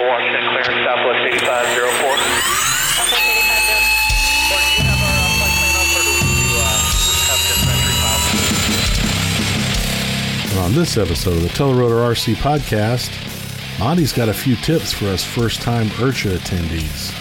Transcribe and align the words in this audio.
Washington 0.00 0.44
clearance, 0.50 0.84
Southwest 0.84 1.44
8504. 1.44 3.20
And 10.50 10.58
on 10.58 10.72
this 10.74 10.96
episode 10.96 11.36
of 11.36 11.42
the 11.42 11.48
Telerotor 11.48 12.00
RC 12.12 12.34
podcast, 12.36 13.10
Monty's 13.78 14.12
got 14.12 14.28
a 14.28 14.34
few 14.34 14.56
tips 14.56 14.92
for 14.92 15.06
us 15.06 15.22
first 15.22 15.62
time 15.62 15.86
IRCHA 15.88 16.38
attendees. 16.38 17.16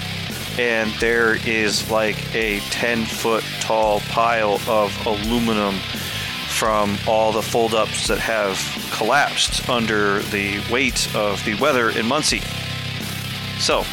and 0.59 0.91
there 0.99 1.35
is 1.47 1.89
like 1.89 2.17
a 2.35 2.59
10 2.71 3.05
foot 3.05 3.43
tall 3.61 4.01
pile 4.09 4.59
of 4.67 4.91
aluminum 5.05 5.75
from 6.49 6.97
all 7.07 7.31
the 7.31 7.41
fold 7.41 7.73
ups 7.73 8.07
that 8.07 8.17
have 8.19 8.57
collapsed 8.91 9.69
under 9.69 10.19
the 10.23 10.59
weight 10.71 11.07
of 11.15 11.43
the 11.45 11.55
weather 11.61 11.91
in 11.91 12.05
Muncie. 12.05 12.41
So, 13.59 13.83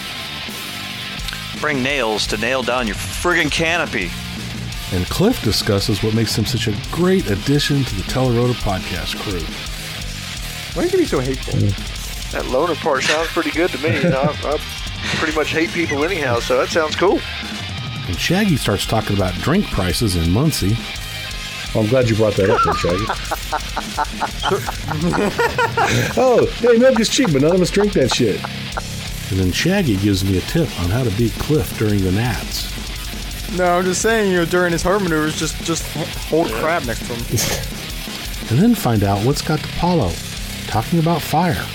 bring 1.60 1.82
nails 1.82 2.27
to 2.28 2.36
nail 2.36 2.62
down 2.62 2.86
your 2.86 2.96
friggin' 2.96 3.50
canopy. 3.50 4.10
And 4.92 5.04
Cliff 5.06 5.42
discusses 5.42 6.02
what 6.02 6.14
makes 6.14 6.36
him 6.36 6.46
such 6.46 6.68
a 6.68 6.77
great 6.92 7.28
addition 7.28 7.82
to 7.82 7.94
the 7.96 8.02
Telerotor 8.02 8.55
podcast 8.55 9.16
crew. 9.18 9.42
Why 10.74 10.84
are 10.84 10.91
you 10.92 10.98
be 10.98 11.05
so 11.05 11.18
hateful? 11.18 11.58
That 12.38 12.48
loner 12.50 12.77
part 12.77 13.02
sounds 13.02 13.28
pretty 13.28 13.50
good 13.50 13.70
to 13.70 13.78
me. 13.78 13.96
You 13.96 14.08
know, 14.10 14.20
I, 14.20 14.52
I 14.52 14.58
pretty 15.16 15.34
much 15.34 15.50
hate 15.50 15.70
people 15.70 16.05
anyhow, 16.05 16.38
so 16.38 16.56
that 16.58 16.69
sounds 16.69 16.94
cool. 16.94 17.19
And 18.06 18.16
Shaggy 18.16 18.56
starts 18.56 18.86
talking 18.86 19.16
about 19.16 19.34
drink 19.34 19.66
prices 19.66 20.14
in 20.14 20.30
Muncie. 20.30 20.77
Well, 21.74 21.83
I'm 21.83 21.91
glad 21.91 22.08
you 22.08 22.14
brought 22.14 22.34
that 22.34 22.48
up, 22.48 22.60
then, 22.64 22.74
Shaggy. 22.77 23.05
oh, 26.20 26.46
hey, 26.60 26.78
milk 26.78 27.00
is 27.00 27.08
cheap, 27.08 27.33
but 27.33 27.42
none 27.42 27.55
of 27.56 27.60
us 27.60 27.70
drink 27.70 27.92
that 27.94 28.14
shit. 28.14 28.41
And 29.30 29.38
then 29.38 29.52
Shaggy 29.52 29.96
gives 29.96 30.24
me 30.24 30.38
a 30.38 30.42
tip 30.42 30.68
on 30.80 30.90
how 30.90 31.02
to 31.02 31.10
beat 31.16 31.32
Cliff 31.32 31.76
during 31.78 32.02
the 32.02 32.12
Nats. 32.12 32.72
No, 33.56 33.64
I'm 33.78 33.84
just 33.84 34.02
saying, 34.02 34.30
you 34.33 34.38
know, 34.38 34.44
during 34.44 34.72
his 34.72 34.83
hard 34.83 35.02
maneuvers, 35.02 35.38
just 35.38 35.62
just 35.64 35.84
hold 36.28 36.50
crab 36.52 36.84
next 36.84 37.06
to 37.06 37.14
him. 37.14 37.72
And 38.48 38.60
then 38.60 38.77
find 38.77 39.02
out 39.02 39.27
what's 39.27 39.42
got 39.42 39.60
Paulo 39.77 40.12
talking 40.68 41.00
about 41.00 41.20
fire. 41.20 41.66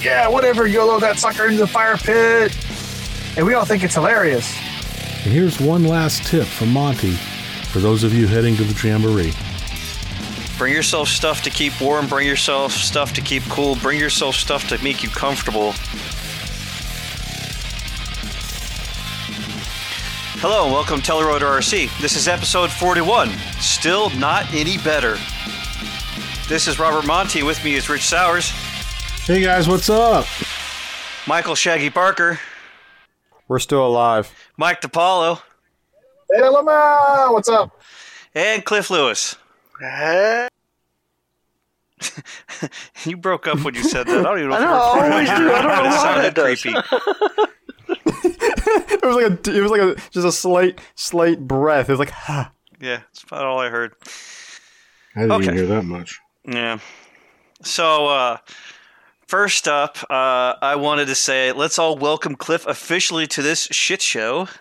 Yeah, 0.00 0.28
whatever, 0.28 0.68
YOLO 0.68 1.00
that 1.00 1.18
sucker 1.18 1.46
into 1.46 1.58
the 1.58 1.66
fire 1.66 1.96
pit. 1.96 2.56
And 3.36 3.44
we 3.44 3.54
all 3.54 3.64
think 3.64 3.82
it's 3.82 3.96
hilarious. 3.96 4.56
And 5.24 5.32
here's 5.32 5.60
one 5.60 5.84
last 5.84 6.22
tip 6.22 6.46
from 6.46 6.72
Monty 6.72 7.12
for 7.72 7.80
those 7.80 8.04
of 8.04 8.14
you 8.14 8.28
heading 8.28 8.54
to 8.56 8.64
the 8.64 8.88
Jamboree. 8.88 9.32
Bring 10.56 10.72
yourself 10.72 11.08
stuff 11.08 11.42
to 11.42 11.50
keep 11.50 11.80
warm, 11.80 12.06
bring 12.06 12.28
yourself 12.28 12.72
stuff 12.72 13.12
to 13.14 13.20
keep 13.20 13.42
cool, 13.44 13.74
bring 13.76 13.98
yourself 13.98 14.36
stuff 14.36 14.68
to 14.68 14.82
make 14.84 15.02
you 15.02 15.08
comfortable. 15.08 15.74
Hello 20.42 20.64
and 20.64 20.72
welcome 20.72 21.00
to 21.02 21.12
Telerotor 21.12 21.58
RC. 21.58 22.00
This 22.00 22.16
is 22.16 22.26
episode 22.26 22.70
41. 22.70 23.28
Still 23.60 24.10
not 24.10 24.52
any 24.54 24.78
better. 24.78 25.16
This 26.48 26.66
is 26.66 26.78
Robert 26.78 27.06
Monty. 27.06 27.42
With 27.42 27.62
me 27.64 27.74
is 27.74 27.88
Rich 27.88 28.02
Sowers, 28.06 28.50
Hey 29.26 29.42
guys, 29.42 29.68
what's 29.68 29.88
up? 29.90 30.26
Michael 31.26 31.54
Shaggy 31.54 31.90
Parker. 31.90 32.40
We're 33.48 33.58
still 33.58 33.86
alive. 33.86 34.32
Mike 34.56 34.80
DePaulo, 34.80 35.40
Hey, 36.32 36.40
Lamau, 36.42 37.32
what's 37.32 37.48
up? 37.48 37.78
and 38.34 38.64
Cliff 38.64 38.90
Lewis. 38.90 39.36
Hey. 39.80 40.48
You 43.04 43.16
broke 43.16 43.46
up 43.46 43.60
when 43.64 43.74
you 43.74 43.82
said 43.82 44.06
that. 44.06 44.18
I 44.18 44.22
don't 44.22 44.38
even 44.38 44.50
know 44.50 44.56
I 44.56 44.58
if 44.58 44.64
know, 44.64 44.70
we're 44.70 44.76
I 44.76 45.06
recording. 45.06 45.12
always 45.12 45.28
do. 45.28 45.52
I 45.54 45.62
don't 45.62 45.72
know 45.76 45.80
It 45.80 45.86
why 45.86 46.02
sounded 46.02 46.34
that 46.34 46.34
does. 46.34 47.46
creepy. 48.20 48.36
it 48.94 49.02
was 49.04 49.16
like 49.16 49.26
a, 49.26 49.56
it 49.56 49.60
was 49.62 49.70
like 49.70 49.80
a, 49.80 49.94
just 50.10 50.26
a 50.26 50.32
slight, 50.32 50.78
slight 50.94 51.46
breath. 51.46 51.88
It 51.88 51.92
was 51.92 51.98
like, 51.98 52.10
ha. 52.10 52.52
Yeah, 52.80 52.98
that's 52.98 53.22
about 53.24 53.44
all 53.44 53.58
I 53.58 53.68
heard. 53.68 53.92
I 55.16 55.20
didn't 55.20 55.32
Okay. 55.32 55.44
even 55.44 55.56
hear 55.56 55.66
that 55.66 55.84
much. 55.84 56.18
Yeah. 56.48 56.78
So, 57.62 58.06
uh, 58.06 58.38
first 59.26 59.68
up, 59.68 59.98
uh, 60.08 60.54
I 60.62 60.76
wanted 60.76 61.06
to 61.08 61.14
say 61.14 61.52
let's 61.52 61.78
all 61.78 61.96
welcome 61.98 62.36
Cliff 62.36 62.66
officially 62.66 63.26
to 63.28 63.42
this 63.42 63.68
shit 63.70 64.00
show. 64.02 64.48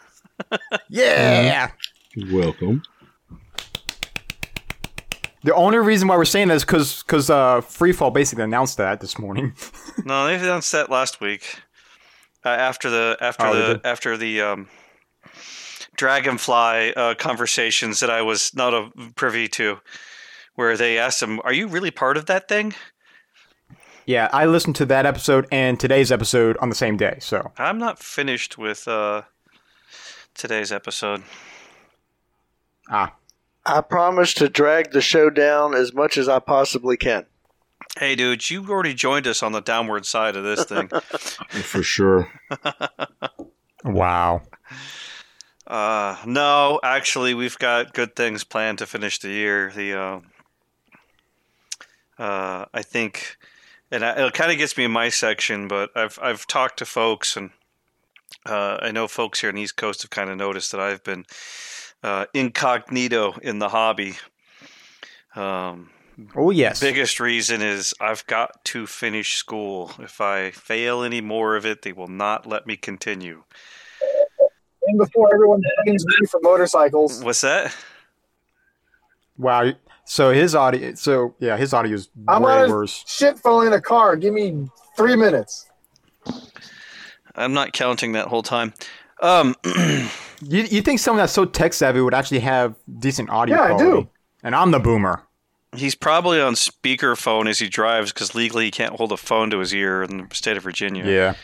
Yeah. 0.90 1.72
Welcome. 2.32 2.82
The 5.44 5.54
only 5.54 5.78
reason 5.78 6.08
why 6.08 6.18
we're 6.18 6.26
saying 6.26 6.50
that 6.50 6.56
is 6.56 6.64
because 6.66 7.04
because 7.04 7.30
uh, 7.30 7.62
Freefall 7.62 8.14
basically 8.14 8.44
announced 8.44 8.78
that 8.78 9.00
this 9.02 9.18
morning. 9.20 9.54
No, 10.06 10.28
they 10.28 10.36
announced 10.36 10.72
that 10.72 10.90
last 10.90 11.20
week. 11.20 11.60
Uh, 12.50 12.58
after 12.58 12.90
the 12.90 13.18
after 13.22 13.46
Oh, 13.46 13.54
the 13.54 13.82
after 13.84 14.18
the 14.18 14.42
um, 14.42 14.70
Dragonfly 15.96 16.94
uh, 16.96 17.16
conversations 17.16 18.00
that 18.00 18.10
I 18.10 18.22
was 18.22 18.56
not 18.56 18.74
a 18.74 18.90
privy 19.16 19.48
to, 19.50 19.80
where 20.56 20.78
they 20.78 20.98
asked 20.98 21.22
him, 21.22 21.40
"Are 21.44 21.54
you 21.54 21.68
really 21.68 21.92
part 21.92 22.18
of 22.18 22.26
that 22.26 22.48
thing?" 22.48 22.74
yeah, 24.06 24.28
I 24.34 24.46
listened 24.46 24.76
to 24.78 24.88
that 24.88 25.06
episode 25.06 25.48
and 25.52 25.80
today's 25.80 26.12
episode 26.12 26.58
on 26.58 26.70
the 26.70 26.76
same 26.76 26.98
day. 26.98 27.18
So 27.20 27.52
I'm 27.58 27.78
not 27.78 28.00
finished 28.00 28.58
with 28.58 28.88
uh, 28.88 29.22
today's 30.34 30.72
episode. 30.72 31.22
ah, 32.90 33.14
I 33.68 33.82
promise 33.82 34.34
to 34.36 34.50
drag 34.50 34.92
the 34.92 35.02
show 35.02 35.30
down 35.30 35.76
as 35.76 35.94
much 35.94 36.18
as 36.18 36.28
I 36.28 36.40
possibly 36.40 36.98
can. 36.98 37.26
Hey, 37.98 38.16
dude, 38.16 38.50
you 38.50 38.66
already 38.70 38.94
joined 38.94 39.28
us 39.28 39.44
on 39.44 39.52
the 39.52 39.62
downward 39.62 40.06
side 40.06 40.36
of 40.36 40.44
this 40.44 40.64
thing. 40.64 40.88
For 41.50 41.84
sure. 41.84 42.32
wow. 43.84 44.42
Uh, 45.66 46.18
no, 46.26 46.80
actually, 46.84 47.34
we've 47.34 47.58
got 47.60 47.94
good 47.94 48.16
things 48.16 48.44
planned 48.44 48.80
to 48.80 48.86
finish 48.86 49.20
the 49.20 49.30
year. 49.30 49.72
The 49.76 49.94
uh, 49.94 50.20
uh, 52.22 52.66
I 52.74 52.82
think, 52.82 53.38
and 53.92 54.04
I, 54.04 54.28
it 54.28 54.34
kind 54.34 54.52
of 54.52 54.58
gets 54.58 54.78
me 54.78 54.86
in 54.86 54.92
my 54.92 55.10
section, 55.10 55.68
but 55.68 55.92
I've 55.96 56.18
I've 56.22 56.48
talked 56.48 56.80
to 56.80 56.86
folks, 56.86 57.38
and 57.38 57.52
uh, 58.46 58.78
I 58.82 58.92
know 58.92 59.08
folks 59.08 59.42
here 59.42 59.50
in 59.50 59.56
the 59.56 59.62
East 59.62 59.78
Coast 59.78 60.02
have 60.02 60.12
kind 60.12 60.30
of 60.30 60.38
noticed 60.38 60.72
that 60.72 60.82
I've 60.82 61.04
been 61.04 61.26
uh, 62.02 62.26
incognito 62.34 63.34
in 63.42 63.60
the 63.60 63.70
hobby. 63.70 64.16
Um, 65.36 65.92
Oh 66.36 66.50
yes. 66.52 66.80
biggest 66.80 67.20
reason 67.20 67.62
is 67.62 67.94
I've 68.00 68.26
got 68.28 68.64
to 68.66 68.86
finish 68.88 69.36
school. 69.36 69.92
If 70.00 70.20
I 70.22 70.52
fail 70.52 71.04
any 71.04 71.22
more 71.22 71.56
of 71.56 71.66
it, 71.66 71.82
they 71.84 71.92
will 71.94 72.08
not 72.08 72.46
let 72.46 72.66
me 72.68 72.76
continue. 72.76 73.44
And 74.88 74.98
before 74.98 75.34
everyone 75.34 75.62
blames 75.86 76.06
me 76.06 76.26
for 76.28 76.40
motorcycles, 76.42 77.24
What's 77.24 77.42
that? 77.42 77.76
Wow. 79.38 79.72
So 80.06 80.32
his 80.34 80.56
audio. 80.56 80.96
So 80.96 81.36
yeah, 81.40 81.56
his 81.58 81.74
audio 81.74 81.94
is 81.94 82.10
I'm 82.28 82.42
way 82.44 82.64
on 82.64 82.70
worse. 82.70 83.04
shit 83.08 83.38
phone 83.40 83.68
in 83.68 83.74
a 83.74 83.82
car. 83.82 84.16
Give 84.16 84.34
me 84.34 84.68
three 84.98 85.16
minutes. 85.16 85.68
I'm 87.36 87.54
not 87.54 87.72
counting 87.74 88.14
that 88.14 88.28
whole 88.28 88.44
time. 88.44 88.74
Um, 89.22 89.56
You 90.42 90.64
you 90.64 90.82
think 90.82 91.00
someone 91.00 91.18
that's 91.22 91.34
so 91.34 91.44
tech 91.44 91.74
savvy 91.74 92.00
would 92.00 92.14
actually 92.14 92.40
have 92.40 92.74
decent 93.00 93.30
audio 93.30 93.58
Yeah, 93.58 93.64
I 93.64 93.68
quality? 93.74 94.02
do. 94.04 94.10
And 94.42 94.56
I'm 94.56 94.72
the 94.72 94.80
boomer. 94.80 95.22
He's 95.76 95.96
probably 95.96 96.42
on 96.42 96.54
speakerphone 96.54 97.48
as 97.48 97.60
he 97.60 97.70
drives 97.70 98.12
because 98.12 98.36
legally 98.36 98.66
he 98.66 98.72
can't 98.72 98.96
hold 98.96 99.12
a 99.12 99.18
phone 99.18 99.50
to 99.52 99.60
his 99.60 99.74
ear 99.74 100.04
in 100.04 100.18
the 100.18 100.36
state 100.36 100.58
of 100.58 100.64
Virginia. 100.64 101.06
Yeah. 101.06 101.36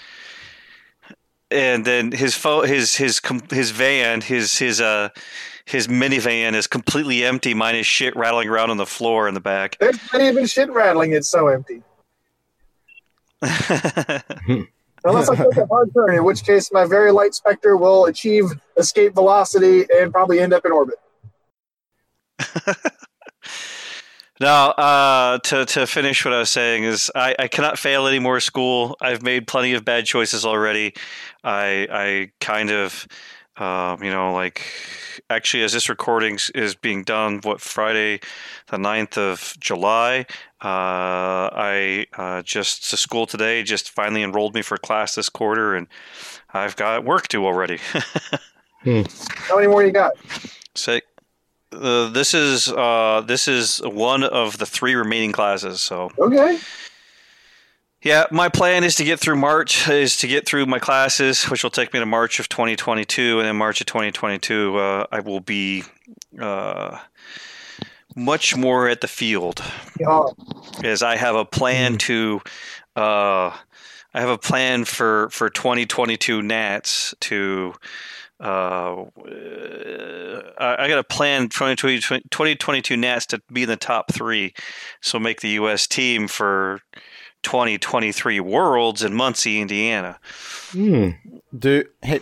And 1.51 1.85
then 1.85 2.11
his 2.11 2.35
phone, 2.35 2.67
his 2.67 2.95
his 2.95 3.19
com- 3.19 3.47
his 3.49 3.71
van, 3.71 4.21
his 4.21 4.57
his 4.57 4.81
uh 4.81 5.09
his 5.65 5.87
minivan 5.87 6.53
is 6.53 6.67
completely 6.67 7.23
empty, 7.23 7.53
minus 7.53 7.87
shit 7.87 8.15
rattling 8.15 8.49
around 8.49 8.71
on 8.71 8.77
the 8.77 8.85
floor 8.85 9.27
in 9.27 9.33
the 9.33 9.39
back. 9.39 9.77
There's 9.79 9.99
not 10.11 10.21
even 10.21 10.45
shit 10.45 10.71
rattling. 10.71 11.13
It's 11.13 11.29
so 11.29 11.47
empty. 11.47 11.81
Unless 15.05 15.29
I 15.29 15.35
take 15.35 15.57
a 15.57 15.65
hard 15.67 15.93
turn, 15.93 16.15
in 16.15 16.23
which 16.23 16.43
case 16.43 16.71
my 16.71 16.85
very 16.85 17.11
light 17.11 17.35
Spectre 17.35 17.77
will 17.77 18.05
achieve 18.05 18.45
escape 18.77 19.13
velocity 19.13 19.85
and 19.95 20.11
probably 20.11 20.39
end 20.39 20.51
up 20.51 20.65
in 20.65 20.71
orbit. 20.71 20.95
Now, 24.39 24.71
uh, 24.71 25.37
to 25.39 25.65
to 25.65 25.87
finish 25.87 26.25
what 26.25 26.33
I 26.33 26.39
was 26.39 26.49
saying 26.49 26.83
is, 26.83 27.09
I, 27.15 27.35
I 27.39 27.47
cannot 27.47 27.79
fail 27.79 28.05
any 28.05 28.19
more 28.19 28.39
school. 28.41 28.97
I've 28.99 29.23
made 29.23 29.47
plenty 29.47 29.73
of 29.73 29.85
bad 29.85 30.05
choices 30.05 30.45
already. 30.45 30.93
I 31.43 31.87
I 31.89 32.31
kind 32.41 32.69
of, 32.69 33.07
um, 33.55 34.03
you 34.03 34.11
know, 34.11 34.33
like 34.33 34.61
actually, 35.29 35.63
as 35.63 35.71
this 35.71 35.87
recording 35.87 36.37
is 36.53 36.75
being 36.75 37.03
done, 37.03 37.39
what 37.43 37.61
Friday, 37.61 38.19
the 38.67 38.77
9th 38.77 39.17
of 39.17 39.55
July, 39.59 40.25
uh, 40.61 41.49
I 41.53 42.05
uh, 42.17 42.41
just 42.41 42.89
to 42.89 42.97
school 42.97 43.25
today 43.25 43.63
just 43.63 43.89
finally 43.89 44.21
enrolled 44.21 44.53
me 44.53 44.61
for 44.61 44.77
class 44.77 45.15
this 45.15 45.29
quarter, 45.29 45.75
and 45.75 45.87
I've 46.53 46.75
got 46.75 47.05
work 47.05 47.29
due 47.29 47.45
already. 47.45 47.79
How 48.83 49.55
many 49.55 49.67
more 49.67 49.83
you 49.83 49.91
got? 49.91 50.11
so. 50.75 50.99
Uh, 51.75 52.09
this 52.09 52.33
is 52.33 52.69
uh, 52.69 53.21
this 53.25 53.47
is 53.47 53.77
one 53.83 54.23
of 54.23 54.57
the 54.57 54.65
three 54.65 54.95
remaining 54.95 55.31
classes. 55.31 55.81
So 55.81 56.09
Okay. 56.17 56.59
Yeah, 58.01 58.25
my 58.29 58.49
plan 58.49 58.83
is 58.83 58.93
to 58.95 59.03
get 59.03 59.19
through 59.19 59.37
March, 59.37 59.87
is 59.89 60.15
to 60.17 60.27
get 60.27 60.45
through 60.45 60.67
my 60.67 60.77
classes, 60.77 61.45
which 61.45 61.63
will 61.63 61.71
take 61.71 61.91
me 61.91 61.99
to 61.99 62.05
March 62.05 62.39
of 62.39 62.47
2022, 62.49 63.39
and 63.39 63.47
then 63.47 63.55
March 63.55 63.81
of 63.81 63.87
2022, 63.87 64.77
uh, 64.77 65.07
I 65.11 65.21
will 65.21 65.39
be 65.39 65.83
uh, 66.39 66.99
much 68.15 68.55
more 68.55 68.87
at 68.87 69.01
the 69.01 69.07
field, 69.07 69.63
Yeah. 69.99 70.21
as 70.83 71.01
I 71.01 71.15
have 71.15 71.35
a 71.35 71.45
plan 71.45 71.97
to. 71.99 72.41
Uh, 72.95 73.49
I 74.13 74.19
have 74.21 74.29
a 74.29 74.37
plan 74.37 74.85
for 74.85 75.29
for 75.31 75.49
2022 75.49 76.41
Nats 76.43 77.15
to. 77.21 77.73
Uh, 78.39 79.05
I 80.57 80.75
I 80.79 80.87
got 80.87 80.99
a 80.99 81.03
plan 81.03 81.43
2022, 81.49 82.21
2022 82.29 82.97
Nats 82.97 83.25
to 83.27 83.41
be 83.51 83.63
in 83.63 83.69
the 83.69 83.77
top 83.77 84.11
three, 84.11 84.53
so 85.01 85.19
make 85.19 85.41
the 85.41 85.49
U.S. 85.49 85.87
team 85.87 86.27
for 86.27 86.81
2023 87.43 88.39
Worlds 88.39 89.03
in 89.03 89.13
Muncie, 89.13 89.61
Indiana. 89.61 90.19
Hmm. 90.71 91.11
Dude, 91.57 91.87
hey, 92.01 92.19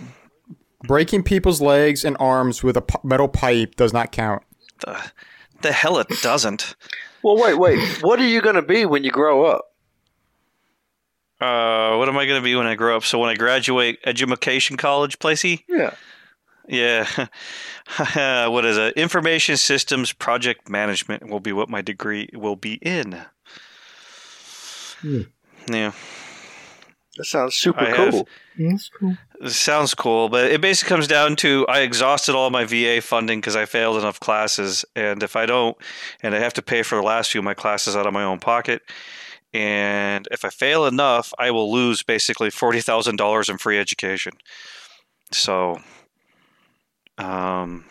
breaking 0.83 1.23
people's 1.23 1.61
legs 1.61 2.05
and 2.05 2.15
arms 2.19 2.63
with 2.63 2.77
a 2.77 2.81
p- 2.81 2.99
metal 3.03 3.27
pipe 3.27 3.75
does 3.75 3.93
not 3.93 4.11
count. 4.11 4.43
The, 4.85 5.01
the 5.61 5.71
hell 5.71 5.97
it 5.97 6.09
doesn't. 6.21 6.75
Well, 7.23 7.37
wait, 7.37 7.57
wait. 7.57 7.79
What 8.03 8.19
are 8.19 8.27
you 8.27 8.41
going 8.41 8.55
to 8.55 8.61
be 8.61 8.85
when 8.85 9.03
you 9.03 9.11
grow 9.11 9.45
up? 9.45 9.72
Uh, 11.43 11.97
what 11.97 12.07
am 12.09 12.17
I 12.17 12.25
going 12.25 12.39
to 12.39 12.43
be 12.43 12.55
when 12.55 12.67
I 12.67 12.75
grow 12.75 12.95
up? 12.95 13.03
So 13.03 13.19
when 13.19 13.29
I 13.29 13.35
graduate 13.35 13.99
education 14.05 14.77
college, 14.77 15.19
Placey? 15.19 15.63
Yeah. 15.67 15.93
Yeah. 16.67 17.05
what 18.49 18.63
is 18.65 18.77
it? 18.77 18.95
Information 18.95 19.57
systems 19.57 20.13
project 20.13 20.69
management 20.69 21.29
will 21.29 21.41
be 21.41 21.51
what 21.51 21.69
my 21.69 21.81
degree 21.81 22.29
will 22.33 22.55
be 22.55 22.75
in. 22.75 23.25
Hmm. 25.01 25.21
Yeah. 25.69 25.91
That 27.17 27.25
sounds 27.25 27.55
super 27.55 27.81
I 27.81 27.89
have- 27.95 28.11
cool. 28.11 28.27
That's 28.57 28.89
cool. 28.99 29.17
Sounds 29.47 29.93
cool, 29.93 30.29
but 30.29 30.51
it 30.51 30.61
basically 30.61 30.89
comes 30.89 31.07
down 31.07 31.35
to 31.37 31.65
I 31.67 31.79
exhausted 31.79 32.33
all 32.35 32.49
my 32.49 32.63
VA 32.65 33.01
funding 33.01 33.39
because 33.41 33.55
I 33.57 33.65
failed 33.65 33.97
enough 33.97 34.19
classes, 34.19 34.85
and 34.95 35.21
if 35.21 35.35
I 35.35 35.45
don't, 35.45 35.75
and 36.21 36.33
I 36.33 36.39
have 36.39 36.53
to 36.53 36.61
pay 36.61 36.81
for 36.83 36.95
the 36.95 37.01
last 37.01 37.31
few 37.31 37.39
of 37.39 37.45
my 37.45 37.53
classes 37.55 37.95
out 37.95 38.07
of 38.07 38.13
my 38.13 38.23
own 38.23 38.39
pocket, 38.39 38.83
and 39.53 40.27
if 40.31 40.43
I 40.43 40.49
fail 40.49 40.85
enough, 40.85 41.33
I 41.37 41.51
will 41.51 41.71
lose 41.71 42.03
basically 42.03 42.49
forty 42.49 42.81
thousand 42.81 43.17
dollars 43.17 43.49
in 43.49 43.57
free 43.57 43.79
education. 43.79 44.33
So, 45.31 45.79
um, 47.17 47.85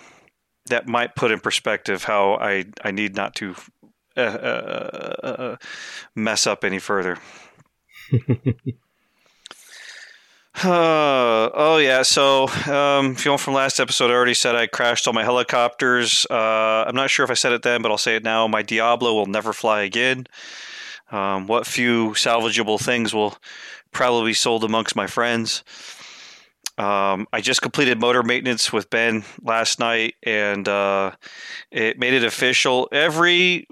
that 0.66 0.86
might 0.86 1.14
put 1.14 1.30
in 1.30 1.40
perspective 1.40 2.04
how 2.04 2.34
I 2.34 2.66
I 2.82 2.90
need 2.90 3.14
not 3.14 3.34
to 3.36 3.54
uh, 4.16 4.20
uh, 4.20 5.16
uh, 5.22 5.26
uh, 5.26 5.56
mess 6.14 6.46
up 6.46 6.64
any 6.64 6.78
further. 6.78 7.18
Uh, 10.54 11.48
oh 11.54 11.78
yeah. 11.78 12.02
So, 12.02 12.46
um, 12.70 13.12
if 13.12 13.24
you 13.24 13.30
know 13.30 13.38
from 13.38 13.54
last 13.54 13.80
episode, 13.80 14.10
I 14.10 14.14
already 14.14 14.34
said 14.34 14.54
I 14.54 14.66
crashed 14.66 15.06
all 15.06 15.14
my 15.14 15.24
helicopters. 15.24 16.26
Uh, 16.30 16.84
I'm 16.86 16.94
not 16.94 17.10
sure 17.10 17.24
if 17.24 17.30
I 17.30 17.34
said 17.34 17.52
it 17.52 17.62
then, 17.62 17.80
but 17.80 17.90
I'll 17.90 17.98
say 17.98 18.16
it 18.16 18.22
now. 18.22 18.46
My 18.46 18.62
Diablo 18.62 19.14
will 19.14 19.26
never 19.26 19.52
fly 19.52 19.82
again. 19.82 20.26
Um, 21.12 21.46
what 21.46 21.66
few 21.66 22.10
salvageable 22.10 22.80
things 22.80 23.14
will 23.14 23.36
probably 23.92 24.30
be 24.30 24.34
sold 24.34 24.64
amongst 24.64 24.96
my 24.96 25.06
friends. 25.06 25.62
Um, 26.78 27.28
I 27.32 27.40
just 27.42 27.60
completed 27.62 28.00
motor 28.00 28.22
maintenance 28.22 28.72
with 28.72 28.88
Ben 28.88 29.24
last 29.42 29.78
night, 29.78 30.14
and 30.22 30.66
uh, 30.66 31.12
it 31.70 31.98
made 31.98 32.14
it 32.14 32.24
official. 32.24 32.88
Every 32.90 33.68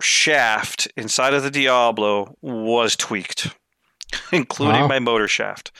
shaft 0.00 0.88
inside 0.96 1.32
of 1.34 1.42
the 1.42 1.50
Diablo 1.50 2.36
was 2.42 2.94
tweaked, 2.94 3.48
including 4.32 4.82
Wow. 4.82 4.88
my 4.88 4.98
motor 4.98 5.28
shaft. 5.28 5.72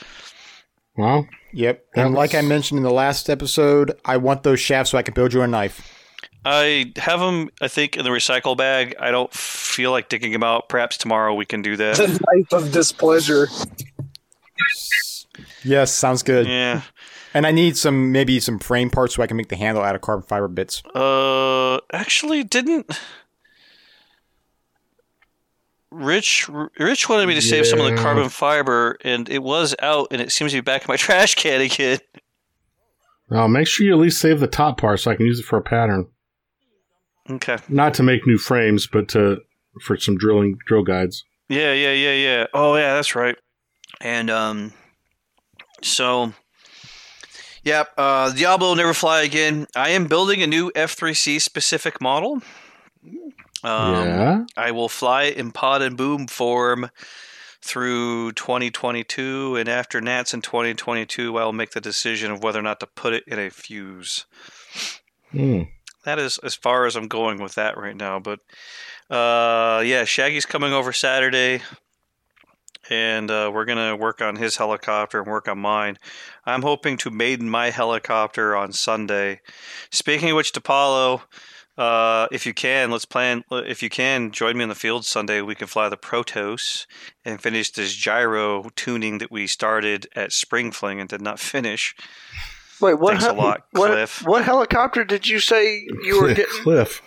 Well, 0.95 1.27
Yep. 1.53 1.85
And 1.95 2.13
like 2.13 2.35
I 2.35 2.41
mentioned 2.41 2.77
in 2.79 2.83
the 2.83 2.91
last 2.91 3.29
episode, 3.29 3.93
I 4.03 4.17
want 4.17 4.43
those 4.43 4.59
shafts 4.59 4.91
so 4.91 4.97
I 4.97 5.01
can 5.03 5.13
build 5.13 5.33
you 5.33 5.41
a 5.41 5.47
knife. 5.47 5.96
I 6.49 6.93
have 6.95 7.19
them, 7.19 7.49
I 7.59 7.67
think, 7.67 7.97
in 7.97 8.05
the 8.05 8.09
recycle 8.09 8.55
bag. 8.55 8.95
I 9.01 9.11
don't 9.11 9.33
feel 9.33 9.91
like 9.91 10.07
digging 10.07 10.31
them 10.31 10.43
out. 10.43 10.69
Perhaps 10.69 10.95
tomorrow 10.95 11.33
we 11.33 11.45
can 11.45 11.61
do 11.61 11.75
that. 11.75 11.97
The 11.97 12.07
knife 12.07 12.53
of 12.53 12.71
displeasure. 12.71 13.49
Yes, 15.63 15.93
sounds 15.93 16.23
good. 16.23 16.47
yeah. 16.47 16.83
And 17.33 17.45
I 17.45 17.51
need 17.51 17.75
some 17.75 18.13
maybe 18.13 18.39
some 18.39 18.59
frame 18.59 18.89
parts 18.89 19.15
so 19.15 19.21
I 19.21 19.27
can 19.27 19.35
make 19.35 19.49
the 19.49 19.57
handle 19.57 19.83
out 19.83 19.93
of 19.93 19.99
carbon 20.01 20.25
fiber 20.25 20.47
bits. 20.47 20.81
Uh, 20.95 21.79
actually, 21.91 22.45
didn't 22.45 22.97
Rich? 25.91 26.49
Rich 26.79 27.09
wanted 27.09 27.27
me 27.27 27.35
to 27.35 27.41
save 27.41 27.67
some 27.67 27.81
of 27.81 27.85
the 27.91 27.97
carbon 28.01 28.29
fiber, 28.29 28.97
and 29.03 29.27
it 29.27 29.43
was 29.43 29.75
out, 29.79 30.07
and 30.11 30.21
it 30.21 30.31
seems 30.31 30.51
to 30.51 30.57
be 30.57 30.61
back 30.61 30.83
in 30.83 30.85
my 30.87 30.95
trash 30.97 31.35
can 31.35 31.59
again. 31.59 31.99
now 33.29 33.47
make 33.47 33.67
sure 33.67 33.85
you 33.85 33.91
at 33.93 33.99
least 33.99 34.21
save 34.21 34.39
the 34.39 34.47
top 34.47 34.79
part 34.79 35.01
so 35.01 35.11
I 35.11 35.15
can 35.15 35.25
use 35.25 35.39
it 35.39 35.45
for 35.45 35.57
a 35.57 35.61
pattern. 35.61 36.07
Okay. 37.29 37.57
Not 37.67 37.93
to 37.95 38.03
make 38.03 38.25
new 38.25 38.37
frames, 38.37 38.87
but 38.87 39.09
to 39.09 39.41
for 39.81 39.97
some 39.97 40.17
drilling 40.17 40.57
drill 40.65 40.83
guides. 40.83 41.23
Yeah, 41.49 41.73
yeah, 41.73 41.93
yeah, 41.93 42.13
yeah. 42.13 42.47
Oh, 42.53 42.75
yeah, 42.75 42.95
that's 42.95 43.15
right. 43.15 43.37
And 44.01 44.29
um, 44.29 44.73
so, 45.81 46.33
yeah, 47.63 47.85
uh, 47.97 48.33
Diablo 48.33 48.69
will 48.69 48.75
never 48.75 48.93
fly 48.93 49.21
again. 49.21 49.67
I 49.75 49.89
am 49.89 50.07
building 50.07 50.41
a 50.41 50.47
new 50.47 50.71
F3C 50.71 51.41
specific 51.41 52.01
model. 52.01 52.41
Um, 53.63 54.07
yeah. 54.07 54.45
I 54.55 54.71
will 54.71 54.89
fly 54.89 55.23
it 55.23 55.37
in 55.37 55.51
pod 55.51 55.81
and 55.81 55.97
boom 55.97 56.27
form 56.27 56.89
through 57.61 58.31
2022, 58.33 59.55
and 59.57 59.67
after 59.67 59.99
Nats 59.99 60.33
in 60.33 60.41
2022, 60.41 61.37
I'll 61.37 61.51
make 61.51 61.71
the 61.71 61.81
decision 61.81 62.31
of 62.31 62.43
whether 62.43 62.59
or 62.59 62.63
not 62.63 62.79
to 62.81 62.87
put 62.87 63.13
it 63.13 63.23
in 63.27 63.39
a 63.39 63.49
fuse. 63.49 64.25
Hmm. 65.31 65.63
That 66.07 66.19
is 66.19 66.37
as 66.37 66.55
far 66.55 66.85
as 66.85 66.95
I'm 66.95 67.09
going 67.09 67.41
with 67.41 67.55
that 67.55 67.75
right 67.77 67.95
now. 67.95 68.17
But 68.17 68.39
uh, 69.09 69.83
yeah, 69.85 70.05
Shaggy's 70.05 70.45
coming 70.45 70.71
over 70.71 70.93
Saturday, 70.93 71.61
and 72.89 73.29
uh, 73.29 73.51
we're 73.53 73.65
gonna 73.65 73.93
work 73.93 74.21
on 74.21 74.37
his 74.37 74.55
helicopter 74.55 75.19
and 75.19 75.27
work 75.29 75.49
on 75.49 75.59
mine. 75.59 75.97
I'm 76.45 76.61
hoping 76.61 76.95
to 76.99 77.09
maiden 77.09 77.49
my 77.49 77.71
helicopter 77.71 78.55
on 78.55 78.71
Sunday. 78.71 79.41
Speaking 79.91 80.29
of 80.29 80.37
which, 80.37 80.53
DePaulo, 80.53 81.23
uh, 81.77 82.29
if 82.31 82.45
you 82.45 82.53
can, 82.53 82.89
let's 82.89 83.03
plan. 83.03 83.43
If 83.51 83.83
you 83.83 83.89
can, 83.89 84.31
join 84.31 84.55
me 84.55 84.63
in 84.63 84.69
the 84.69 84.75
field 84.75 85.03
Sunday. 85.03 85.41
We 85.41 85.55
can 85.55 85.67
fly 85.67 85.89
the 85.89 85.97
Protos 85.97 86.85
and 87.25 87.41
finish 87.41 87.71
this 87.71 87.93
gyro 87.93 88.69
tuning 88.77 89.17
that 89.17 89.29
we 89.29 89.45
started 89.45 90.07
at 90.15 90.31
Spring 90.31 90.71
Fling 90.71 91.01
and 91.01 91.09
did 91.09 91.19
not 91.19 91.37
finish. 91.41 91.93
Wait, 92.81 92.95
what? 92.95 93.11
Thanks 93.11 93.25
a 93.25 93.33
lot, 93.33 93.63
what, 93.71 93.91
Cliff. 93.91 94.23
What 94.25 94.45
helicopter 94.45 95.03
did 95.03 95.27
you 95.27 95.39
say 95.39 95.87
you 96.03 96.21
were 96.21 96.33
getting? 96.33 96.63
Cliff. 96.63 97.01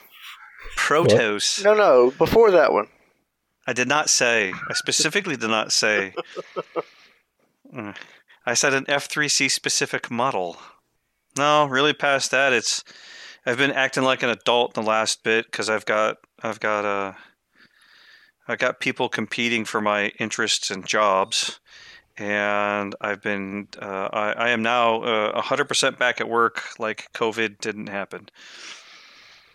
Protos. 0.77 1.63
no, 1.65 1.75
no, 1.75 2.11
before 2.13 2.51
that 2.51 2.73
one. 2.73 2.89
I 3.67 3.73
did 3.73 3.89
not 3.89 4.11
say. 4.11 4.53
I 4.53 4.73
specifically 4.75 5.37
did 5.37 5.51
not 5.51 5.73
say. 5.73 6.15
Mm. 7.73 7.97
I 8.45 8.55
said 8.55 8.75
an 8.75 8.87
F3C 8.87 9.49
specific 9.49 10.11
model. 10.11 10.57
No, 11.39 11.67
really 11.67 11.93
past 11.93 12.33
that, 12.33 12.53
it's. 12.53 12.83
I've 13.47 13.59
been 13.59 13.71
acting 13.71 14.03
like 14.03 14.25
an 14.25 14.31
adult 14.31 14.77
in 14.77 14.83
the 14.83 14.91
last 14.91 15.23
bit 15.23 15.47
because 15.47 15.71
I've 15.71 15.87
got 15.87 16.17
I've 16.43 16.59
got 16.59 16.85
uh 16.85 17.13
I've 18.49 18.59
got 18.59 18.81
people 18.81 19.09
competing 19.09 19.65
for 19.65 19.81
my 19.81 20.09
interests 20.19 20.71
and 20.71 20.85
jobs, 20.85 21.60
and 22.21 22.95
I've 23.01 23.23
been 23.23 23.67
uh, 23.81 24.09
I, 24.13 24.33
I 24.33 24.49
am 24.51 24.63
now 24.63 25.03
uh, 25.03 25.41
hundred 25.41 25.65
percent 25.65 25.99
back 25.99 26.21
at 26.21 26.29
work 26.29 26.79
like 26.79 27.11
COVID 27.15 27.59
didn't 27.59 27.89
happen. 27.89 28.29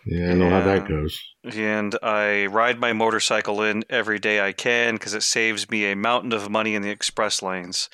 Yeah, 0.04 0.30
I 0.30 0.34
know 0.34 0.50
how 0.50 0.62
that 0.62 0.86
goes. 0.86 1.18
and 1.44 1.96
I 2.02 2.46
ride 2.46 2.78
my 2.78 2.92
motorcycle 2.92 3.62
in 3.62 3.84
every 3.88 4.18
day 4.18 4.40
I 4.40 4.52
can 4.52 4.94
because 4.94 5.14
it 5.14 5.22
saves 5.22 5.70
me 5.70 5.90
a 5.90 5.96
mountain 5.96 6.32
of 6.32 6.50
money 6.50 6.74
in 6.74 6.82
the 6.82 6.90
express 6.90 7.42
lanes. 7.42 7.88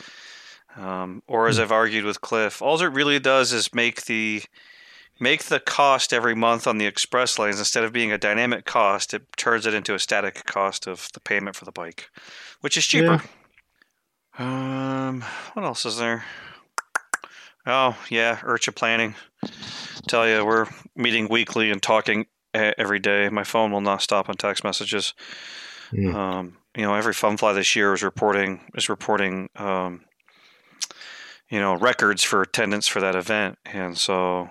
Um, 0.76 1.22
or 1.26 1.48
as 1.48 1.58
I've 1.58 1.72
argued 1.72 2.04
with 2.04 2.22
Cliff, 2.22 2.62
all 2.62 2.80
it 2.80 2.86
really 2.86 3.18
does 3.18 3.52
is 3.52 3.74
make 3.74 4.06
the 4.06 4.42
make 5.20 5.44
the 5.44 5.60
cost 5.60 6.12
every 6.14 6.34
month 6.34 6.66
on 6.66 6.78
the 6.78 6.86
express 6.86 7.38
lanes 7.38 7.58
instead 7.58 7.84
of 7.84 7.92
being 7.92 8.10
a 8.10 8.18
dynamic 8.18 8.64
cost, 8.64 9.12
it 9.12 9.22
turns 9.36 9.66
it 9.66 9.74
into 9.74 9.94
a 9.94 9.98
static 9.98 10.44
cost 10.46 10.86
of 10.86 11.08
the 11.12 11.20
payment 11.20 11.56
for 11.56 11.66
the 11.66 11.72
bike, 11.72 12.10
which 12.60 12.76
is 12.76 12.86
cheaper. 12.86 13.22
Um, 14.38 15.24
what 15.52 15.64
else 15.64 15.84
is 15.84 15.98
there? 15.98 16.24
Oh 17.66 17.96
yeah, 18.10 18.36
IRCHA 18.36 18.74
planning. 18.74 19.14
Tell 20.08 20.28
you, 20.28 20.44
we're 20.44 20.66
meeting 20.96 21.28
weekly 21.28 21.70
and 21.70 21.82
talking 21.82 22.26
every 22.54 22.98
day. 22.98 23.28
My 23.28 23.44
phone 23.44 23.70
will 23.70 23.80
not 23.80 24.02
stop 24.02 24.28
on 24.28 24.36
text 24.36 24.64
messages. 24.64 25.14
Hmm. 25.90 26.14
Um, 26.14 26.56
you 26.76 26.82
know, 26.82 26.94
every 26.94 27.12
fun 27.12 27.36
fly 27.36 27.52
this 27.52 27.76
year 27.76 27.92
is 27.92 28.02
reporting 28.02 28.70
is 28.74 28.88
reporting, 28.88 29.48
um, 29.56 30.02
you 31.50 31.60
know, 31.60 31.74
records 31.74 32.22
for 32.24 32.42
attendance 32.42 32.88
for 32.88 33.00
that 33.00 33.14
event, 33.14 33.58
and 33.66 33.96
so 33.96 34.48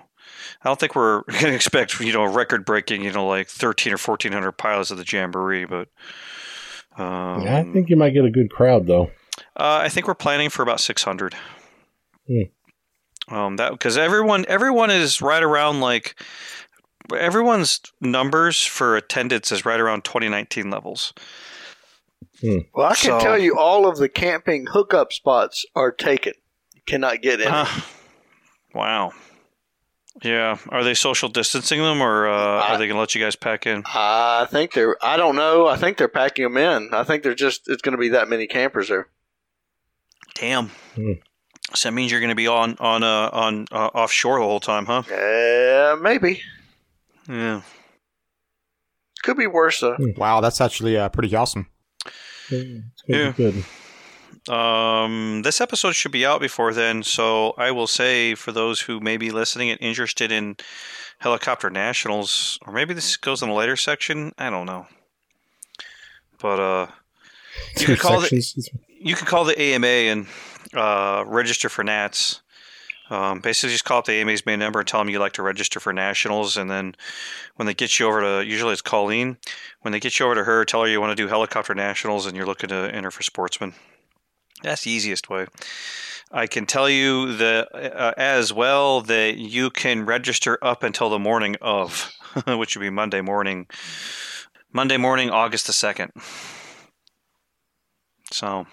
I 0.62 0.68
don't 0.68 0.78
think 0.78 0.94
we're 0.94 1.22
going 1.28 1.46
to 1.46 1.54
expect 1.54 1.98
you 2.00 2.12
know 2.12 2.24
record 2.24 2.64
breaking, 2.64 3.02
you 3.02 3.12
know, 3.12 3.26
like 3.26 3.48
thirteen 3.48 3.92
or 3.92 3.98
fourteen 3.98 4.32
hundred 4.32 4.52
pilots 4.52 4.90
of 4.90 4.98
the 4.98 5.04
jamboree, 5.06 5.64
but 5.64 5.88
Um, 6.96 7.42
I 7.46 7.64
think 7.72 7.88
you 7.90 7.96
might 7.96 8.10
get 8.10 8.24
a 8.24 8.30
good 8.30 8.50
crowd 8.50 8.86
though. 8.86 9.10
Uh, 9.56 9.80
I 9.82 9.88
think 9.88 10.06
we're 10.06 10.14
planning 10.14 10.50
for 10.50 10.62
about 10.62 10.80
600. 10.80 11.34
Hmm. 12.26 12.42
Um, 13.28 13.56
that 13.56 13.72
because 13.72 13.96
everyone 13.96 14.44
everyone 14.48 14.90
is 14.90 15.22
right 15.22 15.42
around 15.42 15.80
like 15.80 16.20
everyone's 17.16 17.80
numbers 18.00 18.64
for 18.64 18.96
attendance 18.96 19.52
is 19.52 19.64
right 19.64 19.78
around 19.78 20.04
2019 20.04 20.70
levels. 20.70 21.12
Well, 22.42 22.86
I 22.86 22.94
can 22.94 23.12
So- 23.12 23.20
tell 23.20 23.38
you 23.38 23.56
all 23.56 23.86
of 23.88 23.98
the 23.98 24.08
camping 24.08 24.66
hookup 24.66 25.12
spots 25.12 25.64
are 25.76 25.92
taken. 25.92 26.34
You 26.74 26.82
cannot 26.86 27.22
get 27.22 27.40
in. 27.40 27.48
Huh. 27.48 27.82
wow. 28.74 29.12
Yeah. 30.22 30.58
Are 30.68 30.82
they 30.84 30.94
social 30.94 31.28
distancing 31.28 31.80
them, 31.80 32.00
or 32.02 32.28
uh, 32.28 32.32
are 32.62 32.78
they 32.78 32.86
going 32.86 32.96
to 32.96 33.00
let 33.00 33.14
you 33.14 33.20
guys 33.22 33.36
pack 33.36 33.66
in? 33.66 33.82
I 33.86 34.46
think 34.50 34.72
they're. 34.72 34.96
I 35.02 35.16
don't 35.16 35.36
know. 35.36 35.66
I 35.68 35.76
think 35.76 35.96
they're 35.96 36.08
packing 36.08 36.44
them 36.44 36.56
in. 36.56 36.90
I 36.92 37.04
think 37.04 37.22
they're 37.22 37.34
just. 37.34 37.68
It's 37.68 37.82
going 37.82 37.92
to 37.92 37.98
be 38.00 38.10
that 38.10 38.28
many 38.28 38.46
campers 38.46 38.88
there. 38.88 39.08
Damn. 40.34 40.68
Hmm. 40.94 41.12
So 41.74 41.88
that 41.88 41.92
means 41.94 42.10
you're 42.10 42.20
going 42.20 42.30
to 42.30 42.34
be 42.34 42.48
on 42.48 42.76
on 42.80 43.02
uh, 43.02 43.30
on 43.32 43.66
uh, 43.72 43.86
offshore 43.94 44.38
the 44.38 44.44
whole 44.44 44.60
time, 44.60 44.86
huh? 44.86 45.02
Uh, 45.10 45.96
maybe 46.00 46.42
Yeah. 47.28 47.62
could 49.22 49.36
be 49.36 49.46
worse 49.46 49.80
though. 49.80 49.96
Wow, 50.16 50.40
that's 50.40 50.60
actually 50.60 50.96
uh, 50.98 51.08
pretty 51.08 51.34
awesome. 51.34 51.68
It's 52.50 53.02
Yeah. 53.08 53.32
good. 53.32 53.64
Um, 54.52 55.42
this 55.42 55.60
episode 55.60 55.92
should 55.94 56.10
be 56.12 56.26
out 56.26 56.40
before 56.40 56.74
then, 56.74 57.04
so 57.04 57.52
I 57.56 57.70
will 57.70 57.86
say 57.86 58.34
for 58.34 58.50
those 58.50 58.80
who 58.80 58.98
may 58.98 59.16
be 59.16 59.30
listening 59.30 59.70
and 59.70 59.80
interested 59.80 60.32
in 60.32 60.56
helicopter 61.20 61.70
nationals, 61.70 62.58
or 62.66 62.72
maybe 62.72 62.92
this 62.92 63.16
goes 63.16 63.40
in 63.42 63.48
a 63.48 63.54
later 63.54 63.76
section. 63.76 64.32
I 64.36 64.50
don't 64.50 64.66
know, 64.66 64.88
but 66.40 66.58
uh, 66.58 66.86
you 67.76 67.86
Two 67.86 67.86
could 67.86 68.00
call 68.00 68.18
it 68.24 68.30
sections. 68.30 68.68
You 69.02 69.14
can 69.14 69.26
call 69.26 69.44
the 69.44 69.60
AMA 69.60 69.86
and 69.86 70.26
uh, 70.74 71.24
register 71.26 71.68
for 71.68 71.84
Nats. 71.84 72.40
Um, 73.10 73.40
basically, 73.40 73.72
just 73.72 73.84
call 73.84 73.98
up 73.98 74.06
the 74.06 74.20
AMA's 74.20 74.46
main 74.46 74.58
number 74.58 74.78
and 74.78 74.88
tell 74.88 75.00
them 75.00 75.10
you'd 75.10 75.18
like 75.18 75.34
to 75.34 75.42
register 75.42 75.80
for 75.80 75.92
nationals. 75.92 76.56
And 76.56 76.70
then 76.70 76.94
when 77.56 77.66
they 77.66 77.74
get 77.74 77.98
you 77.98 78.06
over 78.06 78.20
to, 78.20 78.46
usually 78.46 78.72
it's 78.72 78.80
Colleen, 78.80 79.36
when 79.82 79.92
they 79.92 80.00
get 80.00 80.18
you 80.18 80.26
over 80.26 80.36
to 80.36 80.44
her, 80.44 80.64
tell 80.64 80.82
her 80.82 80.88
you 80.88 81.00
want 81.00 81.10
to 81.10 81.22
do 81.22 81.28
helicopter 81.28 81.74
nationals 81.74 82.24
and 82.24 82.36
you're 82.36 82.46
looking 82.46 82.68
to 82.70 82.90
enter 82.94 83.10
for 83.10 83.22
sportsman. 83.22 83.74
That's 84.62 84.84
the 84.84 84.90
easiest 84.90 85.28
way. 85.28 85.46
I 86.30 86.46
can 86.46 86.64
tell 86.64 86.88
you 86.88 87.36
that 87.36 87.68
uh, 87.74 88.14
as 88.16 88.52
well 88.52 89.02
that 89.02 89.36
you 89.36 89.68
can 89.68 90.06
register 90.06 90.58
up 90.62 90.82
until 90.82 91.10
the 91.10 91.18
morning 91.18 91.56
of, 91.60 92.10
which 92.46 92.76
would 92.76 92.82
be 92.82 92.88
Monday 92.88 93.20
morning. 93.20 93.66
Monday 94.72 94.96
morning, 94.96 95.28
August 95.28 95.66
the 95.66 95.72
2nd. 95.74 96.10
So, 98.32 98.66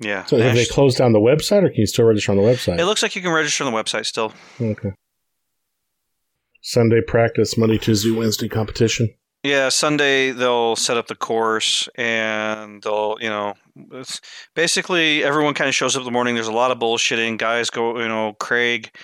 yeah. 0.00 0.24
So 0.24 0.38
have 0.38 0.54
they 0.54 0.66
closed 0.66 0.98
down 0.98 1.12
the 1.12 1.20
website, 1.20 1.62
or 1.62 1.68
can 1.68 1.80
you 1.80 1.86
still 1.86 2.06
register 2.06 2.32
on 2.32 2.38
the 2.38 2.44
website? 2.44 2.78
it 2.78 2.86
looks 2.86 3.02
like 3.02 3.14
you 3.14 3.22
can 3.22 3.32
register 3.32 3.64
on 3.64 3.72
the 3.72 3.78
website 3.78 4.06
still. 4.06 4.32
okay. 4.60 4.92
Sunday 6.62 7.00
practice, 7.06 7.56
Monday, 7.56 7.78
Tuesday, 7.78 8.10
Wednesday 8.10 8.48
competition. 8.48 9.08
Yeah, 9.42 9.70
Sunday 9.70 10.32
they'll 10.32 10.76
set 10.76 10.98
up 10.98 11.06
the 11.06 11.14
course 11.14 11.88
and 11.94 12.82
they'll, 12.82 13.16
you 13.20 13.30
know, 13.30 13.54
basically 14.54 15.24
everyone 15.24 15.54
kind 15.54 15.68
of 15.68 15.74
shows 15.74 15.96
up 15.96 16.00
in 16.00 16.04
the 16.04 16.10
morning. 16.10 16.34
There's 16.34 16.46
a 16.46 16.52
lot 16.52 16.70
of 16.70 16.78
bullshitting. 16.78 17.38
Guys 17.38 17.70
go, 17.70 17.98
you 17.98 18.08
know, 18.08 18.34
Craig, 18.38 18.94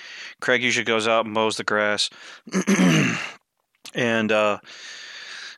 Craig 0.43 0.63
usually 0.63 0.85
goes 0.85 1.09
out 1.09 1.25
and 1.25 1.33
mows 1.33 1.57
the 1.57 1.65
grass, 1.65 2.11
and 3.95 4.31
uh, 4.31 4.59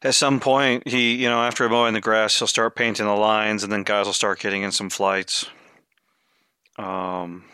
at 0.02 0.14
some 0.14 0.40
point 0.40 0.87
he, 0.87 1.17
you 1.17 1.28
know, 1.28 1.43
after 1.43 1.69
mowing 1.69 1.95
the 1.95 2.00
grass, 2.00 2.38
he'll 2.38 2.49
start 2.49 2.76
painting 2.76 3.07
the 3.07 3.12
lines, 3.12 3.62
and 3.62 3.73
then 3.73 3.83
guys 3.83 4.07
will 4.07 4.12
start 4.12 4.40
getting 4.40 4.62
in 4.62 4.73
some 4.73 4.90
flights. 4.90 5.47
Um, 6.78 7.45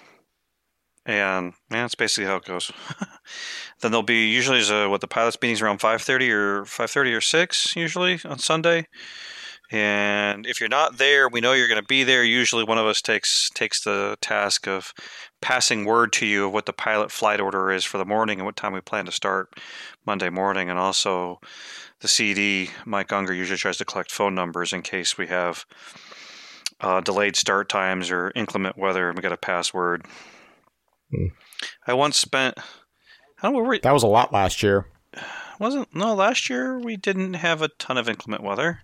and 1.06 1.52
yeah, 1.70 1.82
that's 1.82 1.94
basically 1.94 2.26
how 2.26 2.36
it 2.36 2.44
goes. 2.44 2.70
then 3.80 3.90
there'll 3.90 4.02
be 4.02 4.28
usually 4.28 4.58
there's 4.58 4.70
a 4.70 4.88
what 4.88 5.00
the 5.00 5.08
pilots 5.08 5.38
meetings 5.40 5.62
around 5.62 5.80
5:30 5.80 6.30
or 6.30 6.64
5:30 6.64 7.16
or 7.16 7.20
6 7.20 7.76
usually 7.76 8.20
on 8.24 8.38
Sunday. 8.38 8.86
And 9.70 10.46
if 10.46 10.60
you're 10.60 10.68
not 10.68 10.98
there, 10.98 11.28
we 11.28 11.40
know 11.40 11.52
you're 11.52 11.68
going 11.68 11.80
to 11.80 11.86
be 11.86 12.04
there. 12.04 12.22
Usually 12.22 12.64
one 12.64 12.78
of 12.78 12.86
us 12.86 13.00
takes 13.00 13.50
takes 13.54 13.82
the 13.82 14.16
task 14.20 14.68
of 14.68 14.92
passing 15.40 15.84
word 15.84 16.12
to 16.14 16.26
you 16.26 16.46
of 16.46 16.52
what 16.52 16.66
the 16.66 16.72
pilot 16.72 17.10
flight 17.10 17.40
order 17.40 17.70
is 17.70 17.84
for 17.84 17.98
the 17.98 18.04
morning 18.04 18.38
and 18.38 18.46
what 18.46 18.56
time 18.56 18.72
we 18.72 18.80
plan 18.80 19.06
to 19.06 19.12
start 19.12 19.52
Monday 20.06 20.30
morning 20.30 20.70
and 20.70 20.78
also 20.78 21.40
the 22.04 22.08
CD 22.08 22.68
Mike 22.84 23.10
Unger 23.14 23.32
usually 23.32 23.56
tries 23.56 23.78
to 23.78 23.84
collect 23.86 24.12
phone 24.12 24.34
numbers 24.34 24.74
in 24.74 24.82
case 24.82 25.16
we 25.16 25.26
have 25.28 25.64
uh, 26.78 27.00
delayed 27.00 27.34
start 27.34 27.70
times 27.70 28.10
or 28.10 28.30
inclement 28.36 28.76
weather 28.76 29.08
and 29.08 29.16
we 29.16 29.22
got 29.22 29.32
a 29.32 29.38
password. 29.38 30.04
Hmm. 31.10 31.28
I 31.86 31.94
once 31.94 32.18
spent 32.18 32.58
I 32.58 33.46
don't 33.46 33.54
know 33.54 33.66
we, 33.66 33.78
That 33.78 33.94
was 33.94 34.02
a 34.02 34.06
lot 34.06 34.34
last 34.34 34.62
year. 34.62 34.84
wasn't 35.58 35.96
no 35.96 36.14
last 36.14 36.50
year 36.50 36.78
we 36.78 36.98
didn't 36.98 37.34
have 37.34 37.62
a 37.62 37.68
ton 37.78 37.96
of 37.96 38.06
inclement 38.06 38.42
weather. 38.42 38.80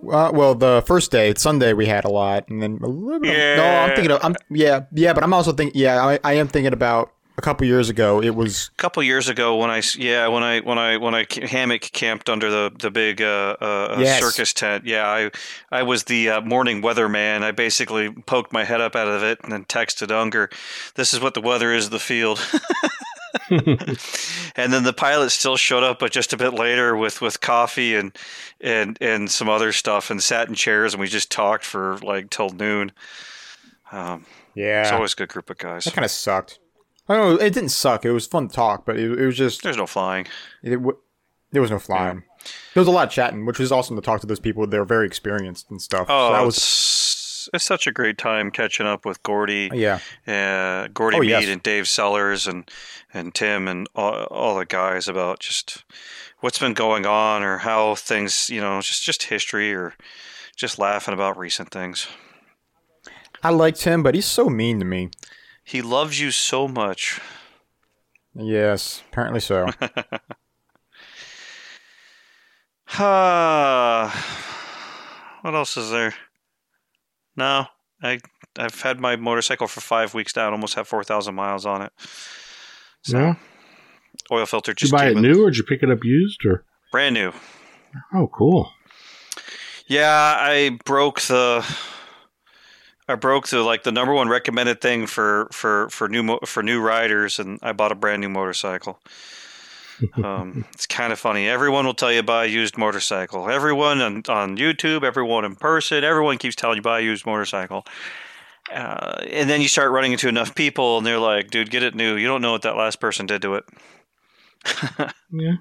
Uh, 0.00 0.30
well, 0.32 0.54
the 0.54 0.82
first 0.86 1.10
day, 1.10 1.34
Sunday, 1.36 1.74
we 1.74 1.84
had 1.86 2.04
a 2.04 2.10
lot, 2.10 2.48
and 2.48 2.62
then 2.62 2.78
a 2.82 2.86
little 2.86 3.18
bit. 3.18 3.30
Of, 3.30 3.56
no, 3.56 3.64
I'm 3.64 3.94
thinking 3.94 4.10
of. 4.10 4.22
I'm 4.22 4.36
yeah, 4.50 4.80
yeah, 4.92 5.14
but 5.14 5.24
I'm 5.24 5.32
also 5.32 5.52
thinking. 5.52 5.80
Yeah, 5.80 6.04
I, 6.04 6.18
I 6.22 6.34
am 6.34 6.48
thinking 6.48 6.74
about 6.74 7.12
a 7.38 7.42
couple 7.42 7.66
years 7.66 7.88
ago. 7.88 8.22
It 8.22 8.34
was 8.34 8.70
A 8.74 8.76
couple 8.76 9.02
years 9.02 9.28
ago 9.28 9.56
when 9.56 9.70
i 9.70 9.82
yeah 9.96 10.28
when 10.28 10.42
I 10.42 10.60
when 10.60 10.78
I 10.78 10.96
when 10.96 11.14
I 11.14 11.26
hammock 11.46 11.82
camped 11.82 12.28
under 12.28 12.50
the 12.50 12.72
the 12.78 12.90
big 12.90 13.20
uh, 13.20 13.56
uh, 13.60 13.96
Yes. 13.98 14.22
circus 14.22 14.52
tent 14.52 14.86
yeah 14.86 15.06
I 15.06 15.30
I 15.70 15.82
was 15.82 16.04
the 16.04 16.30
uh, 16.30 16.40
morning 16.40 16.82
weatherman 16.82 17.42
I 17.42 17.52
basically 17.52 18.10
poked 18.10 18.52
my 18.52 18.64
head 18.64 18.80
up 18.80 18.96
out 18.96 19.08
of 19.08 19.22
it 19.22 19.38
and 19.42 19.52
then 19.52 19.64
texted 19.64 20.10
Unger 20.10 20.50
this 20.94 21.12
is 21.12 21.20
what 21.20 21.34
the 21.34 21.40
weather 21.40 21.72
is 21.72 21.90
the 21.90 21.98
field 21.98 22.40
and 23.50 24.72
then 24.72 24.84
the 24.84 24.94
pilot 24.96 25.30
still 25.30 25.56
showed 25.56 25.82
up 25.82 25.98
but 25.98 26.10
just 26.12 26.32
a 26.32 26.36
bit 26.36 26.54
later 26.54 26.96
with 26.96 27.20
with 27.20 27.40
coffee 27.40 27.94
and 27.94 28.16
and 28.60 28.96
and 29.00 29.30
some 29.30 29.48
other 29.48 29.72
stuff 29.72 30.10
and 30.10 30.22
sat 30.22 30.48
in 30.48 30.54
chairs 30.54 30.94
and 30.94 31.00
we 31.00 31.06
just 31.06 31.30
talked 31.30 31.64
for 31.64 31.98
like 31.98 32.30
till 32.30 32.48
noon 32.50 32.92
um, 33.92 34.24
yeah. 34.54 34.82
it's 34.82 34.92
always 34.92 35.12
a 35.12 35.16
good 35.16 35.28
group 35.28 35.50
of 35.50 35.58
guys 35.58 35.84
that 35.84 35.94
kind 35.94 36.04
of 36.04 36.10
sucked. 36.10 36.58
I 37.08 37.14
don't 37.16 37.36
know. 37.38 37.44
It 37.44 37.52
didn't 37.54 37.68
suck. 37.70 38.04
It 38.04 38.12
was 38.12 38.26
fun 38.26 38.48
to 38.48 38.54
talk, 38.54 38.84
but 38.84 38.96
it, 38.98 39.18
it 39.18 39.26
was 39.26 39.36
just 39.36 39.62
there's 39.62 39.76
no 39.76 39.86
flying 39.86 40.26
it, 40.62 40.76
w- 40.76 40.98
there 41.52 41.62
was 41.62 41.70
no 41.70 41.78
flying. 41.78 42.24
There 42.74 42.80
was 42.80 42.88
a 42.88 42.92
lot 42.92 43.08
of 43.08 43.12
chatting, 43.12 43.46
which 43.46 43.58
was 43.58 43.72
awesome 43.72 43.96
to 43.96 44.02
talk 44.02 44.20
to 44.20 44.26
those 44.26 44.40
people. 44.40 44.66
They're 44.66 44.84
very 44.84 45.06
experienced 45.06 45.70
and 45.70 45.80
stuff. 45.80 46.06
Oh, 46.08 46.28
so 46.28 46.32
that 46.34 46.44
was 46.44 46.56
it's, 46.56 47.48
it's 47.54 47.64
such 47.64 47.86
a 47.86 47.92
great 47.92 48.18
time 48.18 48.50
catching 48.50 48.86
up 48.86 49.04
with 49.04 49.22
Gordy, 49.22 49.70
yeah. 49.72 50.00
uh, 50.26 50.88
Gordy 50.92 51.16
Oh, 51.16 51.20
Mead, 51.20 51.28
yes. 51.30 51.46
and 51.48 51.62
Dave 51.62 51.88
Sellers, 51.88 52.46
and 52.46 52.68
and 53.14 53.34
Tim, 53.34 53.68
and 53.68 53.88
all, 53.94 54.24
all 54.24 54.56
the 54.58 54.66
guys 54.66 55.08
about 55.08 55.40
just 55.40 55.84
what's 56.40 56.58
been 56.58 56.74
going 56.74 57.06
on, 57.06 57.42
or 57.42 57.58
how 57.58 57.94
things, 57.94 58.50
you 58.50 58.60
know, 58.60 58.80
just 58.80 59.02
just 59.04 59.24
history, 59.24 59.72
or 59.72 59.94
just 60.56 60.78
laughing 60.78 61.14
about 61.14 61.38
recent 61.38 61.70
things. 61.70 62.08
I 63.42 63.50
liked 63.50 63.84
him, 63.84 64.02
but 64.02 64.14
he's 64.14 64.26
so 64.26 64.48
mean 64.48 64.78
to 64.80 64.84
me. 64.84 65.10
He 65.66 65.82
loves 65.82 66.20
you 66.20 66.30
so 66.30 66.68
much. 66.68 67.20
Yes, 68.34 69.02
apparently 69.10 69.40
so. 69.40 69.66
Ah, 72.98 74.08
what 75.42 75.54
else 75.54 75.76
is 75.76 75.90
there? 75.90 76.14
No, 77.36 77.66
I 78.02 78.20
I've 78.58 78.80
had 78.80 79.00
my 79.00 79.16
motorcycle 79.16 79.66
for 79.66 79.80
five 79.80 80.14
weeks 80.14 80.34
now, 80.36 80.46
and 80.46 80.54
almost 80.54 80.74
have 80.74 80.88
four 80.88 81.02
thousand 81.04 81.34
miles 81.34 81.66
on 81.66 81.82
it. 81.82 81.92
So 83.02 83.18
Yeah. 83.18 83.34
oil 84.30 84.46
filter 84.46 84.72
Did 84.72 84.88
you 84.88 84.92
buy 84.92 85.06
it 85.08 85.16
new 85.16 85.44
or 85.44 85.50
did 85.50 85.58
you 85.58 85.64
pick 85.64 85.82
it 85.82 85.90
up 85.90 86.04
used 86.04 86.44
or? 86.46 86.64
brand 86.92 87.14
new. 87.14 87.32
Oh, 88.14 88.28
cool. 88.28 88.72
Yeah, 89.88 90.36
I 90.38 90.78
broke 90.84 91.20
the. 91.22 91.64
I 93.08 93.14
broke 93.14 93.48
the 93.48 93.62
like 93.62 93.84
the 93.84 93.92
number 93.92 94.12
one 94.12 94.28
recommended 94.28 94.80
thing 94.80 95.06
for 95.06 95.48
for 95.52 95.88
for 95.90 96.08
new 96.08 96.22
mo- 96.22 96.40
for 96.44 96.62
new 96.62 96.80
riders, 96.80 97.38
and 97.38 97.58
I 97.62 97.72
bought 97.72 97.92
a 97.92 97.96
brand 97.96 98.20
new 98.20 98.28
motorcycle. 98.28 99.00
Um, 100.22 100.66
it's 100.74 100.86
kind 100.86 101.10
of 101.10 101.18
funny. 101.18 101.48
Everyone 101.48 101.86
will 101.86 101.94
tell 101.94 102.12
you 102.12 102.22
buy 102.22 102.44
a 102.44 102.48
used 102.48 102.76
motorcycle. 102.76 103.48
Everyone 103.48 104.02
on, 104.02 104.16
on 104.28 104.58
YouTube, 104.58 105.02
everyone 105.02 105.46
in 105.46 105.56
person, 105.56 106.04
everyone 106.04 106.36
keeps 106.36 106.54
telling 106.54 106.76
you 106.76 106.82
buy 106.82 106.98
a 106.98 107.02
used 107.02 107.24
motorcycle. 107.24 107.86
Uh, 108.70 109.22
and 109.30 109.48
then 109.48 109.62
you 109.62 109.68
start 109.68 109.90
running 109.90 110.12
into 110.12 110.28
enough 110.28 110.54
people, 110.54 110.98
and 110.98 111.06
they're 111.06 111.18
like, 111.18 111.50
"Dude, 111.50 111.70
get 111.70 111.82
it 111.82 111.94
new. 111.94 112.16
You 112.16 112.26
don't 112.26 112.42
know 112.42 112.52
what 112.52 112.60
that 112.62 112.76
last 112.76 113.00
person 113.00 113.24
did 113.24 113.40
to 113.40 113.54
it." 113.54 113.64
Yeah. 115.32 115.56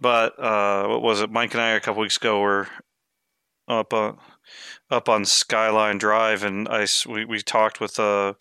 But 0.00 0.38
uh, 0.38 0.88
what 0.88 1.02
was 1.02 1.20
it? 1.20 1.30
Mike 1.30 1.52
and 1.54 1.60
I 1.60 1.70
a 1.70 1.80
couple 1.80 2.02
weeks 2.02 2.16
ago 2.16 2.40
were 2.40 2.68
up 3.68 3.92
uh, 3.92 4.12
up 4.90 5.08
on 5.08 5.24
Skyline 5.24 5.98
Drive, 5.98 6.42
and 6.42 6.68
I 6.68 6.86
we, 7.08 7.24
we 7.24 7.40
talked 7.40 7.80
with 7.80 7.98
uh 7.98 8.34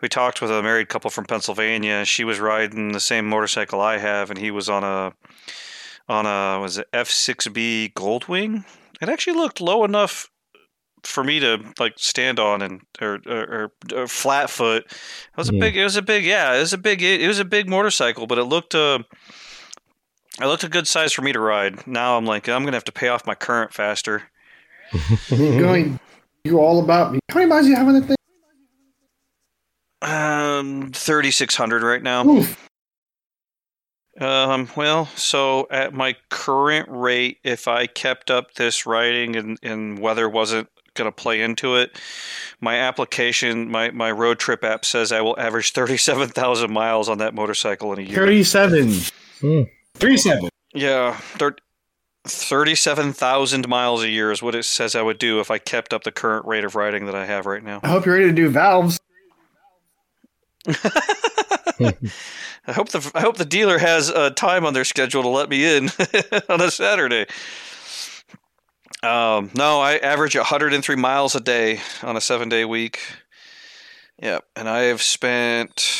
we 0.00 0.08
talked 0.08 0.40
with 0.40 0.50
a 0.50 0.62
married 0.62 0.88
couple 0.88 1.10
from 1.10 1.24
Pennsylvania. 1.24 2.04
She 2.04 2.24
was 2.24 2.40
riding 2.40 2.92
the 2.92 3.00
same 3.00 3.28
motorcycle 3.28 3.80
I 3.80 3.98
have, 3.98 4.30
and 4.30 4.38
he 4.38 4.50
was 4.50 4.68
on 4.68 4.84
a 4.84 5.12
on 6.08 6.26
a 6.26 6.60
was 6.60 6.78
it 6.78 6.88
F 6.92 7.08
six 7.08 7.46
B 7.48 7.92
Goldwing, 7.94 8.64
it 9.00 9.08
actually 9.08 9.36
looked 9.36 9.60
low 9.60 9.84
enough 9.84 10.28
for 11.04 11.24
me 11.24 11.40
to 11.40 11.58
like 11.80 11.94
stand 11.96 12.38
on 12.38 12.62
and 12.62 12.80
or 13.00 13.18
or, 13.26 13.72
or, 13.92 14.06
flat 14.06 14.48
foot. 14.50 14.84
It 14.86 15.36
was 15.36 15.48
a 15.48 15.52
Hmm. 15.52 15.58
big. 15.60 15.76
It 15.76 15.84
was 15.84 15.96
a 15.96 16.02
big. 16.02 16.24
Yeah, 16.24 16.54
it 16.54 16.60
was 16.60 16.72
a 16.72 16.78
big. 16.78 17.02
It 17.02 17.26
was 17.26 17.38
a 17.40 17.44
big 17.44 17.68
motorcycle, 17.68 18.26
but 18.26 18.38
it 18.38 18.44
looked. 18.44 18.74
Uh, 18.74 19.00
it 20.40 20.46
looked 20.46 20.64
a 20.64 20.68
good 20.68 20.88
size 20.88 21.12
for 21.12 21.22
me 21.22 21.32
to 21.32 21.40
ride. 21.40 21.86
Now 21.86 22.16
I'm 22.16 22.24
like, 22.24 22.48
I'm 22.48 22.64
gonna 22.64 22.76
have 22.76 22.84
to 22.84 22.92
pay 22.92 23.08
off 23.08 23.26
my 23.26 23.34
current 23.34 23.74
faster. 23.74 24.30
Going, 25.30 25.98
you 26.44 26.58
all 26.58 26.82
about 26.82 27.12
me. 27.12 27.20
How 27.30 27.36
many 27.36 27.46
miles 27.48 27.64
do 27.64 27.70
you 27.70 27.76
have 27.76 27.88
on 27.88 27.94
that 27.94 28.06
thing? 28.06 28.16
Um, 30.02 30.90
thirty 30.92 31.30
six 31.30 31.54
hundred 31.54 31.82
right 31.82 32.02
now. 32.02 32.26
Oof. 32.26 32.68
Um, 34.20 34.68
well, 34.76 35.06
so 35.16 35.66
at 35.70 35.94
my 35.94 36.16
current 36.28 36.88
rate, 36.90 37.38
if 37.44 37.66
I 37.66 37.86
kept 37.86 38.30
up 38.30 38.54
this 38.54 38.84
riding 38.84 39.36
and, 39.36 39.58
and 39.62 39.98
weather 39.98 40.28
wasn't 40.28 40.68
going 40.94 41.08
to 41.08 41.12
play 41.12 41.40
into 41.40 41.76
it, 41.76 41.98
my 42.60 42.76
application, 42.76 43.70
my, 43.70 43.90
my 43.90 44.10
road 44.10 44.38
trip 44.38 44.64
app 44.64 44.84
says 44.84 45.12
I 45.12 45.22
will 45.22 45.38
average 45.40 45.72
37,000 45.72 46.70
miles 46.70 47.08
on 47.08 47.18
that 47.18 47.34
motorcycle 47.34 47.90
in 47.94 48.00
a 48.00 48.02
year. 48.02 48.16
37. 48.16 48.92
Hmm. 49.40 49.62
37. 49.94 50.50
Yeah, 50.74 51.16
thir- 51.16 51.56
37,000 52.24 53.68
miles 53.68 54.02
a 54.02 54.08
year 54.08 54.30
is 54.30 54.42
what 54.42 54.54
it 54.54 54.64
says 54.64 54.94
I 54.94 55.02
would 55.02 55.18
do 55.18 55.40
if 55.40 55.50
I 55.50 55.58
kept 55.58 55.92
up 55.92 56.04
the 56.04 56.12
current 56.12 56.46
rate 56.46 56.64
of 56.64 56.74
riding 56.74 57.06
that 57.06 57.14
I 57.14 57.26
have 57.26 57.46
right 57.46 57.62
now. 57.62 57.80
I 57.82 57.88
hope 57.88 58.06
you're 58.06 58.14
ready 58.14 58.28
to 58.28 58.32
do 58.32 58.48
valves. 58.48 59.00
I 62.64 62.72
hope 62.72 62.90
the 62.90 63.10
I 63.14 63.20
hope 63.20 63.36
the 63.36 63.44
dealer 63.44 63.78
has 63.78 64.08
uh, 64.08 64.30
time 64.30 64.64
on 64.64 64.72
their 64.72 64.84
schedule 64.84 65.22
to 65.22 65.28
let 65.28 65.48
me 65.48 65.64
in 65.64 65.90
on 66.48 66.60
a 66.60 66.70
Saturday. 66.70 67.26
Um, 69.02 69.50
no, 69.54 69.80
I 69.80 69.96
average 69.96 70.36
103 70.36 70.94
miles 70.94 71.34
a 71.34 71.40
day 71.40 71.80
on 72.04 72.16
a 72.16 72.20
seven 72.20 72.48
day 72.48 72.64
week. 72.64 73.00
Yep, 74.22 74.44
and 74.54 74.68
I 74.68 74.82
have 74.82 75.02
spent. 75.02 75.90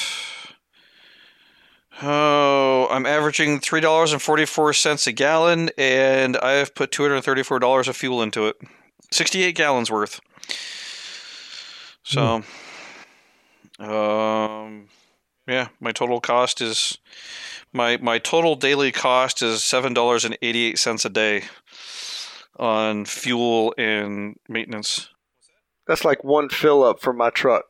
Oh, 2.05 2.89
I'm 2.91 3.07
averaging 3.07 3.61
three 3.61 3.81
dollars 3.81 4.13
and 4.13 4.21
forty 4.21 4.45
four 4.45 4.73
cents 4.73 5.07
a 5.07 5.13
gallon, 5.13 5.71
and 5.79 6.37
I 6.39 6.53
have 6.53 6.75
put 6.75 6.91
two 6.91 7.05
hundred 7.05 7.23
thirty 7.23 7.45
four 7.45 7.61
dollars 7.61 7.87
of 7.87 7.97
fuel 7.97 8.21
into 8.23 8.49
it, 8.49 8.57
sixty 9.13 9.45
eight 9.45 9.55
gallons 9.55 9.89
worth. 9.89 10.21
So, 12.03 12.43
um, 13.79 14.89
yeah, 15.47 15.69
my 15.79 15.93
total 15.93 16.21
cost 16.21 16.61
is 16.61 16.99
my 17.73 17.99
my 17.99 18.19
total 18.19 18.57
daily 18.57 18.91
cost 18.91 19.41
is 19.41 19.63
seven 19.63 19.95
dollars 19.95 20.25
and 20.25 20.37
eighty 20.43 20.65
eight 20.65 20.81
cents 20.81 21.05
a 21.05 21.09
day 21.09 21.45
on 22.59 23.05
fuel 23.05 23.75
and 23.79 24.37
maintenance. 24.49 25.09
That's 25.87 26.05
like 26.05 26.25
one 26.25 26.49
fill 26.49 26.83
up 26.83 27.01
for 27.01 27.13
my 27.13 27.31
truck. 27.31 27.67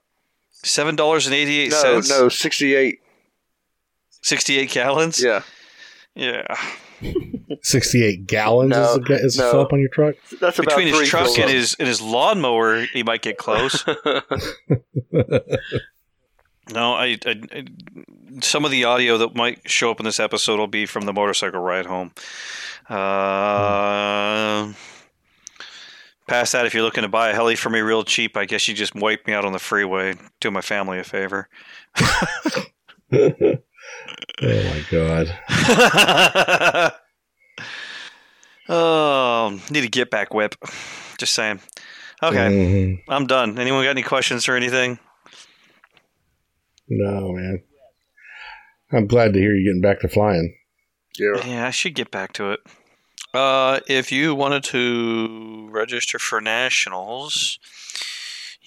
Seven 0.52 0.96
dollars 0.96 1.26
and 1.26 1.34
eighty 1.34 1.60
eight 1.60 1.72
cents. 1.72 2.08
No, 2.08 2.22
no, 2.22 2.28
sixty 2.30 2.74
eight 2.74 3.01
gallons. 4.70 5.22
Yeah. 5.22 5.42
yeah. 6.14 6.56
68 7.62 8.26
gallons 8.26 8.70
No, 8.70 8.82
is, 8.82 8.94
the, 8.94 9.00
ga- 9.00 9.14
is 9.14 9.34
the 9.36 9.52
no. 9.52 9.60
up 9.62 9.72
on 9.72 9.80
your 9.80 9.88
truck? 9.88 10.14
That's 10.40 10.58
about 10.58 10.70
Between 10.70 10.88
his 10.88 10.96
three 10.96 11.06
truck 11.06 11.36
and 11.38 11.50
his 11.50 11.74
and 11.78 11.88
his 11.88 12.00
lawnmower, 12.00 12.84
he 12.92 13.02
might 13.02 13.22
get 13.22 13.38
close. 13.38 13.84
no, 13.86 13.94
I, 16.74 17.18
I, 17.26 17.40
I- 17.52 17.64
some 18.40 18.64
of 18.64 18.70
the 18.70 18.84
audio 18.84 19.18
that 19.18 19.34
might 19.34 19.68
show 19.68 19.90
up 19.90 20.00
in 20.00 20.04
this 20.04 20.18
episode 20.20 20.58
will 20.58 20.66
be 20.66 20.86
from 20.86 21.04
the 21.04 21.12
motorcycle 21.12 21.60
ride 21.60 21.86
home. 21.86 22.12
Uh, 22.88 24.72
Past 26.28 26.52
that, 26.52 26.64
if 26.66 26.72
you're 26.72 26.84
looking 26.84 27.02
to 27.02 27.08
buy 27.08 27.28
a 27.30 27.34
heli 27.34 27.56
for 27.56 27.68
me 27.68 27.80
real 27.80 28.04
cheap, 28.04 28.36
I 28.36 28.44
guess 28.46 28.66
you 28.68 28.74
just 28.74 28.94
wipe 28.94 29.26
me 29.26 29.34
out 29.34 29.44
on 29.44 29.52
the 29.52 29.58
freeway. 29.58 30.14
Do 30.40 30.50
my 30.50 30.60
family 30.62 30.98
a 30.98 31.04
favor. 31.04 31.48
oh 34.42 34.64
my 34.64 34.84
god. 34.90 35.38
oh, 38.68 39.60
need 39.70 39.84
a 39.84 39.88
get 39.88 40.10
back 40.10 40.34
whip. 40.34 40.54
Just 41.18 41.34
saying. 41.34 41.60
Okay, 42.22 42.36
Mhm. 42.38 43.02
I'm 43.08 43.26
done. 43.26 43.58
Anyone 43.58 43.84
got 43.84 43.90
any 43.90 44.02
questions 44.02 44.48
or 44.48 44.56
anything? 44.56 44.98
No, 46.88 47.32
man. 47.32 47.62
I'm 48.92 49.06
glad 49.06 49.32
to 49.32 49.38
hear 49.40 49.54
you 49.54 49.64
getting 49.68 49.80
back 49.80 50.00
to 50.00 50.08
flying. 50.08 50.54
Yeah. 51.18 51.44
Yeah, 51.46 51.66
I 51.66 51.70
should 51.70 51.94
get 51.94 52.10
back 52.10 52.32
to 52.34 52.52
it. 52.52 52.60
Uh, 53.34 53.80
if 53.88 54.12
you 54.12 54.34
wanted 54.34 54.62
to 54.64 55.68
register 55.70 56.18
for 56.18 56.40
nationals, 56.40 57.58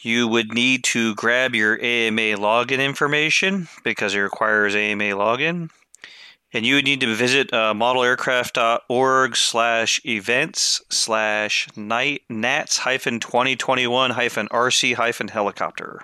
you 0.05 0.27
would 0.27 0.53
need 0.53 0.83
to 0.83 1.15
grab 1.15 1.55
your 1.55 1.73
AMA 1.81 2.37
login 2.37 2.83
information 2.83 3.67
because 3.83 4.13
it 4.13 4.19
requires 4.19 4.75
AMA 4.75 5.03
login. 5.03 5.69
And 6.53 6.65
you 6.65 6.75
would 6.75 6.85
need 6.85 7.01
to 7.01 7.13
visit 7.13 7.51
uh, 7.51 7.73
modelaircraft.org 7.73 9.35
slash 9.35 9.99
events 10.05 10.81
slash 10.89 11.67
night 11.75 12.21
nats 12.29 12.77
hyphen 12.77 13.19
2021 13.19 14.11
hyphen 14.11 14.47
RC 14.49 14.93
hyphen 14.93 15.27
helicopter. 15.27 16.01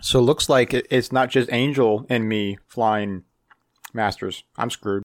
So 0.00 0.20
it 0.20 0.22
looks 0.22 0.48
like 0.48 0.72
it's 0.72 1.12
not 1.12 1.28
just 1.28 1.52
Angel 1.52 2.06
and 2.08 2.28
me 2.28 2.58
flying 2.68 3.24
Masters. 3.92 4.44
I'm 4.56 4.70
screwed. 4.70 5.02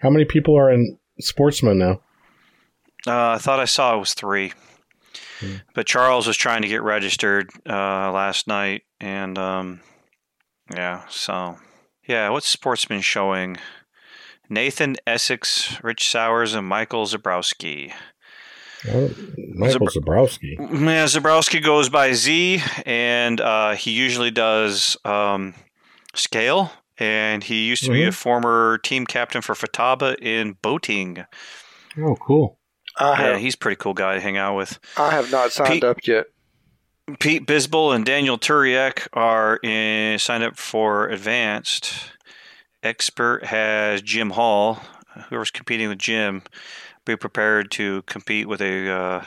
How 0.00 0.10
many 0.10 0.24
people 0.24 0.56
are 0.56 0.70
in 0.70 0.98
Sportsman 1.20 1.78
now? 1.78 2.00
Uh, 3.06 3.32
I 3.32 3.38
thought 3.38 3.58
I 3.58 3.64
saw 3.64 3.96
it 3.96 3.98
was 3.98 4.14
three, 4.14 4.52
Hmm. 5.42 5.54
but 5.74 5.86
Charles 5.86 6.26
was 6.26 6.36
trying 6.36 6.62
to 6.62 6.68
get 6.68 6.82
registered 6.82 7.50
uh, 7.68 8.10
last 8.12 8.46
night, 8.46 8.82
and 9.00 9.36
um, 9.38 9.80
yeah, 10.74 11.02
so 11.08 11.56
yeah, 12.06 12.28
what's 12.30 12.46
Sportsman 12.48 13.00
showing? 13.00 13.56
Nathan 14.48 14.96
Essex, 15.06 15.78
Rich 15.82 16.08
Sowers, 16.10 16.54
and 16.54 16.66
Michael 16.66 17.06
Zabrowski. 17.06 17.92
Michael 18.84 19.86
Zabrowski. 19.86 20.56
Yeah, 20.58 21.04
Zabrowski 21.06 21.62
goes 21.62 21.88
by 21.88 22.12
Z, 22.12 22.60
and 22.84 23.40
uh, 23.40 23.72
he 23.74 23.92
usually 23.92 24.30
does 24.30 24.96
um, 25.04 25.54
scale. 26.14 26.72
And 26.98 27.42
he 27.42 27.66
used 27.66 27.84
to 27.84 27.90
be 27.90 28.04
a 28.04 28.08
Mhm. 28.10 28.14
former 28.14 28.78
team 28.78 29.06
captain 29.06 29.40
for 29.40 29.54
Futaba 29.54 30.14
in 30.20 30.56
boating. 30.62 31.24
Oh, 31.98 32.14
cool. 32.16 32.58
I 32.98 33.10
Yeah, 33.22 33.32
have, 33.32 33.40
he's 33.40 33.54
a 33.54 33.58
pretty 33.58 33.76
cool 33.76 33.94
guy 33.94 34.14
to 34.14 34.20
hang 34.20 34.36
out 34.36 34.56
with. 34.56 34.78
I 34.96 35.10
have 35.10 35.30
not 35.30 35.52
signed 35.52 35.72
Pete- 35.74 35.84
up 35.84 36.06
yet. 36.06 36.26
Pete 37.18 37.46
Bisbal 37.46 37.94
and 37.94 38.04
Daniel 38.06 38.38
Turiak 38.38 39.08
are 39.12 39.58
in, 39.62 40.18
signed 40.18 40.44
up 40.44 40.56
for 40.56 41.08
advanced. 41.08 41.94
Expert 42.82 43.44
has 43.44 44.02
Jim 44.02 44.30
Hall, 44.30 44.80
whoever's 45.28 45.50
competing 45.50 45.88
with 45.88 45.98
Jim, 45.98 46.42
be 47.04 47.16
prepared 47.16 47.70
to 47.72 48.02
compete 48.02 48.46
with 48.48 48.60
a 48.62 48.88
uh, 48.90 49.24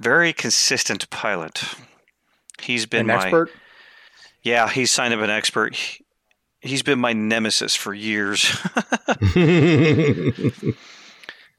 very 0.00 0.32
consistent 0.32 1.08
pilot. 1.10 1.62
He's 2.60 2.86
been 2.86 3.02
An 3.02 3.06
my 3.16 3.22
expert? 3.22 3.50
yeah. 4.42 4.68
He's 4.68 4.90
signed 4.90 5.14
up 5.14 5.20
an 5.20 5.30
expert. 5.30 5.74
He, 5.76 6.04
he's 6.60 6.82
been 6.82 6.98
my 6.98 7.12
nemesis 7.12 7.76
for 7.76 7.94
years. 7.94 8.44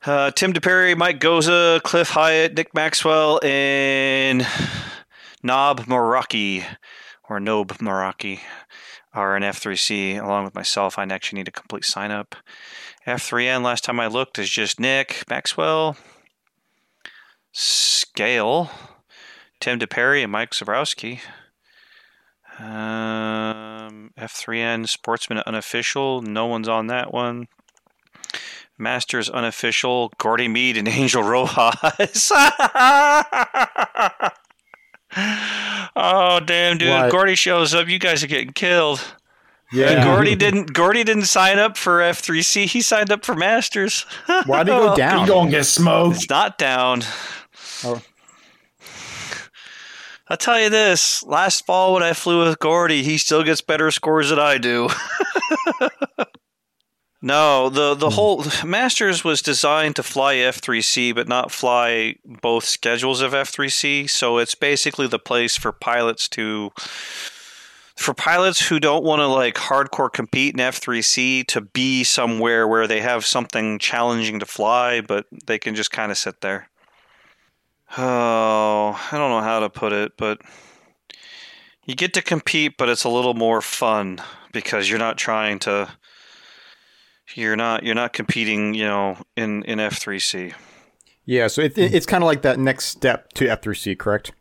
Uh, 0.07 0.31
Tim 0.31 0.53
DePerry, 0.53 0.95
Mike 0.95 1.19
Goza, 1.19 1.81
Cliff 1.83 2.11
Hyatt, 2.11 2.53
Nick 2.55 2.73
Maxwell, 2.73 3.41
and 3.43 4.47
Nob 5.43 5.81
Moraki, 5.81 6.63
or 7.27 7.41
Nob 7.41 7.73
Moraki, 7.79 8.39
are 9.13 9.35
in 9.35 9.43
F3C, 9.43 10.23
along 10.23 10.45
with 10.45 10.55
myself. 10.55 10.97
I 10.97 11.03
actually 11.03 11.39
need 11.39 11.49
a 11.49 11.51
complete 11.51 11.83
sign 11.83 12.11
up. 12.11 12.37
F3N, 13.05 13.63
last 13.63 13.83
time 13.83 13.99
I 13.99 14.07
looked, 14.07 14.39
is 14.39 14.49
just 14.49 14.79
Nick, 14.79 15.25
Maxwell, 15.29 15.97
Scale, 17.51 18.71
Tim 19.59 19.77
DePerry, 19.77 20.23
and 20.23 20.31
Mike 20.31 20.51
Zabrowski. 20.51 21.19
Um, 22.59 24.11
F3N, 24.17 24.87
Sportsman 24.87 25.43
Unofficial, 25.45 26.21
no 26.21 26.45
one's 26.45 26.69
on 26.69 26.87
that 26.87 27.13
one. 27.13 27.49
Masters 28.77 29.29
unofficial, 29.29 30.11
Gordy 30.17 30.47
Mead 30.47 30.77
and 30.77 30.87
Angel 30.87 31.23
Rojas. 31.23 32.31
oh 35.95 36.39
damn, 36.45 36.77
dude! 36.77 36.89
What? 36.89 37.11
Gordy 37.11 37.35
shows 37.35 37.73
up. 37.73 37.87
You 37.87 37.99
guys 37.99 38.23
are 38.23 38.27
getting 38.27 38.51
killed. 38.53 38.99
And 39.71 39.79
Yeah. 39.79 40.03
Gordy 40.03 40.35
didn't. 40.35 40.73
Gordy 40.73 41.03
didn't 41.03 41.25
sign 41.25 41.59
up 41.59 41.75
for 41.77 41.99
F3C. 41.99 42.65
He 42.65 42.81
signed 42.81 43.11
up 43.11 43.25
for 43.25 43.35
Masters. 43.35 44.05
Why'd 44.45 44.67
he 44.67 44.73
go 44.73 44.95
down? 44.97 45.21
You 45.21 45.27
gonna 45.27 45.51
get 45.51 45.65
smoked. 45.65 46.15
It's 46.17 46.29
not 46.29 46.57
down. 46.57 47.01
Oh. 47.83 48.01
I'll 50.29 50.37
tell 50.37 50.59
you 50.61 50.69
this: 50.69 51.23
last 51.23 51.65
fall 51.65 51.93
when 51.93 52.03
I 52.03 52.13
flew 52.13 52.43
with 52.45 52.59
Gordy, 52.59 53.01
he 53.03 53.17
still 53.17 53.43
gets 53.43 53.61
better 53.61 53.91
scores 53.91 54.29
than 54.29 54.39
I 54.39 54.57
do. 54.57 54.89
No, 57.21 57.69
the 57.69 57.95
the 57.95 58.09
hmm. 58.09 58.15
whole 58.15 58.45
Masters 58.63 59.23
was 59.23 59.41
designed 59.41 59.95
to 59.95 60.03
fly 60.03 60.35
F3C, 60.35 61.15
but 61.15 61.27
not 61.27 61.51
fly 61.51 62.15
both 62.23 62.65
schedules 62.65 63.21
of 63.21 63.31
F3C. 63.31 64.09
So 64.09 64.37
it's 64.37 64.55
basically 64.55 65.07
the 65.07 65.19
place 65.19 65.57
for 65.57 65.71
pilots 65.71 66.29
to, 66.29 66.71
for 67.95 68.13
pilots 68.13 68.67
who 68.67 68.79
don't 68.79 69.03
want 69.03 69.21
to 69.21 69.27
like 69.27 69.55
hardcore 69.55 70.13
compete 70.13 70.53
in 70.53 70.59
F3C 70.59 71.47
to 71.47 71.61
be 71.61 72.03
somewhere 72.03 72.67
where 72.67 72.85
they 72.85 73.01
have 73.01 73.25
something 73.25 73.79
challenging 73.79 74.39
to 74.39 74.45
fly, 74.45 75.01
but 75.01 75.25
they 75.47 75.57
can 75.57 75.73
just 75.73 75.91
kind 75.91 76.11
of 76.11 76.19
sit 76.19 76.41
there. 76.41 76.69
Oh, 77.97 79.07
I 79.11 79.17
don't 79.17 79.31
know 79.31 79.41
how 79.41 79.61
to 79.61 79.69
put 79.69 79.91
it, 79.91 80.11
but 80.17 80.39
you 81.85 81.95
get 81.95 82.13
to 82.13 82.21
compete, 82.21 82.77
but 82.77 82.89
it's 82.89 83.05
a 83.05 83.09
little 83.09 83.33
more 83.33 83.61
fun 83.61 84.21
because 84.51 84.87
you're 84.87 84.99
not 84.99 85.17
trying 85.17 85.57
to 85.59 85.89
you're 87.35 87.55
not 87.55 87.83
you're 87.83 87.95
not 87.95 88.13
competing 88.13 88.73
you 88.73 88.85
know 88.85 89.17
in 89.35 89.63
in 89.63 89.79
f3c 89.79 90.53
Yeah, 91.25 91.47
so 91.47 91.61
it, 91.61 91.77
it, 91.77 91.93
it's 91.93 92.05
kind 92.05 92.23
of 92.23 92.27
like 92.27 92.41
that 92.43 92.57
next 92.57 92.85
step 92.85 93.33
to 93.33 93.45
F3C, 93.47 93.97
correct? 93.97 94.31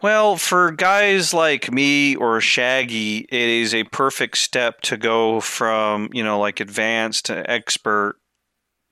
well 0.00 0.36
for 0.36 0.70
guys 0.70 1.34
like 1.34 1.70
me 1.72 2.14
or 2.16 2.40
shaggy 2.40 3.18
it 3.30 3.48
is 3.48 3.74
a 3.74 3.84
perfect 3.84 4.38
step 4.38 4.80
to 4.82 4.96
go 4.96 5.40
from 5.40 6.08
you 6.12 6.22
know 6.22 6.38
like 6.38 6.60
advanced 6.60 7.26
to 7.26 7.50
expert 7.50 8.16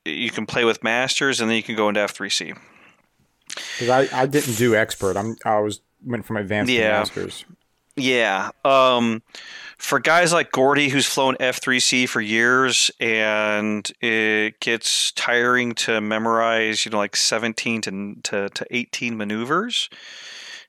you 0.04 0.30
can 0.30 0.46
play 0.46 0.64
with 0.64 0.82
masters 0.84 1.40
and 1.40 1.48
then 1.50 1.56
you 1.56 1.62
can 1.62 1.76
go 1.76 1.88
into 1.88 2.00
f3c 2.00 2.56
Because 3.78 3.88
I, 3.88 4.22
I 4.22 4.26
didn't 4.26 4.54
do 4.56 4.74
expert. 4.74 5.16
I'm 5.16 5.36
I 5.44 5.60
was 5.60 5.80
went 6.04 6.24
from 6.26 6.36
advanced 6.36 6.70
to 6.70 6.76
Yeah. 6.78 6.98
masters. 6.98 7.44
Yeah. 7.96 8.50
Um, 8.64 9.22
for 9.78 9.98
guys 10.00 10.32
like 10.32 10.52
Gordy, 10.52 10.88
who's 10.88 11.06
flown 11.06 11.36
F3C 11.36 12.08
for 12.08 12.20
years, 12.20 12.90
and 12.98 13.90
it 14.00 14.58
gets 14.60 15.12
tiring 15.12 15.74
to 15.74 16.00
memorize, 16.00 16.84
you 16.86 16.90
know, 16.90 16.98
like 16.98 17.14
17 17.16 17.82
to, 17.82 18.14
to, 18.24 18.48
to 18.48 18.66
18 18.70 19.16
maneuvers, 19.16 19.88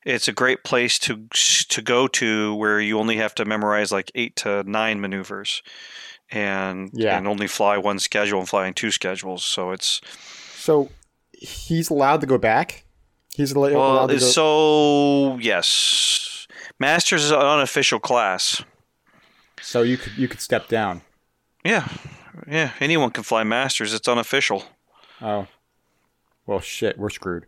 it's 0.05 0.27
a 0.27 0.33
great 0.33 0.63
place 0.63 0.99
to 0.99 1.27
to 1.69 1.81
go 1.81 2.07
to 2.07 2.55
where 2.55 2.79
you 2.79 2.97
only 2.99 3.17
have 3.17 3.35
to 3.35 3.43
memorize 3.45 3.91
like 3.91 4.09
eight 4.15 4.35
to 4.37 4.63
nine 4.63 5.01
maneuvers, 5.01 5.61
and 6.31 6.89
Yeah. 6.93 7.17
and 7.17 7.27
only 7.27 7.47
fly 7.47 7.77
one 7.77 7.99
schedule 7.99 8.39
and 8.39 8.47
flying 8.47 8.73
two 8.73 8.91
schedules. 8.91 9.43
So 9.45 9.71
it's 9.71 9.99
So 10.55 10.89
he's 11.33 11.89
allowed 11.89 12.21
to 12.21 12.27
go 12.27 12.37
back. 12.37 12.85
He's 13.35 13.53
al- 13.55 13.61
well, 13.63 13.93
allowed 13.93 14.07
to 14.07 14.19
go. 14.19 14.25
so 14.25 15.37
yes, 15.39 16.47
Masters 16.79 17.25
is 17.25 17.31
an 17.31 17.39
unofficial 17.39 17.99
class. 17.99 18.63
So 19.67 19.81
you 19.81 19.97
could 19.97 20.17
you 20.17 20.29
could 20.29 20.39
step 20.39 20.69
down. 20.69 21.01
Yeah, 21.65 21.89
yeah. 22.47 22.71
Anyone 22.79 23.11
can 23.11 23.23
fly 23.23 23.43
Masters. 23.43 23.93
It's 23.93 24.07
unofficial. 24.07 24.63
Oh, 25.21 25.47
well, 26.45 26.61
shit, 26.61 26.97
we're 26.97 27.09
screwed. 27.09 27.47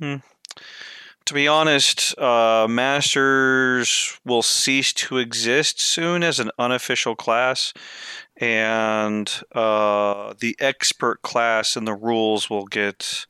To 0.00 1.34
be 1.34 1.48
honest, 1.48 2.18
uh, 2.18 2.66
Masters 2.68 4.18
will 4.26 4.42
cease 4.42 4.92
to 4.94 5.16
exist 5.16 5.80
soon 5.80 6.22
as 6.22 6.38
an 6.38 6.50
unofficial 6.58 7.16
class, 7.16 7.72
and 8.36 9.32
uh, 9.52 10.34
the 10.40 10.56
expert 10.58 11.22
class 11.22 11.74
and 11.74 11.86
the 11.86 11.94
rules 11.94 12.50
will 12.50 12.66
get. 12.66 13.24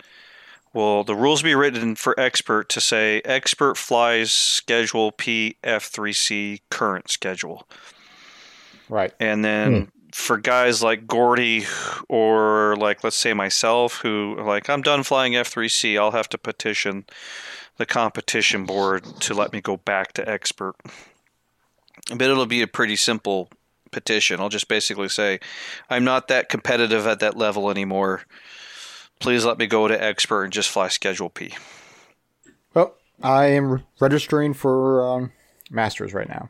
Well, 0.72 1.04
the 1.04 1.14
rules 1.14 1.42
will 1.42 1.50
be 1.50 1.54
written 1.54 1.96
for 1.96 2.18
expert 2.18 2.68
to 2.70 2.80
say 2.80 3.20
expert 3.24 3.76
flies 3.76 4.32
schedule 4.32 5.12
P 5.12 5.56
F3C 5.62 6.60
current 6.70 7.10
schedule. 7.10 7.68
Right. 8.88 9.12
And 9.20 9.44
then 9.44 9.74
hmm. 9.74 9.84
for 10.12 10.38
guys 10.38 10.82
like 10.82 11.06
Gordy 11.06 11.66
or 12.08 12.76
like 12.76 13.04
let's 13.04 13.16
say 13.16 13.34
myself 13.34 13.96
who 13.96 14.36
like 14.40 14.70
I'm 14.70 14.82
done 14.82 15.02
flying 15.02 15.32
F3C, 15.34 15.98
I'll 15.98 16.12
have 16.12 16.28
to 16.30 16.38
petition 16.38 17.04
the 17.76 17.86
competition 17.86 18.64
board 18.64 19.04
to 19.20 19.34
let 19.34 19.52
me 19.52 19.60
go 19.60 19.76
back 19.76 20.12
to 20.14 20.28
expert. 20.28 20.76
But 22.08 22.22
it'll 22.22 22.46
be 22.46 22.62
a 22.62 22.66
pretty 22.66 22.96
simple 22.96 23.50
petition. 23.90 24.40
I'll 24.40 24.48
just 24.48 24.68
basically 24.68 25.08
say 25.08 25.38
I'm 25.90 26.04
not 26.04 26.28
that 26.28 26.48
competitive 26.48 27.06
at 27.06 27.20
that 27.20 27.36
level 27.36 27.70
anymore. 27.70 28.22
Please 29.22 29.44
let 29.44 29.56
me 29.56 29.66
go 29.68 29.86
to 29.86 30.02
expert 30.02 30.44
and 30.44 30.52
just 30.52 30.68
fly 30.68 30.88
schedule 30.88 31.30
P. 31.30 31.54
Well, 32.74 32.96
I 33.22 33.46
am 33.46 33.70
re- 33.70 33.84
registering 34.00 34.52
for 34.52 35.06
um, 35.06 35.32
masters 35.70 36.12
right 36.12 36.28
now. 36.28 36.48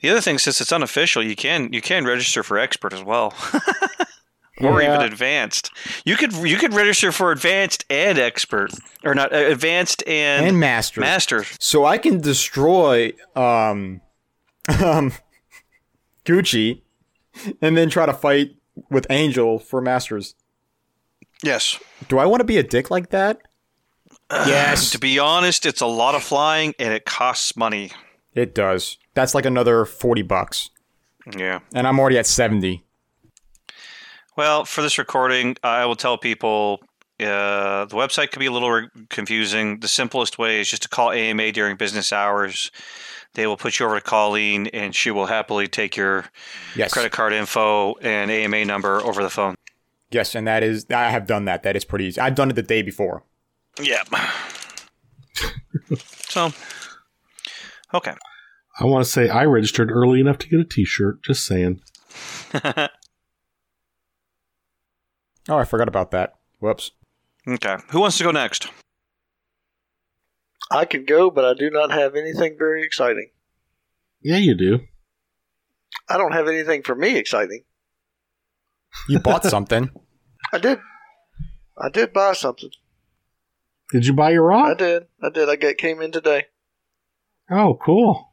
The 0.00 0.10
other 0.10 0.20
thing, 0.20 0.38
since 0.38 0.60
it's 0.60 0.70
unofficial, 0.72 1.22
you 1.24 1.34
can 1.34 1.72
you 1.72 1.80
can 1.80 2.04
register 2.04 2.42
for 2.44 2.58
expert 2.58 2.92
as 2.92 3.02
well, 3.02 3.34
or 4.60 4.80
Yeah. 4.80 4.94
even 4.94 5.04
advanced. 5.06 5.70
You 6.04 6.14
could 6.16 6.32
you 6.34 6.58
could 6.58 6.72
register 6.74 7.10
for 7.10 7.32
advanced 7.32 7.84
and 7.90 8.16
expert, 8.18 8.70
or 9.02 9.14
not 9.16 9.32
uh, 9.32 9.36
advanced 9.36 10.06
and, 10.06 10.46
And 10.46 10.60
masters. 10.60 11.00
master. 11.00 11.44
So 11.58 11.84
I 11.86 11.98
can 11.98 12.20
destroy 12.20 13.14
um, 13.34 14.00
um, 14.84 15.12
Gucci, 16.24 16.82
and 17.60 17.76
then 17.76 17.90
try 17.90 18.06
to 18.06 18.14
fight 18.14 18.54
with 18.90 19.06
Angel 19.10 19.58
for 19.58 19.80
masters. 19.80 20.36
Yes. 21.42 21.78
Do 22.08 22.18
I 22.18 22.26
want 22.26 22.40
to 22.40 22.44
be 22.44 22.58
a 22.58 22.62
dick 22.62 22.90
like 22.90 23.10
that? 23.10 23.40
yes, 24.32 24.90
To 24.92 24.98
be 24.98 25.18
honest, 25.18 25.66
it's 25.66 25.80
a 25.80 25.86
lot 25.86 26.14
of 26.14 26.22
flying 26.22 26.74
and 26.78 26.92
it 26.94 27.04
costs 27.04 27.56
money. 27.56 27.90
it 28.34 28.54
does. 28.54 28.96
That's 29.14 29.34
like 29.34 29.44
another 29.46 29.84
forty 29.84 30.22
bucks, 30.22 30.70
Yeah. 31.36 31.60
and 31.74 31.86
I'm 31.86 32.00
already 32.00 32.18
at 32.18 32.26
seventy. 32.26 32.82
Well, 34.36 34.64
for 34.64 34.82
this 34.82 34.98
recording, 34.98 35.56
I 35.62 35.86
will 35.86 35.94
tell 35.94 36.18
people 36.18 36.80
uh, 37.20 37.84
the 37.84 37.94
website 37.94 38.32
can 38.32 38.40
be 38.40 38.46
a 38.46 38.50
little 38.50 38.70
re- 38.72 38.88
confusing. 39.08 39.78
The 39.78 39.86
simplest 39.88 40.38
way 40.38 40.60
is 40.60 40.68
just 40.68 40.82
to 40.82 40.88
call 40.88 41.12
AMA 41.12 41.52
during 41.52 41.76
business 41.76 42.12
hours. 42.12 42.72
They 43.34 43.46
will 43.46 43.56
put 43.56 43.78
you 43.78 43.86
over 43.86 43.94
to 43.96 44.00
Colleen, 44.00 44.66
and 44.68 44.94
she 44.94 45.10
will 45.12 45.26
happily 45.26 45.68
take 45.68 45.96
your 45.96 46.24
Yes, 46.74 46.92
credit 46.92 47.12
card 47.12 47.32
info 47.32 47.94
and 48.00 48.30
AMA 48.30 48.64
number 48.64 49.00
over 49.02 49.22
the 49.22 49.30
phone. 49.30 49.54
Yes, 50.10 50.34
and 50.34 50.46
that 50.46 50.62
is 50.62 50.86
I 50.90 51.10
have 51.10 51.26
done 51.26 51.44
that. 51.46 51.62
That 51.62 51.76
is 51.76 51.84
pretty 51.84 52.06
easy. 52.06 52.20
I've 52.20 52.34
done 52.34 52.50
it 52.50 52.54
the 52.54 52.62
day 52.62 52.82
before. 52.82 53.24
Yeah. 53.80 54.02
so, 56.28 56.52
okay. 57.92 58.14
I 58.78 58.84
want 58.84 59.04
to 59.04 59.10
say 59.10 59.28
I 59.28 59.44
registered 59.44 59.90
early 59.90 60.20
enough 60.20 60.38
to 60.38 60.48
get 60.48 60.60
a 60.60 60.64
T-shirt. 60.64 61.22
Just 61.22 61.44
saying. 61.44 61.80
Oh, 65.48 65.58
I 65.58 65.64
forgot 65.64 65.88
about 65.88 66.10
that. 66.12 66.34
Whoops. 66.60 66.92
Okay. 67.46 67.76
Who 67.90 68.00
wants 68.00 68.18
to 68.18 68.24
go 68.24 68.30
next? 68.30 68.68
I 70.70 70.86
could 70.86 71.06
go, 71.06 71.30
but 71.30 71.44
I 71.44 71.52
do 71.54 71.70
not 71.70 71.92
have 71.92 72.14
anything 72.14 72.56
very 72.58 72.82
exciting. 72.82 73.30
Yeah, 74.22 74.38
you 74.38 74.54
do. 74.54 74.80
I 76.08 76.16
don't 76.16 76.32
have 76.32 76.48
anything 76.48 76.82
for 76.82 76.94
me 76.94 77.16
exciting. 77.18 77.64
You 79.08 79.18
bought 79.18 79.44
something. 79.44 79.90
I 80.52 80.58
did. 80.58 80.78
I 81.76 81.88
did 81.88 82.12
buy 82.12 82.32
something. 82.32 82.70
Did 83.90 84.06
you 84.06 84.12
buy 84.12 84.30
your 84.30 84.44
rod? 84.44 84.72
I 84.72 84.74
did. 84.74 85.06
I 85.22 85.30
did. 85.30 85.48
I 85.48 85.56
got 85.56 85.76
came 85.76 86.00
in 86.00 86.12
today. 86.12 86.46
Oh, 87.50 87.78
cool. 87.80 88.32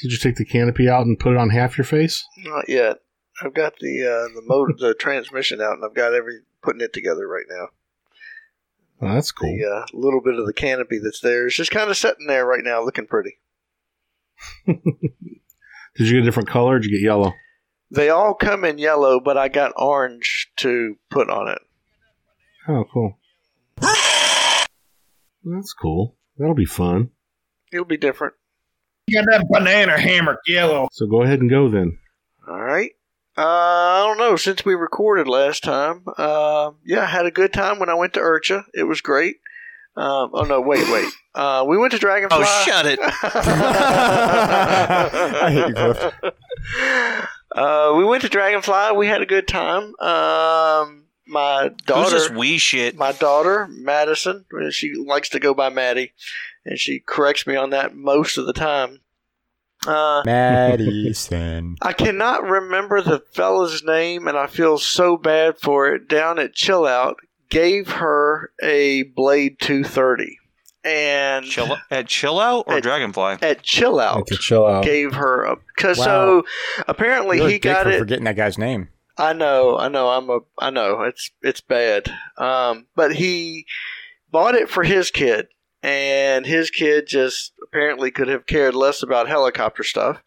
Did 0.00 0.12
you 0.12 0.18
take 0.18 0.36
the 0.36 0.44
canopy 0.44 0.88
out 0.88 1.06
and 1.06 1.18
put 1.18 1.32
it 1.32 1.38
on 1.38 1.50
half 1.50 1.76
your 1.76 1.84
face? 1.84 2.24
Not 2.38 2.68
yet. 2.68 2.98
I've 3.42 3.54
got 3.54 3.74
the 3.78 4.02
uh, 4.02 4.34
the 4.34 4.42
motor, 4.44 4.72
the 4.78 4.94
transmission 4.94 5.60
out, 5.60 5.74
and 5.74 5.84
I've 5.84 5.94
got 5.94 6.14
every 6.14 6.40
putting 6.62 6.80
it 6.80 6.92
together 6.92 7.26
right 7.26 7.46
now. 7.48 7.68
Oh, 9.00 9.14
that's 9.14 9.32
cool. 9.32 9.56
The 9.56 9.68
uh, 9.68 9.84
little 9.92 10.20
bit 10.20 10.38
of 10.38 10.46
the 10.46 10.52
canopy 10.52 10.98
that's 11.02 11.20
there 11.20 11.46
is 11.46 11.56
just 11.56 11.70
kind 11.70 11.90
of 11.90 11.96
sitting 11.96 12.26
there 12.26 12.46
right 12.46 12.62
now, 12.62 12.82
looking 12.82 13.06
pretty. 13.06 13.38
Did 14.66 14.78
you 15.96 16.12
get 16.12 16.22
a 16.22 16.24
different 16.24 16.48
color? 16.48 16.76
Or 16.76 16.78
did 16.78 16.90
you 16.90 16.98
get 16.98 17.04
yellow? 17.04 17.32
They 17.92 18.08
all 18.08 18.32
come 18.32 18.64
in 18.64 18.78
yellow, 18.78 19.20
but 19.20 19.36
I 19.36 19.48
got 19.48 19.74
orange 19.76 20.50
to 20.56 20.96
put 21.10 21.28
on 21.28 21.48
it. 21.48 21.58
Oh, 22.66 22.84
cool. 22.90 23.18
That's 25.44 25.74
cool. 25.74 26.16
That'll 26.38 26.54
be 26.54 26.64
fun. 26.64 27.10
It'll 27.70 27.84
be 27.84 27.98
different. 27.98 28.32
You 29.06 29.20
got 29.20 29.26
that 29.30 29.46
banana 29.50 29.98
hammer 30.00 30.38
yellow. 30.46 30.88
So 30.90 31.06
go 31.06 31.22
ahead 31.22 31.40
and 31.40 31.50
go 31.50 31.68
then. 31.68 31.98
All 32.48 32.62
right. 32.62 32.92
Uh, 33.36 33.42
I 33.42 34.04
don't 34.06 34.16
know. 34.16 34.36
Since 34.36 34.64
we 34.64 34.74
recorded 34.74 35.28
last 35.28 35.62
time, 35.62 36.04
uh, 36.16 36.70
yeah, 36.86 37.02
I 37.02 37.06
had 37.06 37.26
a 37.26 37.30
good 37.30 37.52
time 37.52 37.78
when 37.78 37.90
I 37.90 37.94
went 37.94 38.14
to 38.14 38.20
IRCHA. 38.20 38.64
It 38.72 38.84
was 38.84 39.02
great. 39.02 39.36
Um, 39.96 40.30
oh 40.32 40.44
no, 40.44 40.62
wait, 40.62 40.88
wait. 40.90 41.12
Uh, 41.34 41.66
we 41.68 41.76
went 41.76 41.92
to 41.92 41.98
Dragonfly. 41.98 42.38
Oh, 42.40 42.64
shut 42.64 42.86
it. 42.86 42.98
I 45.42 45.50
hate 45.50 45.68
you 45.68 45.74
both. 45.74 46.14
Uh, 47.54 47.94
we 47.96 48.04
went 48.04 48.22
to 48.22 48.28
Dragonfly. 48.28 48.92
We 48.96 49.06
had 49.06 49.22
a 49.22 49.26
good 49.26 49.46
time. 49.48 49.94
Um, 50.00 51.04
my 51.26 51.64
Who's 51.68 51.76
daughter, 51.86 52.10
this 52.10 52.30
wee 52.30 52.58
shit? 52.58 52.96
my 52.96 53.12
daughter 53.12 53.66
Madison, 53.70 54.44
she 54.70 54.94
likes 54.94 55.28
to 55.30 55.38
go 55.40 55.54
by 55.54 55.68
Maddie, 55.68 56.12
and 56.64 56.78
she 56.78 57.00
corrects 57.00 57.46
me 57.46 57.56
on 57.56 57.70
that 57.70 57.94
most 57.94 58.38
of 58.38 58.46
the 58.46 58.52
time. 58.52 59.00
Uh, 59.86 60.22
Madison. 60.24 61.76
I 61.82 61.92
cannot 61.92 62.44
remember 62.44 63.00
the 63.02 63.20
fella's 63.32 63.82
name, 63.82 64.28
and 64.28 64.38
I 64.38 64.46
feel 64.46 64.78
so 64.78 65.16
bad 65.16 65.58
for 65.58 65.88
it. 65.92 66.08
Down 66.08 66.38
at 66.38 66.54
Chill 66.54 66.86
Out, 66.86 67.16
gave 67.48 67.90
her 67.92 68.52
a 68.62 69.02
Blade 69.02 69.58
230, 69.60 70.38
and 70.84 71.44
Chill 71.46 71.76
at 71.90 72.06
chill 72.08 72.38
out 72.40 72.64
or 72.66 72.74
At- 72.78 72.82
dragonfly. 72.82 73.38
at 73.42 73.62
Chill 73.62 74.00
Out 74.00 74.26
To 74.28 74.36
chill 74.36 74.66
out. 74.66 74.84
gave 74.84 75.14
her 75.14 75.44
a 75.44 75.56
because 75.76 75.98
Wow. 75.98 76.04
so 76.04 76.44
apparently 76.88 77.38
You're 77.38 77.48
he 77.48 77.54
dick 77.54 77.62
got 77.62 77.84
for 77.84 77.90
it. 77.90 77.98
forgetting 77.98 78.24
that 78.24 78.36
guy's 78.36 78.58
name. 78.58 78.88
I 79.18 79.32
know, 79.34 79.78
I 79.78 79.88
know, 79.88 80.08
I'm 80.08 80.30
a, 80.30 80.40
I 80.58 80.70
know 80.70 81.02
it's 81.02 81.30
it's 81.42 81.60
bad. 81.60 82.10
Um, 82.38 82.86
but 82.96 83.14
he 83.16 83.66
bought 84.30 84.54
it 84.54 84.70
for 84.70 84.82
his 84.84 85.10
kid, 85.10 85.48
and 85.82 86.46
his 86.46 86.70
kid 86.70 87.06
just 87.06 87.52
apparently 87.62 88.10
could 88.10 88.28
have 88.28 88.46
cared 88.46 88.74
less 88.74 89.02
about 89.02 89.28
helicopter 89.28 89.82
stuff. 89.84 90.22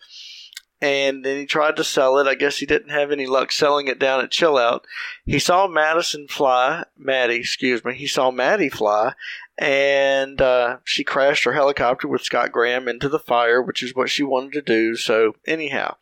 And 0.86 1.26
then 1.26 1.38
he 1.40 1.46
tried 1.48 1.78
to 1.78 1.84
sell 1.84 2.20
it. 2.20 2.28
I 2.28 2.36
guess 2.36 2.60
he 2.60 2.68
didn't 2.68 2.92
have 2.92 3.10
any 3.10 3.26
luck 3.26 3.52
selling 3.52 3.88
it 3.88 3.98
down 3.98 4.24
at 4.24 4.30
Chill 4.30 4.56
Out. 4.56 4.86
He 5.26 5.40
saw 5.40 5.68
Madison 5.68 6.28
fly, 6.28 6.84
Maddie, 6.96 7.38
excuse 7.38 7.84
me. 7.84 7.96
He 7.96 8.06
saw 8.06 8.30
Maddie 8.30 8.70
fly, 8.70 9.14
and 9.58 10.40
uh, 10.40 10.78
she 10.84 11.04
crashed 11.04 11.44
her 11.46 11.54
helicopter 11.54 12.08
with 12.08 12.22
Scott 12.22 12.52
Graham 12.52 12.88
into 12.88 13.10
the 13.10 13.18
fire, 13.18 13.64
which 13.64 13.82
is 13.82 13.96
what 13.96 14.12
she 14.12 14.22
wanted 14.22 14.54
to 14.54 14.62
do. 14.62 14.96
So 14.96 15.34
anyhow, 15.48 15.96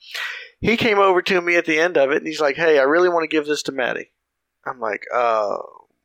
he 0.59 0.75
came 0.75 0.99
over 0.99 1.21
to 1.21 1.39
me 1.39 1.55
at 1.55 1.65
the 1.65 1.79
end 1.79 1.95
of 1.95 2.11
it 2.11 2.17
and 2.17 2.27
he's 2.27 2.41
like, 2.41 2.57
Hey, 2.57 2.77
I 2.77 2.83
really 2.83 3.07
want 3.07 3.23
to 3.23 3.33
give 3.33 3.45
this 3.45 3.63
to 3.63 3.71
Maddie. 3.71 4.11
I'm 4.65 4.81
like, 4.81 5.05
uh, 5.15 5.59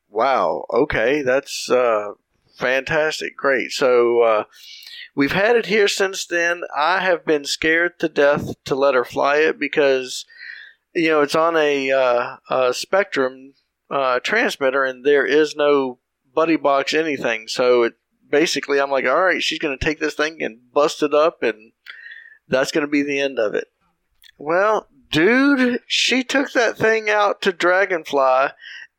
wow, 0.08 0.66
okay, 0.72 1.22
that's 1.22 1.68
uh, 1.68 2.12
fantastic, 2.54 3.36
great. 3.36 3.72
So 3.72 4.20
uh, 4.20 4.44
we've 5.18 5.32
had 5.32 5.56
it 5.56 5.66
here 5.66 5.88
since 5.88 6.24
then. 6.24 6.62
I 6.76 7.00
have 7.00 7.26
been 7.26 7.44
scared 7.44 7.98
to 7.98 8.08
death 8.08 8.54
to 8.66 8.76
let 8.76 8.94
her 8.94 9.04
fly 9.04 9.38
it 9.38 9.58
because, 9.58 10.24
you 10.94 11.08
know, 11.08 11.22
it's 11.22 11.34
on 11.34 11.56
a, 11.56 11.90
uh, 11.90 12.36
a 12.48 12.70
Spektrum 12.70 13.54
uh, 13.90 14.20
transmitter 14.20 14.84
and 14.84 15.04
there 15.04 15.26
is 15.26 15.56
no 15.56 15.98
buddy 16.32 16.54
box 16.54 16.94
anything. 16.94 17.48
So 17.48 17.82
it 17.82 17.94
basically, 18.30 18.80
I'm 18.80 18.92
like, 18.92 19.06
all 19.06 19.24
right, 19.24 19.42
she's 19.42 19.58
going 19.58 19.76
to 19.76 19.84
take 19.84 19.98
this 19.98 20.14
thing 20.14 20.40
and 20.40 20.72
bust 20.72 21.02
it 21.02 21.12
up 21.12 21.42
and 21.42 21.72
that's 22.46 22.70
going 22.70 22.86
to 22.86 22.90
be 22.90 23.02
the 23.02 23.18
end 23.18 23.40
of 23.40 23.56
it. 23.56 23.66
Well, 24.38 24.86
dude, 25.10 25.80
she 25.88 26.22
took 26.22 26.52
that 26.52 26.78
thing 26.78 27.10
out 27.10 27.42
to 27.42 27.52
Dragonfly, 27.52 28.50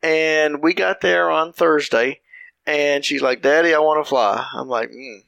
and 0.04 0.62
we 0.62 0.74
got 0.74 1.00
there 1.00 1.32
on 1.32 1.54
Thursday, 1.54 2.20
and 2.66 3.06
she's 3.06 3.22
like, 3.22 3.42
Daddy, 3.42 3.74
I 3.74 3.80
want 3.80 4.04
to 4.04 4.10
fly. 4.10 4.46
I'm 4.54 4.68
like, 4.68 4.90
mm, 4.90 5.22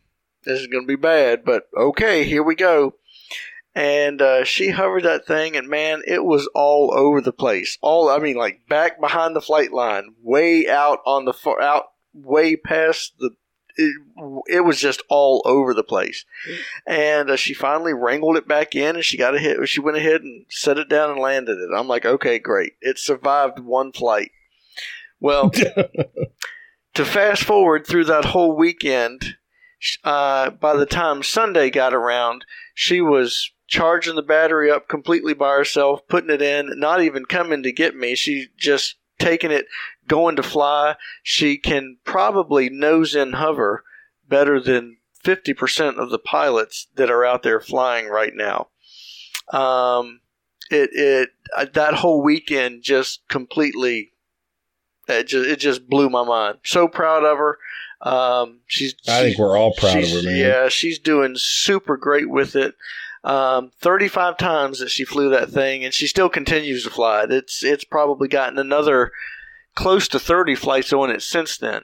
this 0.43 0.59
is 0.59 0.67
going 0.67 0.83
to 0.83 0.87
be 0.87 0.95
bad, 0.95 1.43
but 1.45 1.67
okay, 1.75 2.23
here 2.23 2.43
we 2.43 2.55
go. 2.55 2.95
And 3.73 4.21
uh, 4.21 4.43
she 4.43 4.71
hovered 4.71 5.03
that 5.03 5.25
thing, 5.25 5.55
and 5.55 5.69
man, 5.69 6.01
it 6.05 6.25
was 6.25 6.49
all 6.53 6.93
over 6.93 7.21
the 7.21 7.31
place. 7.31 7.77
All, 7.81 8.09
I 8.09 8.19
mean, 8.19 8.35
like 8.35 8.67
back 8.67 8.99
behind 8.99 9.35
the 9.35 9.41
flight 9.41 9.71
line, 9.71 10.15
way 10.21 10.67
out 10.67 10.99
on 11.05 11.25
the 11.25 11.33
far, 11.33 11.61
out, 11.61 11.91
way 12.13 12.55
past 12.55 13.13
the. 13.19 13.31
It, 13.77 13.95
it 14.47 14.65
was 14.65 14.81
just 14.81 15.01
all 15.07 15.41
over 15.45 15.73
the 15.73 15.81
place 15.81 16.25
and 16.85 17.29
uh, 17.29 17.37
she 17.37 17.53
finally 17.53 17.93
wrangled 17.93 18.35
it 18.35 18.45
back 18.45 18.75
in 18.75 18.97
and 18.97 19.05
she 19.05 19.15
got 19.15 19.33
a 19.33 19.39
hit 19.39 19.65
she 19.69 19.79
went 19.79 19.95
ahead 19.95 20.23
and 20.23 20.45
set 20.49 20.77
it 20.77 20.89
down 20.89 21.09
and 21.09 21.21
landed 21.21 21.57
it 21.57 21.69
i'm 21.73 21.87
like 21.87 22.05
okay 22.05 22.37
great 22.37 22.73
it 22.81 22.99
survived 22.99 23.59
one 23.59 23.93
flight 23.93 24.31
well 25.21 25.49
to 26.93 27.05
fast 27.05 27.45
forward 27.45 27.87
through 27.87 28.03
that 28.03 28.25
whole 28.25 28.57
weekend 28.57 29.37
uh, 30.03 30.49
by 30.49 30.75
the 30.75 30.85
time 30.85 31.23
sunday 31.23 31.69
got 31.69 31.93
around 31.93 32.45
she 32.73 33.01
was 33.01 33.51
charging 33.67 34.15
the 34.15 34.21
battery 34.21 34.69
up 34.69 34.87
completely 34.87 35.33
by 35.33 35.51
herself 35.51 36.01
putting 36.07 36.29
it 36.29 36.41
in 36.41 36.79
not 36.79 37.01
even 37.01 37.25
coming 37.25 37.63
to 37.63 37.71
get 37.71 37.95
me 37.95 38.15
she 38.15 38.47
just 38.57 38.95
taking 39.19 39.51
it 39.51 39.65
going 40.07 40.35
to 40.35 40.43
fly 40.43 40.95
she 41.23 41.57
can 41.57 41.97
probably 42.03 42.69
nose 42.69 43.15
in 43.15 43.33
hover 43.33 43.83
better 44.27 44.59
than 44.59 44.97
50% 45.23 45.97
of 45.97 46.09
the 46.09 46.19
pilots 46.19 46.87
that 46.95 47.11
are 47.11 47.25
out 47.25 47.43
there 47.43 47.59
flying 47.59 48.07
right 48.07 48.33
now. 48.33 48.69
Um, 49.51 50.21
it 50.69 50.89
it 50.93 51.29
uh, 51.55 51.65
that 51.73 51.95
whole 51.95 52.23
weekend 52.23 52.83
just 52.83 53.27
completely 53.27 54.13
it 55.07 55.27
just 55.27 55.49
it 55.49 55.59
just 55.59 55.87
blew 55.89 56.09
my 56.09 56.23
mind. 56.23 56.59
So 56.63 56.87
proud 56.87 57.23
of 57.23 57.37
her. 57.37 57.57
Um, 58.01 58.59
she's 58.67 58.95
I 59.07 59.21
think 59.21 59.37
we're 59.37 59.57
all 59.57 59.73
proud 59.73 60.03
of 60.03 60.09
her, 60.09 60.23
man. 60.23 60.35
Yeah, 60.35 60.69
she's 60.69 60.97
doing 60.99 61.35
super 61.35 61.97
great 61.97 62.29
with 62.29 62.55
it. 62.55 62.75
Um, 63.23 63.71
35 63.79 64.37
times 64.37 64.79
that 64.79 64.89
she 64.89 65.05
flew 65.05 65.29
that 65.29 65.51
thing, 65.51 65.85
and 65.85 65.93
she 65.93 66.07
still 66.07 66.29
continues 66.29 66.83
to 66.83 66.89
fly 66.89 67.23
it. 67.23 67.31
It's 67.31 67.63
it's 67.63 67.83
probably 67.83 68.27
gotten 68.27 68.57
another 68.57 69.11
close 69.75 70.07
to 70.09 70.19
30 70.19 70.55
flights 70.55 70.91
on 70.91 71.11
it 71.11 71.21
since 71.21 71.57
then. 71.57 71.83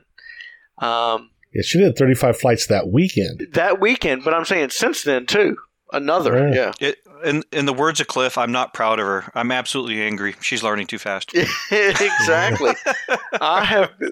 Um, 0.80 1.30
Yeah, 1.54 1.62
she 1.64 1.78
did 1.78 1.96
35 1.96 2.38
flights 2.38 2.66
that 2.68 2.90
weekend. 2.90 3.48
that 3.54 3.80
weekend, 3.80 4.24
but 4.24 4.34
I'm 4.34 4.46
saying 4.46 4.72
since 4.72 5.04
then 5.04 5.26
too. 5.28 5.58
Another, 5.94 6.50
yeah. 6.50 6.74
It, 6.82 6.98
in 7.24 7.44
in 7.52 7.66
the 7.66 7.74
words 7.74 8.02
of 8.02 8.08
Cliff, 8.08 8.38
I'm 8.38 8.52
not 8.52 8.74
proud 8.74 9.00
of 9.00 9.06
her. 9.06 9.32
I'm 9.34 9.52
absolutely 9.52 10.02
angry. 10.02 10.36
She's 10.42 10.62
learning 10.64 10.88
too 10.88 10.98
fast. 10.98 11.34
exactly. 11.72 12.74
I 13.42 13.64
have 13.64 13.98
been, 13.98 14.12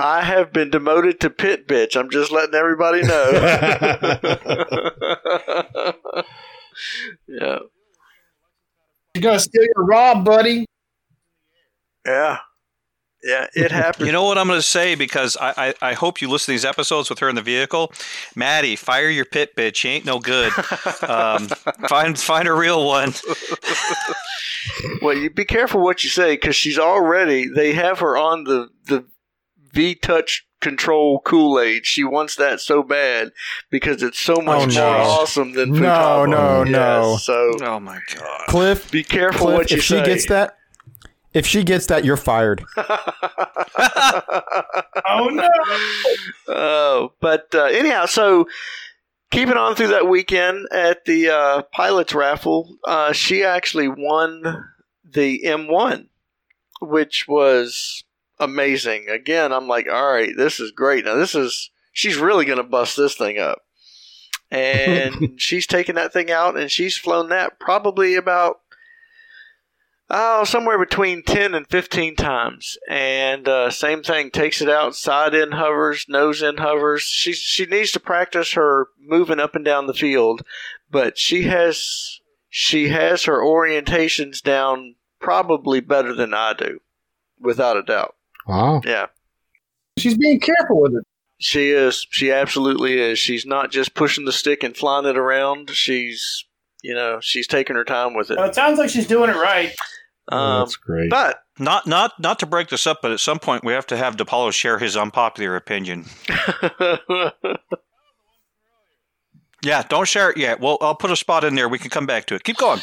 I 0.00 0.22
have 0.22 0.52
been 0.52 0.70
demoted 0.70 1.20
to 1.20 1.30
pit 1.30 1.68
bitch. 1.68 1.98
I'm 1.98 2.10
just 2.10 2.32
letting 2.32 2.54
everybody 2.54 3.02
know. 3.02 3.30
yeah. 7.28 7.58
You 9.14 9.20
gotta 9.20 9.40
steal 9.40 9.62
your 9.62 9.84
rob, 9.84 10.24
buddy. 10.24 10.64
Yeah. 12.06 12.38
Yeah, 13.22 13.48
it 13.54 13.70
happened. 13.70 14.06
You 14.06 14.12
know 14.12 14.24
what 14.24 14.38
I'm 14.38 14.46
going 14.46 14.58
to 14.58 14.66
say 14.66 14.94
because 14.94 15.36
I, 15.38 15.74
I, 15.82 15.90
I 15.90 15.92
hope 15.92 16.22
you 16.22 16.30
listen 16.30 16.46
to 16.46 16.52
these 16.52 16.64
episodes 16.64 17.10
with 17.10 17.18
her 17.18 17.28
in 17.28 17.34
the 17.34 17.42
vehicle. 17.42 17.92
Maddie, 18.34 18.76
fire 18.76 19.10
your 19.10 19.26
pit 19.26 19.54
bitch. 19.54 19.76
She 19.76 19.90
ain't 19.90 20.06
no 20.06 20.18
good. 20.18 20.52
Um, 21.02 21.48
find 21.88 22.18
find 22.18 22.46
a 22.46 22.52
real 22.52 22.86
one. 22.86 23.12
well, 25.02 25.16
you 25.16 25.28
be 25.28 25.44
careful 25.44 25.80
what 25.80 26.04
you 26.04 26.10
say 26.10 26.34
because 26.34 26.54
she's 26.54 26.78
already. 26.78 27.48
They 27.48 27.72
have 27.72 27.98
her 27.98 28.16
on 28.16 28.44
the 28.44 28.68
the 28.86 29.04
V 29.72 29.94
Touch 29.94 30.46
control 30.60 31.20
Kool 31.20 31.58
Aid. 31.60 31.86
She 31.86 32.04
wants 32.04 32.36
that 32.36 32.60
so 32.60 32.82
bad 32.82 33.32
because 33.70 34.02
it's 34.02 34.18
so 34.18 34.34
much 34.36 34.62
Oh, 34.62 34.66
no. 34.66 34.92
more 34.92 35.00
awesome 35.20 35.52
than 35.52 35.72
No, 35.72 35.80
Futaba. 35.80 36.28
no, 36.30 36.62
Yes, 36.64 36.70
no. 36.70 37.16
So 37.20 37.52
Oh 37.62 37.80
my 37.80 37.98
god. 38.14 38.46
Cliff, 38.48 38.90
be 38.90 39.02
careful 39.02 39.46
Cliff, 39.46 39.56
what 39.58 39.70
you 39.70 39.78
if 39.78 39.84
say. 39.84 39.98
she 40.00 40.04
gets 40.04 40.26
that, 40.28 40.56
if 41.32 41.46
she 41.46 41.62
gets 41.64 41.86
that, 41.86 42.04
you're 42.04 42.16
fired. 42.16 42.62
Oh 45.12 45.28
no! 45.28 45.48
Oh, 46.48 47.12
but 47.20 47.48
uh, 47.54 47.64
anyhow, 47.64 48.06
so 48.06 48.46
keeping 49.30 49.56
on 49.56 49.74
through 49.74 49.88
that 49.88 50.08
weekend 50.08 50.66
at 50.70 51.04
the 51.04 51.28
uh, 51.30 51.62
pilots 51.72 52.14
raffle, 52.14 52.76
uh, 52.84 53.12
she 53.12 53.42
actually 53.42 53.88
won 53.88 54.64
the 55.04 55.42
M1, 55.44 56.06
which 56.80 57.26
was 57.28 58.04
amazing. 58.40 59.08
Again, 59.08 59.52
I'm 59.52 59.68
like, 59.68 59.86
all 59.88 60.12
right, 60.12 60.32
this 60.36 60.58
is 60.58 60.72
great. 60.72 61.04
Now 61.04 61.14
this 61.14 61.34
is 61.34 61.70
she's 61.92 62.16
really 62.16 62.44
going 62.44 62.58
to 62.58 62.64
bust 62.64 62.96
this 62.96 63.14
thing 63.14 63.38
up, 63.38 63.62
and 64.50 65.34
she's 65.40 65.66
taken 65.66 65.94
that 65.96 66.12
thing 66.12 66.30
out 66.30 66.56
and 66.56 66.70
she's 66.70 66.96
flown 66.96 67.28
that 67.28 67.60
probably 67.60 68.16
about 68.16 68.60
Oh, 70.12 70.42
somewhere 70.42 70.76
between 70.76 71.22
10 71.22 71.54
and 71.54 71.68
15 71.68 72.16
times. 72.16 72.76
And 72.88 73.48
uh, 73.48 73.70
same 73.70 74.02
thing, 74.02 74.32
takes 74.32 74.60
it 74.60 74.68
out, 74.68 74.96
side 74.96 75.34
in 75.34 75.52
hovers, 75.52 76.06
nose 76.08 76.42
in 76.42 76.56
hovers. 76.56 77.02
She, 77.02 77.32
she 77.32 77.64
needs 77.64 77.92
to 77.92 78.00
practice 78.00 78.54
her 78.54 78.88
moving 78.98 79.38
up 79.38 79.54
and 79.54 79.64
down 79.64 79.86
the 79.86 79.94
field, 79.94 80.42
but 80.90 81.16
she 81.16 81.44
has 81.44 82.18
she 82.48 82.88
has 82.88 83.24
her 83.24 83.38
orientations 83.38 84.42
down 84.42 84.96
probably 85.20 85.78
better 85.78 86.12
than 86.12 86.34
I 86.34 86.54
do, 86.54 86.80
without 87.38 87.76
a 87.76 87.82
doubt. 87.82 88.16
Wow. 88.50 88.80
Yeah. 88.84 89.06
She's 89.98 90.16
being 90.18 90.40
careful 90.40 90.80
with 90.82 90.94
it. 90.94 91.04
She 91.38 91.70
is. 91.70 92.06
She 92.10 92.32
absolutely 92.32 92.98
is. 93.00 93.18
She's 93.18 93.46
not 93.46 93.70
just 93.70 93.94
pushing 93.94 94.24
the 94.24 94.32
stick 94.32 94.62
and 94.62 94.76
flying 94.76 95.06
it 95.06 95.16
around. 95.16 95.70
She's, 95.70 96.44
you 96.82 96.94
know, 96.94 97.18
she's 97.22 97.46
taking 97.46 97.76
her 97.76 97.84
time 97.84 98.14
with 98.14 98.30
it. 98.30 98.36
Well, 98.36 98.48
it 98.48 98.54
sounds 98.54 98.78
like 98.78 98.90
she's 98.90 99.06
doing 99.06 99.30
it 99.30 99.36
right. 99.36 99.72
Um, 100.32 100.60
That's 100.60 100.76
great. 100.76 101.10
but 101.10 101.42
Not 101.58 101.86
not 101.86 102.12
not 102.20 102.38
to 102.40 102.46
break 102.46 102.68
this 102.68 102.86
up, 102.86 102.98
but 103.02 103.10
at 103.10 103.20
some 103.20 103.38
point 103.38 103.64
we 103.64 103.72
have 103.72 103.86
to 103.86 103.96
have 103.96 104.16
DePaulo 104.16 104.52
share 104.52 104.78
his 104.78 104.96
unpopular 104.96 105.56
opinion. 105.56 106.06
Yeah, 109.62 109.82
don't 109.82 110.08
share 110.08 110.30
it 110.30 110.38
yet. 110.38 110.58
Well, 110.58 110.78
I'll 110.80 110.94
put 110.94 111.10
a 111.10 111.16
spot 111.16 111.44
in 111.44 111.54
there. 111.54 111.68
We 111.68 111.78
can 111.78 111.90
come 111.90 112.06
back 112.06 112.24
to 112.26 112.34
it. 112.34 112.44
Keep 112.44 112.56
going. 112.56 112.80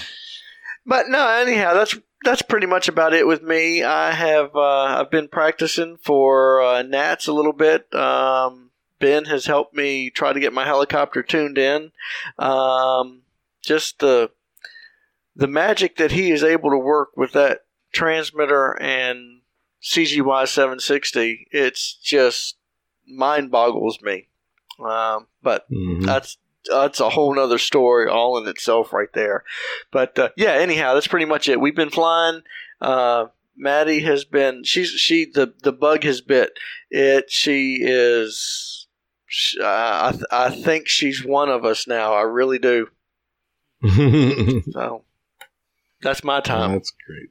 But 0.88 1.10
no, 1.10 1.28
anyhow, 1.28 1.74
that's 1.74 1.98
that's 2.24 2.42
pretty 2.42 2.66
much 2.66 2.88
about 2.88 3.14
it 3.14 3.28
with 3.28 3.44
me. 3.44 3.84
I 3.84 4.12
have 4.12 4.56
uh, 4.56 4.62
I've 5.02 5.12
been 5.12 5.28
practicing 5.28 5.98
for 5.98 6.62
uh, 6.62 6.82
Nats 6.82 7.28
a 7.28 7.34
little 7.34 7.54
bit. 7.54 7.94
Um, 7.94 8.72
Ben 9.00 9.26
has 9.26 9.46
helped 9.46 9.76
me 9.76 10.10
try 10.10 10.34
to 10.34 10.40
get 10.40 10.54
my 10.54 10.66
helicopter 10.66 11.22
tuned 11.22 11.58
in. 11.58 11.92
Um, 12.40 13.24
just 13.62 14.00
the 14.00 14.32
the 15.36 15.48
magic 15.48 15.98
that 15.98 16.14
he 16.14 16.32
is 16.32 16.44
able 16.44 16.72
to 16.72 16.78
work 16.78 17.10
with 17.16 17.34
that 17.34 17.66
transmitter 17.92 18.82
and 18.82 19.42
CGY 19.84 20.48
760, 20.48 21.48
it's 21.52 21.94
just 21.94 22.56
mind 23.08 23.52
boggles 23.52 24.02
me. 24.02 24.28
Um, 24.80 25.28
but 25.44 25.70
Mhm. 25.70 26.04
that's 26.06 26.38
that's 26.70 27.00
a 27.00 27.10
whole 27.10 27.34
nother 27.36 27.58
story 27.58 28.10
all 28.10 28.38
in 28.38 28.48
itself 28.48 28.94
right 28.94 29.12
there. 29.14 29.44
But 29.92 30.18
uh, 30.20 30.30
yeah, 30.38 30.52
anyhow, 30.54 30.94
that's 30.94 31.08
pretty 31.08 31.26
much 31.26 31.48
it. 31.50 31.60
We've 31.62 31.76
been 31.76 31.90
flying. 31.90 32.42
Uh, 32.82 33.26
Maddie 33.56 34.02
has 34.02 34.24
been 34.26 34.64
she's 34.64 34.90
she 34.90 35.26
the 35.26 35.54
the 35.64 35.74
bug 35.74 36.04
has 36.04 36.22
bit 36.22 36.52
it. 36.92 37.32
She 37.32 37.80
is. 37.82 38.88
sh- 39.26 39.58
Uh, 39.60 40.14
I 40.32 40.46
I 40.46 40.50
think 40.50 40.88
she's 40.88 41.24
one 41.26 41.50
of 41.50 41.66
us 41.66 41.88
now. 41.88 42.14
I 42.14 42.22
really 42.22 42.60
do. 42.60 42.88
So 44.72 45.04
that's 46.02 46.24
my 46.24 46.40
time. 46.42 46.74
That's 46.74 46.94
great. 47.08 47.30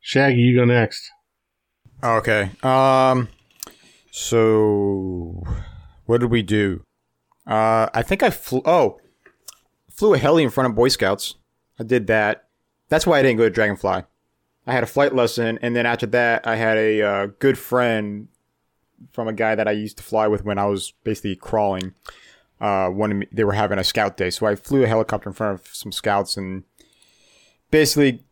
Shaggy, 0.00 0.36
you 0.38 0.56
go 0.56 0.64
next. 0.64 1.10
Okay. 2.02 2.50
Um. 2.62 3.28
So, 4.10 5.42
what 6.06 6.20
did 6.20 6.30
we 6.30 6.42
do? 6.42 6.82
Uh, 7.50 7.90
I 7.92 8.02
think 8.02 8.22
I 8.22 8.30
flew. 8.30 8.62
Oh, 8.64 9.00
flew 9.90 10.14
a 10.14 10.18
heli 10.18 10.44
in 10.44 10.50
front 10.50 10.70
of 10.70 10.76
Boy 10.76 10.88
Scouts. 10.88 11.34
I 11.80 11.82
did 11.82 12.06
that. 12.06 12.44
That's 12.88 13.06
why 13.06 13.18
I 13.18 13.22
didn't 13.22 13.38
go 13.38 13.44
to 13.44 13.50
Dragonfly. 13.50 14.04
I 14.66 14.72
had 14.72 14.84
a 14.84 14.86
flight 14.86 15.14
lesson, 15.14 15.58
and 15.60 15.74
then 15.74 15.84
after 15.84 16.06
that, 16.06 16.46
I 16.46 16.54
had 16.54 16.78
a 16.78 17.02
uh, 17.02 17.26
good 17.40 17.58
friend 17.58 18.28
from 19.12 19.26
a 19.26 19.32
guy 19.32 19.56
that 19.56 19.66
I 19.66 19.72
used 19.72 19.96
to 19.96 20.02
fly 20.02 20.28
with 20.28 20.44
when 20.44 20.58
I 20.58 20.66
was 20.66 20.92
basically 21.02 21.34
crawling. 21.34 21.94
Uh, 22.60 22.90
me, 22.90 23.26
they 23.32 23.42
were 23.42 23.52
having 23.52 23.78
a 23.78 23.84
scout 23.84 24.16
day, 24.16 24.30
so 24.30 24.46
I 24.46 24.54
flew 24.54 24.84
a 24.84 24.86
helicopter 24.86 25.30
in 25.30 25.34
front 25.34 25.58
of 25.58 25.66
some 25.74 25.90
scouts 25.90 26.36
and 26.36 26.62
basically 27.70 28.22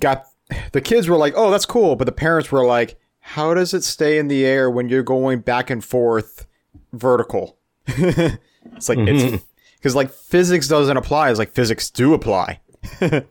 got 0.00 0.26
the 0.72 0.80
kids 0.80 1.08
were 1.08 1.16
like, 1.16 1.34
"Oh, 1.36 1.50
that's 1.50 1.66
cool," 1.66 1.94
but 1.94 2.06
the 2.06 2.12
parents 2.12 2.50
were 2.50 2.64
like, 2.64 2.98
"How 3.20 3.54
does 3.54 3.72
it 3.74 3.84
stay 3.84 4.18
in 4.18 4.28
the 4.28 4.44
air 4.44 4.70
when 4.70 4.88
you're 4.88 5.02
going 5.02 5.40
back 5.40 5.70
and 5.70 5.84
forth 5.84 6.46
vertical?" 6.92 7.58
It's 7.86 8.88
like 8.88 8.98
it's 8.98 9.22
mm-hmm. 9.22 9.36
because 9.76 9.94
like 9.94 10.10
physics 10.10 10.68
doesn't 10.68 10.96
apply. 10.96 11.30
It's 11.30 11.38
like 11.38 11.52
physics 11.52 11.90
do 11.90 12.14
apply. 12.14 12.60
I, 13.00 13.24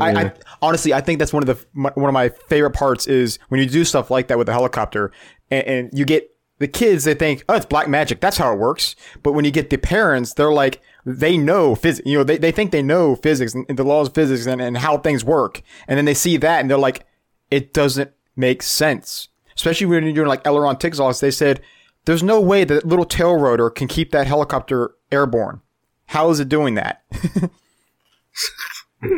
I 0.00 0.32
honestly, 0.60 0.94
I 0.94 1.00
think 1.00 1.18
that's 1.18 1.32
one 1.32 1.42
of 1.42 1.46
the 1.46 1.66
my, 1.72 1.90
one 1.94 2.08
of 2.08 2.14
my 2.14 2.28
favorite 2.28 2.72
parts 2.72 3.06
is 3.06 3.38
when 3.48 3.60
you 3.60 3.66
do 3.66 3.84
stuff 3.84 4.10
like 4.10 4.28
that 4.28 4.38
with 4.38 4.48
a 4.48 4.52
helicopter, 4.52 5.12
and, 5.50 5.66
and 5.66 5.90
you 5.92 6.04
get 6.04 6.34
the 6.58 6.68
kids. 6.68 7.04
They 7.04 7.14
think, 7.14 7.44
"Oh, 7.48 7.54
it's 7.54 7.66
black 7.66 7.88
magic. 7.88 8.20
That's 8.20 8.38
how 8.38 8.52
it 8.52 8.58
works." 8.58 8.96
But 9.22 9.32
when 9.32 9.44
you 9.44 9.50
get 9.50 9.70
the 9.70 9.76
parents, 9.76 10.34
they're 10.34 10.52
like, 10.52 10.80
they 11.04 11.36
know 11.36 11.74
physics. 11.74 12.06
You 12.08 12.18
know, 12.18 12.24
they, 12.24 12.38
they 12.38 12.52
think 12.52 12.70
they 12.70 12.82
know 12.82 13.16
physics 13.16 13.54
and, 13.54 13.66
and 13.68 13.78
the 13.78 13.84
laws 13.84 14.08
of 14.08 14.14
physics 14.14 14.46
and, 14.46 14.60
and 14.60 14.78
how 14.78 14.98
things 14.98 15.24
work, 15.24 15.62
and 15.86 15.98
then 15.98 16.04
they 16.04 16.14
see 16.14 16.36
that 16.38 16.60
and 16.60 16.70
they're 16.70 16.78
like, 16.78 17.04
it 17.50 17.72
doesn't 17.72 18.12
make 18.36 18.62
sense. 18.62 19.28
Especially 19.54 19.86
when 19.86 20.04
you're 20.04 20.14
doing 20.14 20.28
like 20.28 20.46
aileron 20.46 20.76
takeoffs, 20.76 21.20
they 21.20 21.30
said, 21.30 21.60
"There's 22.04 22.22
no 22.22 22.40
way 22.40 22.64
that 22.64 22.86
little 22.86 23.04
tail 23.04 23.36
rotor 23.36 23.70
can 23.70 23.88
keep 23.88 24.12
that 24.12 24.26
helicopter 24.26 24.92
airborne. 25.10 25.60
How 26.06 26.30
is 26.30 26.40
it 26.40 26.48
doing 26.48 26.74
that?" 26.74 27.04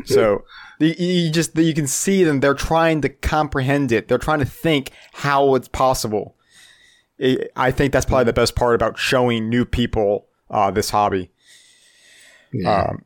so 0.05 0.44
you, 0.79 1.31
just 1.31 1.57
you 1.57 1.75
can 1.75 1.87
see 1.87 2.25
them. 2.25 2.40
They're 2.40 2.55
trying 2.55 3.01
to 3.03 3.09
comprehend 3.09 3.92
it. 3.92 4.09
They're 4.09 4.18
trying 4.18 4.40
to 4.40 4.44
think 4.44 4.90
how 5.12 5.55
it's 5.55 5.68
possible. 5.68 6.37
I 7.20 7.38
I 7.57 7.70
think 7.70 7.92
that's 7.92 8.07
probably 8.07 8.25
the 8.25 8.33
best 8.33 8.55
part 8.55 8.75
about 8.75 8.99
showing 8.99 9.49
new 9.49 9.64
people 9.64 10.27
uh, 10.51 10.70
this 10.70 10.90
hobby. 10.90 11.31
Um, 12.66 13.05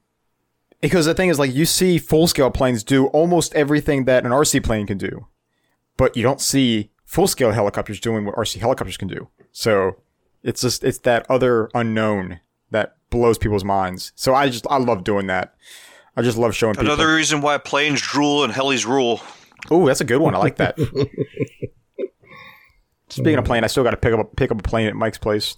because 0.80 1.06
the 1.06 1.14
thing 1.14 1.30
is, 1.30 1.38
like, 1.38 1.54
you 1.54 1.64
see 1.64 1.98
full 1.98 2.26
scale 2.26 2.50
planes 2.50 2.84
do 2.84 3.06
almost 3.06 3.54
everything 3.54 4.04
that 4.04 4.24
an 4.24 4.30
RC 4.30 4.62
plane 4.62 4.86
can 4.86 4.98
do, 4.98 5.26
but 5.96 6.16
you 6.16 6.22
don't 6.22 6.40
see 6.40 6.90
full 7.04 7.26
scale 7.26 7.52
helicopters 7.52 7.98
doing 7.98 8.24
what 8.24 8.36
RC 8.36 8.60
helicopters 8.60 8.96
can 8.96 9.08
do. 9.08 9.28
So 9.58 9.96
it's 10.44 10.60
just 10.60 10.84
it's 10.84 10.98
that 10.98 11.28
other 11.28 11.68
unknown 11.74 12.38
that 12.70 12.94
blows 13.10 13.38
people's 13.38 13.64
minds. 13.64 14.12
So 14.14 14.32
I 14.32 14.50
just 14.50 14.64
I 14.70 14.78
love 14.78 15.02
doing 15.02 15.26
that. 15.26 15.56
I 16.16 16.22
just 16.22 16.38
love 16.38 16.54
showing 16.54 16.76
people. 16.76 16.86
Another 16.86 17.12
reason 17.12 17.40
why 17.40 17.58
planes 17.58 18.00
drool 18.00 18.44
and 18.44 18.52
helis 18.52 18.86
rule. 18.86 19.20
Oh, 19.68 19.84
that's 19.84 20.00
a 20.00 20.04
good 20.04 20.20
one. 20.20 20.36
I 20.36 20.38
like 20.38 20.58
that. 20.58 20.78
Speaking 23.08 23.36
of 23.36 23.44
plane, 23.44 23.64
I 23.64 23.66
still 23.66 23.82
got 23.82 23.90
to 23.90 23.96
pick 23.96 24.12
up 24.12 24.20
a, 24.20 24.24
pick 24.36 24.52
up 24.52 24.60
a 24.60 24.62
plane 24.62 24.86
at 24.86 24.94
Mike's 24.94 25.18
place. 25.18 25.56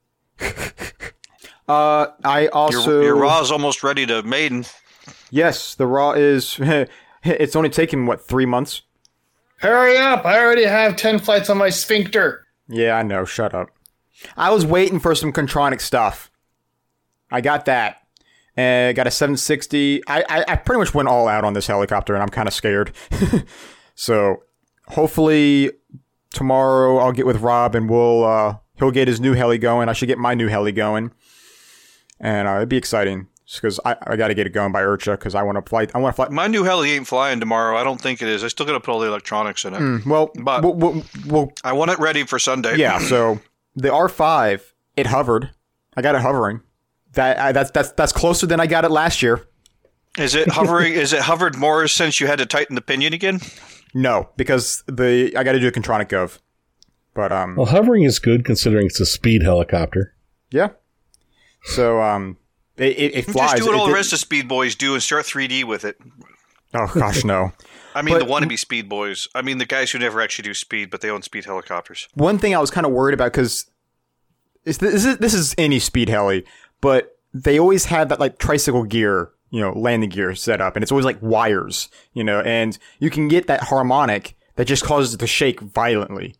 uh, 1.68 2.06
I 2.22 2.46
also 2.52 2.92
Your, 2.92 3.02
your 3.02 3.16
Ra's 3.16 3.50
almost 3.50 3.82
ready 3.82 4.06
to 4.06 4.22
maiden. 4.22 4.64
yes, 5.30 5.74
the 5.74 5.88
raw 5.88 6.12
is. 6.12 6.56
it's 7.24 7.56
only 7.56 7.70
taken 7.70 8.06
what 8.06 8.24
three 8.24 8.46
months. 8.46 8.82
Hurry 9.56 9.98
up! 9.98 10.24
I 10.24 10.38
already 10.38 10.66
have 10.66 10.94
10 10.94 11.18
flights 11.18 11.50
on 11.50 11.58
my 11.58 11.70
sphincter. 11.70 12.46
Yeah, 12.70 12.96
I 12.96 13.02
know. 13.02 13.24
Shut 13.24 13.54
up. 13.54 13.70
I 14.36 14.50
was 14.50 14.64
waiting 14.64 15.00
for 15.00 15.14
some 15.14 15.32
Kontronik 15.32 15.80
stuff. 15.80 16.30
I 17.30 17.40
got 17.40 17.64
that. 17.64 17.96
And 18.56 18.94
got 18.96 19.06
a 19.06 19.10
760. 19.10 20.02
I, 20.06 20.24
I, 20.28 20.44
I 20.48 20.56
pretty 20.56 20.78
much 20.78 20.94
went 20.94 21.08
all 21.08 21.28
out 21.28 21.44
on 21.44 21.54
this 21.54 21.66
helicopter, 21.66 22.14
and 22.14 22.22
I'm 22.22 22.28
kind 22.28 22.48
of 22.48 22.54
scared. 22.54 22.92
so 23.94 24.42
hopefully 24.88 25.70
tomorrow 26.32 26.98
I'll 26.98 27.12
get 27.12 27.26
with 27.26 27.40
Rob, 27.40 27.74
and 27.74 27.88
we'll 27.88 28.24
uh, 28.24 28.56
he'll 28.78 28.90
get 28.90 29.08
his 29.08 29.20
new 29.20 29.34
heli 29.34 29.58
going. 29.58 29.88
I 29.88 29.92
should 29.92 30.08
get 30.08 30.18
my 30.18 30.34
new 30.34 30.48
heli 30.48 30.72
going, 30.72 31.12
and 32.18 32.48
uh, 32.48 32.56
it'd 32.56 32.68
be 32.68 32.76
exciting 32.76 33.28
because 33.58 33.80
I, 33.84 33.96
I 34.06 34.16
got 34.16 34.28
to 34.28 34.34
get 34.34 34.46
it 34.46 34.50
going 34.50 34.72
by 34.72 34.82
IRCHA 34.82 35.12
because 35.18 35.34
I 35.34 35.42
want 35.42 35.56
to 35.64 35.68
fly. 35.68 35.86
I 35.94 35.98
want 35.98 36.14
to 36.14 36.16
fly. 36.16 36.28
My 36.28 36.46
new 36.46 36.62
heli 36.64 36.92
ain't 36.92 37.06
flying 37.06 37.40
tomorrow. 37.40 37.76
I 37.76 37.84
don't 37.84 38.00
think 38.00 38.22
it 38.22 38.28
is. 38.28 38.44
I 38.44 38.48
still 38.48 38.66
got 38.66 38.72
to 38.72 38.80
put 38.80 38.92
all 38.92 39.00
the 39.00 39.08
electronics 39.08 39.64
in 39.64 39.74
it. 39.74 39.78
Mm, 39.80 40.06
well, 40.06 40.30
But- 40.36 40.62
we'll, 40.62 40.74
we'll, 40.74 41.04
we'll 41.26 41.52
I 41.64 41.72
want 41.72 41.90
it 41.90 41.98
ready 41.98 42.24
for 42.24 42.38
Sunday. 42.38 42.76
Yeah, 42.76 42.98
so 42.98 43.40
the 43.76 43.88
R5 43.88 44.60
it 44.96 45.06
hovered. 45.06 45.50
I 45.96 46.02
got 46.02 46.14
it 46.14 46.20
hovering. 46.20 46.60
That 47.14 47.38
I, 47.38 47.52
that's 47.52 47.70
that's 47.72 47.90
that's 47.92 48.12
closer 48.12 48.46
than 48.46 48.60
I 48.60 48.66
got 48.66 48.84
it 48.84 48.90
last 48.90 49.20
year. 49.22 49.46
Is 50.18 50.34
it 50.36 50.48
hovering? 50.48 50.92
is 50.92 51.12
it 51.12 51.20
hovered 51.22 51.56
more 51.56 51.88
since 51.88 52.20
you 52.20 52.26
had 52.28 52.38
to 52.38 52.46
tighten 52.46 52.74
the 52.76 52.80
pinion 52.80 53.12
again? 53.12 53.40
No, 53.94 54.28
because 54.36 54.84
the 54.86 55.32
I 55.36 55.42
got 55.42 55.52
to 55.52 55.60
do 55.60 55.66
a 55.66 55.72
Kontronik 55.72 56.08
Gov. 56.08 56.38
But 57.14 57.32
um, 57.32 57.56
Well, 57.56 57.66
hovering 57.66 58.04
is 58.04 58.20
good 58.20 58.44
considering 58.44 58.86
it's 58.86 59.00
a 59.00 59.06
speed 59.06 59.42
helicopter. 59.42 60.14
yeah. 60.52 60.68
So 61.64 62.00
um, 62.00 62.36
it, 62.76 62.84
it, 62.98 63.14
it 63.16 63.22
flies. 63.26 63.52
Just 63.52 63.62
do 63.62 63.66
what 63.66 63.74
all 63.74 63.86
the 63.86 63.92
rest 63.92 64.12
of 64.12 64.18
Speed 64.18 64.48
Boys 64.48 64.74
do 64.74 64.94
and 64.94 65.02
start 65.02 65.24
3D 65.26 65.64
with 65.64 65.84
it. 65.84 65.96
Oh 66.74 66.90
gosh, 66.94 67.24
no. 67.24 67.52
I 67.94 68.02
mean, 68.02 68.14
But- 68.18 68.26
the 68.26 68.32
wannabe 68.32 68.58
Speed 68.58 68.88
Boys. 68.88 69.26
I 69.34 69.42
mean, 69.42 69.58
the 69.58 69.66
guys 69.66 69.90
who 69.90 69.98
never 69.98 70.20
actually 70.20 70.44
do 70.44 70.54
speed, 70.54 70.90
but 70.90 71.00
they 71.00 71.10
own 71.10 71.22
speed 71.22 71.44
helicopters. 71.44 72.08
One 72.14 72.38
thing 72.38 72.54
I 72.54 72.58
was 72.60 72.70
kind 72.70 72.86
of 72.86 72.92
worried 72.92 73.14
about 73.14 73.32
because 73.32 73.66
this 74.64 74.80
is 74.82 75.16
this 75.18 75.34
is 75.34 75.54
any 75.58 75.78
speed 75.78 76.08
heli, 76.08 76.44
but 76.80 77.16
they 77.34 77.58
always 77.58 77.86
have 77.86 78.08
that 78.10 78.20
like 78.20 78.38
tricycle 78.38 78.84
gear, 78.84 79.30
you 79.50 79.60
know, 79.60 79.72
landing 79.72 80.10
gear 80.10 80.34
set 80.34 80.60
up, 80.60 80.76
and 80.76 80.82
it's 80.82 80.92
always 80.92 81.04
like 81.04 81.18
wires, 81.20 81.88
you 82.12 82.22
know, 82.22 82.40
and 82.42 82.78
you 83.00 83.10
can 83.10 83.26
get 83.28 83.46
that 83.48 83.64
harmonic 83.64 84.36
that 84.56 84.66
just 84.66 84.84
causes 84.84 85.14
it 85.14 85.18
to 85.18 85.26
shake 85.26 85.60
violently, 85.60 86.36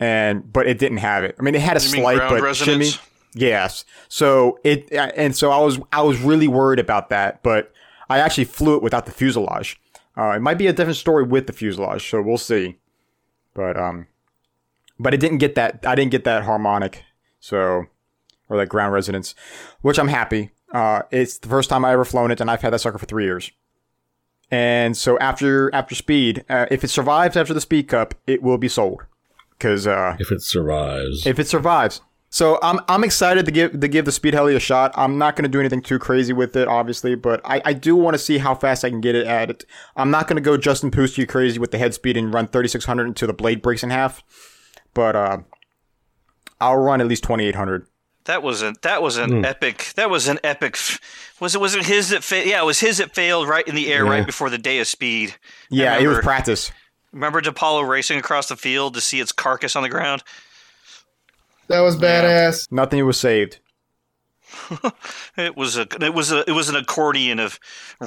and 0.00 0.50
but 0.52 0.66
it 0.66 0.78
didn't 0.78 0.98
have 0.98 1.24
it. 1.24 1.34
I 1.38 1.42
mean, 1.42 1.54
it 1.54 1.60
had 1.60 1.76
a 1.76 1.80
You 1.82 1.88
slight 1.88 2.18
but 2.30 2.40
resonance? 2.40 2.92
shimmy. 2.92 3.02
Yes. 3.34 3.84
So 4.08 4.58
it 4.64 4.90
and 4.92 5.34
so 5.36 5.50
I 5.50 5.58
was 5.58 5.78
I 5.92 6.02
was 6.02 6.20
really 6.20 6.48
worried 6.48 6.78
about 6.78 7.08
that, 7.10 7.42
but 7.42 7.72
I 8.08 8.18
actually 8.18 8.44
flew 8.44 8.76
it 8.76 8.82
without 8.82 9.06
the 9.06 9.12
fuselage. 9.12 9.80
Uh, 10.16 10.30
it 10.36 10.40
might 10.40 10.58
be 10.58 10.68
a 10.68 10.72
different 10.72 10.96
story 10.96 11.24
with 11.24 11.46
the 11.48 11.52
fuselage, 11.52 12.08
so 12.08 12.22
we'll 12.22 12.38
see. 12.38 12.78
But 13.54 13.76
um, 13.76 14.06
but 14.98 15.12
it 15.14 15.18
didn't 15.20 15.38
get 15.38 15.56
that. 15.56 15.84
I 15.84 15.94
didn't 15.96 16.12
get 16.12 16.24
that 16.24 16.44
harmonic, 16.44 17.02
so 17.40 17.86
or 18.48 18.56
that 18.58 18.68
ground 18.68 18.92
resonance, 18.92 19.34
which 19.80 19.98
I'm 19.98 20.08
happy. 20.08 20.50
Uh, 20.72 21.02
it's 21.10 21.38
the 21.38 21.48
first 21.48 21.70
time 21.70 21.84
I 21.84 21.92
ever 21.92 22.04
flown 22.04 22.30
it, 22.30 22.40
and 22.40 22.50
I've 22.50 22.62
had 22.62 22.72
that 22.72 22.80
sucker 22.80 22.98
for 22.98 23.06
three 23.06 23.24
years. 23.24 23.50
And 24.50 24.96
so 24.96 25.18
after 25.18 25.74
after 25.74 25.94
speed, 25.94 26.44
uh, 26.48 26.66
if 26.70 26.84
it 26.84 26.88
survives 26.88 27.36
after 27.36 27.54
the 27.54 27.60
speed 27.60 27.88
cup, 27.88 28.14
it 28.26 28.42
will 28.42 28.58
be 28.58 28.68
sold 28.68 29.02
because 29.58 29.86
uh, 29.86 30.16
If 30.20 30.30
it 30.30 30.42
survives. 30.42 31.26
if 31.26 31.38
it 31.38 31.48
survives. 31.48 32.00
So 32.34 32.58
I'm 32.64 32.80
I'm 32.88 33.04
excited 33.04 33.46
to 33.46 33.52
give 33.52 33.78
to 33.78 33.86
give 33.86 34.06
the 34.06 34.10
speed 34.10 34.34
heli 34.34 34.56
a 34.56 34.58
shot. 34.58 34.90
I'm 34.96 35.18
not 35.18 35.36
going 35.36 35.44
to 35.44 35.48
do 35.48 35.60
anything 35.60 35.80
too 35.80 36.00
crazy 36.00 36.32
with 36.32 36.56
it, 36.56 36.66
obviously, 36.66 37.14
but 37.14 37.40
I, 37.44 37.62
I 37.64 37.72
do 37.74 37.94
want 37.94 38.14
to 38.14 38.18
see 38.18 38.38
how 38.38 38.56
fast 38.56 38.84
I 38.84 38.90
can 38.90 39.00
get 39.00 39.14
it 39.14 39.24
at 39.28 39.50
it. 39.50 39.64
I'm 39.94 40.10
not 40.10 40.26
going 40.26 40.34
to 40.34 40.42
go 40.42 40.56
Justin 40.56 40.90
Pusty 40.90 41.28
crazy 41.28 41.60
with 41.60 41.70
the 41.70 41.78
head 41.78 41.94
speed 41.94 42.16
and 42.16 42.34
run 42.34 42.48
3600 42.48 43.06
until 43.06 43.28
the 43.28 43.34
blade 43.34 43.62
breaks 43.62 43.84
in 43.84 43.90
half, 43.90 44.24
but 44.94 45.14
uh, 45.14 45.38
I'll 46.60 46.78
run 46.78 47.00
at 47.00 47.06
least 47.06 47.22
2800. 47.22 47.86
That 48.24 48.42
was 48.42 48.62
an 48.62 48.74
that 48.82 49.00
was 49.00 49.16
an 49.16 49.44
epic. 49.44 49.92
That 49.94 50.10
was 50.10 50.26
an 50.26 50.40
epic. 50.42 50.76
Was 51.38 51.54
it 51.54 51.60
was 51.60 51.76
it 51.76 51.86
his 51.86 52.08
that 52.08 52.24
failed? 52.24 52.48
Yeah, 52.48 52.62
it 52.62 52.66
was 52.66 52.80
his 52.80 52.98
that 52.98 53.14
failed 53.14 53.46
right 53.46 53.68
in 53.68 53.76
the 53.76 53.92
air 53.92 54.04
right 54.04 54.26
before 54.26 54.50
the 54.50 54.58
day 54.58 54.80
of 54.80 54.88
speed. 54.88 55.36
Yeah, 55.70 55.98
it 55.98 56.08
was 56.08 56.18
practice. 56.18 56.72
Remember 57.12 57.40
DePaulo 57.40 57.88
racing 57.88 58.18
across 58.18 58.48
the 58.48 58.56
field 58.56 58.94
to 58.94 59.00
see 59.00 59.20
its 59.20 59.30
carcass 59.30 59.76
on 59.76 59.84
the 59.84 59.88
ground? 59.88 60.24
That 61.68 61.80
was 61.80 61.96
badass. 61.96 62.70
Nothing 62.70 63.04
was 63.06 63.18
saved. 63.18 63.58
It 65.36 65.56
was 65.56 65.76
a 65.76 65.82
it 66.00 66.14
was 66.14 66.30
a 66.30 66.48
it 66.48 66.52
was 66.52 66.68
an 66.68 66.76
accordion 66.76 67.40
of 67.40 67.58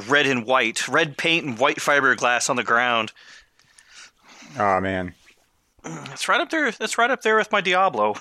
red 0.08 0.26
and 0.28 0.46
white, 0.46 0.88
red 0.88 1.18
paint 1.18 1.46
and 1.46 1.60
white 1.60 1.78
fiberglass 1.78 2.50
on 2.50 2.56
the 2.56 2.64
ground. 2.64 3.12
Oh 4.58 4.80
man, 4.80 5.14
It's 5.84 6.30
right 6.30 6.40
up 6.40 6.50
there. 6.50 6.72
That's 6.72 6.98
right 6.98 7.12
up 7.12 7.22
there 7.22 7.36
with 7.36 7.52
my 7.52 7.60
Diablo. 7.60 8.16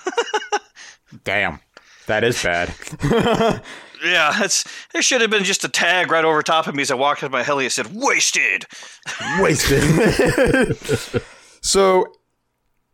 damn, 1.23 1.59
that 2.07 2.25
is 2.25 2.43
bad. 2.43 2.73
yeah, 4.03 4.35
that's 4.37 4.65
there 4.91 5.01
should 5.01 5.21
have 5.21 5.29
been 5.29 5.45
just 5.45 5.63
a 5.63 5.69
tag 5.69 6.11
right 6.11 6.25
over 6.25 6.41
top 6.41 6.67
of 6.67 6.75
me 6.75 6.81
as 6.81 6.91
I 6.91 6.95
walked 6.95 7.23
into 7.23 7.31
my 7.31 7.43
heli. 7.43 7.65
It 7.65 7.71
said 7.71 7.87
"wasted." 7.95 8.65
Wasted. 9.39 10.81
so, 11.61 12.07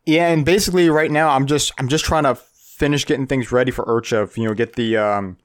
yeah, 0.06 0.30
and 0.30 0.46
basically 0.46 0.90
right 0.90 1.12
now 1.12 1.30
I'm 1.30 1.46
just 1.46 1.72
I'm 1.78 1.88
just 1.88 2.06
trying 2.06 2.24
to 2.24 2.36
finish 2.36 3.06
getting 3.06 3.28
things 3.28 3.52
ready 3.52 3.72
for 3.72 3.86
IRCHA. 3.86 4.38
You 4.38 4.46
know, 4.46 4.54
get 4.54 4.74
the 4.74 4.98
um 4.98 5.38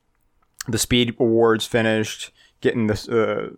the 0.66 0.78
speed 0.78 1.16
awards 1.18 1.66
finished, 1.66 2.32
getting 2.60 2.86
this. 2.86 3.08
Uh, 3.08 3.50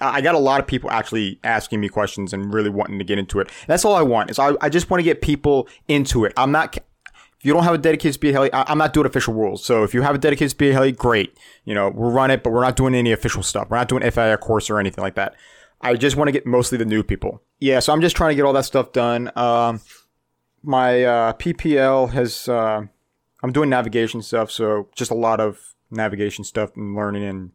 I 0.00 0.20
got 0.20 0.34
a 0.34 0.38
lot 0.38 0.60
of 0.60 0.66
people 0.66 0.90
actually 0.90 1.38
asking 1.44 1.80
me 1.80 1.88
questions 1.88 2.32
and 2.32 2.52
really 2.52 2.70
wanting 2.70 2.98
to 2.98 3.04
get 3.04 3.18
into 3.18 3.38
it. 3.38 3.48
That's 3.66 3.84
all 3.84 3.94
I 3.94 4.02
want. 4.02 4.30
Is 4.30 4.38
I, 4.38 4.54
I 4.60 4.68
just 4.68 4.90
want 4.90 5.00
to 5.00 5.04
get 5.04 5.22
people 5.22 5.68
into 5.88 6.24
it. 6.24 6.32
I'm 6.36 6.52
not. 6.52 6.76
If 6.76 7.48
you 7.48 7.52
don't 7.52 7.64
have 7.64 7.74
a 7.74 7.78
dedicated 7.78 8.14
speed 8.14 8.32
heli, 8.32 8.48
I'm 8.54 8.78
not 8.78 8.94
doing 8.94 9.06
official 9.06 9.34
rules. 9.34 9.62
So 9.62 9.84
if 9.84 9.92
you 9.92 10.00
have 10.00 10.14
a 10.14 10.18
dedicated 10.18 10.50
speed 10.50 10.72
heli, 10.72 10.92
great. 10.92 11.36
You 11.64 11.74
know, 11.74 11.90
we'll 11.90 12.10
run 12.10 12.30
it, 12.30 12.42
but 12.42 12.54
we're 12.54 12.62
not 12.62 12.74
doing 12.74 12.94
any 12.94 13.12
official 13.12 13.42
stuff. 13.42 13.68
We're 13.68 13.76
not 13.76 13.88
doing 13.88 14.10
FIA 14.10 14.38
course 14.38 14.70
or 14.70 14.80
anything 14.80 15.02
like 15.02 15.14
that. 15.16 15.34
I 15.82 15.94
just 15.94 16.16
want 16.16 16.28
to 16.28 16.32
get 16.32 16.46
mostly 16.46 16.78
the 16.78 16.86
new 16.86 17.02
people. 17.02 17.42
Yeah, 17.60 17.80
so 17.80 17.92
I'm 17.92 18.00
just 18.00 18.16
trying 18.16 18.30
to 18.30 18.34
get 18.34 18.46
all 18.46 18.54
that 18.54 18.64
stuff 18.64 18.92
done. 18.92 19.30
Um, 19.36 19.82
my 20.64 21.04
uh, 21.04 21.32
PPL 21.34 22.10
has. 22.10 22.48
Uh, 22.48 22.86
I'm 23.42 23.52
doing 23.52 23.68
navigation 23.68 24.22
stuff, 24.22 24.50
so 24.50 24.88
just 24.94 25.10
a 25.10 25.14
lot 25.14 25.38
of 25.38 25.74
navigation 25.90 26.44
stuff 26.44 26.74
and 26.76 26.96
learning 26.96 27.24
and 27.24 27.50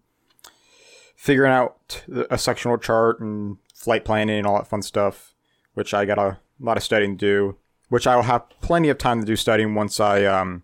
figuring 1.16 1.52
out 1.52 2.04
a 2.30 2.38
sectional 2.38 2.78
chart 2.78 3.20
and 3.20 3.58
flight 3.74 4.06
planning 4.06 4.38
and 4.38 4.48
all 4.48 4.56
that 4.58 4.68
fun 4.68 4.82
stuff, 4.82 5.34
which 5.74 5.94
I 5.94 6.06
got 6.06 6.20
a 6.20 6.38
lot 6.60 6.78
of 6.78 6.84
studying 6.84 7.18
to 7.18 7.26
do. 7.26 7.58
Which 7.90 8.06
I'll 8.06 8.22
have 8.22 8.48
plenty 8.62 8.90
of 8.90 9.00
time 9.00 9.20
to 9.20 9.26
do 9.26 9.36
studying 9.36 9.74
once 9.74 10.00
I 10.00 10.24
um, 10.26 10.62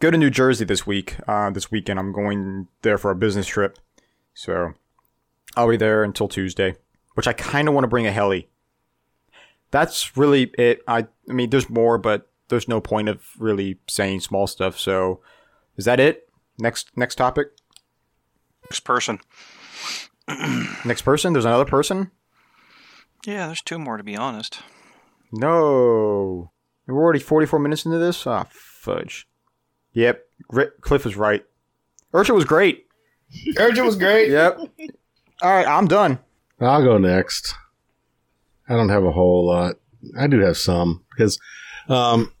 go 0.00 0.10
to 0.10 0.18
New 0.18 0.30
Jersey 0.30 0.64
this 0.64 0.84
week. 0.84 1.16
Uh, 1.28 1.50
this 1.50 1.70
weekend, 1.70 2.00
I'm 2.00 2.12
going 2.12 2.66
there 2.82 2.98
for 2.98 3.12
a 3.12 3.14
business 3.14 3.46
trip, 3.46 3.78
so 4.34 4.74
I'll 5.56 5.70
be 5.70 5.76
there 5.76 6.02
until 6.02 6.26
Tuesday. 6.26 6.74
Which 7.14 7.28
I 7.28 7.32
kind 7.32 7.68
of 7.68 7.74
want 7.74 7.84
to 7.84 7.88
bring 7.88 8.06
a 8.06 8.12
heli. 8.12 8.48
That's 9.70 10.16
really 10.16 10.50
it. 10.58 10.82
I 10.86 11.06
I 11.28 11.32
mean, 11.32 11.50
there's 11.50 11.70
more, 11.70 11.98
but 11.98 12.28
there's 12.48 12.68
no 12.68 12.80
point 12.80 13.08
of 13.08 13.24
really 13.38 13.78
saying 13.88 14.20
small 14.20 14.46
stuff. 14.46 14.78
So, 14.78 15.20
is 15.76 15.84
that 15.84 16.00
it? 16.00 16.28
Next 16.58 16.90
next 16.96 17.16
topic. 17.16 17.48
Next 18.64 18.80
person. 18.80 19.18
Next 20.84 21.02
person. 21.02 21.32
There's 21.32 21.44
another 21.44 21.64
person. 21.64 22.10
Yeah, 23.26 23.46
there's 23.46 23.62
two 23.62 23.78
more 23.78 23.96
to 23.96 24.04
be 24.04 24.16
honest. 24.16 24.60
No, 25.32 26.50
we're 26.86 27.02
already 27.02 27.20
44 27.20 27.58
minutes 27.58 27.84
into 27.84 27.98
this. 27.98 28.26
Ah, 28.26 28.46
fudge. 28.50 29.28
Yep, 29.92 30.24
Rick, 30.50 30.80
Cliff 30.80 31.04
was 31.04 31.16
right. 31.16 31.44
IRCHA 32.12 32.34
was 32.34 32.44
great. 32.44 32.86
Urgent 33.58 33.86
was 33.86 33.96
great. 33.96 34.30
Yep. 34.30 34.58
All 35.42 35.50
right, 35.50 35.66
I'm 35.66 35.86
done. 35.86 36.18
I'll 36.60 36.82
go 36.82 36.98
next. 36.98 37.54
I 38.70 38.74
don't 38.74 38.88
have 38.88 39.04
a 39.04 39.10
whole 39.12 39.46
lot. 39.46 39.76
I 40.18 40.26
do 40.28 40.38
have 40.40 40.56
some 40.56 41.04
because, 41.10 41.38
um, 41.88 42.32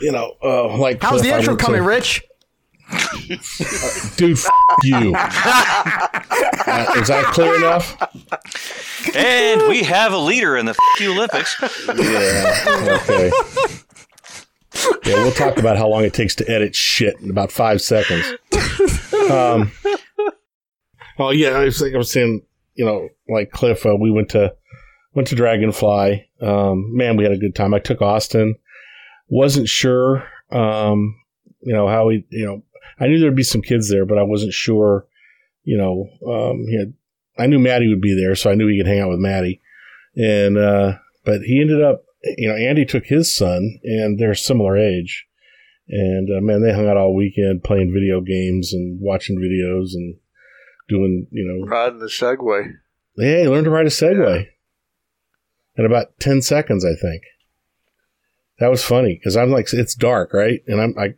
you 0.00 0.12
know, 0.12 0.34
uh, 0.42 0.76
like 0.76 1.00
How's 1.00 1.22
the 1.22 1.28
Cliff, 1.28 1.38
intro 1.38 1.52
went 1.52 1.60
to- 1.60 1.64
coming, 1.66 1.82
Rich? 1.84 2.22
dude? 4.16 4.36
F- 4.38 4.46
you. 4.84 5.14
Uh, 6.68 6.94
is 6.96 7.06
that 7.08 7.26
clear 7.32 7.54
enough? 7.56 7.96
And 9.14 9.68
we 9.68 9.84
have 9.84 10.12
a 10.12 10.18
leader 10.18 10.56
in 10.56 10.66
the 10.66 10.72
f- 10.72 11.08
Olympics. 11.08 11.54
Yeah. 11.96 12.98
Okay. 13.04 13.30
Yeah, 15.04 15.22
we'll 15.22 15.30
talk 15.32 15.58
about 15.58 15.76
how 15.76 15.86
long 15.88 16.04
it 16.04 16.12
takes 16.12 16.34
to 16.36 16.50
edit 16.50 16.74
shit 16.74 17.14
in 17.20 17.30
about 17.30 17.52
five 17.52 17.80
seconds. 17.80 18.26
Um, 19.30 19.70
oh 21.20 21.30
yeah, 21.30 21.50
I 21.50 21.64
was, 21.66 21.80
like 21.80 21.94
I 21.94 21.98
was 21.98 22.10
saying, 22.10 22.42
you 22.74 22.84
know, 22.84 23.08
like 23.28 23.52
Cliff, 23.52 23.86
uh, 23.86 23.94
we 23.98 24.10
went 24.10 24.28
to 24.30 24.52
went 25.16 25.26
to 25.28 25.34
Dragonfly. 25.34 26.28
Um, 26.42 26.94
man, 26.94 27.16
we 27.16 27.24
had 27.24 27.32
a 27.32 27.38
good 27.38 27.54
time. 27.54 27.72
I 27.72 27.78
took 27.78 28.02
Austin. 28.02 28.54
Wasn't 29.28 29.66
sure, 29.66 30.28
um, 30.52 31.18
you 31.62 31.72
know, 31.72 31.88
how 31.88 32.10
he, 32.10 32.24
you 32.28 32.44
know, 32.44 32.62
I 33.00 33.06
knew 33.06 33.18
there'd 33.18 33.34
be 33.34 33.42
some 33.42 33.62
kids 33.62 33.90
there, 33.90 34.04
but 34.04 34.18
I 34.18 34.22
wasn't 34.22 34.52
sure, 34.52 35.06
you 35.64 35.76
know, 35.76 36.06
um, 36.30 36.66
he 36.68 36.78
had, 36.78 36.92
I 37.38 37.46
knew 37.46 37.58
Maddie 37.58 37.88
would 37.88 38.02
be 38.02 38.14
there, 38.14 38.34
so 38.34 38.50
I 38.50 38.54
knew 38.54 38.68
he 38.68 38.78
could 38.78 38.86
hang 38.86 39.00
out 39.00 39.08
with 39.08 39.18
Maddie. 39.18 39.60
And, 40.16 40.56
uh, 40.56 40.98
but 41.24 41.40
he 41.40 41.60
ended 41.60 41.82
up, 41.82 42.04
you 42.36 42.48
know, 42.48 42.54
Andy 42.54 42.84
took 42.84 43.06
his 43.06 43.34
son, 43.34 43.80
and 43.82 44.18
they're 44.18 44.34
similar 44.34 44.76
age. 44.76 45.26
And 45.88 46.28
uh, 46.30 46.40
man, 46.40 46.62
they 46.62 46.74
hung 46.74 46.88
out 46.88 46.96
all 46.96 47.14
weekend 47.14 47.64
playing 47.64 47.92
video 47.92 48.20
games 48.20 48.72
and 48.72 49.00
watching 49.00 49.38
videos 49.38 49.94
and 49.94 50.16
doing, 50.88 51.26
you 51.30 51.44
know, 51.46 51.66
Riding 51.66 52.00
the 52.00 52.06
Segway. 52.06 52.72
yeah, 53.16 53.42
he 53.42 53.48
learned 53.48 53.64
to 53.64 53.70
ride 53.70 53.86
a 53.86 53.90
Segway 53.90 54.48
in 55.76 55.84
about 55.84 56.18
10 56.20 56.42
seconds, 56.42 56.84
I 56.84 56.94
think. 56.94 57.22
That 58.58 58.70
was 58.70 58.84
funny 58.84 59.14
because 59.14 59.36
I'm 59.36 59.50
like, 59.50 59.72
it's 59.72 59.94
dark, 59.94 60.32
right? 60.32 60.60
And 60.66 60.80
I'm, 60.80 60.94
I, 60.98 61.14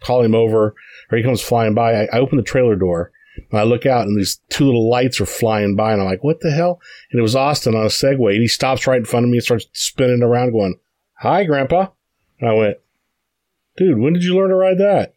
call 0.00 0.22
him 0.22 0.34
over, 0.34 0.74
or 1.10 1.18
he 1.18 1.24
comes 1.24 1.40
flying 1.40 1.74
by. 1.74 1.92
I, 1.92 2.08
I 2.12 2.18
open 2.18 2.36
the 2.36 2.44
trailer 2.44 2.76
door 2.76 3.12
and 3.50 3.60
I 3.60 3.64
look 3.64 3.86
out, 3.86 4.06
and 4.06 4.18
these 4.18 4.40
two 4.48 4.64
little 4.64 4.88
lights 4.88 5.20
are 5.20 5.26
flying 5.26 5.76
by, 5.76 5.92
and 5.92 6.02
I'm 6.02 6.08
like, 6.08 6.24
what 6.24 6.40
the 6.40 6.50
hell? 6.50 6.80
And 7.10 7.18
it 7.18 7.22
was 7.22 7.36
Austin 7.36 7.74
on 7.74 7.84
a 7.84 7.88
Segway, 7.88 8.32
and 8.32 8.42
he 8.42 8.48
stops 8.48 8.86
right 8.86 8.98
in 8.98 9.04
front 9.04 9.24
of 9.24 9.30
me 9.30 9.38
and 9.38 9.44
starts 9.44 9.66
spinning 9.72 10.22
around, 10.22 10.52
going, 10.52 10.78
Hi, 11.20 11.44
Grandpa. 11.44 11.88
And 12.40 12.50
I 12.50 12.52
went, 12.54 12.78
Dude, 13.76 13.98
when 13.98 14.12
did 14.12 14.24
you 14.24 14.34
learn 14.36 14.50
to 14.50 14.56
ride 14.56 14.78
that? 14.78 15.14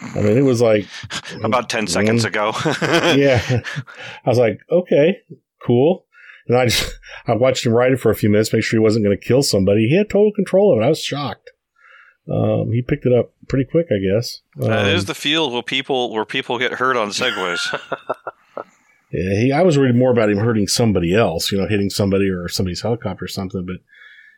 I 0.00 0.22
mean, 0.22 0.38
it 0.38 0.42
was 0.42 0.62
like 0.62 0.86
About 1.44 1.68
10 1.68 1.86
seconds 1.86 2.24
ago. 2.24 2.52
yeah. 2.82 3.42
I 4.24 4.28
was 4.28 4.38
like, 4.38 4.60
okay, 4.70 5.18
cool. 5.64 6.06
And 6.48 6.56
I 6.56 6.66
just 6.66 6.98
I 7.26 7.34
watched 7.34 7.66
him 7.66 7.72
ride 7.72 7.92
it 7.92 8.00
for 8.00 8.10
a 8.10 8.14
few 8.14 8.30
minutes, 8.30 8.52
make 8.52 8.64
sure 8.64 8.78
he 8.78 8.82
wasn't 8.82 9.04
going 9.04 9.16
to 9.16 9.24
kill 9.26 9.42
somebody. 9.42 9.88
He 9.88 9.96
had 9.96 10.10
total 10.10 10.32
control 10.32 10.72
of 10.72 10.82
it. 10.82 10.86
I 10.86 10.88
was 10.88 11.02
shocked. 11.02 11.50
Um, 12.30 12.70
he 12.72 12.82
picked 12.82 13.04
it 13.04 13.12
up 13.12 13.32
pretty 13.48 13.64
quick, 13.68 13.86
I 13.90 13.98
guess. 13.98 14.42
Um, 14.60 14.68
That 14.68 14.86
is 14.86 15.06
the 15.06 15.14
field 15.14 15.52
where 15.52 15.62
people 15.62 16.12
where 16.12 16.24
people 16.24 16.58
get 16.58 16.74
hurt 16.74 16.96
on 16.96 17.08
segways. 17.08 17.60
yeah, 19.12 19.40
he, 19.40 19.52
I 19.52 19.62
was 19.62 19.76
worried 19.76 19.96
more 19.96 20.12
about 20.12 20.30
him 20.30 20.38
hurting 20.38 20.68
somebody 20.68 21.14
else, 21.14 21.50
you 21.50 21.58
know, 21.58 21.66
hitting 21.66 21.90
somebody 21.90 22.28
or 22.28 22.48
somebody's 22.48 22.82
helicopter 22.82 23.24
or 23.24 23.28
something. 23.28 23.66
But 23.66 23.76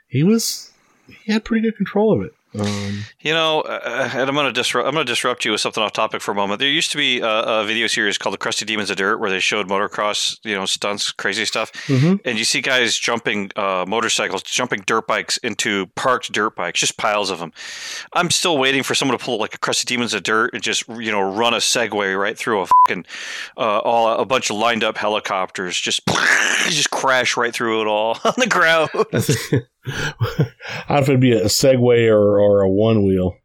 he 0.09 0.23
was 0.23 0.73
he 1.07 1.33
had 1.33 1.45
pretty 1.45 1.63
good 1.69 1.77
control 1.77 2.19
of 2.19 2.25
it. 2.25 2.34
Um, 2.59 3.05
You 3.21 3.33
know, 3.33 3.63
uh, 3.63 4.11
and 4.13 4.29
I'm 4.29 4.35
going 4.35 4.47
to 4.47 4.53
disrupt. 4.53 4.87
I'm 4.87 4.95
going 4.95 5.05
to 5.07 5.11
disrupt 5.13 5.45
you 5.45 5.53
with 5.53 5.61
something 5.61 5.83
off 5.83 5.93
topic 5.93 6.21
for 6.23 6.31
a 6.31 6.35
moment. 6.35 6.61
There 6.61 6.69
used 6.69 6.91
to 6.93 6.97
be 6.99 7.21
a, 7.21 7.27
a 7.29 7.65
video 7.65 7.87
series 7.87 8.19
called 8.19 8.35
"The 8.35 8.39
Crusty 8.39 8.65
Demons 8.65 8.91
of 8.91 8.97
Dirt," 8.97 9.19
where 9.19 9.31
they 9.31 9.41
showed 9.41 9.67
motocross, 9.69 10.39
you 10.45 10.55
know, 10.55 10.67
stunts, 10.67 11.11
crazy 11.11 11.45
stuff, 11.47 11.73
Mhm. 11.89 12.21
and 12.25 12.39
you 12.39 12.45
see 12.45 12.61
guys 12.61 12.97
jumping 12.99 13.51
uh, 13.57 13.85
motorcycles, 13.89 14.43
jumping 14.43 14.83
dirt 14.87 15.07
bikes 15.07 15.37
into 15.39 15.87
parked 15.97 16.31
dirt 16.33 16.55
bikes, 16.55 16.81
just 16.81 16.97
piles 16.97 17.31
of 17.31 17.39
them. 17.41 17.53
I'm 18.13 18.31
still 18.31 18.59
waiting 18.59 18.83
for 18.83 18.95
someone 18.95 19.19
to 19.19 19.25
pull 19.25 19.39
like 19.39 19.55
a 19.55 19.59
Crusty 19.59 19.87
Demons 19.87 20.15
of 20.15 20.23
Dirt 20.23 20.53
and 20.55 20.63
just 20.63 20.87
you 20.89 21.11
know 21.11 21.23
run 21.23 21.55
a 21.55 21.59
Segway 21.59 22.17
right 22.19 22.37
through 22.39 22.61
a 22.61 22.67
fucking 22.67 23.07
uh, 23.57 23.79
all 23.79 24.21
a 24.21 24.25
bunch 24.25 24.51
of 24.51 24.57
lined 24.57 24.85
up 24.85 24.97
helicopters, 24.99 25.81
just 25.81 26.03
just 26.69 26.91
crash 26.91 27.37
right 27.37 27.53
through 27.55 27.81
it 27.81 27.87
all 27.87 28.19
on 28.25 28.35
the 28.37 28.47
ground. 28.47 28.91
I 29.87 30.47
don't 30.89 30.91
know 30.91 30.97
if 30.99 31.09
it'd 31.09 31.21
be 31.21 31.33
a 31.33 31.45
Segway 31.45 32.09
or, 32.09 32.39
or 32.41 32.63
a 32.63 32.71
one 32.71 33.05
wheel. 33.05 33.37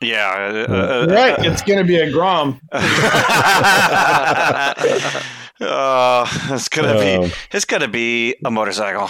Yeah, 0.00 0.66
uh, 0.68 0.72
uh, 0.72 1.06
Right, 1.08 1.38
it's 1.44 1.62
gonna 1.62 1.84
be 1.84 1.96
a 1.96 2.10
Grom. 2.10 2.60
uh, 2.72 2.82
it's 6.50 6.68
gonna 6.68 6.98
be 6.98 7.14
Um, 7.14 7.30
it's 7.52 7.64
gonna 7.64 7.86
be 7.88 8.34
a 8.44 8.50
motorcycle. 8.50 9.08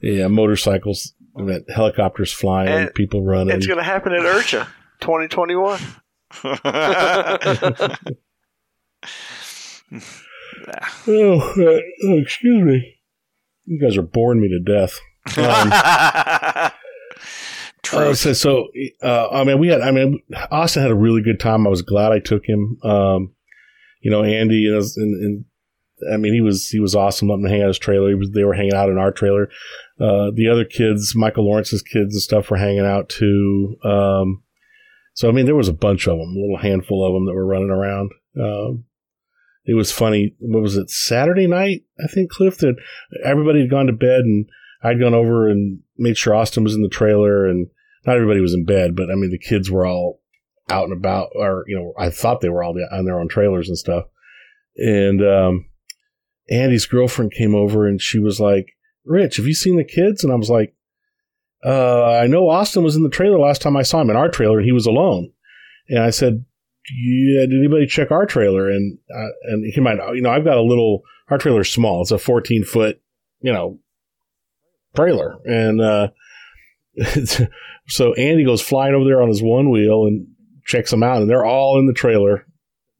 Yeah, 0.00 0.28
motorcycles, 0.28 1.12
that 1.34 1.64
helicopters 1.74 2.32
flying, 2.32 2.68
And 2.68 2.94
people 2.94 3.22
running. 3.22 3.54
It's 3.54 3.66
going 3.66 3.78
to 3.78 3.84
happen 3.84 4.12
at 4.12 4.20
IRCHA 4.20 4.66
2021. 5.00 5.80
Oh, 11.06 11.40
uh, 11.40 11.80
oh, 12.04 12.18
excuse 12.18 12.62
me. 12.62 13.00
You 13.64 13.80
guys 13.80 13.96
are 13.96 14.02
boring 14.02 14.40
me 14.40 14.48
to 14.48 14.60
death. 14.60 15.00
Um, 15.36 15.70
uh, 17.92 18.14
so, 18.14 18.32
so 18.32 18.68
uh, 19.02 19.28
I 19.28 19.44
mean, 19.44 19.58
we 19.58 19.68
had. 19.68 19.80
I 19.80 19.90
mean, 19.90 20.20
Austin 20.50 20.82
had 20.82 20.90
a 20.90 20.96
really 20.96 21.22
good 21.22 21.40
time. 21.40 21.66
I 21.66 21.70
was 21.70 21.82
glad 21.82 22.12
I 22.12 22.18
took 22.18 22.44
him. 22.46 22.78
Um, 22.82 23.34
you 24.00 24.10
know, 24.10 24.24
Andy 24.24 24.66
and, 24.66 24.82
and, 24.96 25.24
and 25.24 25.44
I 26.12 26.16
mean, 26.16 26.34
he 26.34 26.40
was 26.40 26.68
he 26.68 26.80
was 26.80 26.94
awesome. 26.94 27.28
Letting 27.28 27.44
him 27.44 27.50
hang 27.50 27.62
out 27.62 27.68
his 27.68 27.78
trailer. 27.78 28.08
He 28.08 28.14
was, 28.14 28.30
they 28.32 28.44
were 28.44 28.54
hanging 28.54 28.74
out 28.74 28.88
in 28.88 28.98
our 28.98 29.12
trailer. 29.12 29.48
uh, 30.00 30.30
the 30.34 30.48
other 30.50 30.64
kids, 30.64 31.14
Michael 31.14 31.44
Lawrence's 31.44 31.82
kids 31.82 32.14
and 32.14 32.22
stuff, 32.22 32.50
were 32.50 32.56
hanging 32.56 32.86
out 32.86 33.08
too. 33.08 33.76
Um, 33.84 34.42
so 35.14 35.28
I 35.28 35.32
mean, 35.32 35.46
there 35.46 35.54
was 35.54 35.68
a 35.68 35.74
bunch 35.74 36.08
of 36.08 36.18
them, 36.18 36.34
a 36.36 36.40
little 36.40 36.58
handful 36.58 37.06
of 37.06 37.14
them 37.14 37.26
that 37.26 37.34
were 37.34 37.46
running 37.46 37.70
around. 37.70 38.10
Um, 38.40 38.84
it 39.64 39.74
was 39.74 39.92
funny. 39.92 40.34
What 40.40 40.62
was 40.62 40.76
it? 40.76 40.90
Saturday 40.90 41.46
night, 41.46 41.84
I 42.02 42.08
think, 42.08 42.30
Cliff. 42.30 42.58
That 42.58 42.76
everybody 43.24 43.60
had 43.60 43.70
gone 43.70 43.86
to 43.86 43.92
bed, 43.92 44.20
and 44.20 44.46
I'd 44.82 45.00
gone 45.00 45.14
over 45.14 45.48
and 45.48 45.80
made 45.96 46.16
sure 46.16 46.34
Austin 46.34 46.64
was 46.64 46.74
in 46.74 46.82
the 46.82 46.88
trailer, 46.88 47.46
and 47.46 47.68
not 48.06 48.16
everybody 48.16 48.40
was 48.40 48.54
in 48.54 48.64
bed, 48.64 48.96
but 48.96 49.10
I 49.10 49.14
mean, 49.14 49.30
the 49.30 49.38
kids 49.38 49.70
were 49.70 49.86
all 49.86 50.20
out 50.68 50.84
and 50.84 50.92
about, 50.92 51.30
or 51.34 51.64
you 51.66 51.76
know, 51.76 51.92
I 51.98 52.10
thought 52.10 52.40
they 52.40 52.48
were 52.48 52.62
all 52.62 52.76
on 52.90 53.04
their 53.04 53.20
own 53.20 53.28
trailers 53.28 53.68
and 53.68 53.78
stuff. 53.78 54.04
And 54.76 55.22
um, 55.22 55.66
Andy's 56.50 56.86
girlfriend 56.86 57.32
came 57.32 57.54
over, 57.54 57.86
and 57.86 58.00
she 58.00 58.18
was 58.18 58.40
like, 58.40 58.76
"Rich, 59.04 59.36
have 59.36 59.46
you 59.46 59.54
seen 59.54 59.76
the 59.76 59.84
kids?" 59.84 60.24
And 60.24 60.32
I 60.32 60.36
was 60.36 60.50
like, 60.50 60.74
uh, 61.64 62.04
"I 62.04 62.26
know 62.26 62.48
Austin 62.48 62.82
was 62.82 62.96
in 62.96 63.02
the 63.02 63.08
trailer 63.08 63.38
last 63.38 63.62
time 63.62 63.76
I 63.76 63.82
saw 63.82 64.00
him 64.00 64.10
in 64.10 64.16
our 64.16 64.28
trailer, 64.28 64.58
and 64.58 64.66
he 64.66 64.72
was 64.72 64.86
alone." 64.86 65.32
And 65.88 65.98
I 65.98 66.10
said, 66.10 66.44
yeah, 66.90 67.42
did 67.42 67.58
anybody 67.58 67.86
check 67.86 68.10
our 68.10 68.26
trailer? 68.26 68.68
And 68.70 68.98
uh, 69.14 69.28
and 69.44 69.72
he 69.72 69.80
might, 69.80 69.98
you 70.14 70.22
know, 70.22 70.30
I've 70.30 70.44
got 70.44 70.56
a 70.56 70.62
little. 70.62 71.02
Our 71.30 71.38
trailer's 71.38 71.70
small. 71.70 72.02
It's 72.02 72.10
a 72.10 72.18
14 72.18 72.64
foot, 72.64 73.00
you 73.40 73.52
know, 73.52 73.78
trailer, 74.94 75.36
and 75.44 75.80
uh, 75.80 76.08
so 77.88 78.14
Andy 78.14 78.44
goes 78.44 78.60
flying 78.62 78.94
over 78.94 79.04
there 79.04 79.22
on 79.22 79.28
his 79.28 79.42
one 79.42 79.70
wheel 79.70 80.06
and 80.06 80.26
checks 80.64 80.90
them 80.90 81.02
out, 81.02 81.20
and 81.20 81.30
they're 81.30 81.44
all 81.44 81.78
in 81.78 81.86
the 81.86 81.92
trailer, 81.92 82.46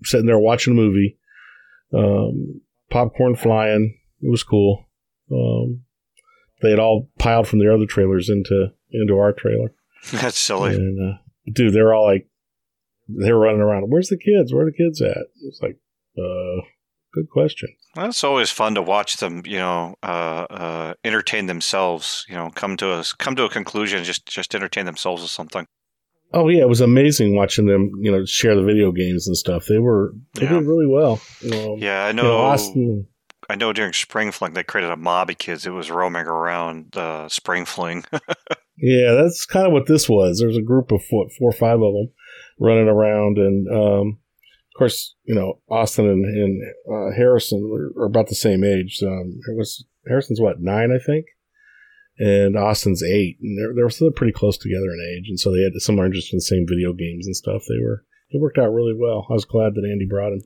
sitting 0.05 0.27
there 0.27 0.39
watching 0.39 0.73
a 0.73 0.77
movie, 0.77 1.19
um, 1.93 2.61
popcorn 2.91 3.37
flying. 3.37 3.99
It 4.21 4.31
was 4.31 4.43
cool. 4.43 4.85
Um, 5.31 5.83
they 6.63 6.71
had 6.71 6.79
all 6.79 7.11
piled 7.19 7.49
from 7.49 7.59
their 7.59 7.73
other 7.73 7.87
trailers 7.87 8.29
into 8.29 8.73
into 8.93 9.17
our 9.17 9.33
trailer. 9.33 9.75
That's 10.13 10.39
silly. 10.39 10.75
And 10.75 11.15
uh, 11.15 11.19
dude, 11.53 11.75
they're 11.75 11.95
all 11.95 12.07
like, 12.07 12.29
they 13.09 13.33
were 13.33 13.41
running 13.41 13.61
around. 13.61 13.85
Where's 13.89 14.09
the 14.09 14.19
kids? 14.19 14.53
Where 14.53 14.67
are 14.67 14.71
the 14.71 14.77
kids 14.77 15.01
at? 15.01 15.27
It's 15.43 15.61
like, 15.61 15.79
uh, 16.19 16.63
good 17.13 17.29
question. 17.31 17.69
Well, 17.97 18.07
it's 18.07 18.25
always 18.25 18.51
fun 18.51 18.75
to 18.77 18.83
watch 18.83 19.19
them, 19.19 19.43
you 19.45 19.59
know, 19.59 19.97
uh, 20.03 20.47
uh, 20.49 20.95
entertain 21.05 21.47
themselves. 21.47 22.25
You 22.29 22.35
know, 22.37 22.51
come 22.55 22.77
to 22.79 22.93
a 22.93 23.05
come 23.19 23.37
to 23.37 23.45
a 23.45 23.51
conclusion, 23.51 24.03
just 24.05 24.27
just 24.27 24.55
entertain 24.55 24.87
themselves 24.87 25.23
with 25.23 25.31
something. 25.31 25.67
Oh 26.35 26.49
yeah, 26.49 26.63
it 26.63 26.69
was 26.69 26.81
amazing 26.81 27.37
watching 27.37 27.67
them, 27.67 27.91
you 28.01 28.11
know, 28.11 28.25
share 28.25 28.55
the 28.57 28.63
video 28.63 28.91
games 28.93 29.27
and 29.27 29.37
stuff. 29.37 29.67
They 29.67 29.79
were 29.79 30.15
they 30.35 30.45
Yeah. 30.45 30.55
did 30.55 30.67
really 30.67 30.87
well. 30.87 31.21
Um, 31.45 31.77
Yeah, 31.79 32.05
I 32.05 32.09
you 32.09 32.15
know. 32.15 32.23
know, 32.23 32.39
Austin. 32.39 33.07
I 33.51 33.57
know 33.57 33.73
during 33.75 33.93
Spring 33.93 34.31
Fling 34.33 34.55
they 34.55 34.63
created 34.63 34.91
a 34.91 34.97
mob 34.97 35.29
of 35.29 35.37
kids. 35.37 35.67
It 35.67 35.71
was 35.71 35.91
roaming 35.91 36.27
around 36.27 36.97
uh, 36.97 37.29
Spring 37.29 37.65
Fling. 37.67 38.05
Yeah, 38.79 39.13
that's 39.13 39.47
kind 39.47 39.67
of 39.67 39.73
what 39.73 39.87
this 39.87 40.09
was. 40.09 40.41
There's 40.41 40.57
a 40.57 40.63
group 40.63 40.91
of 40.91 41.05
four, 41.05 41.29
four 41.39 41.51
or 41.51 41.53
five 41.53 41.75
of 41.81 41.93
them 41.93 42.11
running 42.59 42.89
around, 42.89 43.39
and 43.39 43.69
um, 43.69 44.19
of 44.75 44.79
course, 44.79 45.15
you 45.25 45.35
know, 45.35 45.61
Austin 45.71 46.09
and, 46.09 46.25
and 46.25 46.63
uh, 46.91 47.15
Harrison 47.15 47.61
are, 47.97 48.03
are 48.03 48.07
about 48.07 48.29
the 48.29 48.35
same 48.35 48.65
age. 48.65 49.01
Um, 49.03 49.41
it 49.49 49.57
was 49.57 49.85
Harrison's 50.09 50.41
what 50.41 50.61
nine, 50.61 50.91
I 50.91 50.99
think, 51.05 51.27
and 52.19 52.57
Austin's 52.57 53.03
eight, 53.03 53.37
and 53.43 53.59
they're 53.59 53.75
they're 53.75 53.91
still 53.91 54.11
pretty 54.11 54.33
close 54.33 54.59
together 54.59 54.87
in 54.93 55.17
age, 55.19 55.29
and 55.29 55.39
so 55.39 55.51
they 55.53 55.63
had 55.63 55.73
similar 55.77 56.07
interest 56.07 56.33
in 56.33 56.39
the 56.39 56.43
same 56.43 56.65
video 56.69 56.93
games 56.93 57.27
and 57.27 57.37
stuff. 57.37 57.63
They 57.69 57.83
were 57.83 58.05
it 58.31 58.41
worked 58.41 58.59
out 58.59 58.73
really 58.73 58.95
well. 58.95 59.27
I 59.31 59.35
was 59.35 59.45
glad 59.45 59.75
that 59.75 59.89
Andy 59.91 60.07
brought 60.09 60.33
him, 60.33 60.41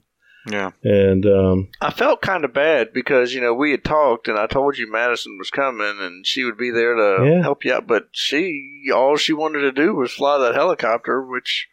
yeah, 0.51 0.71
and 0.83 1.25
um, 1.27 1.69
I 1.81 1.91
felt 1.93 2.21
kind 2.21 2.45
of 2.45 2.53
bad 2.53 2.93
because 2.93 3.33
you 3.33 3.41
know 3.41 3.55
we 3.55 3.71
had 3.71 3.85
talked 3.85 4.27
and 4.29 4.39
I 4.39 4.47
told 4.49 4.77
you 4.77 4.91
Madison 4.91 5.39
was 5.39 5.51
coming 5.51 5.99
and 6.01 6.27
she 6.27 6.43
would 6.45 6.57
be 6.59 6.71
there 6.71 6.95
to 6.95 7.25
Yeah. 7.25 7.43
help 7.43 7.65
you 7.65 7.73
out, 7.75 7.87
but 7.87 8.09
she 8.13 8.87
all 8.95 9.17
she 9.17 9.33
wanted 9.33 9.61
to 9.61 9.73
do 9.73 9.95
was 9.95 10.13
fly 10.13 10.39
that 10.39 10.55
helicopter, 10.57 11.25
which 11.25 11.69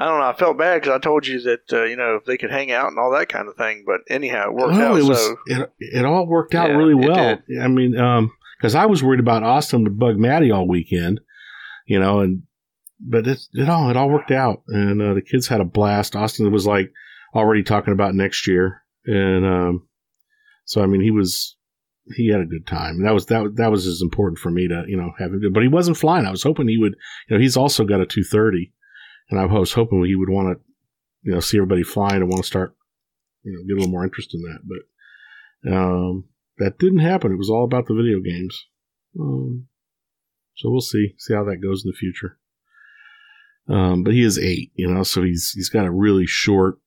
I 0.00 0.04
don't 0.06 0.18
know. 0.18 0.26
I 0.26 0.32
felt 0.32 0.56
bad 0.56 0.80
because 0.80 0.94
I 0.96 0.98
told 0.98 1.26
you 1.26 1.40
that 1.42 1.72
uh, 1.72 1.84
you 1.84 1.96
know 1.96 2.20
they 2.26 2.38
could 2.38 2.50
hang 2.50 2.72
out 2.72 2.88
and 2.88 2.98
all 2.98 3.12
that 3.12 3.28
kind 3.28 3.48
of 3.48 3.56
thing, 3.56 3.84
but 3.86 4.00
anyhow, 4.08 4.46
it 4.48 4.54
worked 4.54 4.74
out. 4.74 4.98
it 4.98 5.04
was 5.04 5.18
so 5.22 5.36
it, 5.46 5.70
it 5.78 6.04
all 6.06 6.26
worked 6.26 6.54
out 6.54 6.70
Yeah, 6.70 6.76
really 6.76 6.94
well. 6.94 7.38
I 7.62 7.68
mean, 7.68 7.96
um, 7.98 8.32
because 8.58 8.74
I 8.74 8.86
was 8.86 9.02
worried 9.02 9.20
about 9.20 9.42
Austin 9.42 9.84
to 9.84 9.90
bug 9.90 10.16
Maddie 10.16 10.50
all 10.50 10.66
weekend, 10.66 11.20
you 11.86 12.00
know, 12.00 12.20
and 12.20 12.42
but 12.98 13.26
it 13.26 13.40
it 13.52 13.68
all 13.68 13.90
it 13.90 13.96
all 13.96 14.08
worked 14.08 14.30
out, 14.30 14.62
and 14.68 15.02
uh, 15.02 15.14
the 15.14 15.22
kids 15.22 15.48
had 15.48 15.60
a 15.60 15.64
blast. 15.66 16.16
Austin 16.16 16.50
was 16.50 16.66
like 16.66 16.90
already 17.34 17.62
talking 17.62 17.92
about 17.92 18.14
next 18.14 18.46
year, 18.46 18.82
and 19.04 19.44
um, 19.44 19.88
so 20.64 20.82
I 20.82 20.86
mean, 20.86 21.02
he 21.02 21.10
was 21.10 21.56
he 22.16 22.30
had 22.32 22.40
a 22.40 22.46
good 22.46 22.66
time. 22.66 23.02
That 23.04 23.12
was 23.14 23.26
that 23.26 23.52
that 23.56 23.70
was 23.70 23.86
as 23.86 24.00
important 24.02 24.38
for 24.38 24.50
me 24.50 24.66
to 24.68 24.84
you 24.88 24.96
know 24.96 25.10
have 25.18 25.30
him. 25.32 25.40
do- 25.40 25.50
But 25.50 25.62
he 25.62 25.68
wasn't 25.68 25.98
flying. 25.98 26.24
I 26.26 26.30
was 26.30 26.42
hoping 26.42 26.68
he 26.68 26.78
would. 26.78 26.94
You 27.28 27.36
know, 27.36 27.40
he's 27.42 27.56
also 27.58 27.84
got 27.84 28.00
a 28.00 28.06
two 28.06 28.24
thirty, 28.24 28.72
and 29.30 29.40
I 29.40 29.46
was 29.46 29.72
hoping 29.72 30.04
he 30.04 30.16
would 30.16 30.28
want 30.28 30.56
to 30.56 30.64
you 31.22 31.32
know 31.32 31.40
see 31.40 31.58
everybody 31.58 31.82
flying 31.82 32.16
and 32.16 32.28
want 32.28 32.42
to 32.42 32.46
start 32.46 32.76
you 33.42 33.52
know 33.52 33.62
get 33.66 33.74
a 33.74 33.78
little 33.78 33.92
more 33.92 34.04
interest 34.04 34.34
in 34.34 34.42
that, 34.42 34.60
but. 34.64 34.78
Um, 35.62 36.24
that 36.60 36.78
didn't 36.78 37.00
happen. 37.00 37.32
It 37.32 37.38
was 37.38 37.50
all 37.50 37.64
about 37.64 37.86
the 37.86 37.94
video 37.94 38.20
games. 38.20 38.66
Um, 39.18 39.66
so 40.56 40.70
we'll 40.70 40.82
see 40.82 41.14
see 41.18 41.34
how 41.34 41.42
that 41.44 41.56
goes 41.56 41.84
in 41.84 41.90
the 41.90 41.96
future. 41.96 42.38
Um, 43.68 44.04
but 44.04 44.12
he 44.12 44.22
is 44.22 44.38
eight, 44.38 44.70
you 44.74 44.86
know, 44.86 45.02
so 45.02 45.22
he's 45.22 45.52
he's 45.52 45.70
got 45.70 45.86
a 45.86 45.90
really 45.90 46.26
short. 46.26 46.78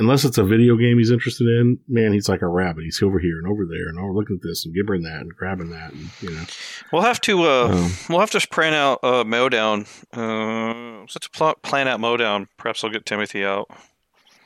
Unless 0.00 0.24
it's 0.24 0.38
a 0.38 0.44
video 0.44 0.76
game 0.76 0.98
he's 0.98 1.10
interested 1.10 1.46
in, 1.48 1.78
man, 1.88 2.12
he's 2.12 2.28
like 2.28 2.42
a 2.42 2.46
rabbit. 2.46 2.84
He's 2.84 3.02
over 3.02 3.18
here 3.18 3.38
and 3.38 3.48
over 3.48 3.64
there 3.66 3.88
and 3.88 3.98
over 3.98 4.12
looking 4.12 4.36
at 4.36 4.42
this 4.42 4.64
and 4.64 4.72
gibbering 4.74 5.02
that 5.02 5.20
and 5.22 5.34
grabbing 5.34 5.70
that, 5.70 5.92
and 5.92 6.08
you 6.20 6.30
know. 6.30 6.44
we'll 6.92 7.02
have 7.02 7.20
to 7.22 7.42
uh, 7.42 7.68
Um, 7.72 7.90
we'll 8.08 8.20
have 8.20 8.30
to 8.30 8.46
plan 8.48 8.74
out 8.74 9.00
uh, 9.02 9.24
Mowdown. 9.24 9.86
Uh, 10.16 11.00
let's 11.00 11.26
pl- 11.28 11.56
plan 11.62 11.88
out 11.88 11.98
Mowdown. 12.00 12.46
Perhaps 12.58 12.84
I'll 12.84 12.90
get 12.90 13.06
Timothy 13.06 13.44
out. 13.44 13.68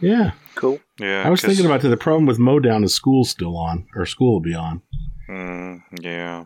yeah, 0.01 0.31
cool. 0.55 0.81
Yeah, 0.99 1.23
I 1.27 1.29
was 1.31 1.41
'cause- 1.43 1.49
thinking 1.51 1.67
about 1.67 1.83
that. 1.83 1.89
The 1.91 1.97
problem 1.99 2.25
with 2.25 2.39
Modown 2.39 2.83
is 2.85 2.95
school's 2.95 3.29
still 3.29 3.57
on, 3.59 3.87
or 3.95 4.07
school 4.07 4.33
will 4.33 4.41
be 4.41 4.55
on. 4.55 4.81
Mm, 5.29 5.83
yeah, 6.01 6.45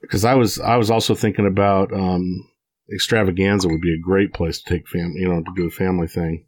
because 0.00 0.24
I 0.24 0.34
was 0.34 0.58
I 0.60 0.76
was 0.76 0.90
also 0.90 1.14
thinking 1.14 1.46
about 1.46 1.92
um, 1.92 2.48
extravaganza 2.90 3.68
would 3.68 3.80
be 3.82 3.92
a 3.94 3.98
great 4.00 4.32
place 4.32 4.62
to 4.62 4.64
take 4.74 4.88
fam 4.88 5.12
you 5.16 5.28
know 5.28 5.42
to 5.42 5.52
do 5.54 5.66
a 5.66 5.70
family 5.70 6.06
thing, 6.08 6.45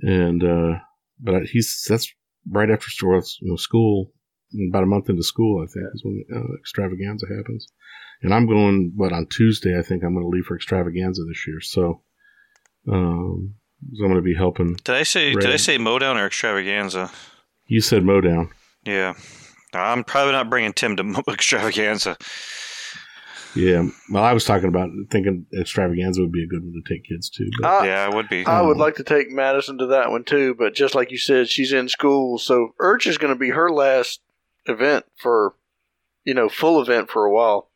and 0.00 0.42
uh, 0.42 0.78
but 1.20 1.44
he's 1.44 1.84
that's 1.88 2.12
right 2.50 2.70
after 2.70 2.88
school, 2.88 3.20
you 3.40 3.50
know, 3.50 3.56
school 3.56 4.12
about 4.68 4.84
a 4.84 4.86
month 4.86 5.08
into 5.08 5.22
school 5.22 5.62
I 5.62 5.66
think 5.66 5.86
is 5.94 6.04
when 6.04 6.24
uh, 6.34 6.54
extravaganza 6.58 7.26
happens, 7.36 7.68
and 8.22 8.32
I'm 8.32 8.46
going 8.46 8.92
but 8.96 9.12
on 9.12 9.26
Tuesday 9.26 9.78
I 9.78 9.82
think 9.82 10.02
I'm 10.02 10.14
going 10.14 10.24
to 10.24 10.28
leave 10.28 10.44
for 10.44 10.56
extravaganza 10.56 11.22
this 11.28 11.46
year. 11.46 11.60
So 11.60 12.02
um 12.88 13.54
so 13.94 14.04
I'm 14.04 14.10
going 14.10 14.22
to 14.22 14.22
be 14.22 14.34
helping 14.34 14.74
did 14.84 14.94
I 14.94 15.02
say 15.02 15.32
did 15.34 15.50
I 15.50 15.56
say 15.56 15.78
Mowdown 15.78 16.16
or 16.16 16.26
Extravaganza? 16.26 17.10
you 17.66 17.80
said 17.80 18.02
Modown. 18.02 18.50
Yeah, 18.84 19.14
I'm 19.72 20.04
probably 20.04 20.32
not 20.32 20.48
bringing 20.48 20.72
Tim 20.72 20.96
to 20.96 21.02
Mo- 21.02 21.22
Extravaganza. 21.28 22.16
Yeah 23.54 23.86
well 24.10 24.24
I 24.24 24.32
was 24.32 24.44
talking 24.44 24.68
about 24.68 24.90
thinking 25.10 25.46
extravaganza 25.58 26.20
would 26.20 26.32
be 26.32 26.44
a 26.44 26.46
good 26.46 26.62
one 26.62 26.72
to 26.72 26.94
take 26.94 27.04
kids 27.04 27.30
to 27.30 27.48
but, 27.60 27.68
I, 27.68 27.86
yeah, 27.86 28.08
it 28.08 28.14
would 28.14 28.28
be. 28.28 28.44
I 28.46 28.60
would 28.62 28.72
Um, 28.72 28.78
like 28.78 28.96
to 28.96 29.04
take 29.04 29.30
Madison 29.30 29.78
to 29.78 29.86
that 29.86 30.10
one 30.10 30.24
too, 30.24 30.54
but 30.54 30.74
just 30.74 30.94
like 30.94 31.10
you 31.10 31.18
said, 31.18 31.48
she's 31.48 31.72
in 31.72 31.88
school, 31.88 32.38
so 32.38 32.74
Urch 32.80 33.06
is 33.06 33.18
going 33.18 33.32
to 33.32 33.38
be 33.38 33.50
her 33.50 33.70
last 33.70 34.20
event 34.66 35.04
for, 35.16 35.54
you 36.24 36.34
know, 36.34 36.48
full 36.48 36.80
event 36.82 37.10
for 37.10 37.24
a 37.24 37.32
while. 37.32 37.70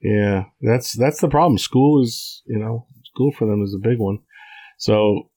Yeah, 0.00 0.44
that's 0.62 0.92
that's 0.94 1.20
the 1.20 1.28
problem. 1.28 1.58
School 1.58 2.02
is, 2.02 2.42
you 2.46 2.58
know, 2.58 2.86
school 3.04 3.32
for 3.32 3.46
them 3.46 3.62
is 3.62 3.74
a 3.74 3.78
big 3.88 3.98
one. 3.98 4.20
So 4.78 5.28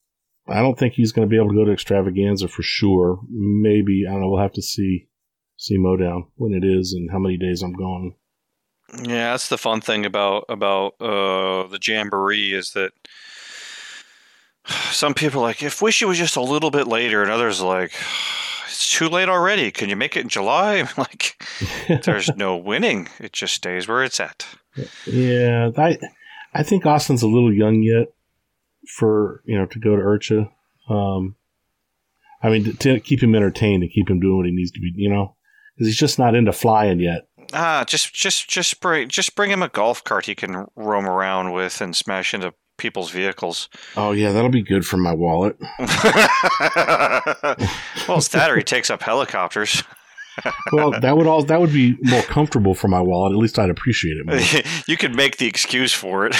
I 0.47 0.61
don't 0.61 0.77
think 0.77 0.93
he's 0.93 1.11
going 1.11 1.27
to 1.27 1.29
be 1.29 1.37
able 1.37 1.49
to 1.49 1.55
go 1.55 1.65
to 1.65 1.73
extravaganza 1.73 2.47
for 2.47 2.63
sure. 2.63 3.19
Maybe 3.29 4.05
I 4.07 4.11
don't 4.11 4.21
know. 4.21 4.29
We'll 4.29 4.41
have 4.41 4.53
to 4.53 4.61
see 4.61 5.07
see 5.57 5.77
Modown 5.77 6.27
when 6.35 6.53
it 6.53 6.65
is 6.65 6.93
and 6.93 7.11
how 7.11 7.19
many 7.19 7.37
days 7.37 7.61
I'm 7.61 7.73
going. 7.73 8.15
Yeah, 9.01 9.31
that's 9.31 9.49
the 9.49 9.57
fun 9.57 9.81
thing 9.81 10.05
about 10.05 10.45
about 10.49 10.95
uh, 10.99 11.67
the 11.67 11.79
jamboree 11.81 12.53
is 12.53 12.73
that 12.73 12.91
some 14.91 15.13
people 15.13 15.41
are 15.41 15.47
like, 15.47 15.63
if 15.63 15.81
wish 15.81 16.01
it 16.01 16.05
was 16.05 16.17
just 16.17 16.35
a 16.35 16.41
little 16.41 16.71
bit 16.71 16.87
later, 16.87 17.21
and 17.21 17.31
others 17.31 17.61
are 17.61 17.67
like, 17.67 17.93
it's 18.65 18.91
too 18.91 19.09
late 19.09 19.29
already. 19.29 19.71
Can 19.71 19.89
you 19.89 19.95
make 19.95 20.15
it 20.15 20.21
in 20.21 20.29
July? 20.29 20.75
I'm 20.75 20.87
like, 20.97 21.43
there's 22.03 22.29
no 22.35 22.55
winning. 22.55 23.09
It 23.19 23.33
just 23.33 23.53
stays 23.53 23.87
where 23.87 24.03
it's 24.03 24.19
at. 24.19 24.45
Yeah, 25.05 25.71
I 25.77 25.97
I 26.53 26.63
think 26.63 26.85
Austin's 26.85 27.23
a 27.23 27.27
little 27.27 27.53
young 27.53 27.81
yet 27.81 28.07
for 28.97 29.41
you 29.45 29.57
know 29.57 29.65
to 29.67 29.79
go 29.79 29.95
to 29.95 30.01
IRCHA. 30.01 30.49
Um, 30.89 31.35
I 32.41 32.49
mean, 32.49 32.65
to, 32.65 32.73
to 32.73 32.99
keep 32.99 33.23
him 33.23 33.35
entertained 33.35 33.83
and 33.83 33.91
keep 33.91 34.09
him 34.09 34.19
doing 34.19 34.35
what 34.35 34.45
he 34.45 34.51
needs 34.51 34.71
to 34.71 34.79
be, 34.81 34.91
you 34.95 35.09
know, 35.09 35.35
because 35.73 35.87
he's 35.87 35.97
just 35.97 36.19
not 36.19 36.35
into 36.35 36.51
flying 36.51 36.99
yet. 36.99 37.27
Ah, 37.53 37.83
just 37.87 38.13
just 38.13 38.49
just 38.49 38.81
bring 38.81 39.07
just 39.09 39.35
bring 39.35 39.51
him 39.51 39.61
a 39.61 39.69
golf 39.69 40.03
cart 40.03 40.25
he 40.25 40.35
can 40.35 40.65
roam 40.75 41.05
around 41.05 41.51
with 41.53 41.79
and 41.81 41.95
smash 41.95 42.33
into 42.33 42.53
people's 42.77 43.11
vehicles. 43.11 43.69
Oh 43.95 44.11
yeah, 44.11 44.31
that'll 44.31 44.49
be 44.49 44.63
good 44.63 44.85
for 44.85 44.97
my 44.97 45.13
wallet. 45.13 45.55
well, 45.79 45.89
it's 48.17 48.27
that 48.29 48.49
or 48.49 48.57
he 48.57 48.63
takes 48.63 48.89
up 48.89 49.03
helicopters. 49.03 49.83
Well, 50.71 50.89
that 51.01 51.15
would 51.15 51.27
all 51.27 51.43
that 51.43 51.61
would 51.61 51.71
be 51.71 51.95
more 52.01 52.23
comfortable 52.23 52.73
for 52.73 52.87
my 52.87 52.99
wallet. 53.01 53.33
At 53.33 53.37
least 53.37 53.59
I'd 53.59 53.69
appreciate 53.69 54.17
it 54.17 54.25
more. 54.25 54.39
you 54.87 54.97
could 54.97 55.15
make 55.15 55.37
the 55.37 55.45
excuse 55.45 55.93
for 55.93 56.25
it 56.25 56.33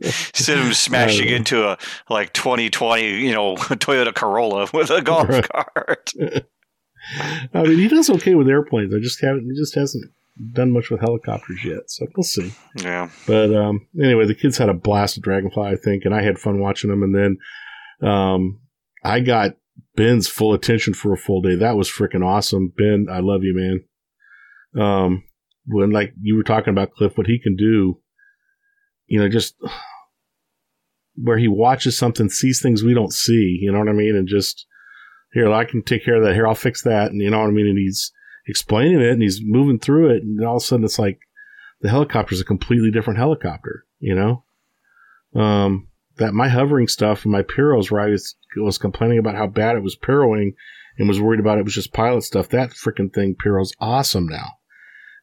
instead 0.00 0.58
of 0.58 0.76
smashing 0.76 1.32
Uh, 1.32 1.36
into 1.36 1.66
a 1.66 1.78
like 2.10 2.34
2020, 2.34 3.22
you 3.22 3.32
know, 3.32 3.54
Toyota 3.56 4.14
Corolla 4.14 4.68
with 4.74 4.90
a 4.90 5.00
golf 5.00 5.30
Right. 5.30 5.48
cart. 5.48 6.12
I 7.54 7.62
mean, 7.62 7.78
he 7.78 7.88
does 7.88 8.10
okay 8.10 8.34
with 8.34 8.48
airplanes. 8.48 8.94
I 8.94 8.98
just 8.98 9.20
haven't. 9.20 9.44
He 9.44 9.60
just 9.60 9.74
hasn't 9.74 10.04
done 10.52 10.72
much 10.72 10.90
with 10.90 11.00
helicopters 11.00 11.64
yet. 11.64 11.90
So 11.90 12.06
we'll 12.16 12.24
see. 12.24 12.52
Yeah. 12.76 13.10
But 13.26 13.54
um, 13.54 13.86
anyway, 14.02 14.26
the 14.26 14.34
kids 14.34 14.58
had 14.58 14.68
a 14.68 14.74
blast 14.74 15.18
at 15.18 15.22
Dragonfly, 15.22 15.68
I 15.68 15.76
think, 15.76 16.04
and 16.04 16.14
I 16.14 16.22
had 16.22 16.38
fun 16.38 16.60
watching 16.60 16.90
them. 16.90 17.02
And 17.02 17.14
then 17.14 18.08
um, 18.08 18.60
I 19.04 19.20
got 19.20 19.56
Ben's 19.96 20.28
full 20.28 20.54
attention 20.54 20.94
for 20.94 21.12
a 21.12 21.18
full 21.18 21.42
day. 21.42 21.56
That 21.56 21.76
was 21.76 21.90
freaking 21.90 22.24
awesome. 22.24 22.72
Ben, 22.76 23.06
I 23.10 23.20
love 23.20 23.42
you, 23.42 23.54
man. 23.54 24.82
Um, 24.82 25.24
when 25.66 25.90
like 25.90 26.14
you 26.20 26.36
were 26.36 26.42
talking 26.42 26.70
about 26.70 26.92
Cliff, 26.92 27.16
what 27.16 27.26
he 27.26 27.38
can 27.38 27.56
do, 27.56 28.00
you 29.06 29.20
know, 29.20 29.28
just 29.28 29.54
where 31.14 31.38
he 31.38 31.48
watches 31.48 31.96
something, 31.96 32.30
sees 32.30 32.60
things 32.60 32.82
we 32.82 32.94
don't 32.94 33.12
see. 33.12 33.58
You 33.60 33.70
know 33.70 33.78
what 33.78 33.88
I 33.88 33.92
mean? 33.92 34.16
And 34.16 34.26
just 34.26 34.66
here, 35.32 35.52
I 35.52 35.64
can 35.64 35.82
take 35.82 36.04
care 36.04 36.16
of 36.16 36.24
that. 36.24 36.34
Here, 36.34 36.46
I'll 36.46 36.54
fix 36.54 36.82
that. 36.82 37.10
And 37.10 37.20
you 37.20 37.30
know 37.30 37.40
what 37.40 37.48
I 37.48 37.52
mean? 37.52 37.66
And 37.66 37.78
he's 37.78 38.12
explaining 38.46 39.00
it 39.00 39.10
and 39.10 39.22
he's 39.22 39.40
moving 39.42 39.78
through 39.78 40.10
it, 40.10 40.22
and 40.22 40.44
all 40.44 40.56
of 40.56 40.62
a 40.62 40.64
sudden 40.64 40.84
it's 40.84 40.98
like 40.98 41.20
the 41.80 41.90
helicopter's 41.90 42.40
a 42.40 42.44
completely 42.44 42.90
different 42.90 43.18
helicopter, 43.18 43.84
you 43.98 44.14
know? 44.14 44.44
Um, 45.34 45.88
that 46.16 46.34
my 46.34 46.48
hovering 46.48 46.88
stuff 46.88 47.24
and 47.24 47.32
my 47.32 47.42
pyros, 47.42 47.90
where 47.90 48.02
I 48.02 48.10
was, 48.10 48.78
complaining 48.78 49.18
about 49.18 49.34
how 49.34 49.46
bad 49.46 49.76
it 49.76 49.82
was 49.82 49.96
Piroing 49.96 50.54
and 50.98 51.08
was 51.08 51.20
worried 51.20 51.40
about 51.40 51.58
it 51.58 51.64
was 51.64 51.74
just 51.74 51.92
pilot 51.92 52.22
stuff. 52.22 52.48
That 52.50 52.70
freaking 52.70 53.12
thing, 53.12 53.34
pyro's 53.34 53.72
awesome 53.80 54.26
now. 54.26 54.48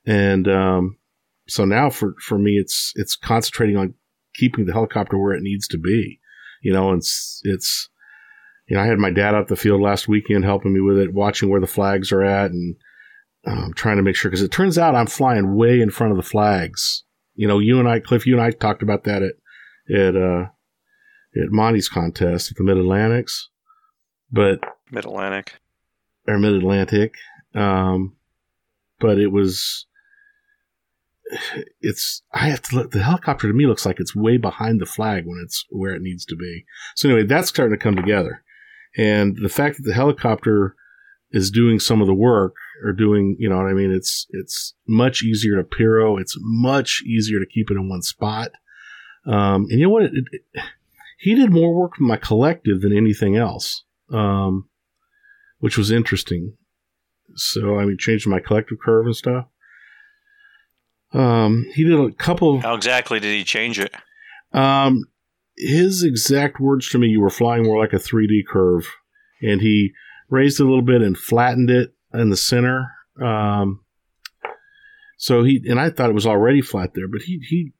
And, 0.05 0.47
um, 0.47 0.97
so 1.47 1.65
now 1.65 1.89
for, 1.89 2.15
for 2.19 2.39
me, 2.39 2.53
it's, 2.53 2.91
it's 2.95 3.15
concentrating 3.15 3.77
on 3.77 3.93
keeping 4.33 4.65
the 4.65 4.73
helicopter 4.73 5.17
where 5.17 5.33
it 5.33 5.43
needs 5.43 5.67
to 5.67 5.77
be, 5.77 6.19
you 6.61 6.73
know, 6.73 6.89
and 6.89 6.97
it's, 6.99 7.41
it's, 7.43 7.89
you 8.69 8.77
know, 8.77 8.83
I 8.83 8.85
had 8.85 8.97
my 8.99 9.11
dad 9.11 9.35
out 9.35 9.47
the 9.47 9.55
field 9.55 9.81
last 9.81 10.07
weekend 10.07 10.43
helping 10.45 10.73
me 10.73 10.79
with 10.79 10.99
it, 10.99 11.13
watching 11.13 11.49
where 11.49 11.61
the 11.61 11.67
flags 11.67 12.11
are 12.11 12.23
at 12.23 12.51
and, 12.51 12.75
um, 13.47 13.73
trying 13.73 13.97
to 13.97 14.03
make 14.03 14.15
sure 14.15 14.29
because 14.29 14.43
it 14.43 14.51
turns 14.51 14.77
out 14.77 14.95
I'm 14.95 15.07
flying 15.07 15.55
way 15.55 15.81
in 15.81 15.89
front 15.89 16.11
of 16.11 16.17
the 16.17 16.23
flags. 16.23 17.03
You 17.35 17.47
know, 17.47 17.59
you 17.59 17.79
and 17.79 17.87
I, 17.87 17.99
Cliff, 17.99 18.27
you 18.27 18.33
and 18.33 18.43
I 18.43 18.51
talked 18.51 18.83
about 18.83 19.05
that 19.05 19.23
at 19.23 19.33
at 19.95 20.15
uh, 20.15 20.47
at 21.41 21.51
Monty's 21.51 21.89
contest 21.89 22.51
at 22.51 22.57
the 22.57 22.63
Mid 22.63 22.77
Atlantics, 22.77 23.49
but 24.31 24.59
Mid 24.91 25.05
Atlantic. 25.05 25.53
or 26.27 26.37
Mid 26.37 26.53
Atlantic, 26.53 27.15
um, 27.55 28.17
but 28.99 29.17
it 29.17 29.31
was. 29.31 29.85
It's 31.79 32.23
I 32.33 32.49
have 32.49 32.61
to 32.63 32.75
look. 32.75 32.91
The 32.91 33.03
helicopter 33.03 33.47
to 33.47 33.53
me 33.53 33.67
looks 33.67 33.85
like 33.85 33.99
it's 33.99 34.15
way 34.15 34.37
behind 34.37 34.81
the 34.81 34.85
flag 34.85 35.25
when 35.25 35.39
it's 35.43 35.63
where 35.69 35.93
it 35.93 36.01
needs 36.01 36.25
to 36.25 36.35
be. 36.35 36.65
So 36.95 37.07
anyway, 37.07 37.25
that's 37.25 37.49
starting 37.49 37.77
to 37.77 37.81
come 37.81 37.95
together, 37.95 38.43
and 38.97 39.37
the 39.41 39.49
fact 39.49 39.77
that 39.77 39.83
the 39.83 39.93
helicopter 39.93 40.75
is 41.31 41.51
doing 41.51 41.79
some 41.79 42.01
of 42.01 42.07
the 42.07 42.13
work 42.13 42.55
or 42.83 42.91
doing, 42.91 43.35
you 43.39 43.49
know 43.49 43.57
what 43.57 43.67
I 43.67 43.73
mean? 43.73 43.91
It's, 43.91 44.25
it's 44.31 44.73
much 44.87 45.23
easier 45.23 45.57
to 45.57 45.63
Piro. 45.63 46.17
It's 46.17 46.35
much 46.39 47.03
easier 47.05 47.39
to 47.39 47.45
keep 47.45 47.69
it 47.69 47.75
in 47.75 47.87
one 47.87 48.01
spot. 48.01 48.51
Um, 49.25 49.67
and 49.69 49.79
you 49.79 49.83
know 49.83 49.89
what? 49.89 50.03
It, 50.03 50.23
it, 50.31 50.41
he 51.19 51.35
did 51.35 51.51
more 51.51 51.73
work 51.73 51.91
with 51.93 52.07
my 52.07 52.17
collective 52.17 52.81
than 52.81 52.95
anything 52.95 53.35
else. 53.35 53.83
Um, 54.11 54.69
which 55.59 55.77
was 55.77 55.91
interesting. 55.91 56.53
So, 57.35 57.77
I 57.77 57.85
mean, 57.85 57.97
changed 57.97 58.27
my 58.27 58.39
collective 58.39 58.79
curve 58.83 59.05
and 59.05 59.15
stuff. 59.15 59.45
Um, 61.13 61.65
he 61.73 61.83
did 61.83 61.99
a 61.99 62.11
couple 62.11 62.59
How 62.59 62.75
exactly 62.75 63.19
did 63.19 63.35
he 63.35 63.43
change 63.43 63.79
it? 63.79 63.93
um, 64.53 65.05
his 65.59 66.03
exact 66.03 66.59
words 66.59 66.89
to 66.89 66.97
me, 66.97 67.07
you 67.07 67.19
were 67.19 67.29
flying 67.29 67.63
more 67.63 67.79
like 67.79 67.93
a 67.93 67.97
3D 67.97 68.47
curve. 68.49 68.87
And 69.41 69.61
he 69.61 69.91
raised 70.29 70.59
it 70.59 70.63
a 70.63 70.65
little 70.65 70.81
bit 70.81 71.01
and 71.01 71.17
flattened 71.17 71.69
it 71.69 71.93
in 72.13 72.29
the 72.29 72.37
center. 72.37 72.91
Um, 73.21 73.81
so 75.17 75.43
he, 75.43 75.61
and 75.69 75.79
I 75.79 75.89
thought 75.89 76.09
it 76.09 76.15
was 76.15 76.25
already 76.25 76.61
flat 76.61 76.93
there, 76.95 77.07
but 77.09 77.21
he, 77.21 77.41
he, 77.47 77.73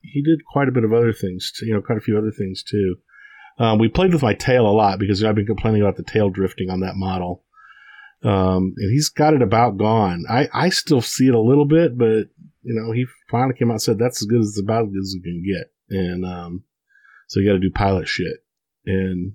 he 0.00 0.22
did 0.22 0.44
quite 0.50 0.68
a 0.68 0.72
bit 0.72 0.84
of 0.84 0.94
other 0.94 1.12
things, 1.12 1.52
too, 1.52 1.66
you 1.66 1.74
know, 1.74 1.82
quite 1.82 1.98
a 1.98 2.02
few 2.02 2.16
other 2.16 2.30
things 2.30 2.62
too. 2.62 2.96
Um, 3.58 3.78
we 3.78 3.88
played 3.88 4.14
with 4.14 4.22
my 4.22 4.32
tail 4.32 4.66
a 4.66 4.72
lot 4.72 4.98
because 4.98 5.22
I've 5.22 5.34
been 5.34 5.44
complaining 5.44 5.82
about 5.82 5.96
the 5.96 6.02
tail 6.02 6.30
drifting 6.30 6.70
on 6.70 6.80
that 6.80 6.96
model. 6.96 7.44
Um, 8.22 8.74
and 8.76 8.90
he's 8.90 9.10
got 9.10 9.34
it 9.34 9.42
about 9.42 9.76
gone. 9.76 10.24
I, 10.28 10.48
I 10.54 10.70
still 10.70 11.02
see 11.02 11.28
it 11.28 11.34
a 11.34 11.40
little 11.40 11.66
bit, 11.66 11.98
but 11.98 12.28
you 12.62 12.74
know, 12.74 12.92
he 12.92 13.06
finally 13.30 13.54
came 13.58 13.70
out 13.70 13.74
and 13.74 13.82
said 13.82 13.98
that's 13.98 14.22
as 14.22 14.26
good 14.26 14.40
as 14.40 14.58
about 14.62 14.86
as 14.86 14.92
good 14.92 15.02
as 15.02 15.14
it 15.14 15.22
can 15.22 15.42
get. 15.46 15.72
And, 15.90 16.24
um, 16.24 16.64
so 17.30 17.38
you 17.38 17.46
got 17.46 17.52
to 17.52 17.60
do 17.60 17.70
pilot 17.70 18.08
shit. 18.08 18.44
And 18.86 19.34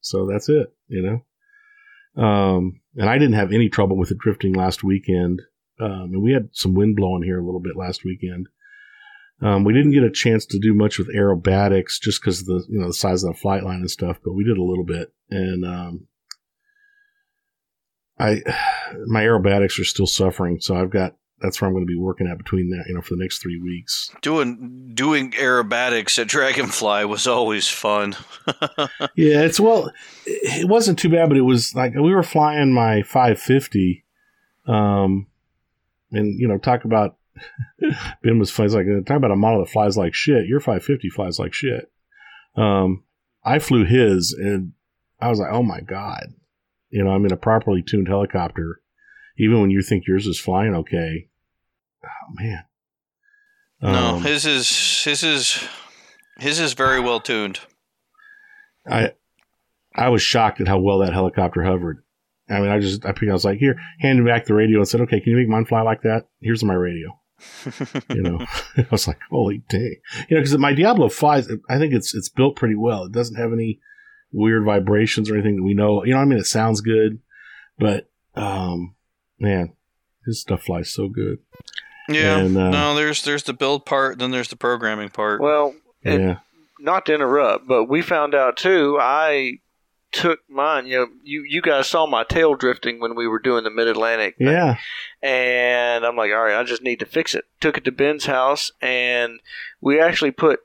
so 0.00 0.26
that's 0.26 0.48
it, 0.48 0.72
you 0.88 1.02
know? 1.02 2.22
Um, 2.22 2.80
and 2.94 3.10
I 3.10 3.18
didn't 3.18 3.34
have 3.34 3.52
any 3.52 3.68
trouble 3.68 3.98
with 3.98 4.10
it 4.10 4.16
drifting 4.16 4.54
last 4.54 4.82
weekend. 4.82 5.42
Um, 5.78 6.12
and 6.14 6.22
we 6.22 6.32
had 6.32 6.48
some 6.52 6.72
wind 6.72 6.96
blowing 6.96 7.22
here 7.22 7.38
a 7.38 7.44
little 7.44 7.60
bit 7.60 7.76
last 7.76 8.06
weekend. 8.06 8.48
Um, 9.42 9.64
we 9.64 9.74
didn't 9.74 9.92
get 9.92 10.02
a 10.02 10.10
chance 10.10 10.46
to 10.46 10.58
do 10.58 10.72
much 10.72 10.98
with 10.98 11.14
aerobatics 11.14 12.00
just 12.00 12.22
because 12.22 12.46
the, 12.46 12.64
you 12.70 12.80
know, 12.80 12.86
the 12.86 12.94
size 12.94 13.22
of 13.22 13.34
the 13.34 13.38
flight 13.38 13.64
line 13.64 13.80
and 13.80 13.90
stuff, 13.90 14.16
but 14.24 14.32
we 14.32 14.42
did 14.42 14.56
a 14.56 14.64
little 14.64 14.86
bit. 14.86 15.12
And, 15.28 15.62
um, 15.66 16.06
I, 18.18 18.40
my 19.08 19.24
aerobatics 19.24 19.78
are 19.78 19.84
still 19.84 20.06
suffering. 20.06 20.58
So 20.60 20.74
I've 20.74 20.90
got, 20.90 21.16
that's 21.40 21.60
where 21.60 21.68
I'm 21.68 21.74
going 21.74 21.86
to 21.86 21.90
be 21.90 21.98
working 21.98 22.26
at 22.26 22.38
between 22.38 22.70
that, 22.70 22.84
you 22.88 22.94
know, 22.94 23.02
for 23.02 23.14
the 23.14 23.22
next 23.22 23.42
three 23.42 23.60
weeks. 23.60 24.10
Doing 24.22 24.92
doing 24.94 25.32
aerobatics 25.32 26.18
at 26.18 26.28
Dragonfly 26.28 27.04
was 27.04 27.26
always 27.26 27.68
fun. 27.68 28.16
Yeah, 29.14 29.42
it's 29.42 29.58
well, 29.58 29.90
it 30.26 30.68
wasn't 30.68 30.98
too 30.98 31.08
bad, 31.08 31.28
but 31.28 31.38
it 31.38 31.42
was 31.42 31.74
like 31.74 31.94
we 31.94 32.14
were 32.14 32.22
flying 32.22 32.72
my 32.72 33.02
550, 33.02 34.04
um, 34.66 35.26
and 36.12 36.38
you 36.38 36.46
know, 36.46 36.58
talk 36.58 36.84
about 36.84 37.16
Ben 38.22 38.38
was 38.38 38.50
flies 38.50 38.74
like 38.74 38.86
talk 39.06 39.16
about 39.16 39.30
a 39.30 39.36
model 39.36 39.60
that 39.60 39.70
flies 39.70 39.96
like 39.96 40.14
shit. 40.14 40.46
Your 40.46 40.60
550 40.60 41.08
flies 41.10 41.38
like 41.38 41.54
shit. 41.54 41.90
Um, 42.56 43.04
I 43.42 43.58
flew 43.58 43.84
his, 43.84 44.32
and 44.32 44.72
I 45.20 45.28
was 45.28 45.38
like, 45.38 45.52
oh 45.52 45.62
my 45.62 45.80
god, 45.80 46.34
you 46.90 47.02
know, 47.02 47.10
I'm 47.10 47.24
in 47.24 47.32
a 47.32 47.36
properly 47.38 47.82
tuned 47.82 48.08
helicopter. 48.08 48.80
Even 49.38 49.60
when 49.60 49.70
you 49.70 49.82
think 49.82 50.06
yours 50.06 50.26
is 50.26 50.40
flying 50.40 50.74
okay, 50.74 51.28
oh 52.04 52.32
man. 52.34 52.64
no, 53.82 54.16
Um, 54.16 54.22
his 54.22 54.46
is 54.46 55.04
his 55.04 55.22
is 55.22 55.64
his 56.38 56.60
is 56.60 56.72
very 56.72 57.00
well 57.00 57.20
tuned. 57.20 57.60
I 58.88 59.12
I 59.94 60.08
was 60.08 60.22
shocked 60.22 60.60
at 60.60 60.68
how 60.68 60.78
well 60.78 60.98
that 60.98 61.12
helicopter 61.12 61.62
hovered. 61.64 62.02
I 62.48 62.60
mean, 62.60 62.70
I 62.70 62.78
just 62.78 63.04
I 63.04 63.12
was 63.32 63.44
like, 63.44 63.58
here, 63.58 63.76
handed 63.98 64.24
back 64.24 64.44
the 64.44 64.54
radio 64.54 64.78
and 64.78 64.88
said, 64.88 65.00
okay, 65.02 65.20
can 65.20 65.32
you 65.32 65.36
make 65.38 65.48
mine 65.48 65.64
fly 65.64 65.82
like 65.82 66.02
that? 66.02 66.26
Here's 66.40 66.62
my 66.64 66.74
radio. 66.74 67.18
You 68.08 68.22
know, 68.22 68.38
I 68.76 68.86
was 68.90 69.06
like, 69.06 69.18
holy 69.30 69.58
day, 69.68 70.00
you 70.28 70.36
know, 70.36 70.42
because 70.42 70.56
my 70.56 70.72
Diablo 70.72 71.08
flies. 71.08 71.48
I 71.68 71.78
think 71.78 71.92
it's 71.92 72.14
it's 72.14 72.28
built 72.28 72.56
pretty 72.56 72.76
well. 72.76 73.04
It 73.04 73.12
doesn't 73.12 73.36
have 73.36 73.52
any 73.52 73.80
weird 74.32 74.64
vibrations 74.64 75.28
or 75.28 75.34
anything 75.34 75.56
that 75.56 75.62
we 75.62 75.74
know. 75.74 76.04
You 76.04 76.12
know, 76.12 76.18
what 76.18 76.22
I 76.22 76.26
mean, 76.26 76.38
it 76.38 76.46
sounds 76.46 76.80
good, 76.80 77.18
but 77.78 78.08
um, 78.36 78.94
man, 79.38 79.72
his 80.24 80.40
stuff 80.40 80.62
flies 80.64 80.92
so 80.92 81.08
good. 81.08 81.38
Yeah. 82.08 82.38
And, 82.38 82.56
uh, 82.56 82.70
no, 82.70 82.94
there's 82.94 83.22
there's 83.22 83.42
the 83.42 83.52
build 83.52 83.84
part, 83.84 84.18
then 84.18 84.30
there's 84.30 84.48
the 84.48 84.56
programming 84.56 85.08
part. 85.08 85.40
Well, 85.40 85.74
and 86.04 86.22
yeah, 86.22 86.38
not 86.78 87.06
to 87.06 87.14
interrupt, 87.14 87.66
but 87.66 87.84
we 87.84 88.02
found 88.02 88.34
out 88.34 88.56
too. 88.56 88.96
I 89.00 89.58
took 90.12 90.40
mine. 90.48 90.86
You 90.86 90.98
know, 90.98 91.06
you 91.22 91.44
you 91.48 91.60
guys 91.62 91.88
saw 91.88 92.06
my 92.06 92.24
tail 92.24 92.54
drifting 92.54 93.00
when 93.00 93.14
we 93.14 93.26
were 93.26 93.38
doing 93.38 93.64
the 93.64 93.70
Mid 93.70 93.88
Atlantic. 93.88 94.36
yeah, 94.38 94.76
and 95.22 96.04
I'm 96.04 96.16
like, 96.16 96.30
all 96.30 96.44
right, 96.44 96.58
I 96.58 96.64
just 96.64 96.82
need 96.82 97.00
to 97.00 97.06
fix 97.06 97.34
it. 97.34 97.44
Took 97.60 97.76
it 97.78 97.84
to 97.84 97.92
Ben's 97.92 98.26
house, 98.26 98.70
and 98.80 99.40
we 99.80 100.00
actually 100.00 100.30
put 100.30 100.60
a, 100.60 100.62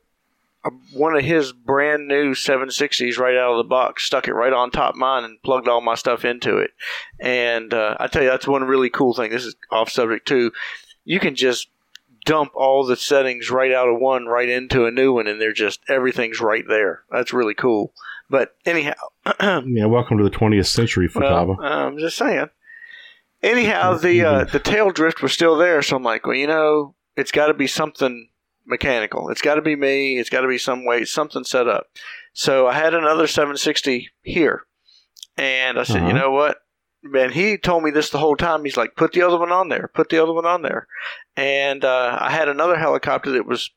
one 0.93 1.16
of 1.16 1.24
his 1.24 1.53
brand 1.53 2.07
new 2.07 2.34
760s 2.34 3.18
right 3.18 3.36
out 3.36 3.51
of 3.51 3.57
the 3.57 3.68
box, 3.68 4.03
stuck 4.03 4.28
it 4.28 4.34
right 4.34 4.53
on 4.53 4.70
top 4.70 4.93
of 4.93 4.99
mine, 4.99 5.24
and 5.24 5.41
plugged 5.41 5.68
all 5.68 5.82
my 5.82 5.95
stuff 5.95 6.24
into 6.24 6.57
it. 6.57 6.72
And 7.20 7.74
uh, 7.74 7.95
I 7.99 8.07
tell 8.07 8.24
you, 8.24 8.30
that's 8.30 8.47
one 8.47 8.64
really 8.64 8.89
cool 8.89 9.14
thing. 9.14 9.32
This 9.32 9.45
is 9.45 9.55
off 9.72 9.89
subject 9.89 10.28
too. 10.28 10.51
You 11.03 11.20
can 11.20 11.36
just 11.36 11.70
dump 12.26 12.51
all 12.53 12.86
the 12.86 12.95
settings 12.95 13.49
right 13.49 13.72
out 13.72 13.89
of 13.89 13.99
one 13.99 14.28
right 14.28 14.49
into 14.49 14.86
a 14.86 14.91
new 14.91 15.14
one, 15.14 15.28
and 15.28 15.41
they're 15.41 15.53
just 15.53 15.82
everything's 15.89 16.39
right 16.39 16.66
there. 16.68 17.03
That's 17.09 17.34
really 17.34 17.55
cool. 17.55 17.93
But 18.30 18.55
anyhow, 18.66 18.93
yeah. 19.41 19.86
Welcome 19.86 20.18
to 20.20 20.24
the 20.24 20.30
20th 20.30 20.68
century, 20.68 21.09
Futaba. 21.09 21.57
well, 21.57 21.68
I'm 21.68 21.97
just 21.97 22.18
saying. 22.18 22.49
Anyhow, 23.43 23.95
the 23.95 24.24
uh, 24.24 24.43
the 24.43 24.59
tail 24.59 24.91
drift 24.91 25.24
was 25.24 25.34
still 25.34 25.57
there, 25.57 25.82
so 25.82 25.95
I'm 25.95 26.03
like, 26.03 26.28
well, 26.28 26.36
you 26.36 26.45
know, 26.45 26.93
it's 27.18 27.32
got 27.32 27.47
to 27.47 27.55
be 27.55 27.66
something 27.66 28.30
mechanical. 28.66 29.30
It's 29.30 29.41
got 29.41 29.55
to 29.55 29.62
be 29.62 29.76
me. 29.76 30.18
It's 30.18 30.30
got 30.30 30.41
to 30.41 30.47
be 30.47 30.57
some 30.57 30.86
way, 30.86 31.05
something 31.05 31.43
set 31.43 31.68
up. 31.68 31.88
So 32.34 32.68
I 32.68 32.74
had 32.74 32.93
another 32.93 33.28
760 33.28 34.09
here, 34.22 34.64
and 35.38 35.80
I 35.80 35.84
said, 35.84 35.97
Uh-huh. 35.97 36.07
you 36.07 36.14
know 36.14 36.32
what? 36.32 36.57
man, 37.03 37.32
he 37.32 37.57
told 37.57 37.84
me 37.84 37.91
this 37.91 38.09
the 38.09 38.20
whole 38.20 38.36
time. 38.36 38.64
He's 38.64 38.78
like, 38.78 38.95
put 38.95 39.14
the 39.14 39.22
other 39.22 39.38
one 39.38 39.51
on 39.51 39.70
there, 39.70 39.89
put 39.93 40.09
the 40.09 40.22
other 40.22 40.34
one 40.34 40.45
on 40.45 40.62
there. 40.62 40.88
And 41.36 41.84
uh, 41.84 42.18
I 42.20 42.32
had 42.32 42.47
another 42.47 42.78
helicopter 42.78 43.32
that 43.32 43.45
was 43.45 43.72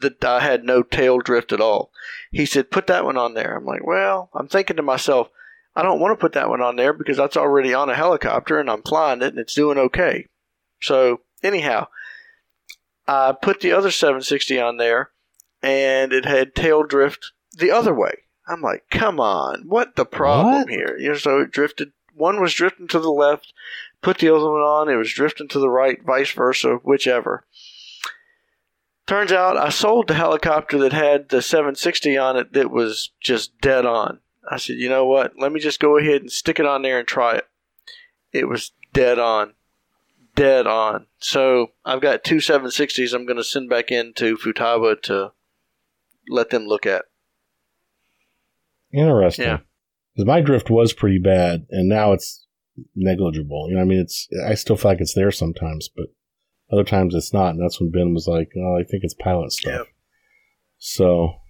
that 0.00 0.24
I 0.24 0.40
had 0.40 0.64
no 0.64 0.82
tail 0.82 1.18
drift 1.18 1.52
at 1.52 1.60
all. 1.60 1.90
He 2.30 2.46
said, 2.46 2.70
put 2.70 2.86
that 2.88 3.04
one 3.04 3.16
on 3.16 3.34
there. 3.34 3.56
I'm 3.56 3.64
like, 3.64 3.86
well, 3.86 4.28
I'm 4.34 4.48
thinking 4.48 4.76
to 4.76 4.82
myself, 4.82 5.28
I 5.76 5.82
don't 5.82 6.00
want 6.00 6.18
to 6.18 6.20
put 6.20 6.32
that 6.32 6.48
one 6.48 6.60
on 6.60 6.76
there 6.76 6.92
because 6.92 7.16
that's 7.16 7.36
already 7.36 7.72
on 7.72 7.88
a 7.90 7.94
helicopter 7.94 8.58
and 8.58 8.68
I'm 8.70 8.82
flying 8.82 9.22
it 9.22 9.28
and 9.28 9.38
it's 9.38 9.54
doing 9.54 9.78
okay. 9.78 10.26
So 10.80 11.20
anyhow, 11.42 11.88
I 13.06 13.32
put 13.32 13.60
the 13.60 13.72
other 13.72 13.90
760 13.90 14.58
on 14.60 14.76
there 14.76 15.10
and 15.62 16.12
it 16.12 16.24
had 16.24 16.54
tail 16.54 16.82
drift 16.82 17.32
the 17.52 17.70
other 17.70 17.94
way. 17.94 18.12
I'm 18.46 18.60
like, 18.60 18.84
come 18.90 19.20
on, 19.20 19.64
what 19.66 19.96
the 19.96 20.04
problem 20.04 20.54
What? 20.62 20.68
here? 20.70 20.96
You 20.98 21.10
know, 21.10 21.14
so 21.16 21.40
it 21.40 21.50
drifted. 21.50 21.92
One 22.14 22.40
was 22.40 22.54
drifting 22.54 22.88
to 22.88 22.98
the 23.00 23.10
left, 23.10 23.52
put 24.02 24.18
the 24.18 24.28
other 24.34 24.50
one 24.50 24.60
on. 24.60 24.88
It 24.88 24.96
was 24.96 25.12
drifting 25.12 25.48
to 25.48 25.58
the 25.58 25.70
right, 25.70 25.98
vice 26.04 26.30
versa, 26.30 26.78
whichever. 26.82 27.44
Turns 29.06 29.32
out 29.32 29.56
I 29.56 29.68
sold 29.68 30.08
the 30.08 30.14
helicopter 30.14 30.78
that 30.78 30.92
had 30.92 31.28
the 31.28 31.42
760 31.42 32.16
on 32.16 32.36
it 32.36 32.52
that 32.54 32.70
was 32.70 33.10
just 33.20 33.58
dead 33.60 33.84
on. 33.84 34.20
I 34.50 34.56
said, 34.58 34.76
you 34.76 34.88
know 34.88 35.04
what? 35.06 35.32
Let 35.38 35.52
me 35.52 35.60
just 35.60 35.80
go 35.80 35.98
ahead 35.98 36.20
and 36.22 36.30
stick 36.32 36.58
it 36.60 36.66
on 36.66 36.82
there 36.82 36.98
and 36.98 37.08
try 37.08 37.36
it. 37.36 37.46
It 38.32 38.48
was 38.48 38.72
dead 38.92 39.18
on. 39.18 39.54
Dead 40.34 40.66
on. 40.66 41.06
So 41.18 41.68
I've 41.84 42.00
got 42.00 42.24
two 42.24 42.36
760s 42.36 43.14
I'm 43.14 43.26
going 43.26 43.36
to 43.36 43.44
send 43.44 43.70
back 43.70 43.90
into 43.90 44.36
Futaba 44.36 45.00
to 45.02 45.32
let 46.28 46.50
them 46.50 46.66
look 46.66 46.86
at. 46.86 47.04
Interesting. 48.92 49.44
Yeah. 49.44 49.58
'Cause 50.16 50.26
my 50.26 50.40
drift 50.40 50.70
was 50.70 50.92
pretty 50.92 51.18
bad, 51.18 51.66
and 51.70 51.88
now 51.88 52.12
it's 52.12 52.46
negligible. 52.94 53.68
You 53.68 53.76
know, 53.76 53.80
I 53.80 53.84
mean, 53.84 53.98
it's 53.98 54.28
I 54.44 54.54
still 54.54 54.76
feel 54.76 54.92
like 54.92 55.00
it's 55.00 55.14
there 55.14 55.32
sometimes, 55.32 55.88
but 55.88 56.06
other 56.70 56.84
times 56.84 57.14
it's 57.14 57.32
not. 57.32 57.50
And 57.50 57.60
that's 57.60 57.80
when 57.80 57.90
Ben 57.90 58.14
was 58.14 58.28
like, 58.28 58.52
"Oh, 58.56 58.76
I 58.78 58.84
think 58.84 59.02
it's 59.02 59.14
pilot 59.14 59.50
stuff." 59.52 59.88
So 60.78 61.40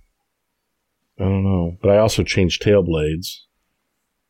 I 1.19 1.25
don't 1.25 1.45
know, 1.45 1.77
but 1.83 1.91
I 1.91 1.99
also 1.99 2.23
changed 2.23 2.63
tail 2.63 2.83
blades, 2.83 3.47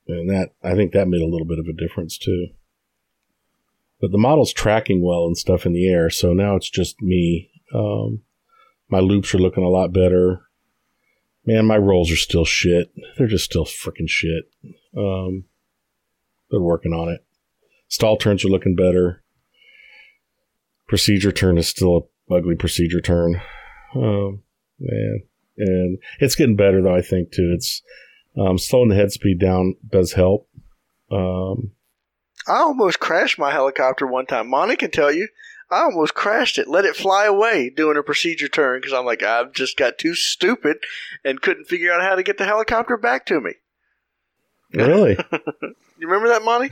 and 0.08 0.28
that 0.30 0.50
I 0.62 0.74
think 0.74 0.92
that 0.92 1.06
made 1.08 1.22
a 1.22 1.26
little 1.26 1.46
bit 1.46 1.60
of 1.60 1.66
a 1.68 1.72
difference 1.72 2.18
too. 2.18 2.48
But 4.04 4.12
the 4.12 4.18
model's 4.18 4.52
tracking 4.52 5.02
well 5.02 5.24
and 5.24 5.34
stuff 5.34 5.64
in 5.64 5.72
the 5.72 5.88
air, 5.88 6.10
so 6.10 6.34
now 6.34 6.56
it's 6.56 6.68
just 6.68 7.00
me. 7.00 7.48
Um, 7.74 8.20
my 8.90 9.00
loops 9.00 9.34
are 9.34 9.38
looking 9.38 9.64
a 9.64 9.70
lot 9.70 9.94
better. 9.94 10.42
Man, 11.46 11.64
my 11.64 11.78
rolls 11.78 12.12
are 12.12 12.16
still 12.16 12.44
shit. 12.44 12.92
They're 13.16 13.26
just 13.26 13.46
still 13.46 13.64
freaking 13.64 14.06
shit. 14.06 14.44
Um, 14.94 15.44
they're 16.50 16.60
working 16.60 16.92
on 16.92 17.08
it. 17.08 17.24
Stall 17.88 18.18
turns 18.18 18.44
are 18.44 18.48
looking 18.48 18.76
better. 18.76 19.24
Procedure 20.86 21.32
turn 21.32 21.56
is 21.56 21.68
still 21.68 22.10
a 22.28 22.34
ugly 22.34 22.56
procedure 22.56 23.00
turn. 23.00 23.40
Um, 23.96 24.42
man, 24.78 25.22
and 25.56 25.98
it's 26.20 26.34
getting 26.34 26.56
better 26.56 26.82
though. 26.82 26.94
I 26.94 27.00
think 27.00 27.32
too. 27.32 27.54
It's 27.56 27.80
um, 28.38 28.58
slowing 28.58 28.90
the 28.90 28.96
head 28.96 29.12
speed 29.12 29.40
down 29.40 29.76
does 29.90 30.12
help. 30.12 30.46
Um, 31.10 31.70
I 32.46 32.58
almost 32.58 33.00
crashed 33.00 33.38
my 33.38 33.50
helicopter 33.52 34.06
one 34.06 34.26
time. 34.26 34.48
Monty 34.50 34.76
can 34.76 34.90
tell 34.90 35.12
you. 35.12 35.28
I 35.70 35.80
almost 35.84 36.14
crashed 36.14 36.58
it, 36.58 36.68
let 36.68 36.84
it 36.84 36.94
fly 36.94 37.24
away 37.24 37.70
doing 37.70 37.96
a 37.96 38.02
procedure 38.02 38.48
turn 38.48 38.80
because 38.80 38.92
I'm 38.92 39.06
like, 39.06 39.22
I've 39.22 39.52
just 39.52 39.76
got 39.78 39.96
too 39.98 40.14
stupid 40.14 40.76
and 41.24 41.40
couldn't 41.40 41.64
figure 41.64 41.90
out 41.90 42.02
how 42.02 42.14
to 42.14 42.22
get 42.22 42.36
the 42.38 42.44
helicopter 42.44 42.96
back 42.98 43.24
to 43.26 43.40
me. 43.40 43.52
really, 44.74 45.16
You 45.98 46.06
remember 46.06 46.28
that, 46.28 46.42
Monty? 46.42 46.70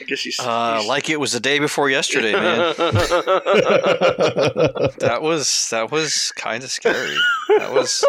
I 0.00 0.04
guess 0.04 0.20
he's. 0.22 0.40
Uh, 0.40 0.78
he's- 0.78 0.88
like 0.88 1.08
it 1.10 1.20
was 1.20 1.30
the 1.32 1.38
day 1.40 1.60
before 1.60 1.88
yesterday, 1.88 2.32
man. 2.32 2.74
that 4.98 5.18
was 5.22 5.68
that 5.70 5.90
was 5.92 6.32
kind 6.36 6.64
of 6.64 6.70
scary. 6.70 7.16
That 7.58 7.72
was 7.72 8.04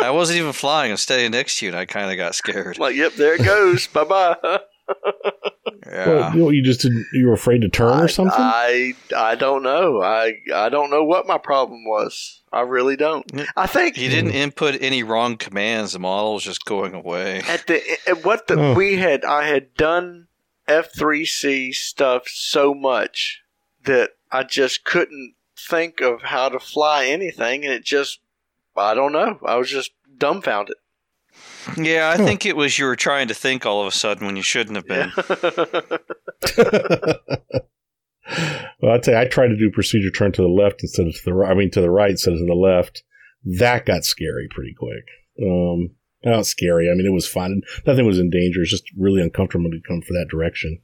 I 0.00 0.10
wasn't 0.10 0.38
even 0.38 0.52
flying. 0.52 0.92
I'm 0.92 0.96
standing 0.96 1.32
next 1.32 1.58
to 1.58 1.66
you, 1.66 1.70
and 1.72 1.78
I 1.78 1.84
kind 1.84 2.10
of 2.10 2.16
got 2.16 2.34
scared. 2.36 2.78
like, 2.78 2.94
yep, 2.94 3.14
there 3.14 3.34
it 3.34 3.44
goes. 3.44 3.86
bye 3.88 4.04
bye. 4.04 4.36
Yeah. 5.84 6.06
well, 6.06 6.34
you, 6.34 6.40
know, 6.40 6.50
you 6.50 6.62
just 6.62 6.80
didn't, 6.80 7.06
you 7.12 7.26
were 7.26 7.34
afraid 7.34 7.60
to 7.62 7.68
turn 7.68 8.00
or 8.00 8.08
something. 8.08 8.32
I 8.38 8.94
I 9.14 9.34
don't 9.34 9.62
know. 9.62 10.00
I 10.00 10.34
I 10.54 10.68
don't 10.70 10.90
know 10.90 11.04
what 11.04 11.26
my 11.26 11.36
problem 11.38 11.84
was. 11.84 12.40
I 12.52 12.60
really 12.62 12.96
don't. 12.96 13.30
I 13.56 13.66
think 13.66 13.96
He 13.96 14.08
didn't 14.08 14.30
input 14.30 14.80
any 14.80 15.02
wrong 15.02 15.36
commands. 15.36 15.92
The 15.92 15.98
model 15.98 16.34
was 16.34 16.44
just 16.44 16.64
going 16.64 16.94
away. 16.94 17.40
at 17.48 17.66
the 17.66 17.82
at 18.06 18.24
what 18.24 18.46
the 18.46 18.58
Oh. 18.58 18.74
we 18.74 18.96
had 18.96 19.24
I 19.24 19.44
had 19.48 19.74
done 19.74 20.28
F3C 20.66 21.74
stuff 21.74 22.28
so 22.28 22.72
much 22.74 23.42
that 23.84 24.10
I 24.30 24.44
just 24.44 24.84
couldn't 24.84 25.34
think 25.58 26.00
of 26.00 26.22
how 26.22 26.48
to 26.48 26.58
fly 26.60 27.06
anything 27.06 27.64
and 27.64 27.72
it 27.74 27.84
just 27.84 28.20
I 28.76 28.94
don't 28.94 29.12
know. 29.12 29.38
I 29.44 29.56
was 29.56 29.68
just 29.68 29.90
dumbfounded. 30.16 30.76
Yeah, 31.76 32.10
I 32.10 32.16
think 32.16 32.46
it 32.46 32.56
was 32.56 32.78
you 32.78 32.86
were 32.86 32.96
trying 32.96 33.28
to 33.28 33.34
think 33.34 33.66
all 33.66 33.80
of 33.80 33.86
a 33.86 33.92
sudden 33.92 34.26
when 34.26 34.36
you 34.36 34.42
shouldn't 34.42 34.76
have 34.76 34.86
been. 34.86 35.12
well, 38.80 38.92
I'd 38.92 39.04
say 39.04 39.18
I 39.18 39.26
tried 39.26 39.48
to 39.48 39.56
do 39.56 39.70
procedure 39.70 40.10
turn 40.10 40.32
to 40.32 40.42
the 40.42 40.48
left 40.48 40.82
instead 40.82 41.06
of 41.06 41.14
to 41.14 41.24
the 41.24 41.34
right. 41.34 41.50
I 41.50 41.54
mean, 41.54 41.70
to 41.72 41.80
the 41.80 41.90
right 41.90 42.10
instead 42.10 42.34
of 42.34 42.40
to 42.40 42.46
the 42.46 42.54
left. 42.54 43.02
That 43.44 43.86
got 43.86 44.04
scary 44.04 44.48
pretty 44.50 44.74
quick. 44.78 45.04
Um, 45.42 45.90
not 46.24 46.46
scary. 46.46 46.90
I 46.90 46.94
mean, 46.94 47.06
it 47.06 47.12
was 47.12 47.26
fun. 47.26 47.62
Nothing 47.86 48.06
was 48.06 48.18
in 48.18 48.30
danger. 48.30 48.62
It's 48.62 48.70
just 48.70 48.84
really 48.96 49.20
uncomfortable 49.20 49.70
to 49.70 49.80
come 49.86 50.00
for 50.02 50.12
that 50.12 50.28
direction. 50.30 50.80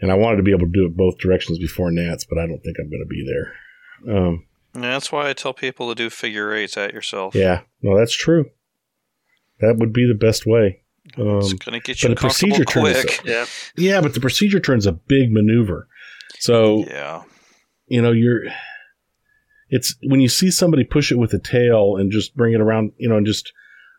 And 0.00 0.10
I 0.10 0.14
wanted 0.14 0.38
to 0.38 0.42
be 0.42 0.52
able 0.52 0.66
to 0.66 0.72
do 0.72 0.86
it 0.86 0.96
both 0.96 1.18
directions 1.18 1.58
before 1.58 1.90
Nats, 1.90 2.24
but 2.24 2.38
I 2.38 2.46
don't 2.46 2.60
think 2.60 2.76
I'm 2.78 2.90
going 2.90 3.02
to 3.02 3.06
be 3.06 3.26
there. 3.26 4.16
Um, 4.16 4.44
that's 4.74 5.10
why 5.10 5.28
I 5.28 5.32
tell 5.32 5.54
people 5.54 5.88
to 5.88 5.94
do 5.94 6.10
figure 6.10 6.54
eights 6.54 6.76
at 6.76 6.92
yourself. 6.92 7.34
yeah, 7.34 7.62
no, 7.82 7.96
that's 7.96 8.14
true. 8.14 8.50
That 9.60 9.76
would 9.78 9.92
be 9.92 10.06
the 10.06 10.14
best 10.14 10.44
way. 10.46 10.82
Um, 11.18 11.38
it's 11.38 11.52
gonna 11.54 11.78
get 11.80 11.96
but 11.96 12.02
you 12.02 12.08
the 12.10 12.14
comfortable 12.16 12.56
procedure 12.56 12.64
turn 12.64 12.86
is 12.86 13.04
quick. 13.04 13.20
yeah. 13.24 13.46
yeah, 13.76 14.00
but 14.00 14.14
the 14.14 14.20
procedure 14.20 14.60
turn's 14.60 14.86
a 14.86 14.92
big 14.92 15.30
maneuver. 15.32 15.88
So 16.40 16.84
Yeah. 16.86 17.22
you 17.86 18.02
know 18.02 18.12
you're 18.12 18.42
it's 19.68 19.96
when 20.02 20.20
you 20.20 20.28
see 20.28 20.50
somebody 20.50 20.84
push 20.84 21.10
it 21.10 21.18
with 21.18 21.32
a 21.32 21.38
tail 21.38 21.96
and 21.96 22.10
just 22.12 22.36
bring 22.36 22.52
it 22.54 22.60
around 22.60 22.92
you 22.98 23.08
know 23.08 23.16
and 23.16 23.26
just 23.26 23.52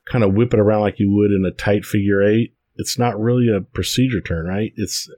kind 0.09 0.23
of 0.23 0.33
whip 0.33 0.53
it 0.53 0.59
around 0.59 0.81
like 0.81 0.99
you 0.99 1.11
would 1.11 1.31
in 1.31 1.43
a 1.45 1.51
tight 1.51 1.83
figure 1.83 2.23
eight 2.23 2.53
it's 2.75 2.97
not 2.97 3.19
really 3.19 3.47
a 3.49 3.61
procedure 3.61 4.21
turn 4.21 4.45
right 4.45 4.71
it's 4.77 5.09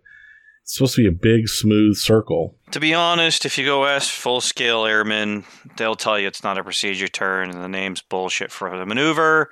it's 0.63 0.73
supposed 0.75 0.95
to 0.95 1.01
be 1.01 1.07
a 1.07 1.11
big 1.11 1.47
smooth 1.47 1.95
circle 1.97 2.55
To 2.71 2.79
be 2.79 2.93
honest, 2.93 3.45
if 3.45 3.57
you 3.57 3.65
go 3.65 3.85
ask 3.85 4.11
full 4.11 4.39
scale 4.41 4.85
airmen, 4.85 5.43
they'll 5.77 5.95
tell 5.95 6.19
you 6.19 6.27
it's 6.27 6.43
not 6.43 6.59
a 6.59 6.63
procedure 6.63 7.07
turn 7.07 7.49
and 7.49 7.63
the 7.63 7.67
name's 7.67 8.01
bullshit 8.03 8.51
for 8.51 8.77
the 8.77 8.85
maneuver. 8.85 9.49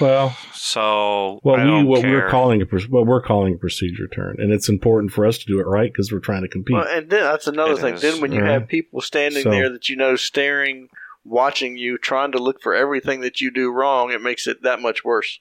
Well 0.00 0.36
So 0.52 1.40
well 1.44 1.56
I 1.56 1.64
we 1.64 1.70
don't 1.70 1.86
what 1.86 2.00
care. 2.02 2.10
we're 2.10 2.28
calling 2.30 2.60
a 2.62 2.66
pro- 2.66 2.80
what 2.82 3.06
we're 3.06 3.22
calling 3.22 3.54
a 3.54 3.58
procedure 3.58 4.08
turn 4.08 4.36
and 4.38 4.52
it's 4.52 4.68
important 4.68 5.12
for 5.12 5.24
us 5.26 5.38
to 5.38 5.46
do 5.46 5.60
it 5.60 5.66
right 5.66 5.90
because 5.92 6.10
we're 6.12 6.18
trying 6.18 6.42
to 6.42 6.48
compete 6.48 6.74
Well, 6.74 6.86
and 6.88 7.08
then 7.10 7.20
that's 7.22 7.46
another 7.46 7.72
It 7.74 7.78
thing. 7.80 7.94
is. 7.94 8.02
Then 8.02 8.20
when 8.20 8.32
you 8.32 8.40
Yeah. 8.44 8.52
have 8.52 8.68
people 8.68 9.00
standing 9.00 9.42
So- 9.42 9.50
there 9.50 9.68
that 9.70 9.88
you 9.88 9.96
know 9.96 10.16
staring, 10.16 10.88
watching 11.24 11.76
you, 11.76 11.96
trying 11.96 12.32
to 12.32 12.38
look 12.38 12.60
for 12.60 12.74
everything 12.74 13.20
that 13.20 13.40
you 13.40 13.50
do 13.50 13.70
wrong, 13.70 14.10
it 14.12 14.20
makes 14.20 14.46
it 14.46 14.62
that 14.62 14.80
much 14.80 15.04
worse. 15.04 15.40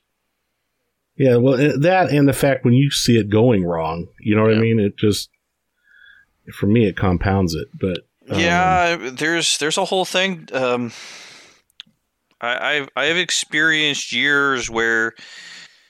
yeah 1.18 1.36
well 1.36 1.56
eh, 1.60 1.74
that 1.78 2.10
and 2.12 2.28
the 2.28 2.34
fact 2.34 2.64
when 2.66 2.74
you 2.74 2.90
see 2.90 3.18
it 3.20 3.30
going 3.30 3.64
wrong 3.64 4.08
you 4.20 4.36
know 4.36 4.42
what 4.44 4.54
i 4.56 4.60
mean 4.60 4.80
it 4.80 4.98
just 4.98 5.30
for 6.52 6.66
me 6.68 6.88
it 6.88 6.98
compounds 6.98 7.54
it 7.54 7.68
but 7.80 8.00
um, 8.30 8.40
Yeah, 8.40 8.96
there's 9.12 9.58
there's 9.60 9.78
a 9.78 9.84
whole 9.86 10.06
thing. 10.06 10.48
Um, 10.54 10.92
I, 12.44 12.76
I've 12.76 12.90
I've 12.96 13.18
experienced 13.18 14.12
years 14.12 14.70
where, 14.70 15.14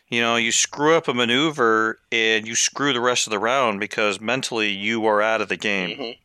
you 0.09 0.21
know, 0.21 0.35
you 0.35 0.51
screw 0.51 0.95
up 0.95 1.07
a 1.07 1.13
maneuver 1.13 1.99
and 2.11 2.47
you 2.47 2.55
screw 2.55 2.93
the 2.93 3.01
rest 3.01 3.25
of 3.27 3.31
the 3.31 3.39
round 3.39 3.79
because 3.79 4.21
mentally 4.21 4.69
you 4.69 5.05
are 5.05 5.21
out 5.21 5.41
of 5.41 5.49
the 5.49 5.57
game. 5.57 5.97
Mhm. 5.97 6.17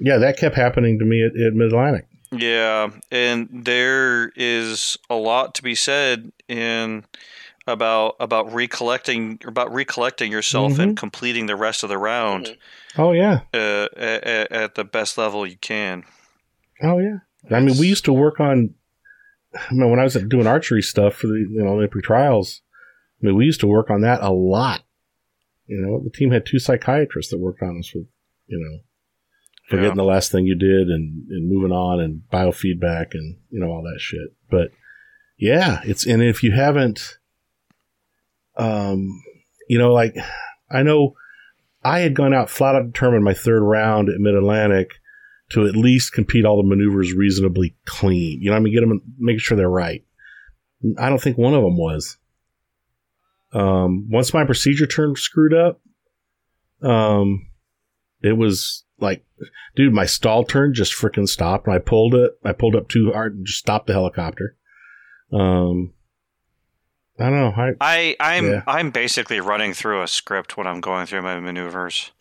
Yeah, 0.00 0.18
that 0.18 0.36
kept 0.38 0.56
happening 0.56 0.98
to 0.98 1.04
me 1.04 1.24
at, 1.24 1.32
at 1.40 1.52
Mid 1.54 1.68
Atlantic. 1.68 2.06
Yeah, 2.32 2.90
and 3.10 3.48
there 3.50 4.30
is 4.34 4.98
a 5.08 5.14
lot 5.14 5.54
to 5.56 5.62
be 5.62 5.74
said 5.74 6.32
in 6.48 7.04
about 7.68 8.16
about 8.20 8.52
recollecting 8.52 9.40
about 9.46 9.72
recollecting 9.72 10.30
yourself 10.32 10.78
and 10.78 10.96
completing 10.96 11.46
the 11.46 11.56
rest 11.56 11.82
of 11.82 11.88
the 11.88 11.98
round 11.98 12.46
Mhm. 12.46 12.56
Oh 12.98 13.12
yeah, 13.12 13.40
uh, 13.54 13.86
at, 13.96 14.50
at 14.52 14.74
the 14.74 14.84
best 14.84 15.18
level 15.18 15.46
you 15.46 15.56
can. 15.56 16.04
oh 16.82 16.98
yeah. 16.98 17.18
I 17.50 17.60
mean, 17.60 17.76
we 17.78 17.86
used 17.86 18.04
to 18.06 18.12
work 18.12 18.40
on. 18.40 18.74
I 19.70 19.74
mean, 19.74 19.90
when 19.90 20.00
I 20.00 20.04
was 20.04 20.14
doing 20.14 20.46
archery 20.46 20.82
stuff 20.82 21.14
for 21.14 21.26
the 21.26 21.34
you 21.34 21.62
know 21.62 21.72
Olympic 21.72 22.02
trials, 22.02 22.62
I 23.22 23.26
mean, 23.26 23.36
we 23.36 23.44
used 23.44 23.60
to 23.60 23.66
work 23.66 23.90
on 23.90 24.02
that 24.02 24.22
a 24.22 24.30
lot. 24.32 24.82
You 25.66 25.80
know, 25.80 26.00
the 26.02 26.10
team 26.10 26.30
had 26.30 26.46
two 26.46 26.58
psychiatrists 26.58 27.32
that 27.32 27.38
worked 27.40 27.62
on 27.62 27.78
us 27.78 27.92
with, 27.94 28.06
you 28.46 28.58
know, 28.58 28.78
forgetting 29.68 29.90
Yeah. 29.92 29.96
the 29.96 30.04
last 30.04 30.30
thing 30.30 30.46
you 30.46 30.54
did 30.54 30.88
and, 30.88 31.28
and 31.28 31.48
moving 31.50 31.72
on 31.72 32.00
and 32.00 32.22
biofeedback 32.32 33.14
and 33.14 33.38
you 33.50 33.58
know 33.60 33.68
all 33.68 33.82
that 33.82 34.00
shit. 34.00 34.34
But 34.50 34.70
yeah, 35.38 35.80
it's 35.84 36.06
and 36.06 36.22
if 36.22 36.42
you 36.42 36.52
haven't, 36.52 37.18
um, 38.56 39.22
you 39.68 39.78
know, 39.78 39.92
like 39.92 40.14
I 40.70 40.82
know 40.82 41.14
I 41.84 42.00
had 42.00 42.14
gone 42.14 42.34
out 42.34 42.50
flat 42.50 42.74
out 42.74 42.92
determined 42.92 43.24
my 43.24 43.34
third 43.34 43.62
round 43.62 44.08
at 44.08 44.20
Mid 44.20 44.34
Atlantic 44.34 44.92
to 45.50 45.66
at 45.66 45.76
least 45.76 46.12
compete 46.12 46.44
all 46.44 46.56
the 46.56 46.68
maneuvers 46.68 47.12
reasonably 47.12 47.76
clean. 47.84 48.40
You 48.40 48.50
know, 48.50 48.56
I 48.56 48.60
mean, 48.60 48.74
get 48.74 48.80
them, 48.80 49.00
make 49.18 49.40
sure 49.40 49.56
they're 49.56 49.68
right. 49.68 50.04
I 50.98 51.08
don't 51.08 51.20
think 51.20 51.38
one 51.38 51.54
of 51.54 51.62
them 51.62 51.76
was. 51.76 52.18
Um, 53.52 54.08
once 54.10 54.34
my 54.34 54.44
procedure 54.44 54.86
turned 54.86 55.18
screwed 55.18 55.54
up, 55.54 55.80
um, 56.82 57.48
it 58.22 58.36
was 58.36 58.84
like, 58.98 59.24
dude, 59.76 59.92
my 59.92 60.06
stall 60.06 60.44
turn 60.44 60.74
just 60.74 60.92
freaking 60.94 61.28
stopped. 61.28 61.68
I 61.68 61.78
pulled 61.78 62.14
it, 62.14 62.32
I 62.44 62.52
pulled 62.52 62.74
up 62.74 62.88
too 62.88 63.12
hard 63.12 63.36
and 63.36 63.46
just 63.46 63.58
stopped 63.58 63.86
the 63.86 63.92
helicopter. 63.92 64.56
Um, 65.32 65.92
I 67.18 67.30
don't 67.30 67.40
know. 67.40 67.54
I, 67.56 67.72
I 67.80 68.16
I'm 68.20 68.50
Yeah. 68.50 68.62
I'm 68.66 68.90
basically 68.90 69.40
running 69.40 69.72
through 69.72 70.02
a 70.02 70.08
script 70.08 70.56
when 70.56 70.66
I'm 70.66 70.80
going 70.80 71.06
through 71.06 71.22
my 71.22 71.40
maneuvers. 71.40 72.12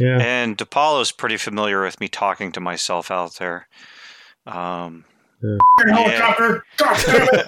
Yeah. 0.00 0.18
And 0.20 0.56
DePaulo's 0.58 1.12
pretty 1.12 1.36
familiar 1.36 1.82
with 1.82 2.00
me 2.00 2.08
talking 2.08 2.52
to 2.52 2.60
myself 2.60 3.10
out 3.10 3.36
there. 3.36 3.68
Um, 4.46 5.04
Helicopter. 5.88 6.64
God 6.76 7.02
damn 7.06 7.26
that's 7.26 7.46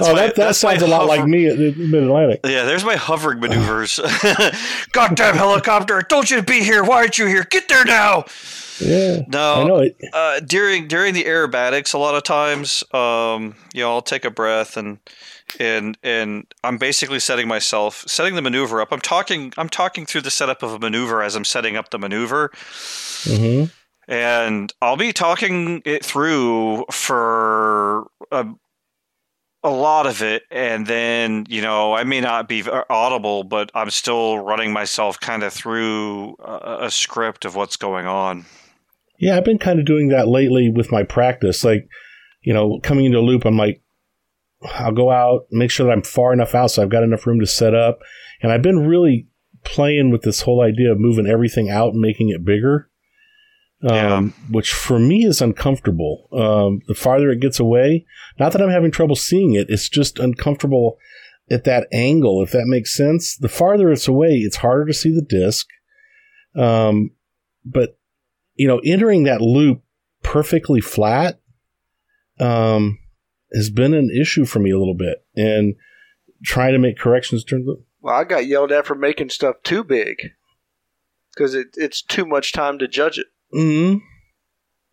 oh, 0.00 0.12
my- 0.12 0.14
that, 0.14 0.34
that 0.34 0.34
that's 0.36 0.58
sounds 0.58 0.80
a 0.80 0.86
lot 0.86 1.06
like 1.06 1.26
me 1.26 1.46
at 1.46 1.58
Mid 1.58 2.02
Atlantic. 2.02 2.40
Yeah, 2.44 2.64
there's 2.64 2.84
my 2.84 2.96
hovering 2.96 3.40
maneuvers. 3.40 4.00
Goddamn 4.92 5.34
helicopter! 5.34 5.98
I 5.98 6.02
told 6.02 6.30
you 6.30 6.38
to 6.38 6.42
be 6.42 6.60
here. 6.62 6.84
Why 6.84 6.96
aren't 6.96 7.18
you 7.18 7.26
here? 7.26 7.44
Get 7.44 7.68
there 7.68 7.84
now. 7.84 8.24
Yeah. 8.80 9.20
No, 9.28 9.54
I 9.54 9.64
know 9.64 9.78
it. 9.78 9.96
uh, 10.12 10.40
during 10.40 10.88
during 10.88 11.12
the 11.12 11.24
aerobatics, 11.24 11.92
a 11.92 11.98
lot 11.98 12.14
of 12.14 12.22
times, 12.22 12.82
um, 12.94 13.54
you 13.74 13.82
know, 13.82 13.90
I'll 13.90 14.02
take 14.02 14.24
a 14.24 14.30
breath 14.30 14.78
and 14.78 14.98
and 15.58 15.96
and 16.02 16.46
I'm 16.62 16.78
basically 16.78 17.20
setting 17.20 17.48
myself, 17.48 18.04
setting 18.06 18.34
the 18.34 18.42
maneuver 18.42 18.80
up. 18.80 18.92
I'm 18.92 19.00
talking, 19.00 19.52
I'm 19.56 19.68
talking 19.68 20.06
through 20.06 20.22
the 20.22 20.30
setup 20.30 20.62
of 20.62 20.72
a 20.72 20.78
maneuver 20.78 21.22
as 21.22 21.34
I'm 21.36 21.44
setting 21.44 21.76
up 21.76 21.90
the 21.90 21.98
maneuver, 21.98 22.50
hmm 23.24 23.64
and 24.06 24.72
I'll 24.82 24.96
be 24.96 25.12
talking 25.12 25.80
it 25.86 26.04
through 26.04 26.84
for 26.90 28.06
a, 28.30 28.46
a 29.62 29.70
lot 29.70 30.06
of 30.06 30.22
it, 30.22 30.42
and 30.50 30.86
then 30.86 31.46
you 31.48 31.62
know, 31.62 31.94
I 31.94 32.04
may 32.04 32.20
not 32.20 32.48
be 32.48 32.62
audible, 32.90 33.44
but 33.44 33.70
I'm 33.74 33.90
still 33.90 34.38
running 34.38 34.72
myself 34.72 35.18
kind 35.20 35.42
of 35.42 35.52
through 35.52 36.36
a, 36.38 36.78
a 36.82 36.90
script 36.90 37.44
of 37.44 37.56
what's 37.56 37.76
going 37.76 38.06
on. 38.06 38.44
Yeah, 39.18 39.36
I've 39.36 39.44
been 39.44 39.58
kind 39.58 39.78
of 39.78 39.86
doing 39.86 40.08
that 40.08 40.28
lately 40.28 40.68
with 40.68 40.90
my 40.90 41.02
practice. 41.02 41.64
Like, 41.64 41.88
you 42.42 42.52
know, 42.52 42.80
coming 42.82 43.06
into 43.06 43.18
a 43.18 43.20
loop, 43.20 43.44
I'm 43.44 43.56
like, 43.56 43.80
I'll 44.64 44.92
go 44.92 45.10
out, 45.10 45.46
make 45.50 45.70
sure 45.70 45.86
that 45.86 45.92
I'm 45.92 46.02
far 46.02 46.32
enough 46.32 46.54
out 46.54 46.70
so 46.70 46.82
I've 46.82 46.88
got 46.88 47.02
enough 47.02 47.26
room 47.26 47.40
to 47.40 47.46
set 47.46 47.74
up. 47.74 48.00
And 48.42 48.52
I've 48.52 48.62
been 48.62 48.86
really 48.86 49.28
playing 49.64 50.10
with 50.10 50.22
this 50.22 50.42
whole 50.42 50.62
idea 50.62 50.92
of 50.92 51.00
moving 51.00 51.26
everything 51.26 51.70
out 51.70 51.92
and 51.92 52.00
making 52.00 52.28
it 52.28 52.44
bigger, 52.44 52.90
um, 53.88 54.34
which 54.50 54.72
for 54.72 54.98
me 54.98 55.24
is 55.24 55.40
uncomfortable. 55.40 56.28
Um, 56.32 56.80
the 56.86 56.94
farther 56.94 57.30
it 57.30 57.40
gets 57.40 57.58
away, 57.58 58.06
not 58.38 58.52
that 58.52 58.62
I'm 58.62 58.70
having 58.70 58.90
trouble 58.90 59.16
seeing 59.16 59.54
it, 59.54 59.70
it's 59.70 59.88
just 59.88 60.18
uncomfortable 60.18 60.98
at 61.50 61.64
that 61.64 61.88
angle, 61.92 62.42
if 62.42 62.52
that 62.52 62.66
makes 62.66 62.94
sense. 62.94 63.36
The 63.36 63.48
farther 63.48 63.90
it's 63.90 64.08
away, 64.08 64.36
it's 64.36 64.56
harder 64.56 64.86
to 64.86 64.94
see 64.94 65.14
the 65.14 65.22
disc. 65.22 65.66
Um, 66.56 67.10
but 67.64 67.98
you 68.54 68.68
know, 68.68 68.80
entering 68.84 69.24
that 69.24 69.40
loop 69.40 69.82
perfectly 70.22 70.80
flat 70.80 71.40
um, 72.38 72.98
has 73.54 73.70
been 73.70 73.94
an 73.94 74.10
issue 74.10 74.44
for 74.44 74.58
me 74.58 74.70
a 74.70 74.78
little 74.78 74.94
bit, 74.96 75.24
and 75.36 75.74
trying 76.44 76.72
to 76.72 76.78
make 76.78 76.98
corrections 76.98 77.44
during 77.44 77.64
the. 77.64 77.82
Well, 78.00 78.14
I 78.14 78.24
got 78.24 78.46
yelled 78.46 78.72
at 78.72 78.86
for 78.86 78.94
making 78.94 79.30
stuff 79.30 79.56
too 79.62 79.82
big 79.84 80.32
because 81.32 81.54
it, 81.54 81.68
it's 81.76 82.02
too 82.02 82.26
much 82.26 82.52
time 82.52 82.78
to 82.78 82.86
judge 82.88 83.18
it. 83.18 83.26
mm 83.54 84.00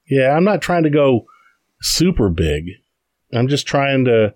Yeah, 0.09 0.36
I'm 0.36 0.43
not 0.45 0.62
trying 0.62 0.84
to 0.84 0.89
go 0.89 1.26
super 1.82 2.30
big. 2.30 2.70
I'm 3.34 3.47
just 3.47 3.68
trying 3.68 4.05
to 4.05 4.34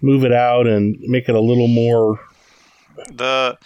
move 0.00 0.24
it 0.24 0.32
out 0.32 0.66
and 0.66 0.96
make 1.00 1.28
it 1.28 1.34
a 1.34 1.40
little 1.40 1.68
more. 1.68 2.20
The 3.10 3.58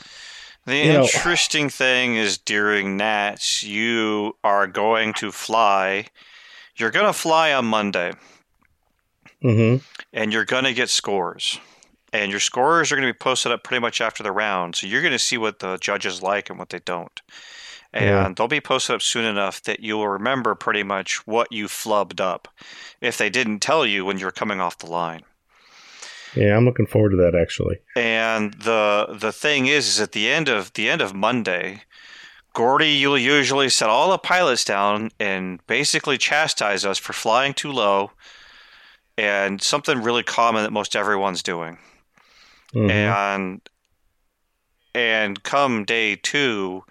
the 0.64 0.76
You 0.76 0.92
know- 0.94 1.02
interesting 1.04 1.68
thing 1.68 2.16
is 2.16 2.38
during 2.38 2.96
Nats, 2.96 3.62
you 3.62 4.36
are 4.42 4.66
going 4.66 5.12
to 5.14 5.30
fly. 5.32 6.06
You're 6.76 6.90
going 6.90 7.06
to 7.06 7.12
fly 7.12 7.52
on 7.52 7.64
Monday, 7.66 8.12
hmm 9.54 9.76
and 10.12 10.32
you're 10.32 10.44
going 10.44 10.64
to 10.64 10.74
get 10.74 10.88
scores. 10.90 11.58
And 12.12 12.30
your 12.30 12.40
scores 12.40 12.90
are 12.90 12.96
going 12.96 13.06
to 13.06 13.12
be 13.12 13.18
posted 13.18 13.52
up 13.52 13.64
pretty 13.64 13.80
much 13.80 14.00
after 14.00 14.22
the 14.22 14.32
round, 14.32 14.76
so 14.76 14.86
you're 14.86 15.02
going 15.02 15.12
to 15.12 15.18
see 15.18 15.36
what 15.36 15.58
the 15.58 15.76
judges 15.78 16.22
like 16.22 16.48
and 16.48 16.58
what 16.58 16.70
they 16.70 16.78
don't. 16.78 17.20
And 17.92 18.06
Yeah. 18.06 18.32
they'll 18.34 18.48
be 18.48 18.60
posted 18.60 18.94
up 18.94 19.02
soon 19.02 19.24
enough 19.24 19.62
that 19.62 19.80
you'll 19.80 20.08
remember 20.08 20.54
pretty 20.54 20.82
much 20.82 21.26
what 21.26 21.52
you 21.52 21.66
flubbed 21.66 22.20
up 22.20 22.48
if 23.00 23.18
they 23.18 23.28
didn't 23.28 23.60
tell 23.60 23.84
you 23.84 24.04
when 24.04 24.18
you're 24.18 24.30
coming 24.30 24.60
off 24.60 24.78
the 24.78 24.86
line. 24.86 25.22
Yeah, 26.34 26.56
I'm 26.56 26.64
looking 26.66 26.86
forward 26.86 27.10
to 27.10 27.16
that 27.16 27.34
actually. 27.34 27.78
And 27.96 28.52
the 28.54 29.16
the 29.18 29.32
thing 29.32 29.66
is, 29.66 29.88
is 29.88 30.00
at 30.00 30.12
the 30.12 30.28
end 30.28 30.48
of 30.48 30.72
the 30.74 30.88
end 30.88 31.00
of 31.00 31.14
Monday, 31.14 31.82
Gordy, 32.52 32.90
you'll 32.90 33.18
usually 33.18 33.68
set 33.70 33.88
all 33.88 34.10
the 34.10 34.18
pilots 34.18 34.64
down 34.64 35.10
and 35.18 35.66
basically 35.66 36.18
chastise 36.18 36.84
us 36.84 36.98
for 36.98 37.12
flying 37.12 37.54
too 37.54 37.72
low, 37.72 38.12
and 39.18 39.60
something 39.62 40.02
really 40.02 40.22
common 40.22 40.62
that 40.64 40.72
most 40.72 40.94
everyone's 40.96 41.42
doing. 41.42 41.78
Mhm. 42.74 42.90
And 42.90 43.60
and 44.94 45.42
come 45.42 45.84
day 45.84 46.16
two, 46.16 46.82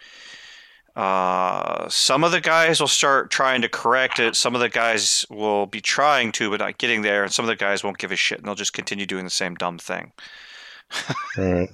uh, 0.95 1.89
some 1.89 2.23
of 2.23 2.31
the 2.31 2.39
guys 2.39 2.79
will 2.79 2.87
start 2.87 3.31
trying 3.31 3.61
to 3.61 3.69
correct 3.69 4.19
it. 4.19 4.35
Some 4.35 4.55
of 4.55 4.61
the 4.61 4.69
guys 4.69 5.25
will 5.29 5.65
be 5.65 5.81
trying 5.81 6.31
to, 6.33 6.49
but 6.49 6.59
not 6.59 6.77
getting 6.77 7.01
there. 7.01 7.23
And 7.23 7.33
some 7.33 7.43
of 7.43 7.47
the 7.47 7.55
guys 7.55 7.83
won't 7.83 7.97
give 7.97 8.11
a 8.11 8.15
shit, 8.15 8.37
and 8.37 8.47
they'll 8.47 8.55
just 8.55 8.73
continue 8.73 9.05
doing 9.05 9.23
the 9.25 9.29
same 9.31 9.55
dumb 9.55 9.77
thing. 9.79 10.11
Right. 11.37 11.69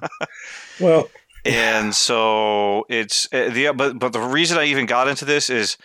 Well, 0.80 1.10
and 1.46 1.94
so 1.94 2.86
it's 2.90 3.28
uh, 3.34 3.50
the 3.50 3.72
but 3.76 4.00
but 4.00 4.14
the 4.14 4.20
reason 4.22 4.58
I 4.58 4.66
even 4.66 4.86
got 4.88 5.08
into 5.08 5.26
this 5.26 5.50
is 5.50 5.78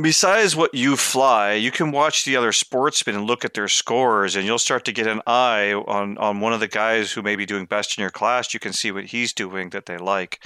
besides 0.00 0.54
what 0.56 0.74
you 0.74 0.96
fly, 0.96 1.52
you 1.54 1.70
can 1.70 1.90
watch 1.92 2.24
the 2.24 2.36
other 2.36 2.52
sportsmen 2.52 3.16
and 3.16 3.26
look 3.26 3.44
at 3.44 3.54
their 3.54 3.68
scores, 3.68 4.36
and 4.36 4.46
you'll 4.46 4.58
start 4.58 4.84
to 4.86 4.92
get 4.92 5.06
an 5.06 5.20
eye 5.26 5.72
on 5.72 6.16
on 6.18 6.40
one 6.40 6.52
of 6.52 6.60
the 6.60 6.68
guys 6.68 7.12
who 7.12 7.22
may 7.22 7.36
be 7.36 7.46
doing 7.46 7.66
best 7.66 7.98
in 7.98 8.02
your 8.02 8.10
class. 8.10 8.54
You 8.54 8.60
can 8.60 8.72
see 8.72 8.90
what 8.90 9.06
he's 9.06 9.32
doing 9.32 9.70
that 9.70 9.86
they 9.86 9.98
like. 9.98 10.44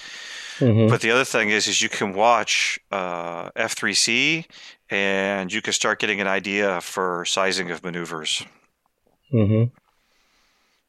mhm. 0.58 0.88
But 0.88 1.00
the 1.00 1.10
other 1.10 1.24
thing 1.24 1.50
is, 1.50 1.66
is 1.68 1.80
you 1.82 1.88
can 1.88 2.12
watch 2.14 2.78
uh, 2.90 3.50
F3C, 3.52 4.46
and 4.90 5.52
you 5.52 5.60
can 5.62 5.72
start 5.72 6.00
getting 6.00 6.20
an 6.20 6.26
idea 6.28 6.80
for 6.80 7.24
sizing 7.26 7.70
of 7.70 7.82
maneuvers 7.84 8.44
Mm-hmm. 9.32 9.64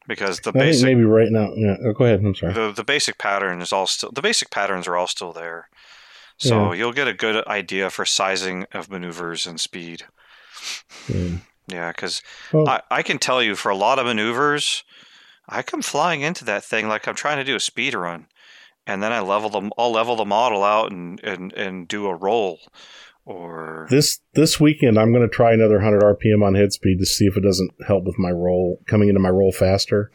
because 0.08 0.40
the 0.42 0.50
I 0.52 0.60
basic 0.60 0.86
maybe 0.86 1.04
right 1.04 1.32
now. 1.32 1.52
Yeah. 1.56 1.76
Oh, 1.84 1.94
go 1.94 2.06
ahead. 2.06 2.20
I'm 2.24 2.36
sorry. 2.36 2.54
the 2.54 2.72
the 2.72 2.84
basic 2.84 3.18
pattern 3.18 3.62
is 3.62 3.74
all 3.74 3.88
still 3.88 4.12
the 4.12 4.22
basic 4.22 4.50
patterns 4.52 4.88
are 4.88 4.96
all 4.96 5.08
still 5.08 5.34
there. 5.34 5.70
So 6.38 6.72
you'll 6.72 6.94
get 6.94 7.08
a 7.08 7.14
good 7.14 7.46
idea 7.48 7.90
for 7.90 8.06
sizing 8.06 8.66
of 8.72 8.90
maneuvers 8.92 9.48
and 9.48 9.60
speed. 9.60 10.04
Yeah. 11.08 11.38
Yeah, 11.68 11.92
because 11.92 12.22
Well- 12.54 12.68
I, 12.70 12.82
I 12.90 13.02
can 13.04 13.18
tell 13.20 13.42
you 13.44 13.56
for 13.56 13.70
a 13.70 13.76
lot 13.76 14.00
of 14.00 14.06
maneuvers, 14.06 14.84
I 15.50 15.62
come 15.64 15.82
flying 15.82 16.22
into 16.22 16.46
that 16.46 16.64
thing 16.64 16.88
like 16.88 17.08
I'm 17.08 17.16
trying 17.16 17.38
to 17.38 17.44
do 17.44 17.56
a 17.56 17.60
speed 17.60 17.94
run, 17.94 18.28
and 18.86 19.02
then 19.04 19.12
I 19.12 19.20
level 19.20 19.50
them. 19.50 19.72
I'll 19.78 19.92
level 19.92 20.16
the 20.16 20.26
model 20.26 20.64
out 20.64 20.92
and 20.92 21.20
and, 21.24 21.52
and 21.54 21.88
do 21.88 22.06
a 22.08 22.16
roll, 22.16 22.60
or 23.26 23.88
This 23.90 24.20
this 24.34 24.60
weekend, 24.60 24.98
I'm 25.00 25.12
going 25.12 25.28
to 25.28 25.34
try 25.36 25.54
another 25.54 25.76
100 25.78 26.02
RPM 26.04 26.44
on 26.46 26.56
head 26.56 26.72
speed 26.72 27.00
to 27.00 27.06
see 27.06 27.26
if 27.26 27.36
it 27.36 27.42
doesn't 27.44 27.72
help 27.88 28.04
with 28.06 28.18
my 28.20 28.32
roll 28.32 28.80
coming 28.88 29.10
into 29.10 29.20
my 29.20 29.30
roll 29.30 29.52
faster. 29.52 30.12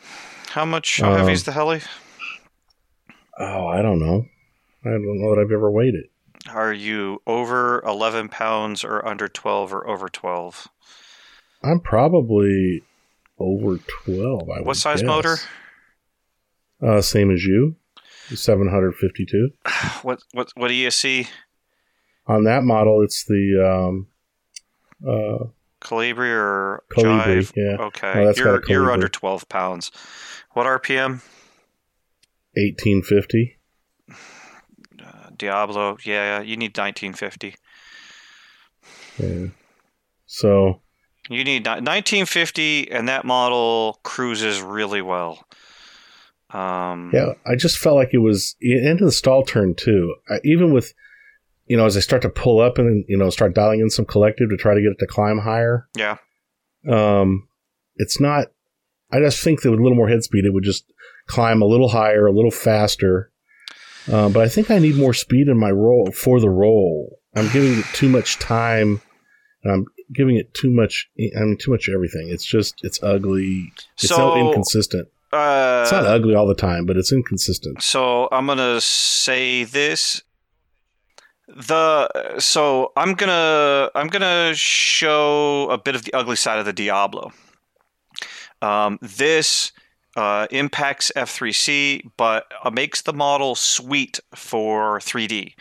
how 0.51 0.65
much 0.65 1.01
how 1.01 1.15
heavy 1.17 1.33
is 1.33 1.41
Um, 1.41 1.45
the 1.47 1.53
heli? 1.53 1.81
Oh, 3.39 3.67
I 3.67 3.83
don't 3.83 3.99
know. 3.99 4.27
I 4.85 4.91
don't 4.91 5.21
know 5.21 5.35
that 5.35 5.41
I've 5.41 5.53
ever 5.53 5.71
weighed 5.71 5.95
it. 5.95 6.11
Are 6.51 6.73
you 6.73 7.23
over 7.27 7.83
11 7.87 8.29
pounds 8.29 8.83
or 8.85 9.07
under 9.07 9.29
12 9.29 9.73
or 9.73 9.89
over 9.89 10.09
12? 10.09 10.69
I'm 11.63 11.81
probably 11.81 12.83
over 13.39 13.79
12. 14.05 14.49
I 14.51 14.61
What 14.63 14.77
size 14.77 15.01
guess. 15.03 15.07
motor? 15.07 15.37
Uh, 16.83 17.01
same 17.01 17.31
as 17.31 17.45
you, 17.45 17.77
752. 18.35 19.51
What 20.03 20.23
what 20.33 20.51
what 20.57 20.71
ESC? 20.73 21.29
On 22.27 22.43
that 22.45 22.65
model, 22.65 23.03
it's 23.03 23.25
the 23.25 23.65
um, 23.65 24.07
uh, 25.07 25.45
Calibri 25.81 26.31
or 26.31 26.83
Kolibri. 26.93 27.39
Jive? 27.39 27.53
Yeah, 27.57 27.85
Okay, 27.87 28.27
a 28.27 28.35
you're 28.35 28.63
you're 28.69 28.91
under 28.91 29.09
12 29.09 29.49
pounds. 29.49 29.93
What 30.53 30.67
RPM? 30.67 31.21
1850. 32.55 33.59
Diablo. 35.43 35.99
Yeah, 36.05 36.41
you 36.41 36.57
need 36.57 36.79
1950. 36.79 37.57
Yeah. 39.19 39.47
So 40.27 40.81
You 41.29 41.43
need 41.43 41.67
1950, 41.67 42.93
and 42.93 43.09
that 43.09 43.25
model 43.25 43.99
cruises 44.05 44.61
really 44.63 45.03
well. 45.03 45.45
Um, 46.51 47.11
Yeah, 47.13 47.33
I 47.45 47.57
just 47.57 47.79
felt 47.79 47.97
like 47.97 48.11
it 48.13 48.19
was 48.19 48.55
into 48.61 49.05
the 49.05 49.11
stall 49.11 49.45
turn 49.45 49.75
too. 49.75 50.15
I, 50.31 50.39
even 50.45 50.73
with, 50.73 50.95
you 51.67 51.77
know, 51.77 51.87
as 51.87 51.97
I 51.97 52.01
start 52.01 52.23
to 52.23 52.29
pull 52.29 52.61
up 52.61 52.79
and 52.79 53.05
you 53.09 53.17
know 53.17 53.29
start 53.31 53.55
dialing 53.55 53.81
in 53.81 53.91
some 53.91 54.05
collective 54.05 54.49
to 54.51 54.57
try 54.57 54.75
to 54.75 54.81
get 54.81 54.93
it 54.93 54.99
to 55.01 55.07
climb 55.07 55.39
higher. 55.39 55.89
Yeah. 55.97 56.19
Um, 56.89 57.49
it's 57.97 58.21
not. 58.21 58.47
I 59.11 59.19
just 59.19 59.43
think 59.43 59.63
that 59.63 59.71
with 59.71 59.81
a 59.81 59.83
little 59.83 59.97
more 59.97 60.09
head 60.09 60.23
speed, 60.23 60.45
it 60.45 60.55
would 60.55 60.65
just 60.65 60.85
climb 61.27 61.63
a 61.63 61.67
little 61.67 61.89
higher, 61.89 62.27
a 62.27 62.33
little 62.33 62.51
faster. 62.53 63.32
Uh, 64.11 64.29
but 64.29 64.43
I 64.43 64.49
think 64.49 64.71
I 64.71 64.79
need 64.79 64.97
more 64.97 65.15
speed 65.15 65.49
in 65.49 65.59
my 65.59 65.71
roll 65.71 66.11
for 66.13 66.41
the 66.41 66.51
role. 66.51 67.19
I'm 67.37 67.49
giving 67.51 67.79
it 67.79 67.85
too 67.93 68.09
much 68.09 68.39
time. 68.39 69.01
And 69.65 69.73
I'm 69.73 69.87
giving 70.15 70.37
it 70.37 70.53
too 70.55 70.71
much. 70.71 71.09
I 71.19 71.41
mean, 71.41 71.57
too 71.57 71.71
much 71.71 71.89
everything. 71.89 72.29
It's 72.29 72.45
just 72.45 72.81
it's 72.83 73.03
ugly. 73.03 73.73
It's 73.95 74.09
so, 74.09 74.17
So, 74.17 74.37
inconsistent. 74.49 75.09
Uh, 75.33 75.81
It's 75.83 75.93
not 75.93 76.05
ugly 76.05 76.35
all 76.35 76.47
the 76.47 76.55
time, 76.55 76.85
but 76.85 76.97
it's 76.97 77.13
inconsistent. 77.13 77.83
So 77.83 78.29
I'm 78.33 78.47
gonna 78.47 78.81
say 78.81 79.65
this. 79.65 80.23
The 81.49 82.39
so 82.39 82.93
I'm 82.97 83.15
gonna 83.15 83.91
I'm 83.95 84.09
gonna 84.09 84.53
show 84.55 85.69
a 85.71 85.79
bit 85.79 85.95
of 85.95 86.05
the 86.05 86.13
ugly 86.15 86.37
side 86.37 86.59
of 86.59 86.65
the 86.65 86.73
Diablo. 86.73 87.33
Um, 88.61 88.99
this 89.01 89.73
uh, 90.17 90.47
impacts 90.51 91.11
F3C, 91.17 92.11
but 92.17 92.47
uh, 92.63 92.71
makes 92.71 93.03
the 93.03 93.13
model 93.13 93.55
sweet 93.55 94.21
for 94.35 94.99
3D. 94.99 95.55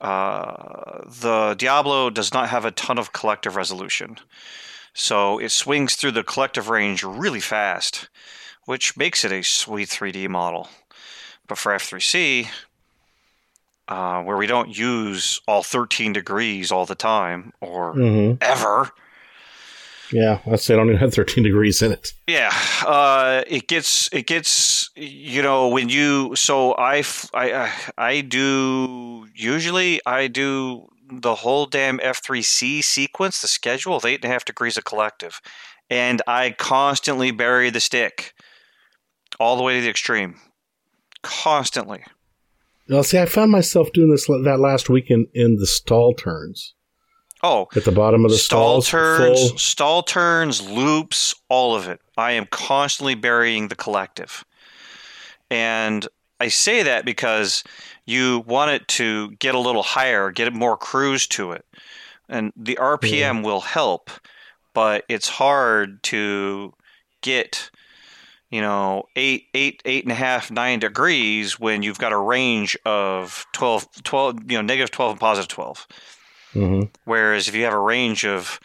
Uh, 0.00 1.00
the 1.06 1.54
Diablo 1.56 2.10
does 2.10 2.34
not 2.34 2.48
have 2.48 2.64
a 2.64 2.70
ton 2.70 2.98
of 2.98 3.12
collective 3.12 3.56
resolution, 3.56 4.18
so 4.92 5.38
it 5.38 5.50
swings 5.50 5.94
through 5.94 6.12
the 6.12 6.24
collective 6.24 6.68
range 6.68 7.04
really 7.04 7.40
fast, 7.40 8.08
which 8.66 8.96
makes 8.96 9.24
it 9.24 9.32
a 9.32 9.42
sweet 9.42 9.88
3D 9.88 10.28
model. 10.28 10.68
But 11.46 11.58
for 11.58 11.72
F3C, 11.72 12.48
uh, 13.88 14.22
where 14.22 14.36
we 14.36 14.46
don't 14.46 14.76
use 14.76 15.40
all 15.46 15.62
13 15.62 16.12
degrees 16.12 16.72
all 16.72 16.86
the 16.86 16.94
time 16.94 17.52
or 17.60 17.92
hmm 17.92 18.32
ever, 18.40 18.90
Yeah, 20.12 20.40
let's 20.46 20.64
say 20.64 20.74
I 20.74 20.76
don't 20.76 20.88
even 20.88 20.98
have 21.00 21.14
13 21.14 21.42
degrees 21.44 21.80
in 21.82 21.90
it. 21.92 22.12
yeah, 22.28 22.52
uh, 22.86 23.42
it 23.46 23.68
gets 23.68 24.08
it 24.12 24.26
gets 24.26 24.90
you 24.94 25.42
know 25.42 25.68
when 25.68 25.88
you 25.88 26.36
so 26.36 26.72
I 26.72 26.98
f- 26.98 27.30
I 27.34 27.52
I- 27.52 27.72
I 27.96 28.20
do 28.20 29.26
usually 29.34 30.00
I 30.06 30.26
do 30.28 30.86
the 31.10 31.34
whole 31.34 31.66
damn 31.66 31.98
F3C 32.00 32.82
sequence, 32.82 33.40
the 33.40 33.48
schedule 33.48 33.96
of 33.96 34.04
eight 34.04 34.16
and 34.22 34.24
a 34.24 34.28
half 34.32 34.44
degrees 34.44 34.76
of 34.76 34.84
collective, 34.84 35.40
and 35.90 36.20
I 36.26 36.50
constantly 36.58 37.30
bury 37.30 37.70
the 37.70 37.80
stick 37.80 38.34
all 39.40 39.56
the 39.56 39.62
way 39.62 39.76
to 39.76 39.80
the 39.82 39.90
extreme, 39.90 40.36
constantly. 41.22 42.04
Well, 42.88 43.02
see, 43.02 43.18
I 43.18 43.26
found 43.26 43.50
myself 43.50 43.88
doing 43.92 44.10
this 44.10 44.26
that 44.26 44.58
last 44.60 44.88
weekend 44.90 45.26
in 45.34 45.56
the 45.56 45.66
stall 45.66 46.14
turns 46.14 46.74
Oh, 47.44 47.68
at 47.76 47.84
the 47.84 47.92
bottom 47.92 48.24
of 48.24 48.30
the 48.30 48.38
stall 48.38 48.80
stalls. 48.80 48.88
turns, 48.88 49.50
full- 49.50 49.58
stall 49.58 50.02
turns, 50.02 50.66
loops, 50.66 51.34
all 51.50 51.76
of 51.76 51.88
it. 51.88 52.00
I 52.16 52.32
am 52.32 52.46
constantly 52.46 53.14
burying 53.14 53.68
the 53.68 53.76
collective. 53.76 54.46
And 55.50 56.08
I 56.40 56.48
say 56.48 56.82
that 56.82 57.04
because 57.04 57.62
you 58.06 58.44
want 58.46 58.70
it 58.70 58.88
to 58.88 59.32
get 59.32 59.54
a 59.54 59.58
little 59.58 59.82
higher, 59.82 60.30
get 60.30 60.52
more 60.54 60.78
cruise 60.78 61.26
to 61.28 61.52
it. 61.52 61.66
And 62.30 62.50
the 62.56 62.78
RPM 62.80 63.44
will 63.44 63.60
help, 63.60 64.10
but 64.72 65.04
it's 65.10 65.28
hard 65.28 66.02
to 66.04 66.72
get, 67.20 67.70
you 68.50 68.62
know, 68.62 69.04
eight, 69.16 69.48
eight, 69.52 69.82
eight 69.84 70.04
and 70.04 70.12
a 70.12 70.16
half, 70.16 70.50
nine 70.50 70.78
degrees 70.78 71.60
when 71.60 71.82
you've 71.82 71.98
got 71.98 72.12
a 72.12 72.18
range 72.18 72.74
of 72.86 73.44
12, 73.52 74.02
12 74.02 74.50
you 74.50 74.56
know, 74.56 74.62
negative 74.62 74.90
12 74.90 75.10
and 75.12 75.20
positive 75.20 75.48
12. 75.48 75.86
Mhm. 76.54 76.90
Whereas 77.04 77.48
if 77.48 77.54
you 77.54 77.64
have 77.64 77.72
a 77.72 77.78
range 77.78 78.24
of, 78.24 78.60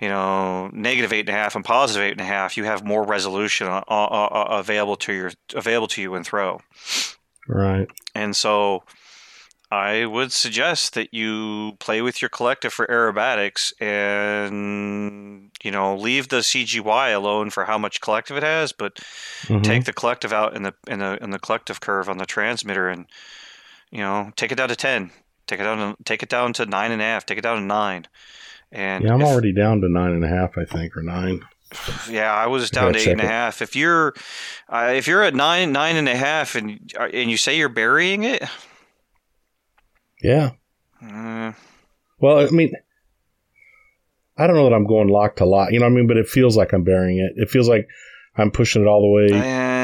you 0.00 0.08
know, 0.08 0.68
negative 0.72 1.12
eight 1.12 1.20
and 1.20 1.30
a 1.30 1.32
half 1.32 1.54
and 1.54 1.64
positive 1.64 2.02
eight 2.02 2.12
and 2.12 2.20
a 2.20 2.24
half, 2.24 2.56
you 2.56 2.64
have 2.64 2.84
more 2.84 3.04
resolution 3.04 3.66
uh, 3.66 3.82
uh, 3.88 4.04
uh, 4.04 4.46
available 4.50 4.96
to 4.96 5.12
your 5.12 5.32
available 5.54 5.88
to 5.88 6.02
you 6.02 6.14
in 6.14 6.24
throw. 6.24 6.60
Right. 7.48 7.88
And 8.14 8.34
so, 8.34 8.84
I 9.72 10.04
would 10.04 10.32
suggest 10.32 10.94
that 10.94 11.14
you 11.14 11.76
play 11.78 12.02
with 12.02 12.20
your 12.20 12.28
collective 12.28 12.72
for 12.72 12.88
aerobatics 12.88 13.72
and 13.80 15.50
you 15.62 15.70
know 15.70 15.96
leave 15.96 16.28
the 16.28 16.42
CGY 16.42 17.10
alone 17.10 17.50
for 17.50 17.64
how 17.64 17.78
much 17.78 18.00
collective 18.00 18.36
it 18.36 18.42
has, 18.42 18.72
but 18.72 18.96
Mhm. 19.46 19.62
take 19.62 19.84
the 19.84 19.92
collective 19.92 20.32
out 20.32 20.56
in 20.56 20.64
the 20.64 20.74
in 20.88 20.98
the 20.98 21.18
in 21.22 21.30
the 21.30 21.38
collective 21.38 21.80
curve 21.80 22.08
on 22.08 22.18
the 22.18 22.26
transmitter 22.26 22.88
and 22.88 23.06
you 23.92 23.98
know 24.00 24.32
take 24.34 24.50
it 24.50 24.56
down 24.56 24.68
to 24.70 24.76
ten, 24.76 25.12
take 25.50 25.60
it 25.60 25.64
down 25.64 25.96
to, 25.96 26.02
take 26.04 26.22
it 26.22 26.28
down 26.28 26.52
to 26.54 26.66
nine 26.66 26.92
and 26.92 27.02
a 27.02 27.04
half, 27.04 27.26
take 27.26 27.38
it 27.38 27.42
down 27.42 27.56
to 27.58 27.62
nine. 27.62 28.06
And 28.72 29.04
Yeah, 29.04 29.14
I'm 29.14 29.20
if- 29.20 29.26
already 29.28 29.52
down 29.52 29.80
to 29.82 29.88
nine 29.88 30.12
and 30.12 30.24
a 30.24 30.28
half, 30.28 30.56
I 30.56 30.64
think, 30.64 30.96
or 30.96 31.02
nine. 31.02 31.40
yeah, 32.08 32.32
I 32.32 32.46
was 32.46 32.70
down 32.70 32.92
to 32.92 32.98
eight 32.98 33.08
and 33.08 33.20
a 33.20 33.26
half. 33.26 33.62
If 33.62 33.74
you're 33.76 34.14
uh, 34.68 34.92
if 34.94 35.06
you're 35.06 35.22
at 35.22 35.34
nine 35.34 35.72
nine 35.72 35.96
and 35.96 36.08
a 36.08 36.16
half 36.16 36.54
and 36.54 36.92
uh, 36.98 37.04
and 37.12 37.30
you 37.30 37.36
say 37.36 37.56
you're 37.58 37.68
burying 37.68 38.24
it, 38.24 38.42
Yeah. 40.22 40.50
mm, 41.02 41.54
Well, 42.18 42.38
I 42.38 42.50
mean, 42.50 42.72
I 44.36 44.46
don't 44.46 44.56
know 44.56 44.68
that 44.68 44.74
I'm 44.74 44.86
going 44.86 45.08
lock 45.08 45.36
to 45.36 45.44
lock, 45.44 45.70
you 45.72 45.80
know 45.80 45.86
what 45.86 45.92
I 45.92 45.94
mean? 45.96 46.06
But 46.06 46.16
it 46.16 46.28
feels 46.28 46.56
like 46.56 46.72
I'm 46.72 46.84
burying 46.84 47.18
it. 47.18 47.32
It 47.36 47.50
feels 47.50 47.68
like 47.68 47.86
I'm 48.36 48.50
pushing 48.50 48.82
it 48.82 48.86
all 48.88 49.00
the 49.02 49.08
way. 49.08 49.38
eh, 49.38 49.79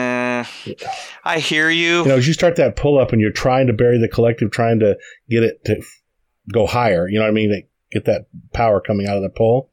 I 1.25 1.39
hear 1.39 1.71
you. 1.71 1.99
you 2.03 2.05
know, 2.09 2.17
as 2.17 2.27
you 2.27 2.33
start 2.33 2.57
that 2.57 2.77
pull 2.77 2.99
up 2.99 3.12
and 3.12 3.21
you're 3.21 3.33
trying 3.33 3.67
to 3.67 3.73
bury 3.73 3.99
the 3.99 4.09
collective, 4.09 4.51
trying 4.51 4.81
to 4.81 4.97
get 5.29 5.43
it 5.43 5.64
to 5.67 5.83
go 6.53 6.67
higher, 6.67 7.09
you 7.09 7.19
know 7.19 7.25
what 7.25 7.31
I 7.31 7.35
mean? 7.35 7.51
To 7.51 7.61
get 7.93 8.05
that 8.07 8.27
power 8.53 8.81
coming 8.81 9.07
out 9.07 9.17
of 9.17 9.23
the 9.23 9.29
pull. 9.31 9.71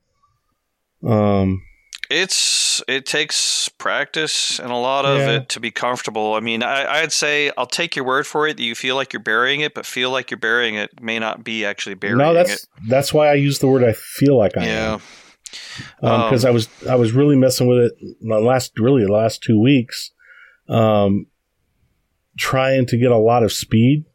Um, 1.06 1.62
It's 2.10 2.82
it 2.88 3.06
takes 3.06 3.70
practice 3.70 4.60
and 4.60 4.72
a 4.72 4.76
lot 4.76 5.06
of 5.06 5.20
Yeah. 5.20 5.36
it 5.38 5.50
to 5.50 5.60
be 5.60 5.72
comfortable. 5.72 6.34
I 6.34 6.40
mean, 6.40 6.64
I, 6.64 7.02
I'd 7.02 7.12
say 7.12 7.52
I'll 7.58 7.66
take 7.66 7.96
your 7.96 8.06
word 8.06 8.26
for 8.28 8.48
it 8.48 8.58
that 8.58 8.64
you 8.64 8.76
feel 8.76 8.96
like 8.96 9.14
you're 9.14 9.22
burying 9.24 9.62
it, 9.62 9.74
but 9.74 9.86
feel 9.86 10.12
like 10.12 10.32
you're 10.32 10.38
burying 10.40 10.76
it 10.76 11.02
may 11.02 11.20
not 11.20 11.44
be 11.44 11.66
actually 11.66 11.96
burying 11.96 12.20
no, 12.20 12.34
that's 12.34 12.64
it. 12.64 12.70
that's 12.88 13.14
why 13.14 13.28
I 13.30 13.34
use 13.34 13.60
the 13.60 13.68
word 13.68 13.84
I 13.84 13.94
feel 13.94 14.38
like 14.38 14.58
I 14.58 14.66
Yeah. 14.66 14.94
am. 14.94 15.02
because 16.02 16.46
Um, 16.46 16.50
I 16.50 16.52
was 16.52 16.68
I 16.90 16.96
was 16.96 17.12
really 17.12 17.36
messing 17.36 17.68
with 17.68 17.78
it 17.80 17.94
the 18.22 18.40
last 18.40 18.74
really 18.80 19.06
the 19.06 19.12
last 19.12 19.44
two 19.44 19.60
weeks, 19.60 20.12
um, 20.70 21.28
trying 22.38 22.86
to 22.88 22.98
get 22.98 23.12
a 23.12 23.18
lot 23.18 23.44
of 23.44 23.52
speed 23.52 24.06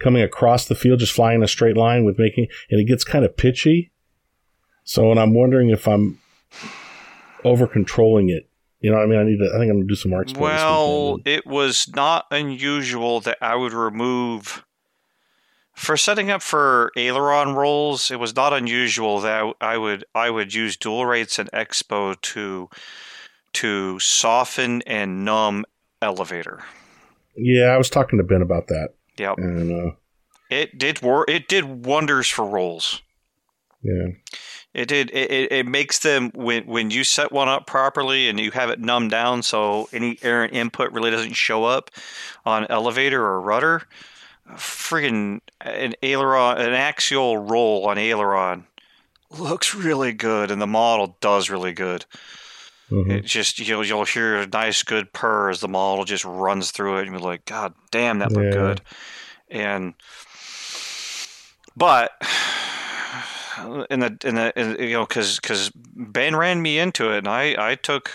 coming 0.00 0.22
across 0.22 0.66
the 0.66 0.74
field, 0.74 0.98
just 0.98 1.12
flying 1.12 1.42
a 1.42 1.48
straight 1.48 1.76
line 1.76 2.04
with 2.04 2.18
making, 2.18 2.48
and 2.70 2.80
it 2.80 2.84
gets 2.84 3.04
kind 3.04 3.24
of 3.24 3.36
pitchy. 3.36 3.92
So, 4.84 5.10
and 5.10 5.20
I'm 5.20 5.34
wondering 5.34 5.70
if 5.70 5.86
I'm 5.86 6.18
over 7.44 7.66
controlling 7.66 8.30
it. 8.30 8.48
You 8.80 8.90
know 8.90 8.96
what 8.96 9.04
I 9.04 9.06
mean? 9.06 9.20
I 9.20 9.24
need 9.24 9.38
to. 9.38 9.50
I 9.54 9.58
think 9.58 9.70
I'm 9.70 9.78
gonna 9.78 9.86
do 9.86 9.94
some 9.94 10.10
more 10.10 10.24
Well, 10.38 11.18
it 11.24 11.46
was 11.46 11.94
not 11.94 12.26
unusual 12.30 13.20
that 13.20 13.38
I 13.40 13.54
would 13.54 13.74
remove. 13.74 14.64
For 15.74 15.96
setting 15.96 16.30
up 16.30 16.42
for 16.42 16.90
aileron 16.96 17.54
rolls, 17.54 18.10
it 18.10 18.18
was 18.18 18.34
not 18.34 18.52
unusual 18.52 19.20
that 19.20 19.54
I 19.60 19.74
I 19.74 19.76
would 19.76 20.04
I 20.14 20.30
would 20.30 20.54
use 20.54 20.76
dual 20.76 21.04
rates 21.04 21.38
and 21.38 21.50
expo 21.52 22.18
to 22.20 22.70
to 23.52 23.98
soften 23.98 24.82
and 24.82 25.24
numb 25.24 25.64
elevator. 26.02 26.60
yeah, 27.36 27.66
I 27.66 27.76
was 27.78 27.90
talking 27.90 28.18
to 28.18 28.24
Ben 28.24 28.42
about 28.42 28.68
that, 28.68 28.90
Yep, 29.18 29.38
and 29.38 29.72
uh, 29.72 29.92
it 30.50 30.78
did 30.78 31.02
wor- 31.02 31.26
It 31.28 31.48
did 31.48 31.86
wonders 31.86 32.28
for 32.28 32.44
rolls. 32.44 33.02
yeah, 33.82 34.08
It 34.74 34.86
did. 34.88 35.10
It, 35.10 35.30
it, 35.30 35.52
it 35.52 35.66
makes 35.66 35.98
them 36.00 36.30
when 36.34 36.66
when 36.66 36.90
you 36.90 37.04
set 37.04 37.32
one 37.32 37.48
up 37.48 37.66
properly 37.66 38.28
and 38.28 38.38
you 38.40 38.50
have 38.52 38.70
it 38.70 38.80
numbed 38.80 39.10
down, 39.10 39.42
so 39.42 39.88
any 39.92 40.18
errant 40.22 40.52
input 40.54 40.92
really 40.92 41.10
doesn't 41.10 41.34
show 41.34 41.64
up 41.64 41.90
on 42.44 42.66
elevator 42.68 43.22
or 43.22 43.40
rudder. 43.40 43.82
Friggin' 44.56 45.40
an 45.60 45.94
aileron, 46.02 46.58
an 46.58 46.72
axial 46.72 47.38
roll 47.38 47.86
on 47.86 47.98
aileron 47.98 48.66
looks 49.30 49.74
really 49.76 50.12
good, 50.12 50.50
and 50.50 50.60
the 50.60 50.66
model 50.66 51.16
does 51.20 51.48
really 51.50 51.72
good. 51.72 52.04
Mhm. 52.90 53.10
It 53.10 53.24
just 53.24 53.58
you'll 53.58 53.84
you'll 53.84 54.04
hear 54.04 54.36
a 54.36 54.46
nice 54.46 54.82
good 54.82 55.12
purr 55.12 55.50
as 55.50 55.60
the 55.60 55.68
model 55.68 56.04
just 56.04 56.24
runs 56.24 56.70
through 56.70 56.98
it, 56.98 57.02
and 57.02 57.12
you're 57.12 57.20
like, 57.20 57.44
God 57.44 57.74
damn, 57.90 58.18
that 58.18 58.32
looked 58.32 58.52
Yeah. 58.54 58.60
good. 58.60 58.80
And 59.50 59.94
but 61.76 62.12
in 63.90 64.00
the 64.00 64.16
in 64.24 64.34
the 64.34 64.52
in, 64.56 64.76
you 64.88 64.92
know 64.94 65.06
because 65.06 65.38
because 65.40 65.70
Ben 65.74 66.36
ran 66.36 66.62
me 66.62 66.78
into 66.78 67.10
it, 67.12 67.18
and 67.18 67.28
I 67.28 67.70
I 67.72 67.74
took 67.74 68.10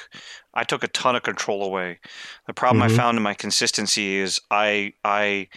I 0.53 0.63
took 0.63 0.83
a 0.83 0.87
ton 0.87 1.15
of 1.15 1.23
control 1.23 1.63
away. 1.63 1.99
The 2.47 2.53
problem 2.53 2.81
Mhm. 2.81 2.85
I 2.93 2.95
found 2.95 3.17
in 3.17 3.23
my 3.23 3.33
consistency 3.33 4.17
is 4.17 4.39
I 4.51 4.93
I 5.03 5.47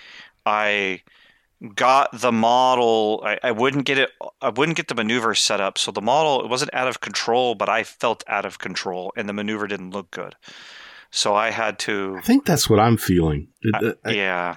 I 0.47 1.03
got 1.75 2.09
the 2.13 2.31
model 2.31 3.21
I, 3.25 3.39
I 3.43 3.51
wouldn't 3.51 3.85
get 3.85 3.99
it 3.99 4.11
I 4.41 4.51
wouldn't 4.51 4.77
get 4.77 4.87
the 4.89 4.95
maneuver 4.95 5.35
set 5.35 5.61
up 5.61 5.77
so 5.77 5.91
the 5.91 6.01
model 6.01 6.45
it 6.45 6.49
wasn't 6.49 6.73
out 6.73 6.87
of 6.87 7.01
control 7.01 7.55
but 7.57 7.69
I 7.69 7.83
felt 7.83 8.23
out 8.29 8.45
of 8.45 8.59
control 8.61 9.13
and 9.17 9.29
the 9.29 9.33
maneuver 9.33 9.67
didn't 9.67 9.91
look 9.91 10.11
good 10.13 10.37
So 11.11 11.35
I 11.35 11.51
had 11.51 11.79
to. 11.81 12.17
I 12.19 12.21
think 12.21 12.45
that's 12.45 12.69
what 12.69 12.79
I'm 12.79 12.97
feeling. 12.99 13.49
It- 13.63 13.75
Uh, 13.75 13.95
I- 14.05 14.11
yeah. 14.13 14.57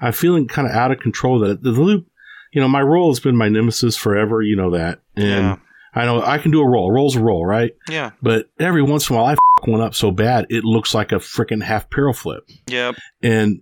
I'm 0.00 0.12
feeling 0.12 0.46
kind 0.48 0.66
of 0.68 0.74
out 0.74 0.92
of 0.92 0.98
control. 1.00 1.40
That 1.40 1.62
the 1.62 1.72
loop, 1.72 2.06
you 2.52 2.60
know, 2.60 2.68
my 2.68 2.80
role 2.80 3.10
has 3.10 3.20
been 3.20 3.36
my 3.36 3.48
nemesis 3.50 3.96
forever. 3.96 4.40
You 4.40 4.56
know 4.56 4.70
that, 4.70 5.00
and 5.16 5.26
Yeah. 5.26 5.56
I 5.94 6.04
know 6.06 6.22
I 6.22 6.38
can 6.38 6.52
do 6.52 6.60
a 6.62 6.66
roll. 6.68 6.88
A 6.90 6.92
roll's 6.92 7.16
a 7.16 7.20
roll, 7.22 7.44
right? 7.44 7.74
Yeah. 7.88 8.12
But 8.22 8.48
every 8.60 8.82
once 8.82 9.10
in 9.10 9.16
a 9.16 9.18
while, 9.18 9.26
I 9.26 9.32
f- 9.62 9.68
one 9.68 9.80
up 9.82 9.94
so 9.96 10.10
bad 10.12 10.46
it 10.48 10.64
looks 10.64 10.94
like 10.94 11.10
a 11.12 11.16
freaking 11.16 11.62
half 11.62 11.90
barrel 11.90 12.14
flip, 12.14 12.48
Yep. 12.68 12.94
and 13.22 13.60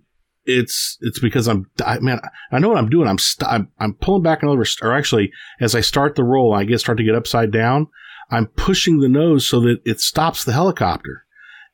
it's 0.49 0.97
it's 1.01 1.19
because 1.19 1.47
I'm 1.47 1.69
I, 1.85 1.99
man. 1.99 2.19
I 2.51 2.59
know 2.59 2.69
what 2.69 2.77
I'm 2.77 2.89
doing. 2.89 3.07
I'm 3.07 3.19
st- 3.19 3.49
I'm, 3.49 3.71
I'm 3.79 3.93
pulling 3.93 4.23
back 4.23 4.41
another, 4.41 4.65
or 4.81 4.93
actually, 4.93 5.31
as 5.61 5.75
I 5.75 5.81
start 5.81 6.15
the 6.15 6.23
roll, 6.23 6.53
I 6.53 6.63
get 6.63 6.79
start 6.79 6.97
to 6.97 7.03
get 7.03 7.15
upside 7.15 7.51
down. 7.51 7.87
I'm 8.31 8.47
pushing 8.47 8.99
the 8.99 9.09
nose 9.09 9.47
so 9.47 9.59
that 9.61 9.77
it 9.85 9.99
stops 9.99 10.43
the 10.43 10.53
helicopter. 10.53 11.25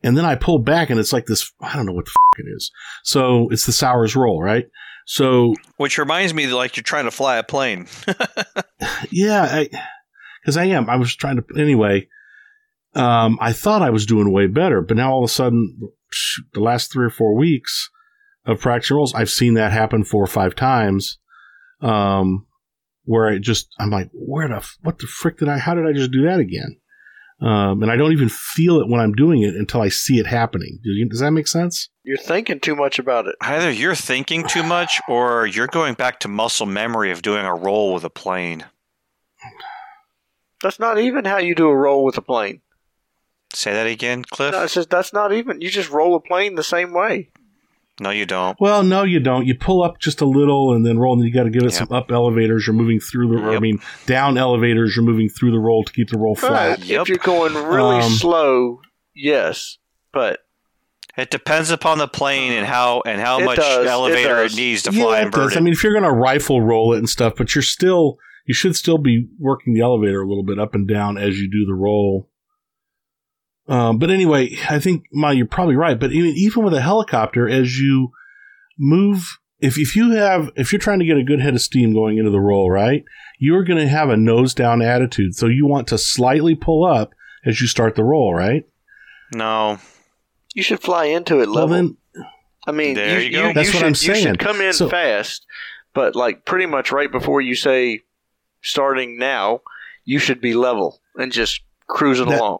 And 0.03 0.17
then 0.17 0.25
I 0.25 0.35
pull 0.35 0.59
back 0.59 0.89
and 0.89 0.99
it's 0.99 1.11
like 1.11 1.25
this, 1.25 1.51
I 1.61 1.75
don't 1.75 1.85
know 1.85 1.93
what 1.93 2.05
the 2.05 2.11
f- 2.11 2.45
it 2.45 2.49
is. 2.55 2.71
So 3.03 3.49
it's 3.49 3.65
the 3.65 3.71
Sours 3.71 4.15
roll, 4.15 4.41
right? 4.41 4.67
So 5.05 5.55
Which 5.77 5.97
reminds 5.97 6.33
me, 6.33 6.47
like 6.47 6.77
you're 6.77 6.83
trying 6.83 7.05
to 7.05 7.11
fly 7.11 7.37
a 7.37 7.43
plane. 7.43 7.87
yeah, 9.11 9.63
because 10.41 10.57
I, 10.57 10.65
am. 10.65 10.89
I 10.89 10.95
was 10.95 11.15
trying 11.15 11.37
to, 11.37 11.43
anyway, 11.57 12.07
um, 12.93 13.37
I 13.41 13.51
thought 13.51 13.81
I 13.81 13.89
was 13.89 14.05
doing 14.05 14.31
way 14.31 14.47
better, 14.47 14.81
but 14.81 14.95
now 14.95 15.11
all 15.11 15.23
of 15.23 15.29
a 15.29 15.33
sudden, 15.33 15.91
the 16.53 16.61
last 16.61 16.91
three 16.91 17.05
or 17.05 17.09
four 17.09 17.35
weeks 17.35 17.89
of 18.45 18.59
practice 18.59 18.91
rolls, 18.91 19.13
I've 19.13 19.29
seen 19.29 19.55
that 19.55 19.71
happen 19.71 20.03
four 20.03 20.23
or 20.23 20.27
five 20.27 20.55
times. 20.55 21.17
Um, 21.81 22.47
where 23.03 23.27
I 23.27 23.37
just, 23.37 23.67
I'm 23.79 23.91
like, 23.91 24.09
where 24.13 24.47
the, 24.47 24.67
what 24.81 24.97
the 24.97 25.07
frick 25.07 25.37
did 25.37 25.49
I, 25.49 25.59
how 25.59 25.75
did 25.75 25.85
I 25.85 25.93
just 25.93 26.11
do 26.11 26.23
that 26.23 26.39
again? 26.39 26.77
Um, 27.41 27.83
and 27.83 27.91
I 27.91 27.97
don't 27.97 28.13
even 28.13 28.29
feel 28.29 28.79
it 28.79 28.87
when 28.87 29.01
I'm 29.01 29.11
doing 29.13 29.41
it 29.41 29.55
until 29.55 29.81
I 29.81 29.89
see 29.89 30.19
it 30.19 30.25
happening. 30.25 30.79
Do 30.83 31.09
does 31.09 31.19
that 31.19 31.31
make 31.31 31.47
sense? 31.47 31.89
You're 32.03 32.17
thinking 32.17 32.61
too 32.61 32.75
much 32.75 32.97
about 32.97 33.27
it. 33.27 33.35
Either 33.41 33.69
you're 33.69 33.95
thinking 33.95 34.47
too 34.47 34.63
much 34.67 35.01
or 35.09 35.45
you're 35.45 35.67
going 35.67 35.95
back 35.95 36.19
to 36.21 36.27
muscle 36.27 36.65
memory 36.65 37.11
of 37.11 37.21
doing 37.21 37.45
a 37.45 37.53
roll 37.53 37.93
with 37.93 38.05
a 38.05 38.09
plane. 38.09 38.65
That's 40.63 40.79
not 40.79 40.97
even 40.97 41.25
how 41.25 41.37
you 41.37 41.53
do 41.53 41.67
a 41.67 41.75
roll 41.75 42.05
with 42.05 42.17
a 42.17 42.21
plane. 42.21 42.61
Say 43.53 43.73
that 43.73 43.87
again, 43.87 44.23
Cliff? 44.23 44.53
No, 44.53 44.63
it's 44.63 44.73
just 44.73 44.89
that's 44.89 45.13
not 45.13 45.31
even. 45.31 45.61
You 45.61 45.69
just 45.69 45.89
roll 45.89 46.15
a 46.15 46.19
plane 46.19 46.55
the 46.55 46.63
same 46.63 46.93
way. 46.93 47.29
No, 47.99 48.09
you 48.09 48.25
don't. 48.25 48.59
Well, 48.59 48.83
no, 48.83 49.03
you 49.03 49.19
don't. 49.21 49.45
You 49.45 49.55
pull 49.55 49.81
up 49.81 49.99
just 49.99 50.19
a 50.19 50.25
little 50.25 50.73
and 50.73 50.85
then 50.85 50.99
roll, 50.99 51.13
and 51.13 51.23
you 51.25 51.33
got 51.33 51.43
to 51.43 51.49
give 51.49 51.61
it 51.63 51.71
Yep. 51.71 51.87
some 51.87 51.91
up 51.91 52.11
elevators. 52.11 52.67
You're 52.67 52.73
moving 52.75 52.99
through 52.99 53.29
the, 53.29 53.41
or, 53.41 53.55
I 53.55 53.59
mean, 53.59 53.79
down 54.05 54.37
elevators. 54.37 54.95
You're 54.95 55.05
moving 55.05 55.29
through 55.29 55.51
the 55.51 55.59
roll 55.59 55.83
to 55.85 55.93
keep 55.93 56.09
the 56.09 56.17
roll 56.17 56.35
flat. 56.35 56.79
But 56.79 56.87
Yep. 56.87 57.01
If 57.03 57.07
you're 57.09 57.17
going 57.19 57.53
really 57.53 57.97
Um, 58.01 58.11
slow, 58.11 58.81
yes, 59.15 59.77
but 60.11 60.39
It 61.17 61.31
depends 61.31 61.69
upon 61.71 61.97
the 61.99 62.09
plane 62.09 62.51
and 62.51 62.67
how 62.67 63.01
and 63.05 63.21
how 63.21 63.39
much 63.39 63.55
does, 63.55 63.87
elevator 63.87 64.39
it, 64.41 64.49
does. 64.49 64.57
needs 64.57 64.81
to 64.83 64.91
Yeah, 64.91 65.03
fly 65.03 65.19
it 65.19 65.23
and 65.23 65.31
does. 65.31 65.53
bird 65.53 65.57
I 65.57 65.61
mean, 65.61 65.71
if 65.71 65.81
you're 65.81 65.93
going 65.93 66.03
to 66.03 66.11
rifle 66.11 66.59
roll 66.61 66.93
it 66.93 66.97
and 66.97 67.07
stuff, 67.07 67.35
but 67.37 67.55
you're 67.55 67.61
still, 67.61 68.17
you 68.45 68.53
should 68.53 68.75
still 68.75 68.97
be 68.97 69.25
working 69.39 69.73
the 69.73 69.79
elevator 69.79 70.21
a 70.21 70.27
little 70.27 70.43
bit 70.43 70.59
up 70.59 70.75
and 70.75 70.85
down 70.85 71.17
as 71.17 71.37
you 71.39 71.49
do 71.49 71.65
the 71.65 71.73
roll. 71.73 72.29
Um, 73.67 73.97
but 73.97 74.09
anyway, 74.11 74.55
I 74.69 74.79
think, 74.79 75.05
Ma, 75.11 75.31
you're 75.31 75.47
probably 75.47 75.75
right. 75.75 75.99
But 75.99 76.11
even, 76.11 76.31
even 76.35 76.63
with 76.63 76.73
a 76.73 76.81
helicopter, 76.81 77.49
as 77.49 77.77
you 77.79 78.11
move, 78.77 79.39
if, 79.59 79.77
if 79.79 79.95
you 79.95 80.11
have, 80.11 80.51
if 80.55 80.71
you're 80.71 80.79
trying 80.79 80.99
to 80.99 81.05
get 81.05 81.17
a 81.17 81.23
good 81.23 81.39
head 81.41 81.55
of 81.55 81.61
steam 81.61 81.93
going 81.93 82.17
into 82.17 82.29
the 82.31 82.39
roll, 82.39 82.69
right, 82.69 83.03
you're 83.39 83.63
going 83.63 83.79
to 83.79 83.87
have 83.87 84.09
a 84.09 84.17
nose 84.17 84.53
down 84.53 84.81
attitude. 84.81 85.35
So 85.35 85.47
you 85.47 85.65
want 85.65 85.87
to 85.87 85.97
slightly 85.97 86.53
pull 86.55 86.85
up 86.85 87.13
as 87.45 87.59
you 87.61 87.67
start 87.67 87.95
the 87.95 88.03
roll, 88.03 88.33
right? 88.33 88.65
no. 89.33 89.79
you 90.53 90.61
should 90.63 90.79
fly 90.79 91.05
into 91.05 91.41
it 91.41 91.47
Well, 91.49 91.65
level. 91.67 91.69
then, 91.69 91.97
I 92.67 92.71
mean, 92.71 92.93
There 92.95 93.19
you, 93.19 93.25
you 93.25 93.31
go. 93.31 93.47
you, 93.47 93.53
That's 93.53 93.67
you 93.69 93.73
what 93.73 93.79
should, 93.79 93.85
I'm 93.85 93.89
You 93.91 93.95
saying. 93.95 94.23
should 94.23 94.39
come 94.39 94.61
in 94.61 94.73
So- 94.73 94.89
fast, 94.89 95.45
but 95.93 96.15
like 96.15 96.45
pretty 96.45 96.65
much 96.67 96.91
right 96.91 97.11
before 97.11 97.41
you 97.41 97.55
say 97.55 98.03
starting 98.61 99.17
now, 99.17 99.61
you 100.05 100.19
should 100.19 100.39
be 100.41 100.53
level 100.53 101.01
and 101.15 101.31
just 101.31 101.61
cruising 101.87 102.29
That- 102.29 102.39
along. 102.39 102.59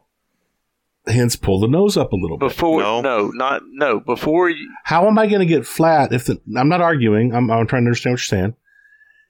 Hence 1.08 1.36
pull 1.36 1.60
the 1.60 1.68
nose 1.68 1.97
up 1.97 2.12
a 2.12 2.16
little 2.16 2.38
bit. 2.38 2.49
Before 2.49 2.82
No. 2.82 3.01
no. 3.01 3.28
not 3.30 3.62
no 3.72 3.99
before 3.99 4.49
you 4.49 4.70
How 4.84 5.08
am 5.08 5.18
I 5.18 5.28
going 5.28 5.39
to 5.39 5.45
get 5.45 5.66
flat 5.66 6.12
if 6.12 6.26
the, 6.26 6.41
I'm 6.58 6.70
not 6.70 6.82
arguing? 6.82 7.34
I'm, 7.34 7.49
I'm 7.51 7.68
trying 7.68 7.84
to 7.84 7.89
understand 7.89 8.14
what 8.14 8.20
you're 8.20 8.39
saying. 8.39 8.56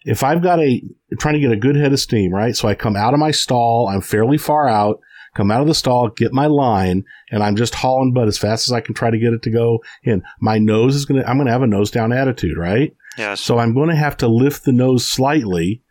If 0.05 0.23
I've 0.23 0.43
got 0.43 0.59
a 0.59 0.81
trying 1.19 1.33
to 1.33 1.39
get 1.39 1.51
a 1.51 1.57
good 1.57 1.75
head 1.75 1.91
of 1.91 1.99
steam, 1.99 2.31
right? 2.31 2.55
So 2.55 2.67
I 2.67 2.75
come 2.75 2.95
out 2.95 3.13
of 3.13 3.19
my 3.19 3.31
stall, 3.31 3.89
I'm 3.91 4.01
fairly 4.01 4.37
far 4.37 4.67
out, 4.67 4.99
come 5.35 5.49
out 5.49 5.61
of 5.61 5.67
the 5.67 5.73
stall, 5.73 6.09
get 6.09 6.31
my 6.31 6.45
line, 6.45 7.03
and 7.31 7.43
I'm 7.43 7.55
just 7.55 7.75
hauling 7.75 8.13
butt 8.13 8.27
as 8.27 8.37
fast 8.37 8.67
as 8.67 8.71
I 8.71 8.81
can 8.81 8.93
try 8.93 9.09
to 9.09 9.17
get 9.17 9.33
it 9.33 9.41
to 9.43 9.51
go 9.51 9.83
in. 10.03 10.21
My 10.39 10.59
nose 10.59 10.95
is 10.95 11.05
going 11.05 11.21
to, 11.21 11.27
I'm 11.27 11.37
going 11.37 11.47
to 11.47 11.51
have 11.51 11.63
a 11.63 11.67
nose 11.67 11.89
down 11.89 12.13
attitude, 12.13 12.57
right? 12.57 12.95
Yes. 13.17 13.41
So 13.41 13.57
I'm 13.57 13.73
going 13.73 13.89
to 13.89 13.95
have 13.95 14.17
to 14.17 14.27
lift 14.27 14.63
the 14.63 14.71
nose 14.71 15.05
slightly 15.05 15.81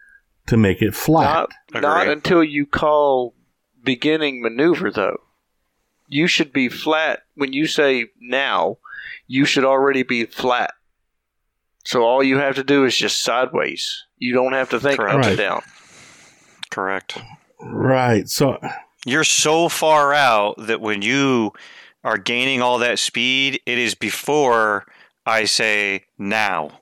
to 0.46 0.56
make 0.56 0.82
it 0.82 0.94
flat. 0.94 1.48
not 1.72 1.82
not 1.82 2.08
until 2.08 2.44
you 2.44 2.66
call 2.66 3.34
beginning 3.82 4.42
maneuver 4.42 4.90
though. 4.90 5.18
You 6.14 6.28
should 6.28 6.52
be 6.52 6.68
flat 6.68 7.22
when 7.34 7.52
you 7.52 7.66
say 7.66 8.06
now. 8.20 8.78
You 9.26 9.44
should 9.44 9.64
already 9.64 10.04
be 10.04 10.26
flat. 10.26 10.72
So 11.84 12.04
all 12.04 12.22
you 12.22 12.38
have 12.38 12.54
to 12.54 12.62
do 12.62 12.84
is 12.84 12.96
just 12.96 13.24
sideways. 13.24 14.04
You 14.18 14.32
don't 14.32 14.52
have 14.52 14.70
to 14.70 14.78
think 14.78 14.98
Correct. 15.00 15.12
up 15.12 15.18
Right. 15.22 15.28
and 15.30 15.36
down. 15.38 15.62
Correct. 16.70 17.18
right. 17.60 18.28
So 18.28 18.58
You're 19.04 19.24
so 19.24 19.68
far 19.68 20.14
out 20.14 20.54
that 20.56 20.80
when 20.80 21.02
you 21.02 21.52
are 22.04 22.16
gaining 22.16 22.62
all 22.62 22.78
that 22.78 23.00
speed, 23.00 23.60
it 23.66 23.78
is 23.78 23.96
before 23.96 24.86
I 25.26 25.46
say 25.46 26.04
now. 26.16 26.80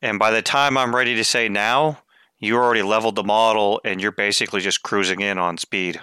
And 0.00 0.18
by 0.18 0.30
the 0.30 0.40
time 0.40 0.78
I'm 0.78 0.96
ready 0.96 1.14
to 1.16 1.24
say 1.24 1.50
now, 1.50 1.98
you 2.38 2.56
already 2.56 2.82
leveled 2.82 3.16
the 3.16 3.22
model 3.22 3.82
and 3.84 4.00
you're 4.00 4.12
basically 4.12 4.62
just 4.62 4.82
cruising 4.82 5.20
in 5.20 5.36
on 5.36 5.58
speed. 5.58 6.00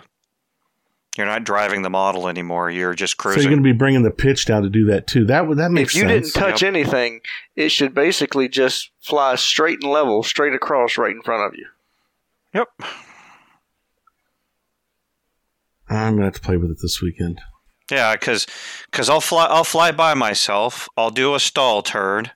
You're 1.18 1.28
not 1.28 1.44
driving 1.44 1.84
the 1.84 1.90
model 1.92 2.28
anymore. 2.28 2.72
You're 2.72 2.96
just 2.96 3.18
cruising. 3.18 3.42
so 3.44 3.44
you're 3.44 3.56
going 3.56 3.64
to 3.64 3.74
be 3.74 3.78
bringing 3.78 4.02
the 4.02 4.10
pitch 4.12 4.46
down 4.46 4.64
to 4.64 4.70
do 4.70 4.86
that 4.86 5.06
too. 5.06 5.26
That 5.26 5.48
would 5.48 5.60
that 5.60 5.70
makes 5.72 5.94
sense. 5.94 6.04
if 6.04 6.10
you 6.10 6.10
sense. 6.22 6.34
didn't 6.34 6.44
touch 6.50 6.64
anything, 6.64 7.22
it 7.56 7.70
should 7.70 7.94
basically 7.94 8.50
just 8.50 8.90
fly 9.00 9.36
straight 9.36 9.84
and 9.84 9.92
level, 9.92 10.24
straight 10.24 10.54
across 10.54 10.98
right 10.98 11.12
in 11.16 11.22
front 11.22 11.44
of 11.54 11.56
you. 11.58 11.68
yep. 12.54 12.68
I'm 15.90 16.14
going 16.14 16.20
to 16.20 16.26
have 16.26 16.34
to 16.36 16.42
play 16.42 16.58
with 16.58 16.72
it 16.72 16.78
this 16.82 17.02
weekend. 17.02 17.42
Yeah, 17.92 18.14
because 18.14 18.48
because 18.90 19.10
I'll 19.10 19.22
fly 19.22 19.46
I'll 19.46 19.66
fly 19.66 19.92
by 19.92 20.14
myself. 20.14 20.88
I'll 20.98 21.10
do 21.12 21.36
a 21.36 21.40
stall 21.40 21.82
turn 21.84 22.32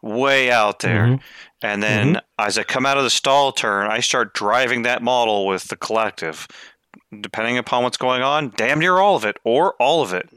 way 0.00 0.50
out 0.50 0.78
there, 0.80 1.06
Mhm. 1.06 1.20
and 1.62 1.82
then 1.82 2.20
as 2.38 2.56
I 2.56 2.62
come 2.62 2.86
out 2.86 2.96
of 2.96 3.02
the 3.04 3.10
stall 3.10 3.50
turn, 3.52 3.90
I 3.90 4.00
start 4.00 4.32
driving 4.34 4.82
that 4.82 5.02
model 5.02 5.46
with 5.46 5.64
the 5.64 5.76
collective. 5.76 6.46
Depending 7.20 7.58
upon 7.58 7.82
what's 7.82 7.96
going 7.96 8.22
on, 8.22 8.52
damn 8.56 8.78
near 8.78 8.98
all 8.98 9.16
of 9.16 9.24
it 9.24 9.36
or 9.44 9.74
all 9.74 10.02
of 10.02 10.12
it. 10.12 10.28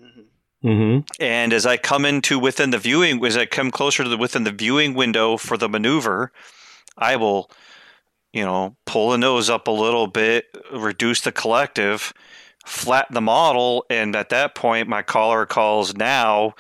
Mm-hmm. 0.64 1.02
And 1.20 1.54
as 1.54 1.66
I 1.66 1.78
come 1.78 2.06
into 2.06 2.40
within 2.40 2.72
the 2.72 2.80
viewing, 2.80 3.24
as 3.26 3.38
I 3.38 3.46
come 3.46 3.72
closer 3.72 4.04
to 4.04 4.10
the 4.10 4.18
within 4.18 4.44
the 4.44 4.52
viewing 4.52 4.94
window 4.94 5.38
for 5.38 5.58
the 5.58 5.70
maneuver, 5.70 6.32
I 6.98 7.16
will, 7.16 7.52
you 8.34 8.44
know, 8.44 8.76
pull 8.86 9.12
the 9.12 9.18
nose 9.18 9.50
up 9.50 9.68
a 9.68 9.72
little 9.72 10.08
bit, 10.08 10.46
reduce 10.74 11.22
the 11.22 11.32
collective, 11.32 12.12
flatten 12.66 13.14
the 13.14 13.22
model, 13.22 13.86
and 13.90 14.16
at 14.16 14.30
that 14.30 14.56
point, 14.56 14.90
my 14.90 15.04
caller 15.04 15.46
calls 15.46 15.96
now, 15.96 16.54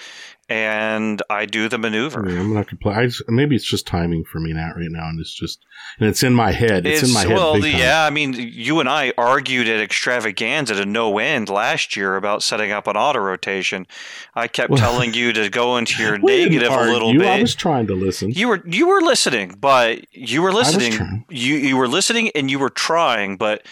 and 0.49 1.21
I 1.29 1.45
do 1.45 1.67
the 1.67 1.77
maneuver. 1.77 2.25
I'm 2.27 2.53
not 2.53 2.67
gonna 2.67 2.77
play. 2.81 2.93
I 2.93 3.05
just, 3.07 3.23
maybe 3.27 3.55
it's 3.55 3.65
just 3.65 3.85
timing 3.85 4.23
for 4.23 4.39
me 4.39 4.53
now, 4.53 4.73
right 4.75 4.89
now, 4.89 5.09
and 5.09 5.19
it's 5.19 5.33
just 5.33 5.65
and 5.99 6.07
it's 6.07 6.23
in 6.23 6.33
my 6.33 6.51
head. 6.51 6.85
It's, 6.85 7.03
in 7.07 7.13
my 7.13 7.21
head. 7.21 7.29
well, 7.35 7.57
yeah. 7.57 8.05
I 8.05 8.09
mean, 8.09 8.33
you 8.33 8.79
and 8.79 8.87
I 8.87 9.13
argued 9.17 9.67
at 9.67 9.79
extravaganza 9.81 10.75
to 10.75 10.85
no 10.85 11.17
end 11.17 11.49
last 11.49 11.95
year 11.95 12.15
about 12.15 12.43
setting 12.43 12.71
up 12.71 12.87
an 12.87 12.95
auto 12.95 13.19
rotation. 13.19 13.87
I 14.35 14.47
kept 14.47 14.69
Well- 14.69 14.79
telling 14.79 15.13
you 15.13 15.33
to 15.33 15.49
go 15.49 15.77
into 15.77 16.01
your 16.03 16.17
negative 16.17 16.71
a 16.71 16.91
little 16.91 17.13
bit. 17.13 17.27
I 17.27 17.41
was 17.41 17.55
trying 17.55 17.87
to 17.87 17.95
listen. 17.95 18.31
You 18.31 18.47
were 18.47 18.63
you 18.65 18.87
were 18.87 19.01
listening, 19.01 19.55
but 19.59 20.05
you 20.15 20.41
were 20.41 20.53
listening. 20.53 21.25
You 21.29 21.55
you 21.55 21.75
were 21.77 21.87
listening 21.87 22.31
and 22.35 22.49
you 22.49 22.59
were 22.59 22.69
trying, 22.69 23.37
but 23.37 23.65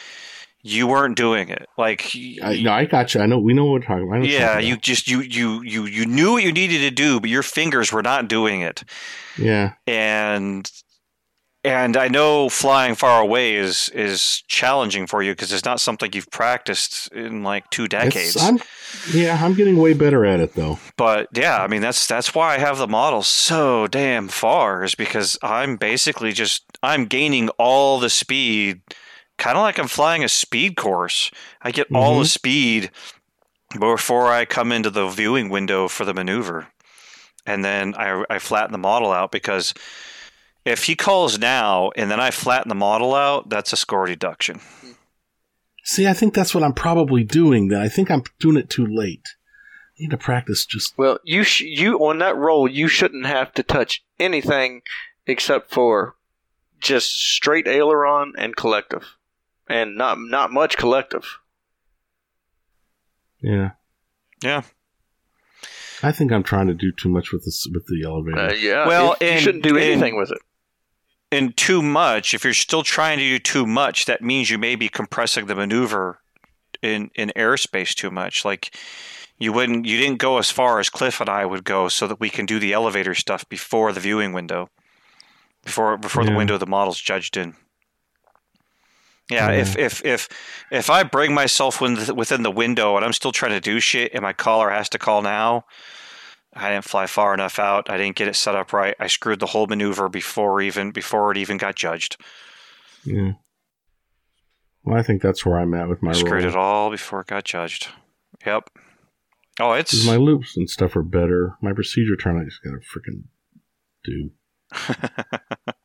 you 0.65 0.87
weren't 0.87 1.15
doing 1.15 1.49
it. 1.49 1.69
Like 1.77 2.11
I, 2.41 2.59
no, 2.63 2.71
I 2.71 2.85
got 2.85 3.13
you. 3.13 3.21
I 3.21 3.27
know. 3.27 3.37
We 3.37 3.53
know 3.53 3.65
what 3.65 3.73
we're 3.73 3.87
talking 3.87 4.07
about. 4.07 4.15
I 4.15 4.17
know 4.17 4.21
what 4.21 4.29
you're 4.31 4.39
yeah, 4.39 4.57
you 4.57 4.77
just 4.77 5.07
you 5.07 5.21
you 5.21 5.61
you 5.61 5.85
you 5.85 6.07
knew 6.07 6.31
what 6.33 6.43
you 6.43 6.51
needed 6.51 6.79
to 6.79 6.89
do, 6.89 7.19
but 7.19 7.29
your 7.29 7.43
fingers 7.43 7.93
were 7.93 8.01
not 8.01 8.27
doing 8.27 8.61
it. 8.61 8.83
Yeah. 9.37 9.73
And 9.85 10.69
and 11.63 11.95
I 11.95 12.07
know 12.07 12.49
flying 12.49 12.95
far 12.95 13.21
away 13.21 13.55
is 13.55 13.89
is 13.89 14.43
challenging 14.47 15.05
for 15.05 15.21
you 15.21 15.33
because 15.33 15.53
it's 15.53 15.65
not 15.65 15.79
something 15.79 16.11
you've 16.13 16.31
practiced 16.31 17.11
in 17.11 17.43
like 17.43 17.69
two 17.69 17.87
decades. 17.87 18.35
I'm, 18.35 18.59
yeah, 19.11 19.37
I'm 19.39 19.53
getting 19.53 19.77
way 19.77 19.93
better 19.93 20.25
at 20.25 20.39
it 20.39 20.55
though. 20.55 20.79
but 20.97 21.27
yeah, 21.33 21.61
I 21.61 21.67
mean 21.67 21.81
that's 21.81 22.07
that's 22.07 22.33
why 22.33 22.55
I 22.55 22.57
have 22.57 22.79
the 22.79 22.87
model 22.87 23.21
so 23.21 23.85
damn 23.85 24.29
far 24.29 24.83
is 24.83 24.95
because 24.95 25.37
I'm 25.43 25.75
basically 25.77 26.33
just 26.33 26.63
I'm 26.81 27.05
gaining 27.05 27.49
all 27.57 27.99
the 27.99 28.09
speed, 28.09 28.81
kind 29.37 29.57
of 29.57 29.61
like 29.61 29.79
I'm 29.79 29.87
flying 29.87 30.23
a 30.23 30.29
speed 30.29 30.75
course. 30.75 31.31
I 31.61 31.71
get 31.71 31.87
all 31.93 32.15
the 32.15 32.21
mm-hmm. 32.21 32.25
speed 32.25 32.91
before 33.79 34.31
I 34.31 34.45
come 34.45 34.71
into 34.71 34.89
the 34.89 35.07
viewing 35.07 35.49
window 35.49 35.87
for 35.87 36.05
the 36.05 36.13
maneuver. 36.13 36.67
And 37.45 37.63
then 37.63 37.95
I, 37.95 38.23
I 38.29 38.39
flatten 38.39 38.71
the 38.71 38.77
model 38.77 39.11
out 39.11 39.31
because 39.31 39.73
if 40.65 40.85
he 40.85 40.95
calls 40.95 41.37
now 41.37 41.91
and 41.95 42.09
then 42.09 42.19
I 42.19 42.31
flatten 42.31 42.69
the 42.69 42.75
model 42.75 43.13
out, 43.13 43.49
that's 43.49 43.73
a 43.73 43.77
score 43.77 44.07
deduction. 44.07 44.59
See, 45.83 46.07
I 46.07 46.13
think 46.13 46.33
that's 46.33 46.55
what 46.55 46.63
I'm 46.63 46.73
probably 46.73 47.23
doing. 47.23 47.67
Then 47.67 47.79
I 47.79 47.87
think 47.87 48.09
I'm 48.09 48.23
doing 48.39 48.57
it 48.57 48.69
too 48.69 48.87
late. 48.87 49.27
I 49.97 50.01
need 50.01 50.11
to 50.11 50.17
practice 50.17 50.65
just. 50.65 50.97
Well, 50.97 51.19
you 51.23 51.43
sh- 51.43 51.61
you 51.61 51.99
on 51.99 52.17
that 52.17 52.35
roll, 52.35 52.67
you 52.67 52.87
shouldn't 52.87 53.27
have 53.27 53.53
to 53.53 53.63
touch 53.63 54.03
anything 54.19 54.81
except 55.27 55.71
for 55.71 56.15
just 56.81 57.11
straight 57.11 57.67
aileron 57.67 58.33
and 58.37 58.55
collective, 58.55 59.14
and 59.67 59.97
not 59.97 60.17
not 60.19 60.51
much 60.51 60.77
collective. 60.77 61.39
Yeah. 63.41 63.71
Yeah. 64.43 64.63
I 66.03 66.11
think 66.11 66.31
I'm 66.31 66.43
trying 66.43 66.67
to 66.67 66.73
do 66.73 66.91
too 66.91 67.09
much 67.09 67.31
with 67.31 67.45
this 67.45 67.67
with 67.71 67.85
the 67.87 68.03
elevator. 68.05 68.39
Uh, 68.39 68.53
yeah. 68.53 68.87
Well, 68.87 69.15
if- 69.19 69.33
you 69.33 69.39
shouldn't 69.39 69.63
do 69.63 69.77
and- 69.77 69.85
anything 69.85 70.17
with 70.17 70.31
it. 70.31 70.39
And 71.31 71.57
too 71.57 71.81
much, 71.81 72.33
if 72.33 72.43
you're 72.43 72.53
still 72.53 72.83
trying 72.83 73.17
to 73.17 73.23
do 73.23 73.39
too 73.39 73.65
much, 73.65 74.05
that 74.05 74.21
means 74.21 74.49
you 74.49 74.57
may 74.57 74.75
be 74.75 74.87
compressing 74.87 75.47
the 75.47 75.55
maneuver 75.55 76.19
in, 76.81 77.09
in 77.15 77.33
airspace 77.35 77.93
too 77.93 78.11
much. 78.11 78.45
Like 78.45 78.73
you 79.37 79.51
wouldn't 79.51 79.85
you 79.85 79.97
didn't 79.97 80.19
go 80.19 80.37
as 80.37 80.51
far 80.51 80.79
as 80.79 80.89
Cliff 80.89 81.19
and 81.19 81.29
I 81.29 81.45
would 81.45 81.63
go 81.63 81.89
so 81.89 82.07
that 82.07 82.19
we 82.19 82.29
can 82.29 82.45
do 82.45 82.59
the 82.59 82.73
elevator 82.73 83.15
stuff 83.15 83.47
before 83.49 83.91
the 83.91 83.99
viewing 83.99 84.33
window. 84.33 84.69
Before 85.63 85.97
before 85.97 86.23
the 86.23 86.35
window 86.35 86.57
the 86.57 86.67
model's 86.67 87.01
judged 87.01 87.37
in. 87.37 87.55
Yeah, 89.31 89.51
Yeah. 89.51 89.61
if 89.61 89.77
if 89.77 90.05
if 90.05 90.29
if 90.71 90.89
I 90.89 91.03
bring 91.03 91.33
myself 91.33 91.81
within 91.81 92.43
the 92.43 92.51
window 92.51 92.95
and 92.95 93.03
I'm 93.05 93.13
still 93.13 93.31
trying 93.31 93.51
to 93.53 93.59
do 93.59 93.79
shit 93.79 94.11
and 94.13 94.21
my 94.21 94.33
caller 94.33 94.69
has 94.69 94.87
to 94.89 94.99
call 94.99 95.21
now, 95.23 95.65
I 96.53 96.69
didn't 96.69 96.85
fly 96.85 97.07
far 97.07 97.33
enough 97.33 97.57
out. 97.57 97.89
I 97.89 97.97
didn't 97.97 98.15
get 98.17 98.27
it 98.27 98.35
set 98.35 98.55
up 98.55 98.71
right. 98.71 98.95
I 98.99 99.07
screwed 99.07 99.39
the 99.39 99.47
whole 99.47 99.65
maneuver 99.67 100.09
before 100.09 100.61
even 100.61 100.91
before 100.91 101.31
it 101.31 101.37
even 101.37 101.57
got 101.57 101.75
judged. 101.75 102.17
Yeah. 103.03 103.31
Well, 104.83 104.97
I 104.97 105.01
think 105.01 105.23
that's 105.23 105.43
where 105.43 105.57
I'm 105.59 105.73
at 105.73 105.89
with 105.89 106.03
my 106.03 106.11
I 106.11 106.13
screwed 106.13 106.43
roll. 106.43 106.53
it 106.53 106.55
all 106.55 106.91
before 106.91 107.21
it 107.21 107.27
got 107.27 107.43
judged. 107.45 107.87
Yep. 108.45 108.69
Oh, 109.59 109.71
it's 109.71 110.05
my 110.05 110.17
loops 110.17 110.55
and 110.55 110.69
stuff 110.69 110.95
are 110.95 111.01
better. 111.01 111.55
My 111.61 111.73
procedure 111.73 112.15
turn 112.15 112.39
I 112.39 112.43
just 112.43 112.61
gotta 112.61 112.77
freaking 112.77 113.23
do. 114.03 114.31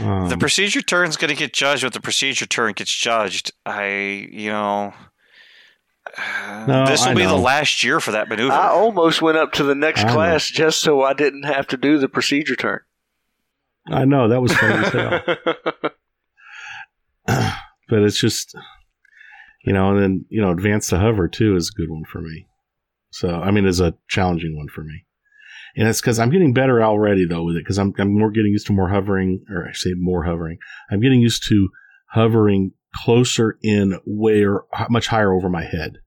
Um, 0.00 0.28
the 0.28 0.36
procedure 0.38 0.82
turn's 0.82 1.16
going 1.16 1.28
to 1.28 1.36
get 1.36 1.52
judged. 1.52 1.82
But 1.82 1.92
the 1.92 2.00
procedure 2.00 2.46
turn 2.46 2.72
gets 2.72 2.94
judged. 2.94 3.52
I, 3.64 4.28
you 4.30 4.50
know, 4.50 4.94
No, 6.66 6.86
this 6.86 7.02
will 7.02 7.12
I 7.12 7.14
be 7.14 7.24
the 7.24 7.34
last 7.34 7.82
year 7.84 8.00
for 8.00 8.12
that 8.12 8.28
maneuver. 8.28 8.52
I 8.52 8.68
almost 8.68 9.22
went 9.22 9.38
up 9.38 9.52
to 9.52 9.64
the 9.64 9.74
next 9.74 10.04
I 10.04 10.08
know. 10.08 10.14
class 10.14 10.48
just 10.48 10.80
so 10.80 11.02
I 11.02 11.12
didn't 11.12 11.44
have 11.44 11.66
to 11.68 11.76
do 11.76 11.98
the 11.98 12.08
procedure 12.08 12.56
turn. 12.56 12.80
I 13.90 14.04
know 14.04 14.28
that 14.28 14.40
was 14.40 14.52
funny 14.52 14.84
as 14.86 14.92
hell. 14.92 15.20
but 17.88 18.02
it's 18.02 18.20
just 18.20 18.54
you 19.64 19.72
know 19.72 19.90
and 19.90 20.02
then 20.02 20.24
you 20.28 20.40
know 20.40 20.50
advance 20.50 20.88
to 20.88 20.98
hover 20.98 21.28
too 21.28 21.56
is 21.56 21.70
a 21.70 21.78
good 21.78 21.90
one 21.90 22.04
for 22.04 22.20
me 22.20 22.46
so 23.10 23.40
i 23.40 23.50
mean 23.50 23.64
is 23.66 23.80
a 23.80 23.94
challenging 24.08 24.56
one 24.56 24.68
for 24.68 24.84
me 24.84 25.03
and 25.76 25.88
it's 25.88 26.00
because 26.00 26.18
i'm 26.18 26.30
getting 26.30 26.52
better 26.52 26.82
already 26.82 27.26
though 27.26 27.44
with 27.44 27.56
it 27.56 27.64
because 27.64 27.78
I'm, 27.78 27.92
I'm 27.98 28.18
more 28.18 28.30
getting 28.30 28.52
used 28.52 28.66
to 28.68 28.72
more 28.72 28.88
hovering 28.88 29.44
or 29.50 29.66
i 29.68 29.72
say 29.72 29.90
more 29.96 30.24
hovering 30.24 30.58
i'm 30.90 31.00
getting 31.00 31.20
used 31.20 31.46
to 31.48 31.68
hovering 32.06 32.72
closer 32.94 33.58
in 33.62 33.98
where 34.04 34.62
much 34.88 35.08
higher 35.08 35.32
over 35.32 35.48
my 35.48 35.64
head 35.64 35.98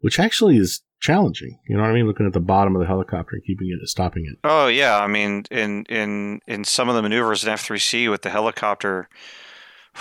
which 0.00 0.18
actually 0.18 0.56
is 0.56 0.82
challenging 1.00 1.58
you 1.68 1.76
know 1.76 1.82
what 1.82 1.90
i 1.90 1.94
mean? 1.94 2.06
Looking 2.06 2.26
at 2.26 2.32
the 2.32 2.40
bottom 2.40 2.74
of 2.74 2.80
the 2.80 2.86
helicopter 2.86 3.34
and 3.34 3.44
keeping 3.44 3.68
it 3.68 3.88
stopping 3.88 4.24
it. 4.26 4.38
Oh 4.44 4.68
yeah, 4.68 4.98
I 4.98 5.06
mean 5.06 5.44
in 5.50 5.84
in 5.88 6.40
in 6.46 6.64
some 6.64 6.88
of 6.88 6.94
the 6.94 7.02
maneuvers 7.02 7.42
in 7.44 7.50
F 7.50 7.62
three 7.62 7.78
C 7.80 8.08
with 8.08 8.22
the 8.22 8.30
helicopter, 8.30 9.08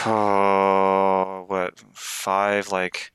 oh 0.05 1.45
what 1.47 1.81
five 1.93 2.71
like 2.71 3.11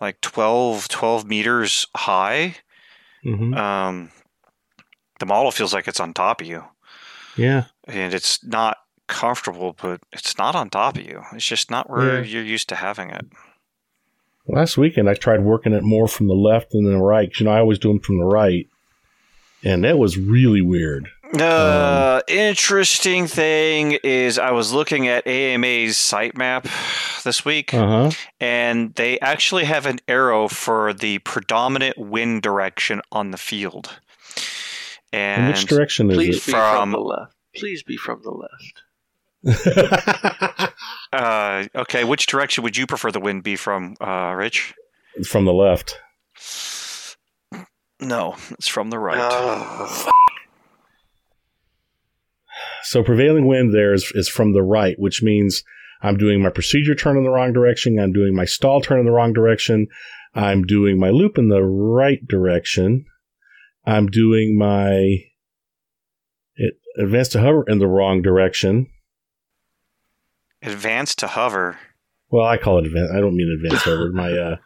like 0.00 0.20
12, 0.20 0.88
12 0.88 1.26
meters 1.26 1.86
high. 1.96 2.56
hmm 3.22 3.54
Um, 3.54 4.10
the 5.18 5.26
model 5.26 5.50
feels 5.50 5.72
like 5.74 5.88
it's 5.88 6.00
on 6.00 6.14
top 6.14 6.40
of 6.40 6.46
you, 6.46 6.64
yeah 7.36 7.64
and 7.86 8.12
it's 8.14 8.42
not 8.44 8.76
comfortable, 9.06 9.74
but 9.80 10.00
it's 10.12 10.36
not 10.36 10.54
on 10.54 10.68
top 10.68 10.96
of 10.98 11.02
you. 11.04 11.22
It's 11.32 11.46
just 11.46 11.70
not 11.70 11.88
where 11.88 12.18
Yeah. 12.18 12.24
you're 12.24 12.42
used 12.44 12.68
to 12.68 12.74
having 12.76 13.10
it. 13.10 13.26
Last 14.46 14.76
weekend, 14.78 15.08
I 15.08 15.14
tried 15.14 15.40
working 15.42 15.72
it 15.72 15.82
more 15.82 16.08
from 16.08 16.26
the 16.26 16.34
left 16.34 16.70
than 16.72 16.84
the 16.84 16.96
right. 16.98 17.30
'cause, 17.32 17.40
you 17.40 17.46
know, 17.46 17.52
I 17.52 17.58
always 17.60 17.78
do 17.78 17.88
them 17.88 18.00
from 18.00 18.18
the 18.18 18.24
right, 18.24 18.66
and 19.64 19.84
that 19.84 19.98
was 19.98 20.16
really 20.18 20.60
weird. 20.62 21.08
Uh, 21.38 22.22
interesting 22.28 23.26
thing 23.26 23.98
is, 24.02 24.38
I 24.38 24.50
was 24.52 24.72
looking 24.72 25.08
at 25.08 25.26
AMA's 25.26 25.96
sitemap 25.96 26.64
this 27.22 27.44
week, 27.44 27.74
Uh 27.74 27.86
huh. 27.86 28.10
and 28.40 28.94
they 28.94 29.18
actually 29.20 29.64
have 29.64 29.84
an 29.84 29.98
arrow 30.08 30.48
for 30.48 30.94
the 30.94 31.18
predominant 31.20 31.98
wind 31.98 32.40
direction 32.42 33.02
on 33.12 33.30
the 33.30 33.36
field. 33.38 34.00
And 35.12 35.42
And 35.44 35.54
which 35.54 35.66
direction 35.66 36.10
is 36.10 36.16
Please 36.16 36.36
it? 36.36 36.46
be 36.46 36.52
from 36.52 36.80
From- 36.80 36.92
the 36.92 36.98
left. 36.98 37.34
Please 37.56 37.82
be 37.82 37.96
from 37.96 38.22
the 38.22 38.30
left. 38.30 38.82
uh, 41.12 41.64
okay, 41.74 42.04
which 42.04 42.26
direction 42.26 42.62
would 42.64 42.76
you 42.76 42.86
prefer 42.86 43.10
the 43.10 43.20
wind 43.20 43.42
be 43.42 43.56
from, 43.56 43.96
uh, 44.00 44.32
Rich? 44.36 44.74
from 45.26 45.44
the 45.44 45.52
left. 45.52 45.98
No, 48.00 48.36
it's 48.50 48.68
from 48.68 48.90
the 48.90 48.98
right. 48.98 49.18
Oh. 49.20 50.10
So 52.82 53.02
prevailing 53.04 53.46
wind 53.46 53.74
there 53.74 53.92
is, 53.92 54.10
is 54.14 54.28
from 54.28 54.52
the 54.52 54.62
right, 54.62 54.98
which 54.98 55.22
means 55.22 55.62
I'm 56.00 56.16
doing 56.16 56.42
my 56.42 56.48
procedure 56.48 56.94
turn 56.94 57.16
in 57.16 57.22
the 57.24 57.30
wrong 57.30 57.52
direction. 57.52 57.98
I'm 57.98 58.12
doing 58.12 58.34
my 58.34 58.46
stall 58.46 58.80
turn 58.80 58.98
in 58.98 59.04
the 59.04 59.12
wrong 59.12 59.32
direction. 59.32 59.88
I'm 60.34 60.64
doing 60.64 60.98
my 60.98 61.10
loop 61.10 61.38
in 61.38 61.48
the 61.48 61.62
right 61.62 62.26
direction. 62.26 63.04
I'm 63.88 64.08
doing 64.08 64.58
my 64.58 65.24
it, 66.56 66.74
advance 66.98 67.28
to 67.28 67.40
hover 67.40 67.64
in 67.66 67.78
the 67.78 67.86
wrong 67.86 68.20
direction. 68.20 68.86
Advance 70.62 71.14
to 71.16 71.26
hover. 71.26 71.78
Well, 72.30 72.46
I 72.46 72.58
call 72.58 72.78
it 72.78 72.86
advance. 72.86 73.10
I 73.10 73.20
don't 73.20 73.34
mean 73.34 73.58
advance 73.64 73.82
hover. 73.84 74.12
My 74.12 74.30
uh, 74.32 74.56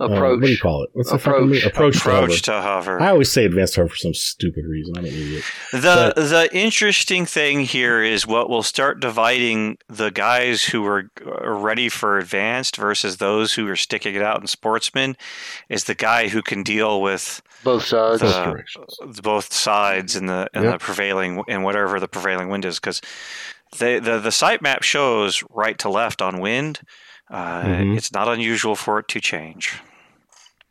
uh, 0.00 0.04
Approach. 0.04 0.40
what 0.40 0.46
do 0.46 0.52
you 0.52 0.58
call 0.58 0.84
it? 0.84 0.90
What's 0.92 1.10
the 1.10 1.18
fucking 1.18 1.56
Approach. 1.64 1.96
approach? 1.96 2.42
to 2.42 2.52
hover. 2.52 2.58
To 2.58 2.62
hover. 2.96 3.00
I 3.02 3.08
always 3.08 3.30
say 3.32 3.44
advanced 3.44 3.76
hover 3.76 3.88
for 3.88 3.96
some 3.96 4.14
stupid 4.14 4.64
reason. 4.64 4.96
I'm 4.96 5.04
an 5.04 5.10
idiot. 5.12 5.44
The 5.72 6.12
But- 6.14 6.28
the 6.28 6.48
interesting 6.52 7.26
thing 7.26 7.60
here 7.60 8.02
is 8.02 8.26
what 8.26 8.48
will 8.48 8.62
start 8.62 9.00
dividing 9.00 9.78
the 9.88 10.10
guys 10.10 10.64
who 10.64 10.86
are 10.86 11.10
are 11.26 11.56
ready 11.56 11.88
for 11.88 12.18
advanced 12.18 12.76
versus 12.76 13.16
those 13.16 13.54
who 13.54 13.66
are 13.68 13.76
sticking 13.76 14.14
it 14.14 14.22
out 14.22 14.40
in 14.40 14.46
sportsmen 14.46 15.16
is 15.68 15.84
the 15.84 15.94
guy 15.94 16.28
who 16.28 16.42
can 16.42 16.62
deal 16.62 17.00
with 17.02 17.42
Both 17.64 17.86
sides. 17.86 18.22
Both 18.22 18.34
Uh, 18.34 19.20
both 19.22 19.52
sides 19.52 20.14
in 20.14 20.26
the 20.26 20.48
in 20.54 20.62
Yep. 20.62 20.72
the 20.74 20.78
prevailing 20.78 21.42
in 21.48 21.62
whatever 21.62 21.98
the 21.98 22.08
prevailing 22.08 22.48
wind 22.50 22.64
is 22.64 22.78
because 22.78 23.00
the 23.78 23.98
the 23.98 24.18
the 24.20 24.30
site 24.32 24.62
map 24.62 24.82
shows 24.82 25.42
right 25.50 25.78
to 25.80 25.88
left 25.88 26.22
on 26.22 26.40
wind. 26.40 26.80
Uh, 27.30 27.62
Mhm. 27.64 27.96
It's 27.96 28.12
not 28.12 28.28
unusual 28.28 28.74
for 28.74 28.98
it 28.98 29.08
to 29.08 29.20
change. 29.20 29.74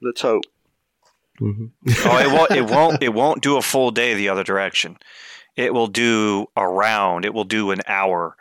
Let's 0.02 0.22
hope. 0.22 0.44
hmm 1.40 1.68
Oh, 2.06 2.18
it 2.18 2.32
won't. 2.32 2.52
It 2.52 2.66
won't. 2.76 3.04
It 3.04 3.14
won't 3.14 3.42
do 3.44 3.58
a 3.58 3.62
full 3.62 3.92
day 3.92 4.14
the 4.16 4.30
other 4.30 4.44
direction. 4.44 4.98
It 5.56 5.74
will 5.74 5.88
do 5.88 6.48
a 6.56 6.68
round. 6.68 7.26
It 7.26 7.34
will 7.34 7.44
do 7.44 7.72
an 7.72 7.82
hour, 7.88 8.36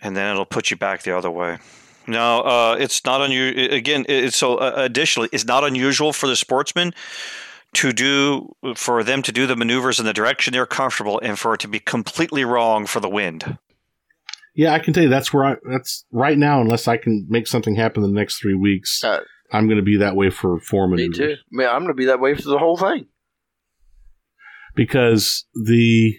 and 0.00 0.16
then 0.16 0.30
it'll 0.32 0.44
put 0.46 0.70
you 0.70 0.76
back 0.76 1.02
the 1.02 1.16
other 1.16 1.30
way. 1.30 1.58
No, 2.08 2.40
uh, 2.42 2.76
it's 2.78 3.04
not 3.04 3.20
unusual. 3.20 3.72
Again, 3.74 4.04
it's 4.08 4.36
so. 4.36 4.56
Uh, 4.58 4.72
additionally, 4.76 5.28
it's 5.32 5.44
not 5.44 5.64
unusual 5.64 6.12
for 6.12 6.26
the 6.28 6.36
sportsman 6.36 6.94
to 7.74 7.92
do 7.92 8.54
for 8.76 9.02
them 9.02 9.22
to 9.22 9.32
do 9.32 9.46
the 9.46 9.56
maneuvers 9.56 9.98
in 9.98 10.06
the 10.06 10.12
direction 10.12 10.52
they're 10.52 10.66
comfortable, 10.66 11.18
and 11.22 11.36
for 11.38 11.54
it 11.54 11.60
to 11.60 11.68
be 11.68 11.80
completely 11.80 12.44
wrong 12.44 12.86
for 12.86 13.00
the 13.00 13.08
wind. 13.08 13.58
Yeah, 14.56 14.72
I 14.72 14.78
can 14.78 14.94
tell 14.94 15.02
you 15.04 15.08
that's 15.10 15.32
where 15.32 15.44
I. 15.44 15.56
That's 15.70 16.04
right 16.10 16.36
now. 16.38 16.60
Unless 16.62 16.88
I 16.88 16.96
can 16.96 17.26
make 17.28 17.46
something 17.46 17.76
happen 17.76 18.02
in 18.02 18.10
the 18.14 18.18
next 18.18 18.40
three 18.40 18.54
weeks, 18.54 19.04
Uh, 19.04 19.20
I'm 19.52 19.66
going 19.66 19.76
to 19.78 19.84
be 19.84 19.98
that 19.98 20.16
way 20.16 20.30
for 20.30 20.58
four 20.58 20.88
Me 20.88 20.96
maneuvers. 20.96 21.18
too. 21.18 21.34
Man, 21.52 21.68
I'm 21.68 21.80
going 21.82 21.88
to 21.88 21.94
be 21.94 22.06
that 22.06 22.20
way 22.20 22.34
for 22.34 22.48
the 22.48 22.58
whole 22.58 22.76
thing. 22.76 23.06
because 24.74 25.44
the 25.54 26.14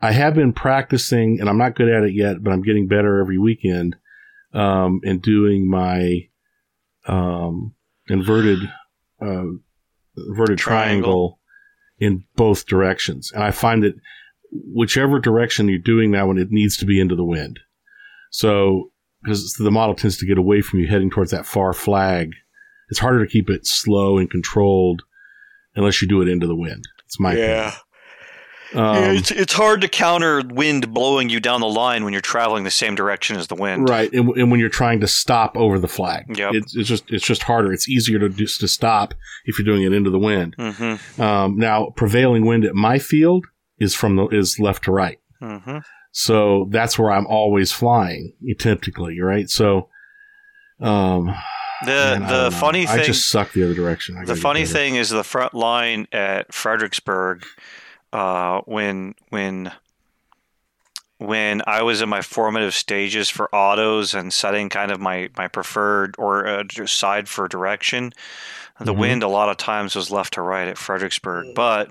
I 0.00 0.12
have 0.12 0.34
been 0.34 0.52
practicing, 0.52 1.38
and 1.40 1.48
I'm 1.48 1.58
not 1.58 1.76
good 1.76 1.88
at 1.88 2.02
it 2.02 2.14
yet, 2.14 2.42
but 2.42 2.52
I'm 2.52 2.62
getting 2.62 2.88
better 2.88 3.20
every 3.20 3.38
weekend. 3.38 3.96
Um, 4.54 5.00
and 5.04 5.22
doing 5.22 5.66
my 5.70 6.28
um, 7.06 7.74
inverted 8.08 8.58
uh, 9.20 9.44
inverted 10.16 10.58
triangle. 10.58 10.58
Triangle. 10.58 11.38
in 11.98 12.24
both 12.36 12.66
directions, 12.66 13.30
and 13.32 13.42
I 13.42 13.50
find 13.52 13.82
that 13.84 13.94
whichever 14.52 15.18
direction 15.18 15.68
you're 15.68 15.78
doing 15.78 16.10
that 16.12 16.26
one, 16.26 16.38
it 16.38 16.48
needs 16.50 16.76
to 16.78 16.84
be 16.86 17.00
into 17.00 17.16
the 17.16 17.24
wind. 17.24 17.58
So 18.30 18.90
because 19.22 19.52
the 19.54 19.70
model 19.70 19.94
tends 19.94 20.16
to 20.18 20.26
get 20.26 20.38
away 20.38 20.60
from 20.62 20.80
you, 20.80 20.88
heading 20.88 21.10
towards 21.10 21.30
that 21.30 21.46
far 21.46 21.72
flag 21.72 22.30
it's 22.88 22.98
harder 22.98 23.24
to 23.24 23.30
keep 23.30 23.48
it 23.48 23.66
slow 23.66 24.18
and 24.18 24.28
controlled 24.30 25.00
unless 25.74 26.02
you 26.02 26.08
do 26.08 26.20
it 26.20 26.28
into 26.28 26.46
the 26.46 26.54
wind. 26.54 26.84
It's 27.06 27.18
my 27.18 27.34
Yeah. 27.34 27.68
opinion. 27.68 27.72
Um, 28.74 28.94
yeah, 28.96 29.12
it's 29.12 29.30
it's 29.30 29.52
hard 29.52 29.80
to 29.82 29.88
counter 29.88 30.42
wind 30.46 30.92
blowing 30.94 31.28
you 31.30 31.40
down 31.40 31.60
the 31.60 31.68
line 31.68 32.04
when 32.04 32.12
you're 32.14 32.22
traveling 32.22 32.64
the 32.64 32.70
same 32.70 32.94
direction 32.94 33.36
as 33.36 33.46
the 33.46 33.54
wind. 33.54 33.88
right, 33.88 34.10
and, 34.12 34.28
and 34.30 34.50
when 34.50 34.60
you're 34.60 34.68
trying 34.70 35.00
to 35.00 35.06
stop 35.06 35.56
over 35.58 35.78
the 35.78 35.88
flag, 35.88 36.24
Yep. 36.36 36.54
it's, 36.54 36.74
it's 36.76 36.88
just 36.88 37.04
it's 37.10 37.24
just 37.26 37.42
harder. 37.42 37.72
It's 37.72 37.86
easier 37.88 38.18
to 38.18 38.28
just 38.30 38.60
to 38.60 38.68
stop 38.68 39.12
if 39.44 39.58
you're 39.58 39.66
doing 39.66 39.82
it 39.84 39.92
into 39.94 40.08
the 40.10 40.18
wind. 40.18 40.54
Mm-hmm. 40.58 41.20
Um, 41.22 41.56
now, 41.58 41.90
prevailing 41.96 42.46
wind 42.46 42.64
at 42.64 42.74
my 42.74 42.98
field 42.98 43.46
is 43.82 43.94
from 43.94 44.16
the 44.16 44.26
is 44.28 44.58
left 44.60 44.84
to 44.84 44.92
right. 44.92 45.18
Mm-hmm. 45.40 45.78
So 46.12 46.68
that's 46.70 46.98
where 46.98 47.10
I'm 47.10 47.26
always 47.26 47.72
flying, 47.72 48.32
typically, 48.58 49.18
right? 49.20 49.48
So, 49.50 49.88
um, 50.80 51.34
The 51.84 52.18
man, 52.20 52.26
the 52.28 52.50
funny 52.50 52.86
I 52.86 52.96
thing 52.96 53.04
just 53.04 53.28
suck 53.28 53.52
the 53.52 53.64
other 53.64 53.74
direction. 53.74 54.16
I 54.16 54.24
the 54.24 54.36
funny 54.36 54.66
thing 54.66 54.94
is 54.96 55.08
the 55.10 55.24
front 55.24 55.52
line 55.54 56.06
at 56.12 56.52
Fredericksburg 56.54 57.44
uh, 58.12 58.60
when 58.66 59.14
when 59.30 59.72
when 61.18 61.62
I 61.66 61.82
was 61.82 62.02
in 62.02 62.08
my 62.08 62.20
formative 62.20 62.74
stages 62.74 63.28
for 63.30 63.52
autos 63.54 64.12
and 64.14 64.32
setting 64.32 64.68
kind 64.68 64.90
of 64.90 65.00
my 65.00 65.30
my 65.36 65.48
preferred 65.48 66.14
or 66.18 66.46
uh, 66.46 66.64
side 66.86 67.28
for 67.28 67.48
direction, 67.48 68.12
the 68.80 68.92
Mhm. 68.94 68.98
wind 68.98 69.22
a 69.22 69.28
lot 69.28 69.48
of 69.48 69.56
times 69.56 69.94
was 69.94 70.10
left 70.10 70.34
to 70.34 70.42
right 70.42 70.68
at 70.68 70.78
Fredericksburg, 70.78 71.54
but 71.54 71.88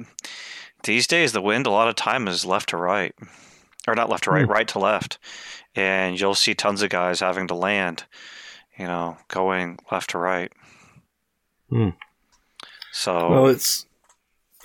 these 0.83 1.07
days 1.07 1.31
the 1.33 1.41
wind 1.41 1.67
a 1.67 1.71
lot 1.71 1.87
of 1.87 1.95
time 1.95 2.27
is 2.27 2.45
left 2.45 2.69
to 2.69 2.77
right, 2.77 3.13
or 3.87 3.95
not 3.95 4.09
left 4.09 4.25
to 4.25 4.31
right, 4.31 4.45
Hmm. 4.45 4.51
right 4.51 4.67
to 4.69 4.79
left, 4.79 5.17
and 5.75 6.19
you'll 6.19 6.35
see 6.35 6.53
tons 6.53 6.81
of 6.81 6.89
guys 6.89 7.19
having 7.19 7.47
to 7.47 7.55
land, 7.55 8.05
you 8.77 8.85
know, 8.85 9.17
going 9.27 9.77
left 9.91 10.11
to 10.11 10.17
right. 10.17 10.51
Hmm. 11.69 11.89
So 12.91 13.29
Well, 13.29 13.47
it's 13.47 13.85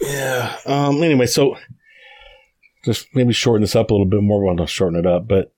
yeah. 0.00 0.56
Um. 0.66 1.02
Anyway, 1.02 1.26
so 1.26 1.56
just 2.84 3.06
maybe 3.14 3.32
shorten 3.32 3.62
this 3.62 3.76
up 3.76 3.90
a 3.90 3.94
little 3.94 4.06
bit 4.06 4.22
more. 4.22 4.44
Well, 4.44 4.54
not 4.54 4.68
shorten 4.68 4.98
it 4.98 5.06
up, 5.06 5.26
but 5.28 5.52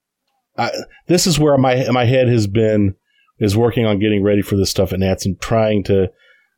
I, 0.57 0.71
this 1.07 1.27
is 1.27 1.39
where 1.39 1.57
my 1.59 1.89
my 1.91 2.05
head 2.05 2.29
has 2.29 2.47
been 2.47 2.95
is 3.41 3.57
working 3.57 3.87
on 3.87 3.99
getting 3.99 4.23
ready 4.23 4.43
for 4.43 4.57
this 4.57 4.71
stuff 4.71 4.93
at 4.93 4.99
Nats 5.01 5.25
and 5.25 5.41
trying 5.41 5.83
to 5.85 6.11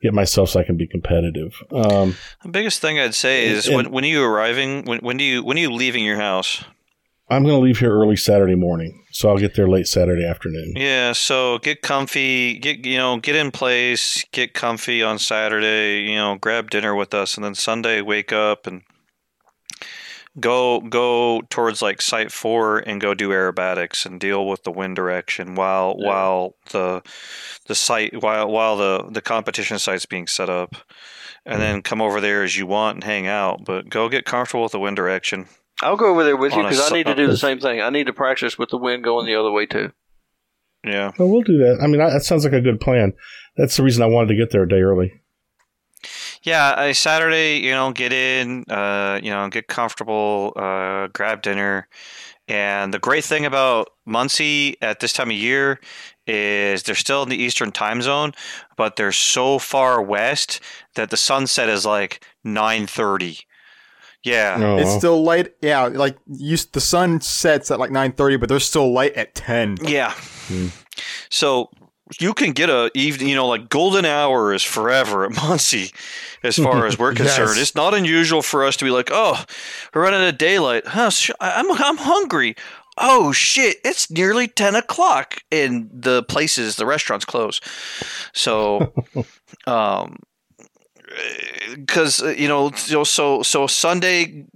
get 0.02 0.14
myself 0.14 0.50
so 0.50 0.60
I 0.60 0.64
can 0.64 0.76
be 0.76 0.86
competitive. 0.86 1.54
Um. 1.72 2.16
The 2.42 2.48
biggest 2.50 2.80
thing 2.80 2.98
I'd 2.98 3.14
say 3.14 3.46
is 3.46 3.66
and- 3.66 3.76
when 3.76 3.90
when 3.90 4.04
are 4.04 4.08
you 4.08 4.22
arriving? 4.22 4.84
When 4.84 4.98
when 5.00 5.16
do 5.16 5.24
you 5.24 5.42
when 5.44 5.56
are 5.56 5.60
you 5.60 5.72
leaving 5.72 6.04
your 6.04 6.16
house? 6.16 6.64
I'm 7.32 7.44
going 7.44 7.54
to 7.54 7.60
leave 7.60 7.78
here 7.78 7.92
early 7.92 8.16
Saturday 8.16 8.56
morning, 8.56 9.04
so 9.12 9.28
I'll 9.28 9.38
get 9.38 9.54
there 9.54 9.68
late 9.68 9.86
Saturday 9.86 10.26
afternoon. 10.26 10.72
Yeah, 10.74 11.12
so 11.12 11.58
get 11.58 11.80
comfy, 11.80 12.58
get 12.58 12.84
you 12.84 12.96
know, 12.96 13.18
get 13.18 13.36
in 13.36 13.52
place, 13.52 14.24
get 14.32 14.52
comfy 14.52 15.00
on 15.00 15.20
Saturday, 15.20 16.00
you 16.10 16.16
know, 16.16 16.34
grab 16.40 16.70
dinner 16.70 16.92
with 16.96 17.14
us 17.14 17.36
and 17.36 17.44
then 17.44 17.54
Sunday 17.54 18.00
wake 18.00 18.32
up 18.32 18.66
and 18.66 18.82
go 20.38 20.80
go 20.80 21.42
towards 21.50 21.82
like 21.82 22.00
site 22.00 22.30
4 22.30 22.78
and 22.78 23.00
go 23.00 23.14
do 23.14 23.30
aerobatics 23.30 24.06
and 24.06 24.20
deal 24.20 24.46
with 24.46 24.62
the 24.62 24.70
wind 24.70 24.96
direction 24.96 25.54
while 25.54 25.96
Yeah. 25.98 26.06
while 26.08 26.56
the 26.70 27.02
the 27.66 27.74
site 27.74 28.22
while 28.22 28.48
while 28.48 28.76
the 28.76 29.08
the 29.10 29.22
competition 29.22 29.78
site's 29.78 30.06
being 30.06 30.26
set 30.26 30.48
up. 30.48 30.76
And 31.46 31.54
hmm. 31.54 31.60
then 31.60 31.82
come 31.82 32.02
over 32.02 32.20
there 32.20 32.42
as 32.42 32.56
you 32.56 32.66
want 32.66 32.96
and 32.96 33.04
hang 33.04 33.26
out, 33.26 33.64
but 33.64 33.88
go 33.88 34.08
get 34.08 34.26
comfortable 34.26 34.62
with 34.62 34.72
the 34.72 34.78
wind 34.78 34.96
direction. 34.96 35.46
I'll 35.82 35.96
go 35.96 36.10
over 36.10 36.22
there 36.24 36.36
with 36.36 36.54
you 36.54 36.62
because 36.62 36.92
I 36.92 36.94
need 36.94 37.06
to 37.06 37.12
uh, 37.12 37.14
do 37.14 37.26
the 37.26 37.36
same 37.36 37.58
thing. 37.58 37.80
I 37.80 37.88
need 37.88 38.06
to 38.06 38.12
practice 38.12 38.58
with 38.58 38.68
the 38.68 38.76
wind 38.76 39.02
going 39.02 39.24
the 39.24 39.36
other 39.36 39.50
way 39.50 39.64
too. 39.64 39.92
Yeah. 40.84 41.12
Well, 41.18 41.28
we'll 41.28 41.42
do 41.42 41.58
that. 41.58 41.80
I 41.82 41.86
mean, 41.86 42.00
I, 42.00 42.10
that 42.10 42.22
sounds 42.22 42.44
like 42.44 42.52
a 42.52 42.60
good 42.60 42.80
plan. 42.80 43.12
That's 43.56 43.76
the 43.76 43.82
reason 43.82 44.02
I 44.02 44.06
wanted 44.06 44.28
to 44.28 44.36
get 44.36 44.50
there 44.50 44.62
a 44.62 44.68
day 44.68 44.80
early. 44.80 45.12
Yeah, 46.42 46.80
a 46.82 46.94
Saturday, 46.94 47.58
you 47.58 47.70
know, 47.72 47.92
get 47.92 48.12
in, 48.12 48.64
uh, 48.70 49.20
you 49.22 49.30
know, 49.30 49.48
get 49.48 49.66
comfortable, 49.68 50.52
uh, 50.56 51.08
grab 51.12 51.42
dinner. 51.42 51.86
And 52.48 52.92
the 52.94 52.98
great 52.98 53.24
thing 53.24 53.44
about 53.44 53.90
Muncie 54.06 54.76
at 54.82 55.00
this 55.00 55.12
time 55.12 55.30
of 55.30 55.36
year 55.36 55.78
is 56.26 56.82
they're 56.82 56.94
still 56.94 57.22
in 57.22 57.28
the 57.28 57.36
Eastern 57.36 57.70
time 57.72 58.02
zone, 58.02 58.32
but 58.76 58.96
they're 58.96 59.12
so 59.12 59.58
far 59.58 60.00
west 60.02 60.60
that 60.94 61.10
the 61.10 61.16
sunset 61.16 61.68
is 61.68 61.84
like 61.86 62.24
9:30. 62.44 63.40
Yeah. 64.22 64.56
Oh, 64.60 64.78
It's 64.78 64.94
still 64.94 65.22
light. 65.22 65.52
Yeah, 65.62 65.84
like 65.84 66.16
you, 66.26 66.56
the 66.72 66.80
sun 66.80 67.20
sets 67.20 67.70
at 67.70 67.78
like 67.78 67.90
nine 67.90 68.12
thirty, 68.12 68.36
but 68.36 68.48
there's 68.48 68.66
still 68.66 68.92
light 68.92 69.14
at 69.14 69.34
ten. 69.34 69.76
Yeah. 69.82 70.12
Hmm. 70.48 70.68
So 71.30 71.70
you 72.18 72.34
can 72.34 72.52
get 72.52 72.70
a 72.70 72.90
even 72.94 73.28
you 73.28 73.34
know 73.34 73.46
like 73.46 73.68
golden 73.68 74.04
hour 74.04 74.52
is 74.52 74.62
forever 74.62 75.24
at 75.24 75.32
Muncie 75.34 75.92
as 76.42 76.56
far 76.56 76.86
as 76.86 76.98
we're 76.98 77.14
concerned. 77.14 77.50
Yes. 77.56 77.62
It's 77.62 77.74
not 77.74 77.94
unusual 77.94 78.42
for 78.42 78.64
us 78.64 78.76
to 78.78 78.84
be 78.84 78.90
like, 78.90 79.10
oh, 79.12 79.44
we're 79.94 80.02
running 80.02 80.22
at 80.22 80.38
daylight. 80.38 80.86
Huh, 80.86 81.10
sh- 81.10 81.30
I'm 81.40 81.70
I'm 81.70 81.98
hungry. 81.98 82.56
Oh 82.98 83.32
shit! 83.32 83.78
It's 83.84 84.10
nearly 84.10 84.48
ten 84.48 84.74
o'clock, 84.74 85.42
and 85.50 85.88
the 85.92 86.22
places, 86.24 86.76
the 86.76 86.86
restaurants 86.86 87.24
close. 87.24 87.60
So, 88.34 88.92
um, 89.66 90.18
because 91.74 92.20
you 92.20 92.48
know, 92.48 92.70
so 92.72 93.42
so 93.42 93.66
Sunday 93.66 94.46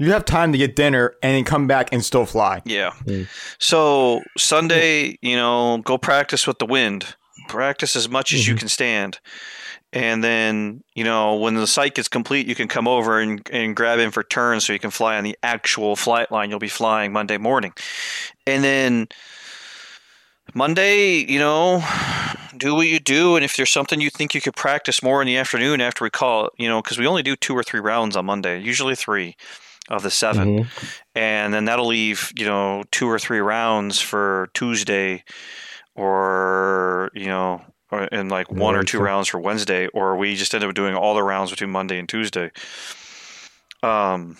You 0.00 0.12
have 0.12 0.24
time 0.24 0.50
to 0.52 0.58
get 0.58 0.76
dinner 0.76 1.14
and 1.22 1.36
then 1.36 1.44
come 1.44 1.66
back 1.66 1.92
and 1.92 2.02
still 2.02 2.24
fly. 2.24 2.62
Yeah. 2.64 2.92
Mm. 3.04 3.28
So 3.58 4.22
Sunday, 4.38 5.18
you 5.20 5.36
know, 5.36 5.82
go 5.84 5.98
practice 5.98 6.46
with 6.46 6.58
the 6.58 6.64
wind. 6.64 7.14
Practice 7.48 7.94
as 7.94 8.08
much 8.08 8.32
as 8.32 8.48
you 8.48 8.54
can 8.54 8.68
stand. 8.68 9.18
And 9.92 10.24
then, 10.24 10.82
you 10.94 11.04
know, 11.04 11.34
when 11.36 11.54
the 11.54 11.66
site 11.66 11.96
gets 11.96 12.08
complete, 12.08 12.46
you 12.46 12.54
can 12.54 12.66
come 12.66 12.88
over 12.88 13.20
and, 13.20 13.46
and 13.52 13.76
grab 13.76 13.98
in 13.98 14.10
for 14.10 14.22
turns 14.22 14.64
so 14.64 14.72
you 14.72 14.78
can 14.78 14.90
fly 14.90 15.18
on 15.18 15.24
the 15.24 15.36
actual 15.42 15.96
flight 15.96 16.32
line 16.32 16.48
you'll 16.48 16.58
be 16.58 16.68
flying 16.68 17.12
Monday 17.12 17.36
morning. 17.36 17.74
And 18.46 18.64
then 18.64 19.08
Monday, 20.54 21.16
you 21.30 21.38
know, 21.38 21.84
do 22.56 22.74
what 22.74 22.86
you 22.86 23.00
do. 23.00 23.36
And 23.36 23.44
if 23.44 23.54
there's 23.54 23.70
something 23.70 24.00
you 24.00 24.08
think 24.08 24.34
you 24.34 24.40
could 24.40 24.56
practice 24.56 25.02
more 25.02 25.20
in 25.20 25.26
the 25.26 25.36
afternoon 25.36 25.82
after 25.82 26.04
we 26.04 26.10
call 26.10 26.46
it, 26.46 26.52
you 26.56 26.68
know, 26.68 26.80
because 26.80 26.98
we 26.98 27.06
only 27.06 27.22
do 27.22 27.36
two 27.36 27.54
or 27.54 27.62
three 27.62 27.80
rounds 27.80 28.16
on 28.16 28.24
Monday, 28.24 28.58
usually 28.58 28.94
three 28.94 29.36
of 29.90 30.02
the 30.02 30.10
7 30.10 30.60
Mhm. 30.60 30.66
and 31.14 31.52
then 31.52 31.64
that'll 31.66 31.86
leave 31.88 32.32
you 32.36 32.46
know 32.46 32.84
two 32.90 33.08
or 33.08 33.18
three 33.18 33.40
rounds 33.40 34.00
for 34.00 34.48
Tuesday, 34.54 35.24
or 35.94 37.10
you 37.14 37.26
know, 37.26 37.62
or, 37.90 38.08
and 38.12 38.30
like 38.30 38.50
one 38.50 38.76
or 38.76 38.82
two 38.84 39.00
rounds 39.00 39.28
for 39.28 39.40
Wednesday, 39.40 39.88
or 39.88 40.16
we 40.16 40.36
just 40.36 40.54
end 40.54 40.64
up 40.64 40.74
doing 40.74 40.94
all 40.94 41.14
the 41.14 41.22
rounds 41.22 41.50
between 41.50 41.70
Monday 41.70 41.98
and 41.98 42.08
Tuesday. 42.08 42.50
Um, 43.82 44.36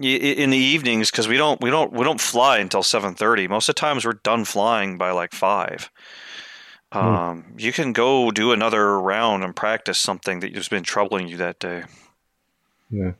in 0.00 0.50
the 0.50 0.58
evenings 0.58 1.10
because 1.10 1.26
we 1.26 1.36
don't 1.38 1.60
we 1.60 1.70
don't 1.70 1.92
we 1.92 2.04
don't 2.04 2.20
fly 2.20 2.58
until 2.58 2.82
seven 2.82 3.14
thirty. 3.14 3.48
Most 3.48 3.68
of 3.68 3.74
the 3.74 3.80
times 3.80 4.04
we're 4.04 4.12
done 4.12 4.44
flying 4.44 4.98
by 4.98 5.10
like 5.10 5.32
five. 5.32 5.90
Um, 6.92 7.54
you 7.58 7.72
can 7.72 7.92
go 7.92 8.30
do 8.30 8.52
another 8.52 8.98
round 9.00 9.42
and 9.42 9.54
practice 9.56 9.98
something 9.98 10.40
that 10.40 10.54
has 10.54 10.68
been 10.68 10.82
troubling 10.84 11.28
you 11.28 11.36
that 11.38 11.58
day. 11.58 11.84
Yeah. 12.90 13.12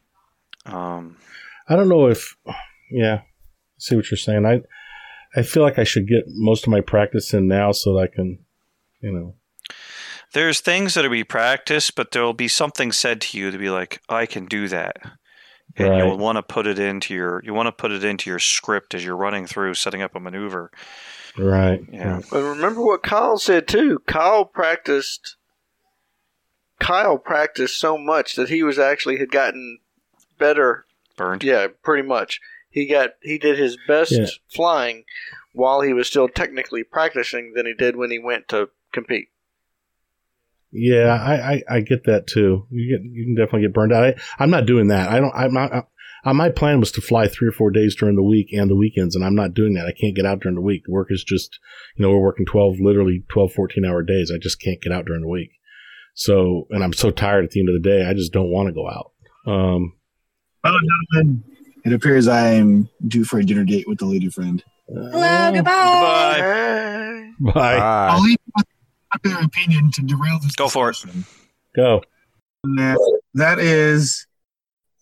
Um, 0.64 1.16
I 1.68 1.76
don't 1.76 1.88
know 1.88 2.06
if, 2.08 2.36
yeah, 2.90 3.14
I 3.16 3.24
see 3.78 3.96
what 3.96 4.10
you're 4.10 4.18
saying. 4.18 4.46
I, 4.46 4.60
I 5.38 5.42
feel 5.42 5.62
like 5.62 5.78
I 5.78 5.84
should 5.84 6.08
get 6.08 6.24
most 6.28 6.64
of 6.64 6.70
my 6.70 6.80
practice 6.80 7.34
in 7.34 7.48
now 7.48 7.72
so 7.72 7.94
that 7.94 8.00
I 8.00 8.06
can, 8.14 8.38
you 9.00 9.12
know, 9.12 9.34
there's 10.32 10.60
things 10.60 10.94
that 10.94 11.02
will 11.02 11.10
be 11.10 11.24
practiced, 11.24 11.94
but 11.94 12.10
there 12.10 12.22
will 12.22 12.32
be 12.34 12.48
something 12.48 12.92
said 12.92 13.20
to 13.22 13.38
you 13.38 13.50
to 13.50 13.58
be 13.58 13.70
like, 13.70 14.00
I 14.08 14.26
can 14.26 14.46
do 14.46 14.68
that. 14.68 14.96
And 15.76 15.88
Right. 15.90 15.98
you'll 15.98 16.16
want 16.16 16.36
to 16.36 16.42
put 16.42 16.66
it 16.66 16.78
into 16.78 17.12
your 17.12 17.42
you 17.44 17.52
want 17.52 17.66
to 17.66 17.72
put 17.72 17.90
it 17.92 18.02
into 18.02 18.30
your 18.30 18.38
script 18.38 18.94
as 18.94 19.04
you're 19.04 19.16
running 19.16 19.46
through 19.46 19.74
setting 19.74 20.00
up 20.00 20.14
a 20.14 20.20
maneuver. 20.20 20.70
right. 21.36 21.80
Yeah. 21.92 22.20
But 22.30 22.42
remember 22.42 22.82
what 22.82 23.02
Kyle 23.02 23.36
said 23.36 23.68
too. 23.68 23.98
Kyle 24.06 24.46
practiced. 24.46 25.36
Kyle 26.80 27.18
practiced 27.18 27.78
so 27.78 27.98
much 27.98 28.36
that 28.36 28.48
he 28.48 28.62
was 28.62 28.78
actually 28.78 29.18
had 29.18 29.30
gotten 29.30 29.80
better. 30.38 30.85
Burned. 31.16 31.42
Yeah, 31.42 31.68
pretty 31.82 32.06
much. 32.06 32.40
He 32.68 32.86
got 32.86 33.10
he 33.22 33.38
did 33.38 33.58
his 33.58 33.76
best 33.88 34.12
Yeah. 34.12 34.26
flying 34.54 35.04
while 35.52 35.80
he 35.80 35.92
was 35.92 36.06
still 36.06 36.28
technically 36.28 36.84
practicing 36.84 37.52
than 37.54 37.64
he 37.66 37.72
did 37.74 37.96
when 37.96 38.10
he 38.10 38.18
went 38.18 38.48
to 38.48 38.68
compete. 38.92 39.28
Yeah, 40.72 41.14
I, 41.14 41.52
I, 41.54 41.62
I 41.76 41.80
get 41.80 42.04
that 42.04 42.26
too. 42.26 42.66
You 42.70 42.98
get 42.98 43.04
you 43.10 43.24
can 43.24 43.34
definitely 43.34 43.62
get 43.62 43.72
burned 43.74 43.92
out. 43.92 44.04
I, 44.04 44.14
I'm 44.38 44.50
not 44.50 44.66
doing 44.66 44.88
that. 44.88 45.10
I 45.10 45.20
don't. 45.20 45.32
I'm 45.34 45.52
not. 45.54 45.88
I, 46.24 46.32
my 46.32 46.50
plan 46.50 46.80
was 46.80 46.90
to 46.92 47.00
fly 47.00 47.28
three 47.28 47.48
or 47.48 47.52
four 47.52 47.70
days 47.70 47.94
during 47.94 48.16
the 48.16 48.22
week 48.22 48.48
and 48.52 48.68
the 48.68 48.74
weekends, 48.76 49.14
and 49.14 49.24
I'm 49.24 49.36
not 49.36 49.54
doing 49.54 49.74
that. 49.74 49.86
I 49.86 49.92
can't 49.92 50.16
get 50.16 50.26
out 50.26 50.40
during 50.40 50.56
the 50.56 50.60
week. 50.60 50.82
Work 50.88 51.08
is 51.10 51.22
just, 51.22 51.60
you 51.94 52.02
know, 52.02 52.10
we're 52.10 52.20
working 52.20 52.44
12, 52.46 52.80
literally 52.80 53.22
12, 53.28 53.52
14 53.52 53.84
hour 53.84 54.02
days. 54.02 54.32
I 54.34 54.38
just 54.38 54.60
can't 54.60 54.82
get 54.82 54.92
out 54.92 55.04
during 55.06 55.22
the 55.22 55.28
week. 55.28 55.50
So, 56.14 56.66
and 56.70 56.82
I'm 56.82 56.92
so 56.92 57.12
tired 57.12 57.44
at 57.44 57.52
the 57.52 57.60
end 57.60 57.68
of 57.68 57.80
the 57.80 57.88
day, 57.88 58.04
I 58.04 58.12
just 58.12 58.32
don't 58.32 58.50
want 58.50 58.66
to 58.68 58.72
go 58.74 58.88
out. 58.88 59.12
Um, 59.46 59.92
Well, 60.66 60.80
gentlemen, 61.12 61.44
it 61.84 61.92
appears 61.92 62.26
I'm 62.26 62.88
due 63.06 63.24
for 63.24 63.38
a 63.38 63.44
dinner 63.44 63.64
date 63.64 63.86
with 63.86 63.98
the 63.98 64.06
lady 64.06 64.28
friend. 64.28 64.64
Hello, 64.88 65.52
goodbye. 65.52 67.32
Goodbye. 67.38 67.52
Bye. 67.52 67.76
I'll 67.76 68.20
leave 68.20 68.38
you 68.44 68.52
with 68.56 68.66
unpopular 69.12 69.44
opinion 69.46 69.92
to 69.92 70.02
derail 70.02 70.38
this. 70.42 70.56
Go 70.56 70.68
for 70.68 70.88
it. 70.88 70.94
discussion. 70.94 71.24
Go. 71.76 72.02
And 72.64 72.98
that 73.34 73.58
is 73.60 74.26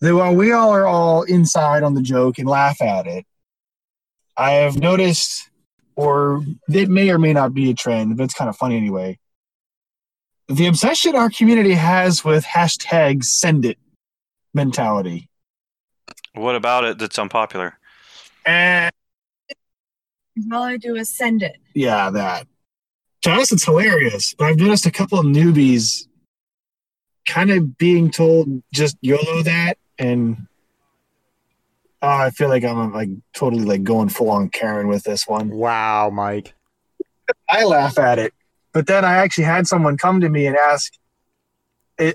that 0.01 0.13
while 0.13 0.35
we 0.35 0.51
all 0.51 0.71
are 0.71 0.85
all 0.85 1.23
inside 1.23 1.81
on 1.81 1.95
the 1.95 2.01
joke 2.01 2.37
and 2.37 2.47
laugh 2.47 2.79
at 2.81 3.07
it, 3.07 3.25
I 4.37 4.51
have 4.51 4.77
noticed, 4.77 5.49
or 5.95 6.43
it 6.69 6.89
may 6.89 7.09
or 7.09 7.17
may 7.17 7.33
not 7.33 7.55
be 7.55 7.71
a 7.71 7.73
trend, 7.73 8.17
but 8.17 8.25
it's 8.25 8.33
kind 8.35 8.49
of 8.49 8.55
funny 8.55 8.77
anyway. 8.77 9.17
The 10.47 10.67
obsession 10.67 11.15
our 11.15 11.31
community 11.31 11.73
has 11.73 12.23
with 12.23 12.45
hashtag 12.45 13.23
send 13.23 13.65
it 13.65 13.79
mentality. 14.53 15.27
What 16.35 16.55
about 16.55 16.83
it 16.83 16.97
that's 16.99 17.17
unpopular? 17.17 17.77
And 18.45 18.91
All 20.51 20.63
I 20.63 20.77
do 20.77 20.95
is 20.95 21.09
send 21.15 21.41
it. 21.43 21.57
yeah, 21.73 22.09
that. 22.11 22.47
To 23.23 23.31
us, 23.31 23.51
it's 23.51 23.65
hilarious, 23.65 24.35
but 24.37 24.45
I've 24.45 24.57
noticed 24.59 24.85
a 24.85 24.91
couple 24.91 25.17
of 25.17 25.25
newbies 25.25 26.07
kind 27.27 27.49
of 27.49 27.77
being 27.77 28.11
told 28.11 28.61
just 28.71 28.97
YOLO 29.01 29.41
that, 29.43 29.77
and 29.97 30.45
oh, 32.03 32.07
I 32.07 32.29
feel 32.29 32.49
like 32.49 32.63
I'm 32.63 32.93
like 32.93 33.09
totally 33.33 33.63
like 33.65 33.83
going 33.83 34.09
full 34.09 34.29
on 34.29 34.49
Karen 34.49 34.87
with 34.87 35.03
this 35.03 35.27
one. 35.27 35.49
Wow, 35.49 36.11
Mike. 36.11 36.53
I 37.49 37.63
laugh 37.63 37.97
at 37.97 38.19
it, 38.19 38.33
but 38.73 38.85
then 38.85 39.03
I 39.03 39.15
actually 39.15 39.45
had 39.45 39.65
someone 39.65 39.97
come 39.97 40.21
to 40.21 40.29
me 40.29 40.45
and 40.45 40.55
ask, 40.55 40.93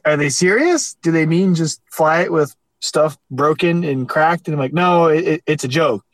"Are 0.05 0.17
they 0.17 0.29
serious? 0.29 0.95
Do 1.03 1.11
they 1.11 1.27
mean 1.27 1.57
just 1.57 1.81
fly 1.91 2.21
it 2.23 2.31
with 2.31 2.55
stuff 2.81 3.17
broken 3.31 3.85
and 3.85 4.09
cracked?" 4.09 4.49
And 4.49 4.55
I'm 4.55 4.61
like, 4.61 4.73
"No, 4.73 5.07
it, 5.07 5.27
it, 5.27 5.43
it's 5.47 5.65
a 5.65 5.69
joke." 5.69 6.05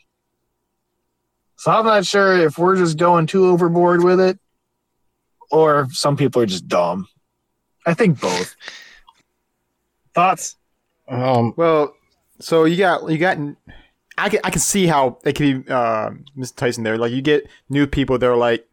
So 1.56 1.70
I'm 1.70 1.86
not 1.86 2.05
sure 2.05 2.36
if 2.38 2.59
we're 2.59 2.76
just 2.76 2.98
going 2.98 3.26
too 3.26 3.47
overboard 3.47 4.05
with 4.05 4.20
it, 4.20 4.38
or 5.51 5.88
some 5.90 6.16
people 6.16 6.43
are 6.43 6.47
just 6.47 6.68
dumb. 6.68 7.09
I 7.86 7.94
think 7.94 8.20
both. 8.20 8.55
Thoughts? 10.14 10.56
Um, 11.09 11.55
Well, 11.56 11.94
so 12.40 12.64
you 12.64 12.76
got 12.76 13.09
you 13.10 13.18
got. 13.18 13.38
I 14.18 14.28
can 14.28 14.40
I 14.44 14.51
can 14.51 14.60
see 14.60 14.86
how 14.86 15.18
it 15.24 15.34
can 15.34 15.62
be, 15.62 15.70
uh, 15.70 16.10
Mr. 16.36 16.56
Tyson. 16.56 16.84
There, 16.84 16.98
like 16.98 17.12
you 17.12 17.22
get 17.22 17.48
new 17.68 17.86
people. 17.86 18.18
They're 18.18 18.36
like, 18.36 18.66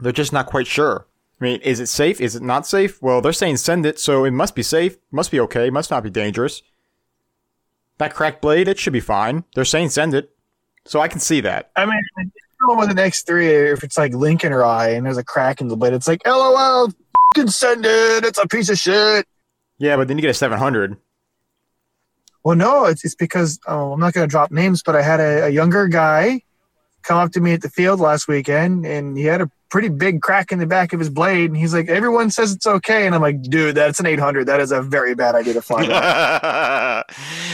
they're 0.00 0.12
just 0.12 0.32
not 0.32 0.46
quite 0.46 0.66
sure. 0.66 1.06
I 1.40 1.44
mean, 1.44 1.60
is 1.60 1.80
it 1.80 1.86
safe? 1.86 2.20
Is 2.20 2.36
it 2.36 2.42
not 2.42 2.66
safe? 2.66 3.00
Well, 3.02 3.20
they're 3.20 3.32
saying 3.32 3.58
send 3.58 3.86
it, 3.86 3.98
so 3.98 4.24
it 4.24 4.32
must 4.32 4.54
be 4.54 4.62
safe. 4.62 4.96
Must 5.10 5.30
be 5.30 5.40
okay. 5.40 5.70
Must 5.70 5.90
not 5.90 6.02
be 6.02 6.10
dangerous. 6.10 6.62
That 7.98 8.14
cracked 8.14 8.42
blade, 8.42 8.68
it 8.68 8.78
should 8.78 8.92
be 8.92 9.00
fine. 9.00 9.44
They're 9.54 9.64
saying 9.64 9.90
send 9.90 10.14
it, 10.14 10.30
so 10.84 11.00
I 11.00 11.08
can 11.08 11.20
see 11.20 11.40
that. 11.42 11.70
I 11.76 11.86
mean, 11.86 12.30
with 12.68 12.90
an 12.90 12.96
X3, 12.96 13.72
if 13.72 13.84
it's 13.84 13.96
like 13.96 14.14
Lincoln 14.14 14.52
or 14.52 14.64
I, 14.64 14.90
and 14.90 15.06
there's 15.06 15.18
a 15.18 15.24
crack 15.24 15.60
in 15.60 15.68
the 15.68 15.76
blade, 15.76 15.92
it's 15.92 16.08
like, 16.08 16.26
LOL, 16.26 16.90
can 17.34 17.48
send 17.48 17.84
it. 17.84 18.24
It's 18.24 18.38
a 18.38 18.48
piece 18.48 18.70
of 18.70 18.78
shit. 18.78 19.26
Yeah, 19.78 19.96
but 19.96 20.08
then 20.08 20.16
you 20.16 20.22
get 20.22 20.30
a 20.30 20.34
seven 20.34 20.58
hundred. 20.58 20.96
Well, 22.44 22.56
no, 22.56 22.84
it's, 22.84 23.04
it's 23.04 23.14
because 23.14 23.58
oh, 23.66 23.92
I'm 23.92 24.00
not 24.00 24.12
going 24.12 24.26
to 24.26 24.30
drop 24.30 24.50
names, 24.50 24.82
but 24.82 24.94
I 24.94 25.02
had 25.02 25.20
a, 25.20 25.46
a 25.46 25.48
younger 25.48 25.88
guy 25.88 26.42
come 27.02 27.18
up 27.18 27.32
to 27.32 27.40
me 27.40 27.52
at 27.52 27.62
the 27.62 27.70
field 27.70 28.00
last 28.00 28.28
weekend, 28.28 28.86
and 28.86 29.16
he 29.16 29.24
had 29.24 29.40
a 29.40 29.50
pretty 29.70 29.88
big 29.88 30.22
crack 30.22 30.52
in 30.52 30.58
the 30.58 30.66
back 30.66 30.92
of 30.92 31.00
his 31.00 31.10
blade, 31.10 31.50
and 31.50 31.56
he's 31.56 31.74
like, 31.74 31.88
"Everyone 31.88 32.30
says 32.30 32.52
it's 32.52 32.66
okay," 32.66 33.06
and 33.06 33.14
I'm 33.14 33.20
like, 33.20 33.42
"Dude, 33.42 33.74
that's 33.74 33.98
an 33.98 34.06
800. 34.06 34.46
That 34.46 34.60
is 34.60 34.72
a 34.72 34.80
very 34.80 35.14
bad 35.14 35.34
idea 35.34 35.54
to 35.54 35.62
fly 35.62 35.86
that." 35.86 37.10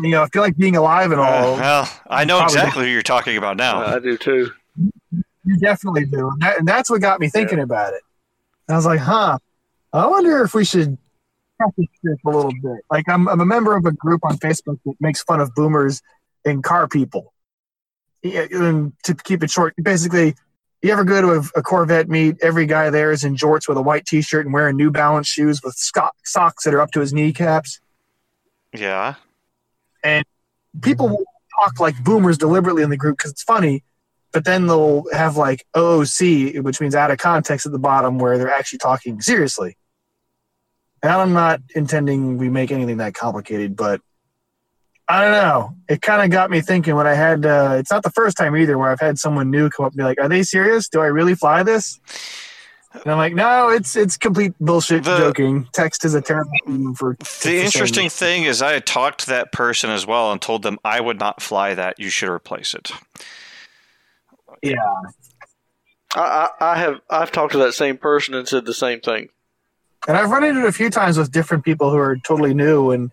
you 0.00 0.10
know, 0.10 0.22
I 0.22 0.28
feel 0.28 0.42
like 0.42 0.56
being 0.56 0.76
alive 0.76 1.10
and 1.10 1.20
uh, 1.20 1.24
all. 1.24 1.56
well, 1.56 1.90
I 2.08 2.24
know 2.24 2.42
exactly 2.42 2.84
who 2.86 2.90
you're 2.90 3.02
talking 3.02 3.36
about 3.36 3.56
now. 3.56 3.80
I 3.80 3.98
do 3.98 4.16
too. 4.16 4.50
You 5.44 5.56
definitely 5.58 6.04
do, 6.04 6.28
and, 6.28 6.42
that, 6.42 6.58
and 6.58 6.68
that's 6.68 6.90
what 6.90 7.00
got 7.00 7.20
me 7.20 7.28
thinking 7.28 7.60
about 7.60 7.94
it. 7.94 8.02
And 8.66 8.74
I 8.74 8.78
was 8.78 8.86
like, 8.86 9.00
"Huh, 9.00 9.38
I 9.92 10.06
wonder 10.06 10.42
if 10.42 10.54
we 10.54 10.64
should." 10.64 10.98
practice 11.58 11.86
this 12.02 12.16
a 12.24 12.30
little 12.30 12.52
bit. 12.62 12.84
Like 12.90 13.08
I'm, 13.08 13.28
I'm 13.28 13.40
a 13.40 13.46
member 13.46 13.76
of 13.76 13.84
a 13.84 13.92
group 13.92 14.20
on 14.24 14.38
Facebook 14.38 14.78
that 14.86 14.94
makes 15.00 15.22
fun 15.22 15.40
of 15.40 15.54
boomers 15.54 16.02
and 16.44 16.62
car 16.62 16.88
people. 16.88 17.34
Yeah, 18.22 18.46
and 18.50 18.92
to 19.04 19.14
keep 19.14 19.42
it 19.42 19.50
short, 19.50 19.74
basically, 19.82 20.34
you 20.82 20.92
ever 20.92 21.04
go 21.04 21.20
to 21.20 21.28
a, 21.32 21.58
a 21.58 21.62
Corvette 21.62 22.08
meet? 22.08 22.36
Every 22.42 22.66
guy 22.66 22.90
there 22.90 23.12
is 23.12 23.24
in 23.24 23.36
jorts 23.36 23.68
with 23.68 23.76
a 23.76 23.82
white 23.82 24.06
T-shirt 24.06 24.46
and 24.46 24.52
wearing 24.52 24.76
New 24.76 24.90
Balance 24.90 25.28
shoes 25.28 25.60
with 25.62 25.74
sco- 25.74 26.10
socks 26.24 26.64
that 26.64 26.74
are 26.74 26.80
up 26.80 26.92
to 26.92 27.00
his 27.00 27.12
kneecaps. 27.12 27.80
Yeah. 28.72 29.14
And 30.02 30.24
people 30.82 31.08
will 31.08 31.24
talk 31.62 31.80
like 31.80 32.02
boomers 32.02 32.38
deliberately 32.38 32.82
in 32.82 32.90
the 32.90 32.96
group 32.96 33.18
because 33.18 33.32
it's 33.32 33.42
funny, 33.42 33.84
but 34.32 34.44
then 34.44 34.66
they'll 34.66 35.04
have 35.12 35.36
like 35.36 35.66
OOC, 35.76 36.62
which 36.62 36.80
means 36.80 36.94
out 36.94 37.10
of 37.10 37.18
context 37.18 37.66
at 37.66 37.72
the 37.72 37.78
bottom, 37.78 38.18
where 38.18 38.38
they're 38.38 38.52
actually 38.52 38.78
talking 38.78 39.20
seriously. 39.20 39.76
And 41.02 41.12
I'm 41.12 41.32
not 41.32 41.60
intending 41.74 42.38
we 42.38 42.48
make 42.48 42.72
anything 42.72 42.98
that 42.98 43.14
complicated, 43.14 43.76
but 43.76 44.00
I 45.08 45.22
don't 45.22 45.32
know. 45.32 45.76
It 45.88 46.02
kind 46.02 46.22
of 46.22 46.30
got 46.30 46.50
me 46.50 46.60
thinking 46.60 46.94
when 46.94 47.06
I 47.06 47.14
had. 47.14 47.46
Uh, 47.46 47.76
it's 47.78 47.90
not 47.90 48.02
the 48.02 48.10
first 48.10 48.36
time 48.36 48.54
either 48.56 48.76
where 48.76 48.90
I've 48.90 49.00
had 49.00 49.18
someone 49.18 49.50
new 49.50 49.70
come 49.70 49.86
up 49.86 49.92
and 49.92 49.96
be 49.96 50.04
like, 50.04 50.20
"Are 50.20 50.28
they 50.28 50.42
serious? 50.42 50.88
Do 50.88 51.00
I 51.00 51.06
really 51.06 51.34
fly 51.34 51.62
this?" 51.62 51.98
And 53.02 53.12
I'm 53.12 53.18
like, 53.18 53.34
"No, 53.34 53.68
it's 53.68 53.96
it's 53.96 54.16
complete 54.16 54.52
bullshit. 54.60 55.04
The- 55.04 55.18
joking. 55.18 55.68
Text 55.72 56.04
is 56.04 56.14
a 56.14 56.20
terrible 56.20 56.52
thing 56.66 56.94
for." 56.94 57.16
for 57.22 57.48
The 57.48 57.64
interesting 57.64 58.08
thing 58.08 58.44
is, 58.44 58.62
I 58.62 58.72
had 58.72 58.86
talked 58.86 59.20
to 59.20 59.26
that 59.28 59.52
person 59.52 59.90
as 59.90 60.06
well 60.06 60.32
and 60.32 60.40
told 60.40 60.62
them 60.62 60.78
I 60.84 61.00
would 61.00 61.18
not 61.18 61.42
fly 61.42 61.74
that. 61.74 61.98
You 61.98 62.10
should 62.10 62.28
replace 62.28 62.74
it. 62.74 62.90
Yeah. 64.62 64.74
I, 66.14 66.20
I, 66.60 66.72
I 66.72 66.76
have 66.78 67.00
I've 67.10 67.32
talked 67.32 67.52
to 67.52 67.58
that 67.58 67.74
same 67.74 67.96
person 67.98 68.34
and 68.34 68.48
said 68.48 68.64
the 68.64 68.74
same 68.74 69.00
thing. 69.00 69.28
And 70.06 70.16
I've 70.16 70.30
run 70.30 70.44
into 70.44 70.62
it 70.62 70.68
a 70.68 70.72
few 70.72 70.90
times 70.90 71.18
with 71.18 71.32
different 71.32 71.64
people 71.64 71.90
who 71.90 71.98
are 71.98 72.16
totally 72.16 72.54
new 72.54 72.90
and 72.92 73.10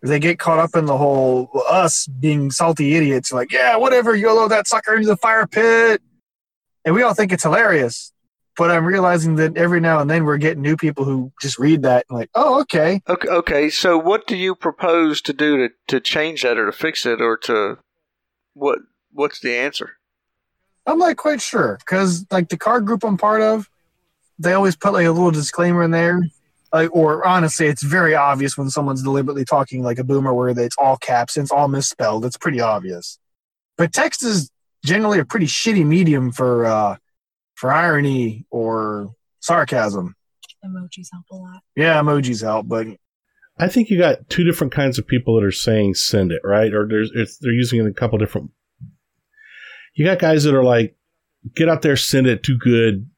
they 0.00 0.20
get 0.20 0.38
caught 0.38 0.58
up 0.58 0.76
in 0.76 0.86
the 0.86 0.96
whole 0.96 1.50
us 1.68 2.06
being 2.06 2.50
salty 2.50 2.94
idiots. 2.94 3.32
Like, 3.32 3.52
yeah, 3.52 3.76
whatever, 3.76 4.14
YOLO 4.14 4.48
that 4.48 4.68
sucker 4.68 4.94
into 4.94 5.08
the 5.08 5.16
fire 5.16 5.46
pit. 5.46 6.00
And 6.84 6.94
we 6.94 7.02
all 7.02 7.14
think 7.14 7.32
it's 7.32 7.42
hilarious. 7.42 8.12
But 8.58 8.72
I'm 8.72 8.84
realizing 8.84 9.36
that 9.36 9.56
every 9.56 9.78
now 9.78 10.00
and 10.00 10.10
then 10.10 10.24
we're 10.24 10.36
getting 10.36 10.62
new 10.62 10.76
people 10.76 11.04
who 11.04 11.32
just 11.40 11.60
read 11.60 11.82
that 11.82 12.04
and 12.10 12.18
like, 12.18 12.28
oh, 12.34 12.60
okay. 12.62 13.00
Okay, 13.08 13.28
okay. 13.28 13.70
So 13.70 13.96
what 13.96 14.26
do 14.26 14.36
you 14.36 14.56
propose 14.56 15.22
to 15.22 15.32
do 15.32 15.68
to, 15.68 15.74
to 15.86 16.00
change 16.00 16.42
that 16.42 16.58
or 16.58 16.66
to 16.66 16.72
fix 16.72 17.06
it 17.06 17.20
or 17.20 17.36
to 17.38 17.78
what 18.54 18.80
what's 19.12 19.38
the 19.38 19.56
answer? 19.56 19.92
I'm 20.86 20.98
not 20.98 21.16
quite 21.16 21.40
sure 21.40 21.78
because 21.78 22.26
like 22.32 22.48
the 22.48 22.56
car 22.56 22.80
group 22.80 23.04
I'm 23.04 23.16
part 23.16 23.42
of, 23.42 23.70
they 24.40 24.54
always 24.54 24.74
put 24.74 24.92
like 24.92 25.06
a 25.06 25.12
little 25.12 25.30
disclaimer 25.30 25.84
in 25.84 25.92
there. 25.92 26.20
Like, 26.72 26.92
or 26.92 27.24
honestly, 27.24 27.66
it's 27.66 27.84
very 27.84 28.16
obvious 28.16 28.58
when 28.58 28.70
someone's 28.70 29.04
deliberately 29.04 29.44
talking 29.44 29.84
like 29.84 30.00
a 30.00 30.04
boomer, 30.04 30.34
where 30.34 30.48
it's 30.48 30.76
all 30.78 30.96
caps 30.96 31.36
and 31.36 31.44
it's 31.44 31.52
all 31.52 31.68
misspelled. 31.68 32.24
It's 32.24 32.36
pretty 32.36 32.60
obvious. 32.60 33.20
But 33.76 33.92
text 33.92 34.24
is 34.24 34.50
generally 34.84 35.20
a 35.20 35.24
pretty 35.24 35.46
shitty 35.46 35.86
medium 35.86 36.32
for 36.32 36.66
uh, 36.66 36.96
for 37.58 37.72
irony 37.72 38.46
or 38.50 39.10
sarcasm. 39.40 40.14
Emojis 40.64 41.08
help 41.10 41.24
a 41.32 41.36
lot. 41.36 41.62
Yeah, 41.74 42.00
emojis 42.00 42.42
help, 42.42 42.68
but 42.68 42.86
I 43.58 43.66
think 43.66 43.90
you 43.90 43.98
got 43.98 44.28
two 44.28 44.44
different 44.44 44.72
kinds 44.72 44.96
of 44.96 45.08
people 45.08 45.34
that 45.34 45.44
are 45.44 45.50
saying 45.50 45.94
send 45.94 46.30
it, 46.30 46.40
right? 46.44 46.72
Or 46.72 46.86
there's 46.86 47.10
it's, 47.14 47.38
they're 47.38 47.52
using 47.52 47.80
it 47.80 47.86
a 47.86 47.92
couple 47.92 48.16
different. 48.18 48.52
You 49.94 50.04
got 50.04 50.20
guys 50.20 50.44
that 50.44 50.54
are 50.54 50.62
like, 50.62 50.96
get 51.56 51.68
out 51.68 51.82
there, 51.82 51.96
send 51.96 52.28
it 52.28 52.44
too 52.44 52.56
good. 52.56 53.10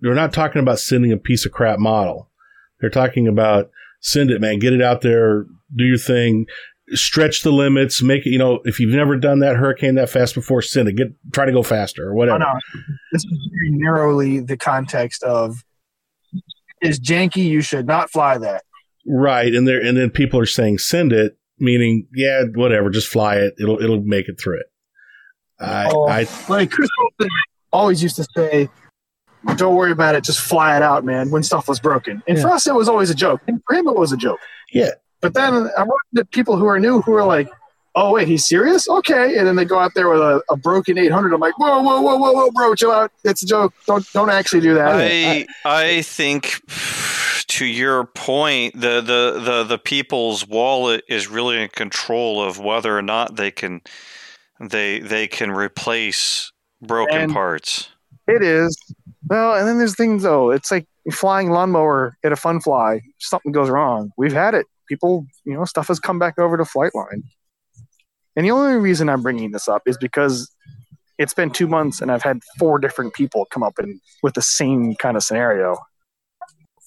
They're 0.00 0.14
not 0.14 0.32
talking 0.32 0.62
about 0.62 0.78
sending 0.78 1.12
a 1.12 1.18
piece 1.18 1.44
of 1.44 1.52
crap 1.52 1.78
model. 1.78 2.30
They're 2.80 2.88
talking 2.88 3.28
about 3.28 3.70
send 4.00 4.30
it, 4.30 4.40
man. 4.40 4.60
Get 4.60 4.72
it 4.72 4.80
out 4.80 5.02
there, 5.02 5.44
do 5.74 5.84
your 5.84 5.98
thing, 5.98 6.46
stretch 6.90 7.42
the 7.42 7.52
limits, 7.52 8.02
make 8.02 8.26
it. 8.26 8.30
You 8.30 8.38
know, 8.38 8.60
if 8.64 8.78
you've 8.78 8.94
never 8.94 9.16
done 9.16 9.40
that 9.40 9.56
hurricane 9.56 9.96
that 9.96 10.10
fast 10.10 10.34
before, 10.34 10.62
send 10.62 10.88
it. 10.88 10.92
Get 10.92 11.08
try 11.32 11.44
to 11.44 11.52
go 11.52 11.62
faster 11.62 12.06
or 12.08 12.14
whatever. 12.14 12.36
Oh, 12.36 12.38
know 12.38 12.60
this 13.12 13.24
is 13.24 13.50
very 13.52 13.70
narrowly 13.70 14.40
the 14.40 14.56
context 14.56 15.22
of 15.22 15.64
is 16.82 17.00
janky. 17.00 17.44
You 17.44 17.60
should 17.60 17.86
not 17.86 18.10
fly 18.10 18.38
that. 18.38 18.62
Right, 19.06 19.54
and 19.54 19.66
there 19.66 19.80
and 19.80 19.96
then 19.96 20.10
people 20.10 20.40
are 20.40 20.46
saying 20.46 20.78
send 20.78 21.12
it, 21.12 21.36
meaning 21.58 22.06
yeah, 22.14 22.44
whatever, 22.54 22.90
just 22.90 23.08
fly 23.08 23.36
it. 23.36 23.54
It'll 23.58 23.80
it'll 23.80 24.02
make 24.02 24.28
it 24.28 24.40
through 24.40 24.60
it. 24.60 24.66
I 25.60 25.90
Oh, 25.90 26.08
I 26.08 26.26
like 26.48 26.70
Chris 26.70 26.88
always 27.72 28.02
used 28.02 28.16
to 28.16 28.26
say, 28.36 28.68
"Don't 29.56 29.74
worry 29.74 29.92
about 29.92 30.14
it, 30.14 30.24
just 30.24 30.40
fly 30.40 30.76
it 30.76 30.82
out, 30.82 31.04
man." 31.04 31.30
When 31.30 31.42
stuff 31.42 31.68
was 31.68 31.80
broken, 31.80 32.22
and 32.26 32.38
for 32.38 32.48
us, 32.50 32.66
it 32.66 32.74
was 32.74 32.88
always 32.88 33.10
a 33.10 33.14
joke, 33.14 33.40
and 33.46 33.60
for 33.66 33.76
him, 33.76 33.88
it 33.88 33.96
was 33.96 34.12
a 34.12 34.16
joke. 34.16 34.40
Yeah. 34.72 34.90
But 35.26 35.34
then 35.34 35.54
I'm 35.54 35.88
running 35.88 36.14
to 36.16 36.24
people 36.24 36.56
who 36.56 36.66
are 36.66 36.78
new, 36.78 37.00
who 37.02 37.14
are 37.14 37.24
like, 37.24 37.48
"Oh 37.94 38.12
wait, 38.12 38.28
he's 38.28 38.46
serious? 38.46 38.88
Okay," 38.88 39.36
and 39.36 39.46
then 39.46 39.56
they 39.56 39.64
go 39.64 39.78
out 39.78 39.92
there 39.94 40.08
with 40.08 40.20
a, 40.20 40.42
a 40.50 40.56
broken 40.56 40.98
800. 40.98 41.32
I'm 41.32 41.40
like, 41.40 41.58
"Whoa, 41.58 41.80
whoa, 41.82 42.00
whoa, 42.00 42.16
whoa, 42.16 42.32
whoa, 42.32 42.50
bro, 42.50 42.74
chill 42.74 42.92
out. 42.92 43.12
It's 43.24 43.42
a 43.42 43.46
joke. 43.46 43.74
Don't 43.86 44.06
don't 44.12 44.30
actually 44.30 44.60
do 44.60 44.74
that." 44.74 44.88
I 44.94 45.46
I 45.64 46.02
think 46.02 46.60
to 47.48 47.64
your 47.64 48.04
point, 48.04 48.74
the, 48.78 49.00
the, 49.00 49.40
the, 49.40 49.64
the 49.64 49.78
people's 49.78 50.46
wallet 50.46 51.04
is 51.08 51.28
really 51.28 51.62
in 51.62 51.68
control 51.68 52.42
of 52.42 52.58
whether 52.58 52.96
or 52.98 53.02
not 53.02 53.36
they 53.36 53.50
can 53.52 53.80
they 54.60 54.98
they 54.98 55.26
can 55.28 55.50
replace 55.50 56.50
broken 56.82 57.16
And- 57.16 57.32
parts. 57.32 57.88
It 58.28 58.42
is, 58.42 58.76
Well, 59.28 59.54
and 59.54 59.68
then 59.68 59.78
there's 59.78 59.94
things 59.94 60.24
though. 60.24 60.50
It's 60.50 60.72
like 60.72 60.88
flying 61.12 61.50
lawnmower 61.50 62.16
at 62.24 62.32
a 62.32 62.36
fun 62.36 62.60
fly. 62.60 63.02
Something 63.18 63.52
goes 63.52 63.70
wrong. 63.70 64.10
We've 64.18 64.32
had 64.32 64.54
it. 64.54 64.66
People, 64.88 65.26
you 65.44 65.54
know, 65.54 65.64
stuff 65.64 65.88
has 65.88 66.00
come 66.00 66.18
back 66.18 66.38
over 66.38 66.56
to 66.56 66.64
Flightline. 66.64 67.22
And 68.36 68.44
the 68.44 68.50
only 68.50 68.76
reason 68.76 69.08
I'm 69.08 69.22
bringing 69.22 69.52
this 69.52 69.68
up 69.68 69.82
is 69.86 69.96
because 69.96 70.50
it's 71.18 71.32
been 71.32 71.50
two 71.50 71.66
months 71.66 72.02
and 72.02 72.12
I've 72.12 72.22
had 72.22 72.40
four 72.58 72.78
different 72.78 73.14
people 73.14 73.46
come 73.50 73.62
up 73.62 73.78
and 73.78 74.00
with 74.22 74.34
the 74.34 74.42
same 74.42 74.94
kind 74.96 75.16
of 75.16 75.22
scenario 75.22 75.76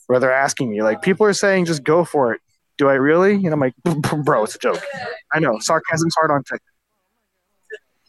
where 0.08 0.20
they're 0.20 0.34
asking 0.34 0.70
me, 0.70 0.82
like, 0.82 1.02
people 1.02 1.26
are 1.26 1.34
saying, 1.34 1.66
just 1.66 1.84
go 1.84 2.04
for 2.04 2.34
it. 2.34 2.42
Do 2.78 2.88
I 2.88 2.94
really? 2.94 3.34
And 3.34 3.48
I'm 3.48 3.60
like, 3.60 3.74
bro, 4.24 4.44
it's 4.44 4.56
a 4.56 4.60
joke. 4.60 4.82
I 5.34 5.40
know 5.40 5.60
sarcasm's 5.60 6.16
hard 6.16 6.32
on 6.32 6.44
tech. 6.44 6.62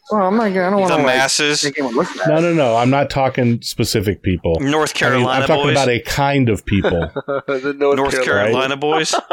Well, 0.09 0.27
I'm 0.27 0.35
not. 0.35 0.47
I 0.47 0.53
don't 0.53 0.73
want 0.79 0.87
The 0.89 0.97
to 0.97 1.03
like, 1.03 1.15
masses. 1.15 1.63
make 1.63 1.77
anyone 1.77 1.95
look 1.95 2.07
bad. 2.17 2.27
No, 2.27 2.39
no, 2.39 2.53
no. 2.53 2.75
I'm 2.75 2.89
not 2.89 3.09
talking 3.09 3.61
specific 3.61 4.23
people. 4.23 4.57
North 4.59 4.91
I 5.01 5.09
mean, 5.09 5.11
Carolina 5.11 5.41
I'm 5.41 5.47
talking 5.47 5.63
boys. 5.65 5.71
about 5.73 5.89
a 5.89 5.99
kind 6.01 6.49
of 6.49 6.65
people. 6.65 6.99
the 7.47 7.75
North, 7.77 7.97
North 7.97 8.23
Carolina 8.23 8.75
boys. 8.77 9.13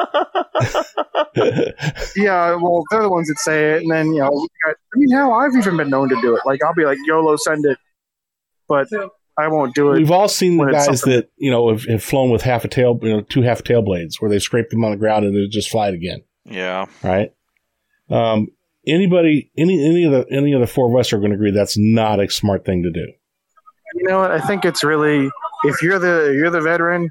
Yeah, 2.17 2.55
well, 2.57 2.83
they're 2.91 3.03
the 3.03 3.09
ones 3.09 3.29
that 3.29 3.39
say 3.39 3.75
it, 3.75 3.83
and 3.83 3.91
then 3.91 4.09
you 4.13 4.21
know, 4.21 4.47
I 4.67 4.73
mean, 4.95 5.11
hell, 5.11 5.33
I've 5.33 5.55
even 5.57 5.77
been 5.77 5.89
known 5.91 6.09
to 6.09 6.21
do 6.21 6.35
it. 6.35 6.43
Like, 6.45 6.63
I'll 6.65 6.75
be 6.75 6.85
like, 6.85 6.99
"YOLO, 7.07 7.37
send 7.37 7.65
it," 7.65 7.79
but 8.69 8.89
I 9.39 9.47
won't 9.49 9.75
do 9.75 9.93
it. 9.93 9.99
We've 9.99 10.11
all 10.11 10.29
seen 10.29 10.57
the 10.57 10.67
guys 10.73 11.03
that 11.03 11.29
you 11.37 11.51
know 11.51 11.69
have, 11.71 11.85
have 11.85 12.03
flown 12.03 12.31
with 12.31 12.43
half 12.43 12.65
a 12.65 12.69
tail, 12.69 12.99
you 13.03 13.09
know, 13.11 13.21
two 13.21 13.43
half 13.43 13.63
tail 13.63 13.83
blades, 13.83 14.21
where 14.21 14.31
they 14.31 14.39
scrape 14.41 14.71
them 14.71 14.85
on 14.85 14.91
the 14.91 14.97
ground 14.97 15.25
and 15.27 15.37
they 15.37 15.47
just 15.47 15.71
fly 15.71 15.89
it 15.89 15.95
again. 15.95 16.23
Yeah. 16.45 16.87
Right? 17.03 17.33
Um, 18.11 18.49
anybody, 18.87 19.51
any 19.57 19.85
any 19.85 20.05
of 20.05 20.13
the 20.13 20.27
any 20.35 20.53
of 20.53 20.61
the 20.61 20.67
four 20.67 20.91
of 20.91 20.99
us 20.99 21.13
are 21.13 21.19
going 21.19 21.31
to 21.31 21.37
agree 21.37 21.51
that's 21.51 21.77
not 21.79 22.21
a 22.21 22.31
smart 22.31 22.65
thing 22.65 22.83
to 22.83 22.91
do. 22.91 23.13
You 23.95 24.09
know 24.09 24.21
what? 24.21 24.31
I 24.31 24.41
think 24.41 24.65
it's 24.65 24.85
really 24.85 25.31
if 25.65 25.83
you're 25.83 25.99
the 25.99 26.35
you're 26.35 26.51
the 26.51 26.61
veteran, 26.61 27.11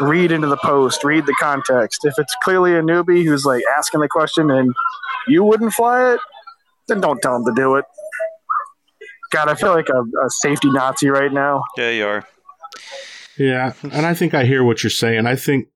read 0.00 0.32
into 0.32 0.46
the 0.46 0.56
post, 0.56 1.04
read 1.04 1.26
the 1.26 1.34
context. 1.40 2.04
If 2.04 2.14
it's 2.18 2.34
clearly 2.42 2.74
a 2.74 2.82
newbie 2.82 3.24
who's 3.24 3.44
like 3.44 3.62
asking 3.76 4.00
the 4.00 4.08
question 4.08 4.50
and 4.50 4.72
you 5.28 5.44
wouldn't 5.44 5.72
fly 5.72 6.14
it, 6.14 6.20
then 6.88 7.00
don't 7.00 7.20
tell 7.20 7.36
him 7.36 7.44
to 7.46 7.52
do 7.54 7.76
it. 7.76 7.84
God, 9.30 9.48
I 9.48 9.54
feel 9.54 9.72
like 9.72 9.88
a, 9.88 10.00
a 10.24 10.30
safety 10.30 10.70
Nazi 10.70 11.08
right 11.08 11.32
now. 11.32 11.62
Yeah, 11.76 11.90
you 11.90 12.06
are. 12.06 12.24
Yeah, 13.38 13.72
and 13.82 14.04
I 14.04 14.12
think 14.14 14.34
I 14.34 14.44
hear 14.44 14.62
what 14.62 14.82
you're 14.82 14.90
saying. 14.90 15.26
I 15.26 15.36
think 15.36 15.68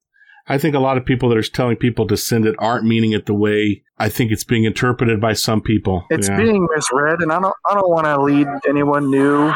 I 0.47 0.59
think 0.59 0.75
a 0.75 0.81
lot 0.81 0.97
of 0.97 1.05
people 1.05 1.29
that 1.31 1.39
are 1.39 1.43
telling 1.43 1.77
people 1.77 2.07
to 2.09 2.17
send 2.17 2.47
it 2.47 2.55
aren't 2.59 2.85
meaning 2.85 3.13
it 3.13 3.27
the 3.27 3.35
way 3.35 3.83
I 3.99 4.09
think 4.09 4.31
it's 4.31 4.45
being 4.45 4.65
interpreted 4.65 5.21
by 5.21 5.33
some 5.33 5.63
people. 5.63 6.05
It's 6.11 6.29
yeah. 6.29 6.37
being 6.37 6.67
misread, 6.75 7.21
and 7.21 7.33
I 7.33 7.41
don't 7.41 7.55
I 7.69 7.75
don't 7.75 7.89
want 7.89 8.07
to 8.07 8.21
lead 8.21 8.47
anyone 8.69 9.11
new 9.11 9.53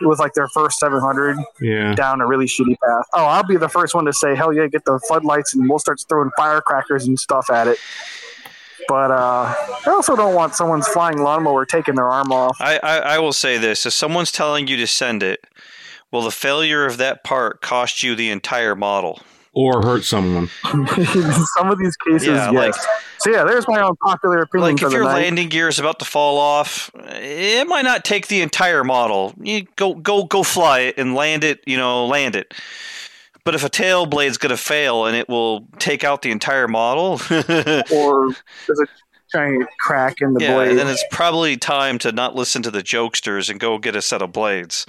with 0.00 0.18
like 0.18 0.34
their 0.34 0.48
first 0.48 0.78
700 0.78 1.38
yeah. 1.60 1.94
down 1.94 2.20
a 2.20 2.26
really 2.26 2.46
shitty 2.46 2.76
path. 2.84 3.06
Oh, 3.14 3.24
I'll 3.24 3.46
be 3.46 3.56
the 3.56 3.68
first 3.68 3.94
one 3.94 4.04
to 4.04 4.12
say, 4.12 4.34
hell 4.34 4.52
yeah, 4.52 4.66
get 4.66 4.84
the 4.84 5.00
floodlights 5.08 5.54
and 5.54 5.68
we'll 5.68 5.78
start 5.78 6.00
throwing 6.08 6.30
firecrackers 6.36 7.06
and 7.06 7.18
stuff 7.18 7.48
at 7.50 7.66
it. 7.66 7.78
But 8.88 9.10
uh, 9.10 9.54
I 9.86 9.90
also 9.90 10.14
don't 10.14 10.34
want 10.34 10.54
someone's 10.54 10.86
flying 10.86 11.18
lawnmower 11.18 11.64
taking 11.64 11.96
their 11.96 12.08
arm 12.08 12.30
off. 12.30 12.56
I, 12.60 12.78
I, 12.78 12.98
I 12.98 13.18
will 13.18 13.32
say 13.32 13.58
this: 13.58 13.84
if 13.84 13.92
someone's 13.92 14.30
telling 14.30 14.68
you 14.68 14.76
to 14.76 14.86
send 14.86 15.22
it, 15.24 15.44
will 16.12 16.22
the 16.22 16.30
failure 16.30 16.86
of 16.86 16.96
that 16.98 17.24
part 17.24 17.60
cost 17.62 18.04
you 18.04 18.14
the 18.14 18.30
entire 18.30 18.76
model? 18.76 19.20
Or 19.58 19.80
hurt 19.82 20.04
someone. 20.04 20.48
Some 21.56 21.70
of 21.70 21.78
these 21.78 21.96
cases, 21.96 22.26
Yeah, 22.28 22.50
yes. 22.50 22.52
like- 22.52 22.74
so 23.18 23.30
yeah, 23.30 23.44
there's 23.44 23.66
my 23.66 23.80
unpopular 23.82 24.42
opinion 24.42 24.72
Like 24.72 24.78
for 24.80 24.86
if 24.86 24.90
the 24.90 24.96
your 24.98 25.04
night. 25.06 25.14
landing 25.22 25.48
gear 25.48 25.68
is 25.68 25.78
about 25.78 25.98
to 26.00 26.04
fall 26.04 26.36
off, 26.36 26.90
it 26.94 27.66
might 27.66 27.86
not 27.86 28.04
take 28.04 28.26
the 28.28 28.42
entire 28.42 28.84
model. 28.84 29.32
You 29.40 29.66
go 29.76 29.94
go 29.94 30.24
go 30.24 30.42
fly 30.42 30.80
it 30.80 30.98
and 30.98 31.14
land 31.14 31.42
it. 31.42 31.60
You 31.66 31.78
know, 31.78 32.04
land 32.06 32.36
it. 32.36 32.52
But 33.44 33.54
if 33.54 33.64
a 33.64 33.70
tail 33.70 34.04
blade's 34.04 34.36
going 34.36 34.50
to 34.50 34.56
fail 34.58 35.06
and 35.06 35.16
it 35.16 35.28
will 35.28 35.66
take 35.78 36.04
out 36.04 36.20
the 36.20 36.30
entire 36.30 36.68
model, 36.68 37.12
or 37.90 38.34
there's 38.66 38.80
a 38.80 38.86
giant 39.32 39.66
crack 39.80 40.16
in 40.20 40.34
the 40.34 40.42
yeah, 40.42 40.54
blade. 40.54 40.76
then 40.76 40.86
it's 40.88 41.04
probably 41.10 41.56
time 41.56 41.98
to 42.00 42.12
not 42.12 42.34
listen 42.34 42.60
to 42.62 42.70
the 42.70 42.82
jokesters 42.82 43.48
and 43.48 43.58
go 43.58 43.78
get 43.78 43.96
a 43.96 44.02
set 44.02 44.20
of 44.20 44.32
blades. 44.32 44.84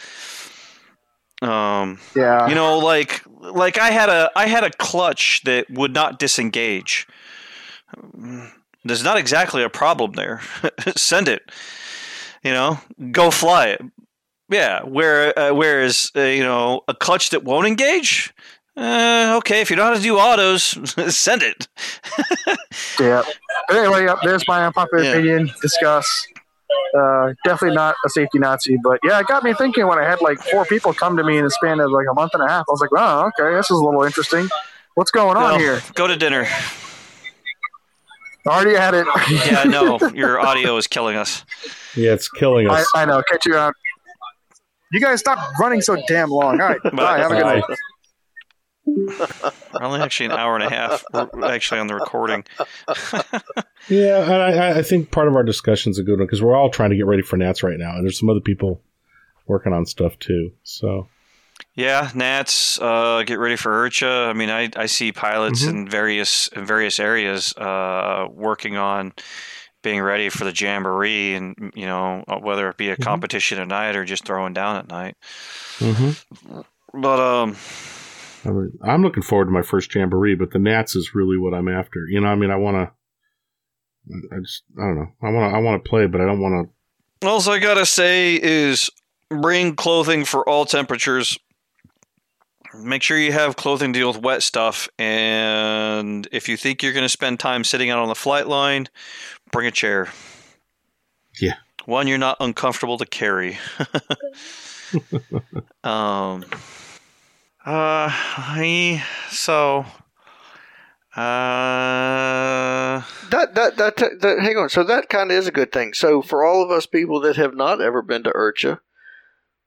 Um, 1.41 1.99
yeah. 2.15 2.47
you 2.47 2.55
know, 2.55 2.79
like 2.79 3.21
like 3.39 3.77
I 3.77 3.91
had 3.91 4.09
a 4.09 4.31
I 4.35 4.47
had 4.47 4.63
a 4.63 4.71
clutch 4.71 5.41
that 5.45 5.69
would 5.69 5.93
not 5.93 6.19
disengage. 6.19 7.07
There's 8.83 9.03
not 9.03 9.17
exactly 9.17 9.63
a 9.63 9.69
problem 9.69 10.13
there. 10.13 10.41
Send 10.95 11.27
it. 11.27 11.43
You 12.43 12.51
know, 12.51 12.79
go 13.11 13.29
fly 13.31 13.67
it. 13.67 13.81
Yeah. 14.49 14.81
Where 14.83 15.37
uh, 15.37 15.53
whereas 15.53 16.11
uh, 16.15 16.21
you 16.21 16.43
know 16.43 16.81
a 16.87 16.93
clutch 16.93 17.29
that 17.31 17.43
won't 17.43 17.67
engage. 17.67 18.33
Uh, 18.75 19.33
okay, 19.37 19.61
if 19.61 19.71
you 19.71 19.75
know 19.75 19.83
how 19.85 19.93
to 19.95 19.99
do 19.99 20.17
autos, 20.17 20.77
send 21.15 21.41
it. 21.43 21.67
Yeah. 22.99 23.23
But 23.67 23.77
anyway, 23.77 24.05
yep, 24.05 24.19
there's 24.23 24.47
my 24.47 24.65
unpopular 24.65 25.03
Yeah. 25.03 25.11
opinion. 25.13 25.51
Discuss. 25.61 26.27
Uh, 26.97 27.33
definitely 27.43 27.75
not 27.75 27.95
a 28.05 28.09
safety 28.09 28.39
Nazi, 28.39 28.77
but 28.83 28.99
yeah, 29.03 29.19
it 29.19 29.27
got 29.27 29.43
me 29.43 29.53
thinking 29.53 29.87
when 29.87 29.99
I 29.99 30.03
had 30.03 30.21
like 30.21 30.39
four 30.39 30.65
people 30.65 30.93
come 30.93 31.17
to 31.17 31.23
me 31.23 31.37
in 31.37 31.43
the 31.43 31.51
span 31.51 31.79
of 31.79 31.91
like 31.91 32.07
a 32.09 32.13
month 32.13 32.31
and 32.33 32.43
a 32.43 32.47
half. 32.47 32.65
I 32.67 32.71
was 32.71 32.81
like, 32.81 32.89
oh, 32.95 33.29
okay, 33.39 33.55
this 33.55 33.65
is 33.69 33.77
a 33.77 33.83
little 33.83 34.03
interesting. 34.03 34.47
What's 34.95 35.11
going 35.11 35.37
on 35.37 35.43
Well, 35.43 35.59
here? 35.59 35.81
Go 35.93 36.07
to 36.07 36.15
dinner. 36.15 36.47
I 38.47 38.49
already 38.49 38.75
had 38.75 38.93
it. 38.93 39.05
Yeah, 39.29 39.63
no, 39.63 39.99
your 40.15 40.39
audio 40.39 40.77
is 40.77 40.87
killing 40.87 41.17
us. 41.17 41.43
Yeah, 41.95 42.13
it's 42.13 42.29
killing 42.29 42.69
us. 42.69 42.87
I 42.95 43.05
know. 43.05 43.21
Catch 43.29 43.45
you 43.45 43.55
out. 43.55 43.73
You 44.91 45.01
guys 45.01 45.19
stop 45.19 45.37
running 45.59 45.81
so 45.81 45.97
damn 46.07 46.29
long. 46.29 46.61
All 46.61 46.69
right. 46.69 46.81
Bye. 46.95 47.19
Have 47.19 47.31
a 47.31 47.35
good 47.35 47.45
night. 47.45 47.63
We're 48.87 49.83
only 49.83 49.99
actually 49.99 50.27
an 50.27 50.31
hour 50.33 50.55
and 50.55 50.63
a 50.63 50.69
half. 50.69 51.03
Actually 51.43 51.79
on 51.81 51.87
the 51.87 51.95
recording. 51.95 52.45
Yeah, 53.89 54.21
and 54.23 54.33
I, 54.61 54.79
I 54.79 54.81
think 54.81 55.11
part 55.11 55.27
of 55.29 55.35
our 55.35 55.43
discussion 55.43 55.91
is 55.91 55.99
a 55.99 56.03
good 56.03 56.17
one 56.19 56.25
because 56.27 56.41
we're 56.41 56.55
all 56.55 56.69
trying 56.69 56.89
to 56.89 56.97
get 56.97 57.05
ready 57.05 57.21
for 57.21 57.37
Nats 57.37 57.63
right 57.63 57.77
now, 57.77 57.95
and 57.95 58.03
there's 58.03 58.19
some 58.19 58.29
other 58.29 58.41
people 58.41 58.81
working 59.45 59.71
on 59.71 59.85
stuff 59.85 60.19
too. 60.19 60.51
So 60.63 61.07
Yeah, 61.73 62.09
Nats, 62.13 62.79
uh, 62.81 63.23
get 63.25 63.39
ready 63.39 63.55
for 63.55 63.71
IRCHA. 63.87 64.27
I 64.29 64.33
mean, 64.33 64.49
I, 64.49 64.69
I 64.75 64.87
see 64.87 65.13
pilots 65.13 65.61
Mm-hmm. 65.63 65.77
in 65.77 65.89
various 65.89 66.49
in 66.49 66.65
various 66.65 66.99
areas 66.99 67.55
uh, 67.55 68.27
working 68.29 68.75
on 68.75 69.13
being 69.83 70.01
ready 70.01 70.27
for 70.27 70.43
the 70.43 70.51
jamboree, 70.53 71.35
and 71.35 71.71
you 71.73 71.85
know 71.85 72.25
whether 72.41 72.67
it 72.69 72.75
be 72.75 72.89
a 72.89 72.93
Mm-hmm. 72.95 73.03
competition 73.03 73.57
at 73.59 73.67
night 73.69 73.95
or 73.95 74.03
just 74.03 74.25
throwing 74.25 74.53
down 74.53 74.75
at 74.75 74.89
night. 74.89 75.15
Mm-hmm. 75.79 76.61
But 77.01 77.19
um, 77.21 77.55
I'm 78.47 79.03
looking 79.03 79.23
forward 79.23 79.45
to 79.45 79.51
my 79.51 79.61
first 79.61 79.93
jamboree, 79.93 80.35
but 80.35 80.51
the 80.51 80.59
Nats 80.59 80.95
is 80.95 81.13
really 81.13 81.37
what 81.37 81.53
I'm 81.53 81.67
after. 81.67 82.07
You 82.07 82.21
know, 82.21 82.27
I 82.27 82.35
mean, 82.35 82.51
I 82.51 82.55
want 82.55 82.77
to. 82.77 82.93
I 84.33 84.39
just, 84.39 84.63
I 84.77 84.83
don't 84.83 84.95
know. 84.95 85.11
I 85.21 85.29
want 85.29 85.51
to, 85.51 85.57
I 85.57 85.59
want 85.59 85.83
to 85.83 85.89
play, 85.89 86.07
but 86.07 86.21
I 86.21 86.25
don't 86.25 86.39
want 86.39 86.69
to. 87.21 87.27
all 87.27 87.49
I 87.49 87.59
gotta 87.59 87.85
say 87.85 88.39
is 88.41 88.89
bring 89.29 89.75
clothing 89.75 90.23
for 90.23 90.47
all 90.47 90.65
temperatures. 90.65 91.37
Make 92.73 93.03
sure 93.03 93.17
you 93.17 93.33
have 93.33 93.57
clothing 93.57 93.91
to 93.91 93.99
deal 93.99 94.07
with 94.13 94.21
wet 94.21 94.43
stuff, 94.43 94.87
and 94.97 96.27
if 96.31 96.47
you 96.47 96.55
think 96.55 96.83
you're 96.83 96.93
going 96.93 97.03
to 97.03 97.09
spend 97.09 97.39
time 97.39 97.63
sitting 97.63 97.89
out 97.89 97.99
on 97.99 98.07
the 98.07 98.15
flight 98.15 98.47
line, 98.47 98.87
bring 99.51 99.67
a 99.67 99.71
chair. 99.71 100.09
Yeah. 101.41 101.55
One 101.85 102.07
you're 102.07 102.17
not 102.17 102.37
uncomfortable 102.39 102.97
to 102.97 103.05
carry. 103.05 103.57
um. 105.83 106.45
Uh. 107.67 108.07
I, 108.09 109.03
so. 109.29 109.85
Uh. 111.13 113.01
That 113.29 113.55
that 113.55 113.75
that, 113.75 113.97
that 113.97 114.39
hang 114.39 114.55
on. 114.55 114.69
So 114.69 114.85
that 114.85 115.09
kind 115.09 115.31
of 115.31 115.37
is 115.37 115.47
a 115.47 115.51
good 115.51 115.73
thing. 115.73 115.93
So 115.93 116.21
for 116.21 116.45
all 116.45 116.63
of 116.63 116.71
us 116.71 116.85
people 116.85 117.19
that 117.21 117.35
have 117.35 117.55
not 117.55 117.81
ever 117.81 118.01
been 118.01 118.23
to 118.23 118.31
IRCHA, 118.31 118.79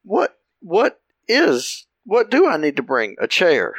what 0.02 0.38
what 0.60 1.00
is 1.28 1.86
what 2.04 2.30
do 2.30 2.46
I 2.46 2.56
need 2.56 2.76
to 2.76 2.82
bring? 2.82 3.16
A 3.20 3.26
chair. 3.26 3.74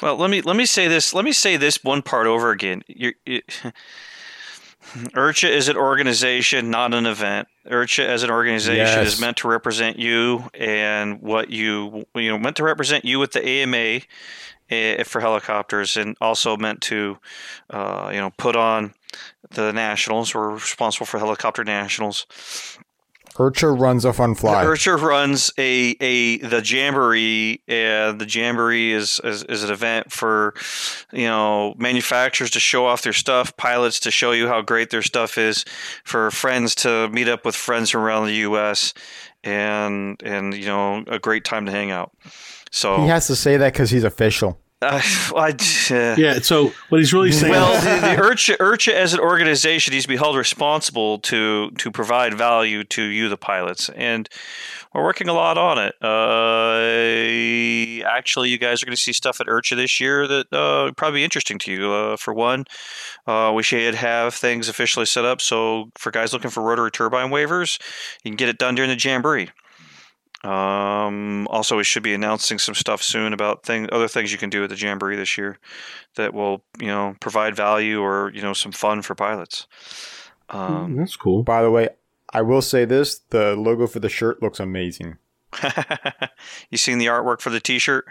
Well, 0.00 0.16
let 0.16 0.30
me 0.30 0.40
let 0.40 0.56
me 0.56 0.64
say 0.64 0.88
this. 0.88 1.12
Let 1.12 1.26
me 1.26 1.32
say 1.32 1.56
this 1.58 1.84
one 1.84 2.00
part 2.00 2.26
over 2.26 2.50
again. 2.50 2.82
You're, 2.86 3.14
you, 3.26 3.42
IRCHA 4.92 5.48
is 5.50 5.68
an 5.68 5.76
organization, 5.76 6.70
not 6.70 6.94
an 6.94 7.06
event. 7.06 7.48
IRCHA 7.66 8.06
as 8.06 8.22
an 8.22 8.30
organization 8.30 8.76
Yes. 8.76 9.14
is 9.14 9.20
meant 9.20 9.38
to 9.38 9.48
represent 9.48 9.98
you 9.98 10.48
and 10.54 11.20
what 11.22 11.50
you 11.50 12.04
you 12.14 12.28
know 12.30 12.38
meant 12.38 12.56
to 12.56 12.64
represent 12.64 13.04
you 13.04 13.18
with 13.18 13.32
the 13.32 13.44
AMA 13.46 14.00
eh, 14.70 15.02
for 15.04 15.20
helicopters, 15.20 15.96
and 15.96 16.16
also 16.20 16.56
meant 16.56 16.80
to 16.82 17.18
uh, 17.70 18.10
you 18.12 18.20
know 18.20 18.30
put 18.36 18.56
on 18.56 18.94
the 19.50 19.72
nationals. 19.72 20.34
We're 20.34 20.50
responsible 20.50 21.06
for 21.06 21.18
helicopter 21.18 21.64
nationals. 21.64 22.26
IRCHA 23.34 23.80
runs 23.80 24.04
a 24.04 24.12
fun 24.12 24.34
fly. 24.36 24.64
IRCHA 24.64 25.00
runs 25.00 25.52
a, 25.58 25.96
a 26.00 26.38
the 26.38 26.62
jamboree, 26.64 27.60
and 27.66 28.20
the 28.20 28.28
jamboree 28.28 28.92
is, 28.92 29.20
is 29.24 29.42
is 29.44 29.64
an 29.64 29.70
event 29.70 30.12
for 30.12 30.54
you 31.12 31.26
know 31.26 31.74
manufacturers 31.76 32.50
to 32.52 32.60
show 32.60 32.86
off 32.86 33.02
their 33.02 33.12
stuff, 33.12 33.56
pilots 33.56 33.98
to 34.00 34.10
show 34.12 34.30
you 34.30 34.46
how 34.46 34.62
great 34.62 34.90
their 34.90 35.02
stuff 35.02 35.36
is, 35.36 35.64
for 36.04 36.30
friends 36.30 36.76
to 36.76 37.08
meet 37.08 37.28
up 37.28 37.44
with 37.44 37.56
friends 37.56 37.90
from 37.90 38.02
around 38.02 38.26
the 38.26 38.34
U.S. 38.36 38.94
and 39.42 40.22
and 40.22 40.54
you 40.54 40.66
know 40.66 41.02
a 41.08 41.18
great 41.18 41.44
time 41.44 41.66
to 41.66 41.72
hang 41.72 41.90
out. 41.90 42.12
So 42.70 43.00
He 43.02 43.08
has 43.08 43.26
to 43.26 43.36
say 43.36 43.56
that 43.56 43.72
because 43.72 43.90
he's 43.90 44.04
official. 44.04 44.58
Uh, 44.84 45.00
I, 45.36 45.50
uh, 45.50 46.14
Yeah. 46.18 46.38
So 46.40 46.72
what 46.88 46.98
he's 46.98 47.12
really 47.12 47.32
saying. 47.32 47.50
well, 47.50 47.80
the, 47.80 48.00
the 48.00 48.22
IRCHA, 48.22 48.58
IRCHA 48.58 48.92
as 48.92 49.14
an 49.14 49.20
organization 49.20 49.92
needs 49.92 50.04
to 50.04 50.08
be 50.08 50.16
held 50.16 50.36
responsible 50.36 51.18
to 51.20 51.70
to 51.70 51.90
provide 51.90 52.34
value 52.34 52.84
to 52.84 53.02
you, 53.02 53.28
the 53.28 53.36
pilots, 53.36 53.88
and 53.90 54.28
we're 54.94 55.02
working 55.02 55.28
a 55.28 55.32
lot 55.32 55.58
on 55.58 55.78
it. 55.78 55.94
Uh, 56.00 58.08
actually, 58.08 58.50
you 58.50 58.58
guys 58.58 58.80
are 58.80 58.86
going 58.86 58.94
to 58.94 59.00
see 59.00 59.12
stuff 59.12 59.40
at 59.40 59.48
IRCHA 59.48 59.76
this 59.76 59.98
year 59.98 60.28
that 60.28 60.52
uh, 60.52 60.92
probably 60.96 61.20
be 61.20 61.24
interesting 61.24 61.58
to 61.60 61.72
you. 61.72 61.90
Uh, 61.90 62.16
for 62.16 62.32
one, 62.32 62.64
uh, 63.26 63.52
we 63.54 63.64
should 63.64 63.96
have 63.96 64.34
things 64.34 64.68
officially 64.68 65.06
set 65.06 65.24
up 65.24 65.40
so 65.40 65.90
for 65.96 66.10
guys 66.10 66.32
looking 66.32 66.50
for 66.50 66.62
rotary 66.62 66.90
turbine 66.90 67.30
waivers, 67.30 67.80
you 68.22 68.30
can 68.30 68.36
get 68.36 68.48
it 68.48 68.58
done 68.58 68.74
during 68.74 68.90
the 68.90 68.96
jamboree. 68.96 69.48
Um, 70.44 71.48
also, 71.48 71.76
we 71.76 71.84
should 71.84 72.02
be 72.02 72.12
announcing 72.12 72.58
some 72.58 72.74
stuff 72.74 73.02
soon 73.02 73.32
about 73.32 73.64
thing, 73.64 73.88
other 73.90 74.08
things 74.08 74.30
you 74.30 74.38
can 74.38 74.50
do 74.50 74.62
at 74.62 74.68
the 74.70 74.76
Jamboree 74.76 75.16
this 75.16 75.38
year 75.38 75.58
that 76.16 76.34
will, 76.34 76.62
you 76.78 76.86
know, 76.86 77.16
provide 77.20 77.56
value 77.56 78.00
or 78.00 78.30
you 78.34 78.42
know 78.42 78.52
some 78.52 78.72
fun 78.72 79.00
for 79.02 79.14
pilots. 79.14 79.66
Um, 80.50 80.96
That's 80.96 81.16
cool. 81.16 81.42
By 81.42 81.62
the 81.62 81.70
way, 81.70 81.88
I 82.32 82.42
will 82.42 82.62
say 82.62 82.84
this: 82.84 83.20
the 83.30 83.56
logo 83.56 83.86
for 83.86 84.00
the 84.00 84.10
shirt 84.10 84.42
looks 84.42 84.60
amazing. 84.60 85.16
you 86.70 86.76
seen 86.76 86.98
the 86.98 87.06
artwork 87.06 87.40
for 87.40 87.50
the 87.50 87.60
T-shirt? 87.60 88.04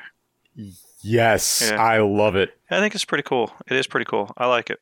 Yes, 1.03 1.69
Yeah. 1.69 1.81
I 1.81 1.99
love 1.99 2.35
it. 2.35 2.57
I 2.71 2.79
think 2.79 2.95
it's 2.95 3.05
pretty 3.05 3.23
cool. 3.23 3.51
It 3.67 3.75
is 3.75 3.85
pretty 3.85 4.05
cool. 4.05 4.31
I 4.37 4.47
like 4.47 4.69
it. 4.69 4.79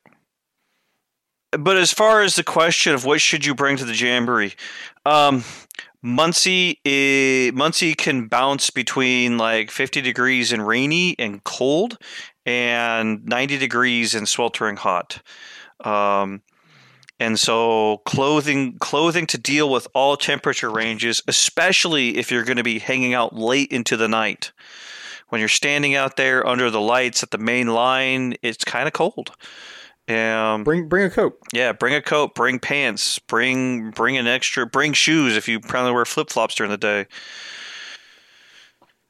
But 1.52 1.78
as 1.78 1.92
far 1.92 2.22
as 2.22 2.36
the 2.36 2.44
question 2.44 2.94
of 2.94 3.04
what 3.04 3.20
should 3.20 3.46
you 3.46 3.56
bring 3.56 3.76
to 3.78 3.84
the 3.84 3.96
jamboree, 3.96 4.54
um, 5.06 5.44
Muncie 6.04 6.80
i 6.86 7.52
Muncie 7.54 7.94
can 7.94 8.28
bounce 8.28 8.70
between 8.70 9.38
like 9.38 9.70
50 9.70 10.02
degrees 10.02 10.52
and 10.52 10.66
rainy 10.66 11.16
and 11.20 11.44
cold, 11.44 11.98
and 12.46 13.24
90 13.26 13.58
degrees 13.58 14.16
and 14.16 14.28
sweltering 14.28 14.78
hot. 14.78 15.22
Um, 15.84 16.42
and 17.20 17.40
so 17.40 17.98
clothing 18.06 18.80
clothing 18.80 19.28
to 19.28 19.38
deal 19.38 19.70
with 19.70 19.88
all 19.94 20.18
temperature 20.18 20.72
ranges, 20.72 21.22
especially 21.28 22.18
if 22.18 22.32
you're 22.32 22.46
going 22.46 22.58
to 22.58 22.64
be 22.64 22.80
hanging 22.80 23.14
out 23.14 23.36
late 23.36 23.72
into 23.72 23.96
the 23.96 24.08
night 24.08 24.52
when 25.32 25.40
you're 25.40 25.48
standing 25.48 25.96
out 25.96 26.18
there 26.18 26.46
under 26.46 26.70
the 26.70 26.82
lights 26.82 27.24
at 27.24 27.32
the 27.32 27.38
main 27.38 27.68
line, 27.68 28.36
it's 28.42 28.66
kind 28.66 28.86
of 28.86 28.92
cold. 28.92 29.32
Um, 30.08 30.64
Bring 30.64 30.90
bring 30.90 31.06
a 31.06 31.10
coat. 31.10 31.38
yeah, 31.54 31.72
bring 31.72 31.94
a 31.94 32.02
coat, 32.02 32.36
bring 32.36 32.60
pants, 32.60 33.18
bring 33.20 33.92
bring 33.92 34.18
an 34.18 34.28
extra, 34.28 34.66
bring 34.66 34.94
shoes 34.94 35.38
if 35.38 35.48
you 35.48 35.60
probably 35.60 35.94
wear 35.94 36.06
flip 36.06 36.30
flops 36.30 36.56
during 36.56 36.72
the 36.72 36.78
day. 36.78 37.06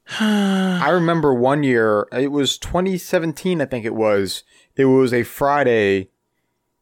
I 0.20 0.90
remember 0.90 1.32
one 1.32 1.62
year, 1.62 2.06
it 2.12 2.30
was 2.30 2.58
2017, 2.58 3.60
I 3.60 3.64
think 3.64 3.84
it 3.84 3.94
was. 3.94 4.44
It 4.76 4.84
was 4.84 5.12
a 5.12 5.22
Friday, 5.22 6.08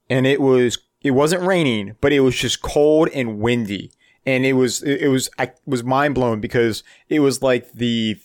and 0.09 0.27
it 0.27 0.41
was 0.41 0.78
it 1.03 1.12
wasn't 1.12 1.43
raining, 1.43 1.97
but 2.01 2.12
it 2.12 2.20
was 2.20 2.37
just 2.37 2.61
cold 2.62 3.09
and 3.15 3.39
windy, 3.39 3.91
and 4.27 4.45
it 4.45 4.55
was 4.55 4.82
it, 4.82 5.03
it 5.03 5.09
was 5.09 5.31
I 5.39 5.53
was 5.65 5.82
mind 5.85 6.15
blown 6.15 6.41
because 6.41 6.82
it 7.09 7.20
was 7.20 7.43
like 7.43 7.73
the 7.73 8.16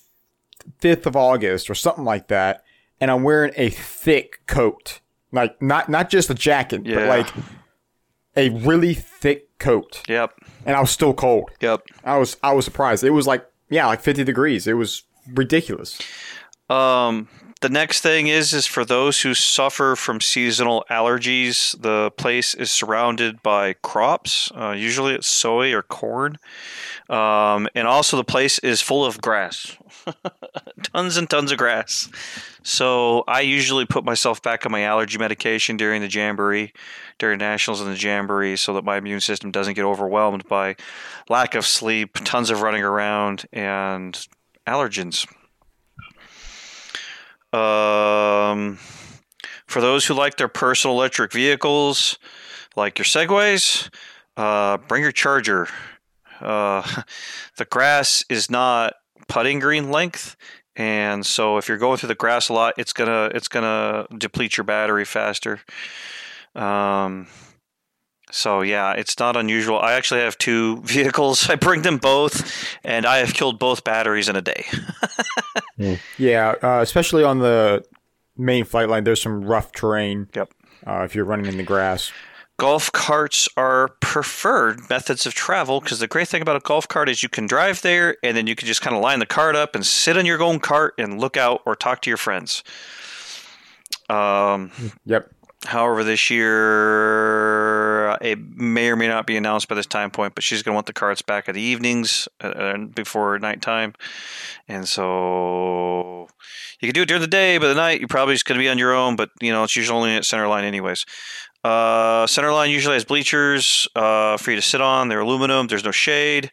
fifth 0.80 1.06
of 1.06 1.16
August 1.16 1.70
or 1.70 1.76
something 1.76 2.04
like 2.04 2.28
that, 2.28 2.64
and 3.00 3.10
I'm 3.12 3.24
wearing 3.24 3.54
a 3.56 3.70
thick 3.70 4.42
coat, 4.48 5.00
like 5.36 5.62
not 5.62 5.90
not 5.90 6.10
just 6.10 6.30
a 6.30 6.34
jacket, 6.34 6.84
but 6.84 7.08
like 7.08 7.28
a 8.36 8.50
really 8.50 8.94
thick 8.94 9.58
coat, 9.60 10.02
Yep, 10.10 10.34
and 10.66 10.76
I 10.76 10.82
was 10.82 10.92
still 10.92 11.14
cold. 11.14 11.52
yep. 11.62 11.82
I 12.04 12.18
was 12.18 12.38
I 12.42 12.54
was 12.54 12.66
surprised. 12.66 13.04
It 13.04 13.12
was 13.12 13.28
like 13.28 13.46
yeah, 13.70 13.86
like 13.88 14.02
50 14.02 14.24
degrees. 14.24 14.68
It 14.68 14.74
was 14.74 15.04
ridiculous. 15.34 16.00
Um, 16.70 17.28
the 17.62 17.70
next 17.70 18.02
thing 18.02 18.28
is 18.28 18.54
is 18.54 18.66
for 18.66 18.84
those 18.86 19.22
who 19.22 19.34
suffer 19.34 19.96
from 19.96 20.20
seasonal 20.22 20.86
allergies. 20.90 21.80
The 21.82 22.12
place 22.18 22.54
is 22.54 22.70
surrounded 22.72 23.42
by 23.42 23.74
crops. 23.74 24.52
Uh, 24.56 24.72
usually 24.72 25.14
it's 25.16 25.28
soy 25.28 25.74
or 25.74 25.82
corn, 25.82 26.38
um, 27.10 27.68
and 27.76 27.88
also 27.88 28.18
the 28.18 28.24
place 28.24 28.60
is 28.60 28.82
full 28.82 29.06
of 29.06 29.22
grass, 29.22 29.78
tons 30.84 31.18
and 31.18 31.30
tons 31.30 31.52
of 31.52 31.58
grass. 31.58 32.10
So 32.64 33.24
I 33.28 33.42
usually 33.42 33.86
put 33.86 34.04
myself 34.04 34.42
back 34.42 34.66
on 34.66 34.72
my 34.72 34.84
allergy 34.84 35.20
medication 35.20 35.78
during 35.78 36.02
the 36.02 36.10
jamboree, 36.10 36.74
during 37.20 37.38
nationals 37.38 37.80
and 37.80 37.92
the 37.92 37.98
jamboree, 37.98 38.56
so 38.56 38.74
that 38.74 38.84
my 38.84 38.98
immune 38.98 39.22
system 39.22 39.52
doesn't 39.52 39.76
get 39.76 39.86
overwhelmed 39.86 40.48
by 40.48 40.76
lack 41.30 41.54
of 41.54 41.66
sleep, 41.66 42.18
tons 42.24 42.50
of 42.50 42.62
running 42.62 42.84
around, 42.84 43.46
and 43.54 44.28
allergens. 44.68 45.28
Um, 47.54 48.80
for 49.68 49.80
those 49.80 50.06
who 50.06 50.14
like 50.14 50.38
their 50.38 50.48
personal 50.48 50.96
electric 50.96 51.32
vehicles, 51.32 52.18
like 52.76 52.98
your 52.98 53.06
Segways, 53.06 53.90
uh, 54.38 54.78
bring 54.78 55.04
your 55.04 55.12
charger. 55.12 55.68
Uh, 56.46 56.84
the 57.58 57.66
grass 57.66 58.24
is 58.30 58.50
not 58.50 58.94
putting 59.28 59.60
green 59.60 59.92
length, 59.92 60.36
and 60.76 61.26
so 61.26 61.58
if 61.58 61.68
you're 61.68 61.78
going 61.78 61.98
through 61.98 62.08
the 62.08 62.16
grass 62.16 62.50
a 62.50 62.54
lot, 62.54 62.74
it's 62.78 62.94
gonna 62.94 63.32
it's 63.34 63.48
gonna 63.48 64.08
deplete 64.18 64.58
your 64.58 64.64
battery 64.64 65.06
faster. 65.06 65.60
Um, 66.54 67.28
so 68.32 68.62
yeah, 68.62 68.94
it's 68.94 69.18
not 69.20 69.38
unusual. 69.38 69.80
I 69.80 69.94
actually 69.94 70.22
have 70.22 70.38
two 70.38 70.82
vehicles. 70.84 71.50
I 71.50 71.56
bring 71.56 71.82
them 71.82 71.98
both, 71.98 72.68
and 72.84 73.06
I 73.06 73.18
have 73.18 73.34
killed 73.34 73.60
both 73.60 73.84
batteries 73.84 74.30
in 74.30 74.36
a 74.36 74.42
day. 74.42 74.66
Yeah, 76.18 76.56
uh, 76.64 76.80
especially 76.82 77.26
on 77.26 77.40
the 77.40 77.84
main 78.38 78.64
flight 78.64 78.88
line, 78.88 79.04
there's 79.04 79.22
some 79.22 79.44
rough 79.44 79.74
terrain. 79.74 80.30
Yep. 80.34 80.54
Uh, 80.88 81.02
if 81.04 81.16
you're 81.16 81.26
running 81.26 81.48
in 81.48 81.58
the 81.58 81.64
grass. 81.64 82.14
Golf 82.58 82.92
carts 82.92 83.50
are 83.58 83.90
preferred 84.00 84.90
methods 84.90 85.26
of 85.26 85.34
travel 85.34 85.82
because 85.82 86.00
the 86.00 86.08
great 86.08 86.28
thing 86.28 86.42
about 86.42 86.56
a 86.56 86.60
golf 86.62 86.88
cart 86.88 87.10
is 87.10 87.22
you 87.22 87.30
can 87.30 87.48
drive 87.48 87.82
there 87.82 88.16
and 88.24 88.36
then 88.38 88.48
you 88.48 88.56
can 88.56 88.68
just 88.68 88.82
kind 88.82 88.96
of 88.96 89.02
line 89.02 89.20
the 89.20 89.26
cart 89.26 89.56
up 89.56 89.76
and 89.76 89.86
sit 89.86 90.18
on 90.18 90.26
your 90.26 90.42
own 90.42 90.60
cart 90.60 90.94
and 90.98 91.20
look 91.20 91.36
out 91.38 91.62
or 91.66 91.76
talk 91.76 92.02
to 92.02 92.10
your 92.10 92.18
friends. 92.18 92.64
Um, 94.10 94.72
Yep. 95.06 95.32
however, 95.66 96.04
this 96.04 96.30
year 96.30 98.12
it 98.22 98.40
may 98.40 98.90
or 98.90 98.96
may 98.96 99.08
not 99.08 99.26
be 99.28 99.36
announced 99.36 99.68
by 99.68 99.76
this 99.76 99.86
time 99.88 100.12
point, 100.12 100.36
but 100.36 100.44
she's 100.44 100.62
going 100.64 100.74
to 100.74 100.76
want 100.76 100.86
the 100.86 100.94
carts 100.94 101.22
back 101.22 101.50
at 101.50 101.56
the 101.56 101.62
evenings 101.62 102.28
uh, 102.44 102.48
uh, 102.48 102.78
before 102.78 103.38
nighttime, 103.40 103.94
and 104.68 104.88
so 104.88 106.28
you 106.80 106.88
can 106.88 106.94
do 106.94 107.02
it 107.02 107.08
during 107.08 107.22
the 107.22 107.28
day, 107.28 107.58
but 107.58 107.72
at 107.72 107.76
night 107.76 108.00
you're 108.00 108.08
probably 108.08 108.36
just 108.36 108.46
going 108.46 108.58
to 108.60 108.64
be 108.64 108.70
on 108.70 108.78
your 108.78 108.94
own. 108.94 109.16
But 109.16 109.30
you 109.42 109.52
know 109.52 109.64
it's 109.64 109.76
usually 109.76 109.98
only 109.98 110.16
at 110.16 110.26
center 110.26 110.48
line 110.48 110.64
anyways. 110.66 111.06
Uh, 111.66 112.28
Centerline 112.28 112.70
usually 112.70 112.94
has 112.94 113.06
bleachers 113.06 113.88
uh, 113.96 114.38
for 114.38 114.52
you 114.52 114.56
to 114.56 114.62
sit 114.62 114.82
on. 114.82 115.08
They're 115.08 115.22
aluminum. 115.22 115.66
There's 115.66 115.84
no 115.84 115.92
shade. 115.92 116.52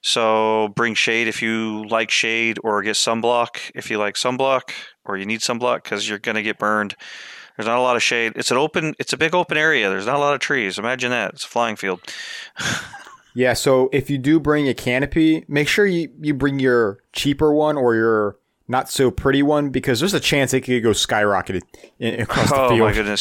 So 0.00 0.68
bring 0.76 0.94
shade 0.94 1.26
if 1.26 1.42
you 1.42 1.84
like 1.88 2.10
shade, 2.10 2.58
or 2.62 2.82
get 2.82 2.94
sunblock 2.94 3.72
if 3.74 3.90
you 3.90 3.98
like 3.98 4.14
sunblock, 4.14 4.70
or 5.04 5.16
you 5.16 5.26
need 5.26 5.40
sunblock 5.40 5.82
because 5.82 6.08
you're 6.08 6.20
gonna 6.20 6.42
get 6.42 6.56
burned. 6.58 6.94
There's 7.56 7.66
not 7.66 7.78
a 7.78 7.82
lot 7.82 7.96
of 7.96 8.02
shade. 8.02 8.34
It's 8.36 8.52
an 8.52 8.56
open. 8.58 8.94
It's 9.00 9.12
a 9.12 9.16
big 9.16 9.34
open 9.34 9.56
area. 9.58 9.88
There's 9.90 10.06
not 10.06 10.14
a 10.14 10.20
lot 10.20 10.34
of 10.34 10.40
trees. 10.40 10.78
Imagine 10.78 11.10
that. 11.10 11.34
It's 11.34 11.44
a 11.44 11.48
flying 11.48 11.76
field. 11.76 12.00
Yeah, 13.34 13.52
so 13.52 13.88
if 13.92 14.10
you 14.10 14.18
do 14.18 14.40
bring 14.40 14.68
a 14.68 14.74
canopy, 14.74 15.44
make 15.46 15.68
sure 15.68 15.86
you, 15.86 16.08
you 16.20 16.34
bring 16.34 16.58
your 16.58 16.98
cheaper 17.12 17.52
one 17.52 17.76
or 17.76 17.94
your 17.94 18.36
not 18.66 18.88
so 18.90 19.12
pretty 19.12 19.44
one 19.44 19.68
because 19.70 20.00
there's 20.00 20.14
a 20.14 20.18
chance 20.18 20.52
it 20.54 20.62
could 20.62 20.82
go 20.82 20.90
skyrocketed 20.90 21.60
across 22.00 22.48
the 22.50 22.56
Oh 22.56 22.68
field. 22.70 22.80
my 22.80 22.92
goodness. 22.92 23.20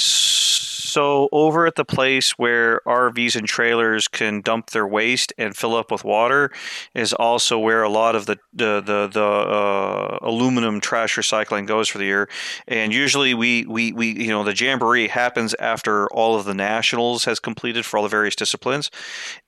So 0.88 1.28
over 1.34 1.68
at 1.68 1.76
the 1.76 1.84
place 1.84 2.32
where 2.38 2.80
RVs 2.88 3.36
and 3.36 3.46
trailers 3.46 4.08
can 4.08 4.40
dump 4.40 4.70
their 4.70 4.88
waste 4.88 5.34
and 5.38 5.56
fill 5.56 5.76
up 5.76 5.92
with 5.92 6.06
water 6.06 6.50
is 6.96 7.12
also 7.12 7.60
where 7.60 7.84
a 7.84 7.90
lot 7.90 8.16
of 8.16 8.26
the 8.26 8.38
the 8.54 8.80
the, 8.80 9.10
the 9.12 9.22
uh, 9.22 10.18
aluminum 10.22 10.80
trash 10.80 11.18
recycling 11.18 11.68
goes 11.68 11.90
for 11.90 11.98
the 11.98 12.06
year. 12.06 12.30
And 12.70 12.94
usually 12.94 13.34
we, 13.34 13.66
we 13.66 13.92
we 13.92 14.18
you 14.18 14.30
know 14.30 14.46
the 14.46 14.56
jamboree 14.56 15.10
happens 15.10 15.54
after 15.60 16.08
all 16.08 16.40
of 16.40 16.46
the 16.46 16.54
nationals 16.54 17.26
has 17.26 17.38
completed 17.38 17.86
for 17.86 17.98
all 17.98 18.04
the 18.04 18.10
various 18.10 18.36
disciplines, 18.38 18.90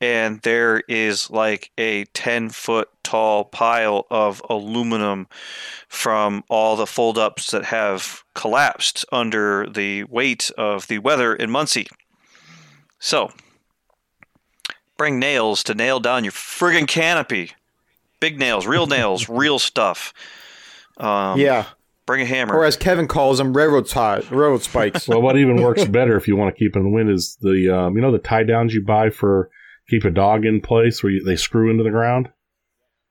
and 0.02 0.42
there 0.42 0.82
is 0.90 1.30
like 1.30 1.72
a 1.78 2.04
ten 2.14 2.50
foot 2.50 2.90
tall 3.10 3.46
pile 3.46 4.06
of 4.12 4.40
aluminum 4.50 5.28
from 5.88 6.44
all 6.48 6.76
the 6.76 6.86
fold 6.86 7.18
ups 7.18 7.50
that 7.52 7.66
have 7.66 8.24
collapsed 8.36 9.04
under 9.12 9.68
the 9.68 10.04
weight 10.04 10.52
of 10.58 10.88
the 10.88 11.00
weather 11.00 11.36
in 11.36 11.50
Muncie. 11.50 11.88
So, 13.00 13.32
bring 14.96 15.18
nails 15.20 15.64
to 15.64 15.74
nail 15.74 16.00
down 16.00 16.24
your 16.24 16.34
friggin' 16.34 16.88
canopy. 16.88 17.52
Big 18.20 18.38
nails, 18.38 18.68
real 18.68 18.86
nails, 18.98 19.28
real 19.28 19.58
stuff. 19.58 20.14
Um, 20.98 21.40
yeah, 21.40 21.66
Bring 22.06 22.22
a 22.22 22.26
hammer. 22.26 22.56
or 22.56 22.66
as 22.66 22.76
Kevin 22.76 23.08
calls 23.08 23.38
them, 23.38 23.56
railroad 23.56 23.88
tie, 23.88 24.22
railroad 24.30 24.62
spikes. 24.64 25.08
Well, 25.08 25.22
what 25.22 25.38
even 25.38 25.62
works 25.62 25.86
better 26.00 26.16
if 26.18 26.28
you 26.28 26.36
want 26.36 26.54
to 26.54 26.60
keep 26.60 26.76
it 26.76 26.80
in 26.80 26.84
the 26.86 26.92
wind 26.92 27.10
is 27.10 27.38
the 27.42 27.70
um, 27.76 27.96
you 27.96 28.02
know 28.02 28.12
the 28.12 28.18
tie 28.20 28.44
downs 28.44 28.74
you 28.74 28.84
buy 28.84 29.10
for 29.10 29.50
keep 29.88 30.04
a 30.04 30.10
dog 30.12 30.46
in 30.46 30.60
place 30.62 31.02
where 31.02 31.12
you, 31.12 31.24
they 31.24 31.36
screw 31.36 31.70
into 31.72 31.84
the 31.84 31.92
ground. 31.92 32.30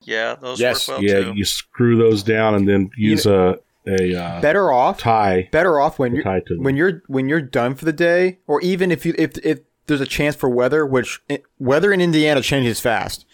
Yeah, 0.02 0.36
those 0.40 0.60
Yes. 0.60 0.88
work 0.88 0.98
well 0.98 1.04
yeah, 1.04 1.20
too. 1.24 1.32
you 1.34 1.44
screw 1.44 1.96
those 1.96 2.22
down 2.22 2.54
and 2.54 2.68
then 2.68 2.90
use 2.96 3.26
a 3.26 3.58
a 3.86 4.14
uh, 4.14 4.40
Better 4.42 4.70
off, 4.70 4.98
tie. 4.98 5.48
better 5.50 5.80
off 5.80 5.98
when 5.98 6.14
you're 6.14 6.22
tie 6.22 6.40
to 6.46 6.58
when 6.60 6.76
you're 6.76 7.02
when 7.06 7.28
you're 7.28 7.40
done 7.40 7.74
for 7.74 7.84
the 7.86 7.92
day, 7.92 8.38
or 8.46 8.60
even 8.60 8.90
if 8.90 9.06
you 9.06 9.14
if 9.18 9.38
if 9.44 9.60
there's 9.86 10.00
a 10.02 10.06
chance 10.06 10.36
for 10.36 10.48
weather, 10.48 10.84
which 10.84 11.20
eh, 11.30 11.38
weather 11.58 11.90
in 11.92 12.00
Indiana 12.00 12.42
changes 12.42 12.80
fast, 12.80 13.24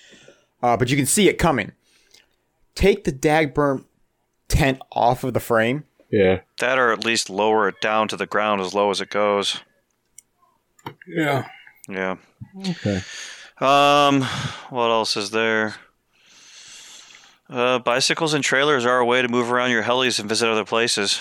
uh, 0.63 0.77
but 0.77 0.91
you 0.91 0.97
can 0.97 1.07
see 1.07 1.29
it 1.29 1.39
coming. 1.39 1.73
Take 2.77 3.03
the 3.05 3.13
Dagburn 3.13 3.85
tent 4.49 4.79
off 4.93 5.25
of 5.25 5.35
the 5.35 5.41
frame. 5.41 5.85
Yeah, 6.11 6.41
That 6.61 6.79
or 6.79 6.93
at 6.93 7.05
least 7.05 7.29
lower 7.29 7.67
it 7.67 7.81
down 7.81 8.07
to 8.09 8.17
the 8.17 8.27
ground 8.27 8.61
as 8.61 8.73
low 8.75 8.91
as 8.91 9.01
it 9.01 9.11
goes. 9.11 9.61
yeah. 11.09 11.49
Yeah. 11.89 12.17
Okay. 12.69 13.03
Um, 13.61 14.23
what 14.71 14.89
else 14.91 15.17
is 15.17 15.31
there? 15.31 15.75
Uh, 17.49 17.79
bicycles 17.79 18.35
and 18.35 18.43
trailers 18.43 18.87
are 18.87 18.99
a 18.99 19.05
way 19.05 19.21
to 19.23 19.29
move 19.29 19.53
around 19.53 19.71
your 19.71 19.83
helis 19.83 20.19
and 20.19 20.29
visit 20.29 20.49
other 20.49 20.65
places. 20.65 21.21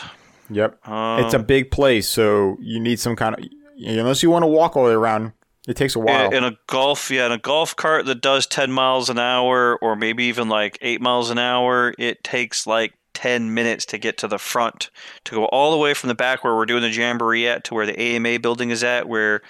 Yep, 0.49 0.87
Um, 0.87 1.23
it's 1.23 1.33
a 1.33 1.39
big 1.39 1.71
place, 1.71 2.07
so 2.07 2.57
you 2.59 2.79
need 2.79 2.99
some 2.99 3.15
kind 3.15 3.35
of 3.35 3.45
unless 3.77 4.21
you 4.23 4.29
want 4.29 4.43
to 4.43 4.47
walk 4.47 4.75
all 4.75 4.83
the 4.83 4.89
way 4.89 4.95
around. 4.95 5.33
It 5.67 5.75
takes 5.77 5.95
a 5.95 5.99
while. 5.99 6.29
in 6.31 6.43
a 6.43 6.57
golf, 6.67 7.09
yeah, 7.09 7.25
in 7.25 7.31
a 7.31 7.37
golf 7.37 7.75
cart 7.75 8.05
that 8.07 8.21
does 8.21 8.45
ten 8.45 8.71
miles 8.71 9.09
an 9.09 9.17
hour, 9.19 9.77
or 9.77 9.95
maybe 9.95 10.25
even 10.25 10.49
like 10.49 10.77
eight 10.81 11.01
miles 11.01 11.29
an 11.29 11.37
hour, 11.39 11.93
it 11.97 12.23
takes 12.23 12.67
like 12.67 12.93
ten 13.13 13.53
minutes 13.53 13.85
to 13.85 13.97
get 13.97 14.17
to 14.17 14.27
the 14.27 14.37
front, 14.37 14.89
to 15.23 15.35
go 15.35 15.45
all 15.45 15.71
the 15.71 15.77
way 15.77 15.93
from 15.93 16.09
the 16.09 16.15
back 16.15 16.43
where 16.43 16.55
we're 16.55 16.65
doing 16.65 16.81
the 16.81 16.89
jamboree 16.89 17.47
at 17.47 17.63
to 17.65 17.73
where 17.73 17.85
the 17.85 17.97
AMA 17.97 18.39
building 18.39 18.71
is 18.71 18.83
at. 18.83 19.07
Where, 19.07 19.41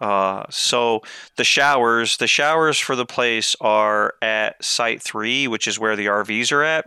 uh, 0.00 0.44
so 0.50 1.02
the 1.36 1.44
showers, 1.44 2.16
the 2.18 2.26
showers 2.26 2.78
for 2.78 2.94
the 2.94 3.06
place 3.06 3.56
are 3.60 4.14
at 4.22 4.62
Site 4.64 5.02
Three, 5.02 5.48
which 5.48 5.66
is 5.66 5.78
where 5.78 5.96
the 5.96 6.06
RVs 6.06 6.52
are 6.52 6.62
at. 6.62 6.86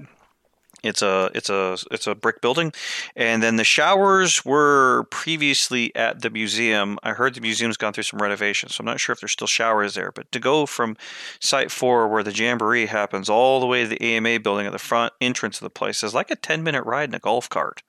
It's 0.83 1.03
a 1.03 1.29
it's 1.35 1.49
a 1.49 1.77
it's 1.91 2.07
a 2.07 2.15
brick 2.15 2.41
building, 2.41 2.73
and 3.15 3.43
then 3.43 3.57
the 3.57 3.63
showers 3.63 4.43
were 4.43 5.03
previously 5.11 5.95
at 5.95 6.21
the 6.21 6.31
museum. 6.31 6.97
I 7.03 7.11
heard 7.11 7.35
the 7.35 7.41
museum's 7.41 7.77
gone 7.77 7.93
through 7.93 8.03
some 8.03 8.21
renovations, 8.21 8.75
so 8.75 8.81
I'm 8.81 8.85
not 8.85 8.99
sure 8.99 9.13
if 9.13 9.19
there's 9.19 9.33
still 9.33 9.45
showers 9.45 9.93
there. 9.93 10.11
But 10.11 10.31
to 10.31 10.39
go 10.39 10.65
from 10.65 10.97
Site 11.39 11.69
Four, 11.69 12.07
where 12.07 12.23
the 12.23 12.31
jamboree 12.31 12.87
happens, 12.87 13.29
all 13.29 13.59
the 13.59 13.67
way 13.67 13.83
to 13.83 13.89
the 13.89 14.01
AMA 14.01 14.39
building 14.39 14.65
at 14.65 14.71
the 14.71 14.79
front 14.79 15.13
entrance 15.21 15.57
of 15.57 15.65
the 15.65 15.69
place 15.69 16.01
is 16.01 16.15
like 16.15 16.31
a 16.31 16.35
10 16.35 16.63
minute 16.63 16.83
ride 16.83 17.09
in 17.09 17.15
a 17.15 17.19
golf 17.19 17.47
cart. 17.47 17.83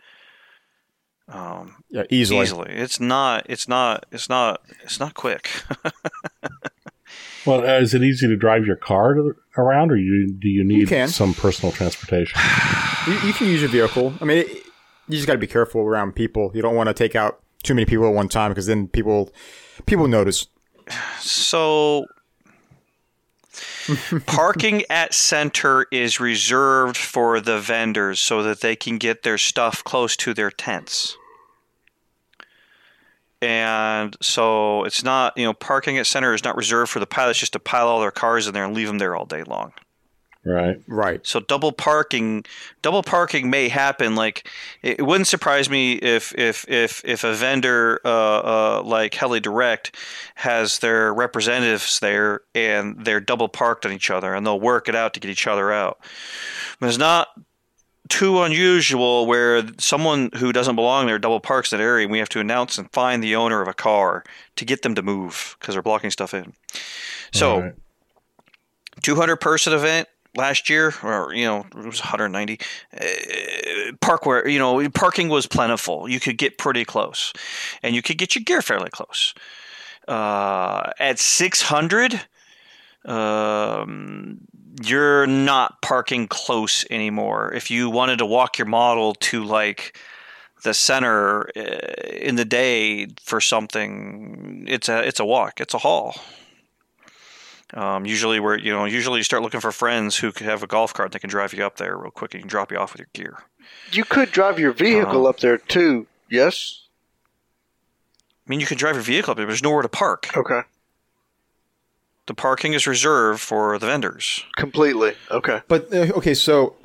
Um, 1.32 1.82
yeah, 1.90 2.04
easily. 2.10 2.42
easily, 2.42 2.72
it's 2.72 3.00
not 3.00 3.46
it's 3.48 3.66
not 3.66 4.06
it's 4.12 4.28
not 4.28 4.62
it's 4.84 5.00
not 5.00 5.14
quick. 5.14 5.50
Well, 7.44 7.60
uh, 7.60 7.80
is 7.80 7.94
it 7.94 8.02
easy 8.02 8.28
to 8.28 8.36
drive 8.36 8.66
your 8.66 8.76
car 8.76 9.14
to, 9.14 9.34
around, 9.56 9.90
or 9.90 9.96
you 9.96 10.32
do 10.32 10.48
you 10.48 10.64
need 10.64 10.88
can. 10.88 11.08
some 11.08 11.34
personal 11.34 11.72
transportation? 11.72 12.40
You, 13.04 13.14
you 13.26 13.32
can 13.32 13.48
use 13.48 13.60
your 13.60 13.68
vehicle. 13.68 14.14
I 14.20 14.24
mean, 14.24 14.38
it, 14.38 14.48
you 15.08 15.16
just 15.16 15.26
got 15.26 15.32
to 15.32 15.38
be 15.40 15.48
careful 15.48 15.80
around 15.80 16.12
people. 16.12 16.52
You 16.54 16.62
don't 16.62 16.76
want 16.76 16.86
to 16.86 16.94
take 16.94 17.16
out 17.16 17.42
too 17.64 17.74
many 17.74 17.84
people 17.84 18.06
at 18.06 18.14
one 18.14 18.28
time 18.28 18.52
because 18.52 18.66
then 18.66 18.86
people 18.86 19.32
people 19.86 20.06
notice. 20.06 20.46
So 21.18 22.06
parking 24.26 24.84
at 24.88 25.14
center 25.14 25.86
is 25.90 26.20
reserved 26.20 26.96
for 26.96 27.40
the 27.40 27.58
vendors 27.58 28.20
so 28.20 28.40
that 28.44 28.60
they 28.60 28.76
can 28.76 28.98
get 28.98 29.24
their 29.24 29.36
stuff 29.36 29.82
close 29.82 30.16
to 30.18 30.32
their 30.32 30.52
tents. 30.52 31.16
And 33.42 34.16
so 34.22 34.84
it's 34.84 35.02
not, 35.02 35.36
you 35.36 35.44
know, 35.44 35.52
parking 35.52 35.98
at 35.98 36.06
center 36.06 36.32
is 36.32 36.44
not 36.44 36.56
reserved 36.56 36.92
for 36.92 37.00
the 37.00 37.06
pilots 37.06 37.40
just 37.40 37.54
to 37.54 37.58
pile 37.58 37.88
all 37.88 38.00
their 38.00 38.12
cars 38.12 38.46
in 38.46 38.54
there 38.54 38.64
and 38.64 38.72
leave 38.72 38.86
them 38.86 38.98
there 38.98 39.16
all 39.16 39.26
day 39.26 39.42
long. 39.42 39.72
Right. 40.44 40.80
Right. 40.88 41.24
So 41.26 41.40
double 41.40 41.72
parking, 41.72 42.44
double 42.82 43.02
parking 43.02 43.50
may 43.50 43.68
happen. 43.68 44.14
Like 44.14 44.48
it, 44.82 45.00
it 45.00 45.02
wouldn't 45.02 45.26
surprise 45.26 45.68
me 45.68 45.94
if 45.94 46.36
if 46.36 46.68
if 46.68 47.00
if 47.04 47.24
a 47.24 47.32
vendor 47.32 48.00
uh, 48.04 48.08
uh, 48.78 48.82
like 48.84 49.14
Heli 49.14 49.40
Direct 49.40 49.94
has 50.36 50.78
their 50.78 51.12
representatives 51.12 52.00
there 52.00 52.42
and 52.54 53.04
they're 53.04 53.20
double 53.20 53.48
parked 53.48 53.86
on 53.86 53.92
each 53.92 54.10
other 54.10 54.34
and 54.34 54.46
they'll 54.46 54.60
work 54.60 54.88
it 54.88 54.94
out 54.96 55.14
to 55.14 55.20
get 55.20 55.30
each 55.30 55.46
other 55.46 55.72
out. 55.72 55.98
But 56.80 56.88
it's 56.88 56.98
not 56.98 57.28
too 58.12 58.42
unusual 58.42 59.26
where 59.26 59.62
someone 59.78 60.30
who 60.36 60.52
doesn't 60.52 60.76
belong 60.76 61.06
there 61.06 61.18
double 61.18 61.40
parks 61.40 61.72
in 61.72 61.78
that 61.78 61.84
area 61.84 62.04
and 62.04 62.12
we 62.12 62.18
have 62.18 62.28
to 62.28 62.40
announce 62.40 62.76
and 62.76 62.92
find 62.92 63.24
the 63.24 63.34
owner 63.34 63.62
of 63.62 63.68
a 63.68 63.74
car 63.74 64.22
to 64.56 64.64
get 64.66 64.82
them 64.82 64.94
to 64.94 65.02
move 65.02 65.56
because 65.58 65.74
they're 65.74 65.82
blocking 65.82 66.10
stuff 66.10 66.34
in. 66.34 66.52
So. 67.32 67.60
Right. 67.60 67.74
200 69.00 69.36
person 69.36 69.72
event 69.72 70.06
last 70.36 70.70
year 70.70 70.94
or 71.02 71.32
you 71.34 71.44
know 71.44 71.60
it 71.60 71.86
was 71.86 72.00
190 72.00 72.60
uh, 73.00 73.92
park 74.00 74.24
where 74.26 74.46
you 74.46 74.58
know 74.58 74.88
parking 74.90 75.28
was 75.28 75.46
plentiful 75.46 76.08
you 76.08 76.20
could 76.20 76.38
get 76.38 76.56
pretty 76.56 76.84
close 76.84 77.32
and 77.82 77.94
you 77.94 78.02
could 78.02 78.16
get 78.18 78.34
your 78.34 78.44
gear 78.44 78.62
fairly 78.62 78.90
close 78.90 79.34
uh, 80.08 80.90
at 80.98 81.18
600 81.18 82.20
um, 83.04 84.40
you're 84.84 85.26
not 85.26 85.82
parking 85.82 86.26
close 86.28 86.84
anymore 86.90 87.52
if 87.52 87.70
you 87.70 87.90
wanted 87.90 88.18
to 88.18 88.26
walk 88.26 88.58
your 88.58 88.66
model 88.66 89.14
to 89.14 89.44
like 89.44 89.96
the 90.64 90.72
center 90.72 91.48
uh, 91.56 92.06
in 92.12 92.36
the 92.36 92.44
day 92.44 93.06
for 93.22 93.40
something 93.40 94.64
it's 94.68 94.88
a 94.88 95.06
it's 95.06 95.20
a 95.20 95.24
walk 95.24 95.60
it's 95.60 95.74
a 95.74 95.78
haul 95.78 96.14
um, 97.74 98.04
usually, 98.04 98.38
where 98.38 98.58
you 98.58 98.70
know, 98.70 98.84
usually 98.84 99.16
you 99.20 99.24
start 99.24 99.42
looking 99.42 99.60
for 99.60 99.72
friends 99.72 100.14
who 100.18 100.30
could 100.30 100.44
have 100.44 100.62
a 100.62 100.66
golf 100.66 100.92
cart 100.92 101.12
that 101.12 101.20
can 101.20 101.30
drive 101.30 101.54
you 101.54 101.64
up 101.64 101.76
there 101.78 101.96
real 101.96 102.10
quick 102.10 102.34
and 102.34 102.44
drop 102.46 102.70
you 102.70 102.76
off 102.76 102.92
with 102.92 102.98
your 103.00 103.08
gear. 103.14 103.38
You 103.92 104.04
could 104.04 104.30
drive 104.30 104.58
your 104.58 104.72
vehicle 104.72 105.20
Uh-huh. 105.22 105.30
up 105.30 105.40
there 105.40 105.56
too. 105.56 106.06
Yes. 106.28 106.82
I 108.46 108.50
mean, 108.50 108.60
you 108.60 108.66
can 108.66 108.76
drive 108.76 108.96
your 108.96 109.02
vehicle 109.02 109.30
up 109.30 109.38
there, 109.38 109.46
but 109.46 109.52
there's 109.52 109.62
nowhere 109.62 109.80
to 109.80 109.88
park. 109.88 110.28
Okay. 110.36 110.60
The 112.26 112.34
parking 112.34 112.72
is 112.72 112.86
reserved 112.86 113.40
for 113.40 113.78
the 113.78 113.86
vendors. 113.86 114.44
Completely. 114.56 115.14
Okay. 115.30 115.60
But 115.68 115.92
uh, 115.92 116.12
okay, 116.16 116.34
so 116.34 116.76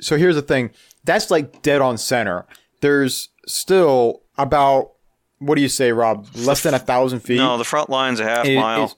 so 0.00 0.16
here's 0.16 0.36
the 0.36 0.42
thing. 0.42 0.70
That's 1.04 1.30
like 1.30 1.62
dead 1.62 1.80
on 1.80 1.98
center. 1.98 2.46
There's 2.80 3.30
still 3.46 4.22
about 4.38 4.92
what 5.38 5.56
do 5.56 5.60
you 5.62 5.68
say, 5.68 5.92
Rob? 5.92 6.26
Less 6.34 6.62
than 6.62 6.72
a 6.74 6.78
thousand 6.78 7.20
feet. 7.20 7.38
No, 7.38 7.58
the 7.58 7.64
front 7.64 7.90
line's 7.90 8.20
a 8.20 8.24
half 8.24 8.46
It- 8.46 8.56
mile. 8.56 8.96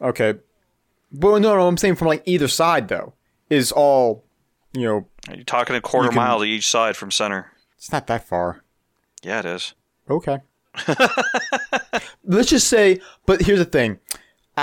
Okay. 0.00 0.34
But 1.12 1.40
no, 1.40 1.56
no, 1.56 1.66
I'm 1.66 1.76
saying 1.76 1.96
from 1.96 2.08
like 2.08 2.22
either 2.24 2.48
side 2.48 2.88
though 2.88 3.14
is 3.50 3.72
all, 3.72 4.24
you 4.72 4.84
know, 4.86 5.06
You're 5.34 5.44
talking 5.44 5.76
a 5.76 5.80
quarter 5.80 6.08
can- 6.08 6.16
mile 6.16 6.38
to 6.38 6.44
each 6.44 6.68
side 6.68 6.96
from 6.96 7.10
center. 7.10 7.50
it's 7.76 7.92
not 7.92 8.06
that 8.06 8.26
far. 8.26 8.62
Yeah, 9.22 9.40
it 9.40 9.44
is. 9.44 9.74
Okay. 10.08 10.38
Let's 12.24 12.48
just 12.50 12.68
say, 12.68 13.00
but 13.26 13.42
here's 13.42 13.58
the 13.58 13.64
thing. 13.64 13.98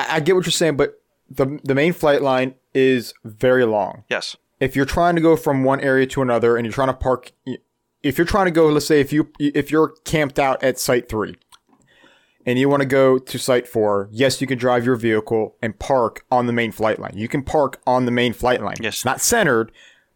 I, 0.09 0.15
I 0.15 0.19
get 0.19 0.35
what 0.35 0.45
you're 0.45 0.51
saying, 0.51 0.77
but 0.77 1.01
the 1.29 1.59
the 1.63 1.75
main 1.75 1.93
flight 1.93 2.21
line 2.21 2.55
is 2.73 3.13
very 3.23 3.65
long. 3.65 4.03
Yes. 4.09 4.35
If 4.59 4.75
you're 4.75 4.85
trying 4.85 5.15
to 5.15 5.21
go 5.21 5.35
from 5.35 5.63
one 5.63 5.79
area 5.81 6.05
to 6.07 6.21
another 6.21 6.57
and 6.57 6.65
you're 6.65 6.73
trying 6.73 6.87
to 6.87 6.93
park, 6.93 7.31
if 8.03 8.17
you're 8.17 8.25
trying 8.25 8.45
to 8.45 8.51
go, 8.51 8.67
let's 8.69 8.85
say 8.87 8.99
if 8.99 9.11
you 9.13 9.29
if 9.39 9.69
you're 9.71 9.89
camped 10.03 10.39
out 10.39 10.63
at 10.63 10.79
site 10.79 11.07
three, 11.09 11.35
and 12.45 12.57
you 12.57 12.69
want 12.69 12.81
to 12.81 12.87
go 12.87 13.17
to 13.19 13.37
site 13.37 13.67
four, 13.67 14.09
yes, 14.11 14.39
you 14.41 14.47
can 14.47 14.57
drive 14.57 14.85
your 14.85 14.95
vehicle 14.95 15.55
and 15.61 15.77
park 15.79 16.25
on 16.31 16.47
the 16.47 16.53
main 16.53 16.71
flight 16.71 16.97
line. 16.99 17.13
You 17.15 17.27
can 17.27 17.43
park 17.43 17.81
on 17.85 18.05
the 18.05 18.11
main 18.11 18.33
flight 18.33 18.61
line. 18.61 18.77
Yes. 18.81 18.95
It's 18.95 19.05
not 19.05 19.19
centered, 19.21 19.71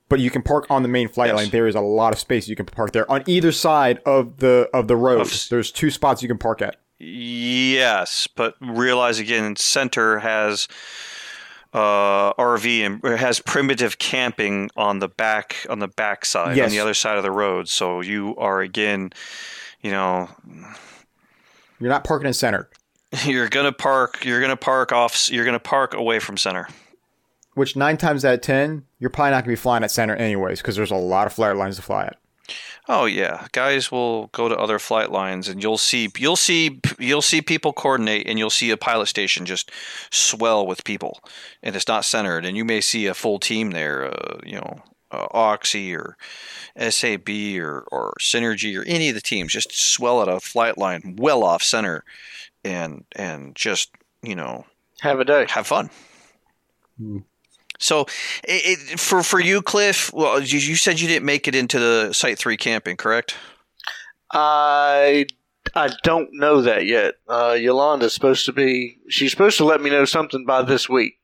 but 0.09 0.19
you 0.19 0.29
can 0.31 0.41
park 0.41 0.65
on 0.69 0.81
the 0.81 0.89
main 0.89 1.07
flight 1.07 1.27
Yes. 1.29 1.35
line. 1.37 1.49
There 1.49 1.67
is 1.67 1.75
a 1.75 1.81
lot 1.81 2.13
of 2.13 2.19
space 2.19 2.47
you 2.47 2.55
can 2.55 2.65
park 2.65 2.93
there 2.93 3.09
on 3.11 3.23
either 3.27 3.51
side 3.51 3.99
of 4.05 4.37
the 4.37 4.69
of 4.73 4.87
the 4.87 4.95
road. 4.95 5.21
Of- 5.21 5.49
There's 5.49 5.71
two 5.71 5.89
spots 5.91 6.21
you 6.21 6.27
can 6.27 6.37
park 6.37 6.61
at. 6.61 6.77
Yes, 7.03 8.27
but 8.35 8.55
realize 8.61 9.17
again, 9.19 9.55
center 9.55 10.19
has 10.19 10.67
uh, 11.73 12.33
RV 12.33 12.85
and 12.85 13.19
has 13.19 13.39
primitive 13.39 13.97
camping 13.97 14.69
on 14.75 14.99
the 14.99 15.07
back 15.07 15.65
on 15.69 15.79
the 15.79 15.87
back 15.87 16.25
side 16.25 16.57
Yes. 16.57 16.65
on 16.65 16.71
the 16.71 16.79
other 16.79 16.93
side 16.93 17.17
of 17.17 17.23
the 17.23 17.31
road. 17.31 17.67
So 17.69 18.01
you 18.01 18.35
are 18.37 18.61
again, 18.61 19.11
you 19.81 19.91
know, 19.91 20.29
You're 21.79 21.89
not 21.89 22.03
parking 22.03 22.27
in 22.27 22.33
center, 22.33 22.69
you're 23.25 23.49
gonna 23.49 23.71
park. 23.71 24.23
You're 24.23 24.41
gonna 24.41 24.55
park 24.57 24.91
off. 24.91 25.31
You're 25.31 25.45
gonna 25.45 25.59
park 25.59 25.93
away 25.93 26.19
from 26.19 26.37
center. 26.37 26.67
which 27.55 27.75
nine 27.75 27.97
times 27.97 28.23
out 28.23 28.35
of 28.35 28.41
ten, 28.41 28.83
you're 28.99 29.09
probably 29.09 29.31
not 29.31 29.41
to 29.43 29.47
be 29.49 29.55
flying 29.55 29.83
at 29.83 29.91
center 29.91 30.15
anyways 30.15 30.61
because 30.61 30.75
there's 30.75 30.91
a 30.91 30.95
lot 30.95 31.25
of 31.27 31.33
flight 31.33 31.55
lines 31.55 31.77
to 31.77 31.81
fly 31.81 32.05
at. 32.05 32.17
Oh 32.89 33.05
yeah, 33.05 33.47
guys 33.51 33.91
will 33.91 34.27
go 34.27 34.49
to 34.49 34.57
other 34.57 34.79
flight 34.79 35.11
lines, 35.11 35.47
and 35.47 35.61
you'll 35.61 35.77
see 35.77 36.09
you'll 36.17 36.35
see 36.35 36.79
you'll 36.99 37.21
see 37.21 37.41
people 37.41 37.73
coordinate, 37.73 38.27
and 38.27 38.39
you'll 38.39 38.49
see 38.49 38.71
a 38.71 38.77
pilot 38.77 39.05
station 39.07 39.45
just 39.45 39.71
swell 40.11 40.65
with 40.65 40.83
people, 40.83 41.19
and 41.61 41.75
it's 41.75 41.87
not 41.87 42.05
centered, 42.05 42.45
and 42.45 42.57
you 42.57 42.65
may 42.65 42.81
see 42.81 43.05
a 43.05 43.13
full 43.13 43.39
team 43.39 43.71
there, 43.71 44.05
uh, 44.05 44.39
you 44.43 44.55
know, 44.55 44.81
uh, 45.11 45.27
Oxy 45.31 45.95
or 45.95 46.17
SAB 46.77 47.29
or 47.59 47.85
or 47.91 48.13
Synergy 48.19 48.77
or 48.79 48.83
any 48.87 49.09
of 49.09 49.15
the 49.15 49.21
teams 49.21 49.53
just 49.53 49.71
swell 49.73 50.21
at 50.21 50.27
a 50.27 50.39
flight 50.39 50.77
line 50.77 51.15
well 51.19 51.43
off 51.43 51.61
center, 51.63 52.03
and 52.63 53.05
and 53.15 53.55
just 53.55 53.91
you 54.23 54.35
know, 54.35 54.65
Have 55.01 55.19
a 55.19 55.25
day. 55.25 55.45
have 55.49 55.67
fun. 55.67 55.89
So, 57.81 58.01
it, 58.43 58.91
it, 58.93 58.99
for 58.99 59.23
for 59.23 59.39
you, 59.39 59.61
Cliff, 59.63 60.13
well, 60.13 60.39
you, 60.39 60.59
you 60.59 60.75
said 60.75 60.99
you 60.99 61.07
didn't 61.07 61.25
make 61.25 61.47
it 61.47 61.55
into 61.55 61.79
the 61.79 62.13
Site 62.13 62.37
Three 62.37 62.55
camping, 62.55 62.95
correct? 62.95 63.35
I 64.31 65.25
I 65.75 65.89
don't 66.03 66.29
know 66.33 66.61
that 66.61 66.85
yet. 66.85 67.15
Uh, 67.27 67.57
Yolanda's 67.59 68.13
supposed 68.13 68.45
to 68.45 68.53
be. 68.53 68.99
She's 69.09 69.31
supposed 69.31 69.57
to 69.57 69.65
let 69.65 69.81
me 69.81 69.89
know 69.89 70.05
something 70.05 70.45
by 70.45 70.61
this 70.61 70.87
week. 70.87 71.17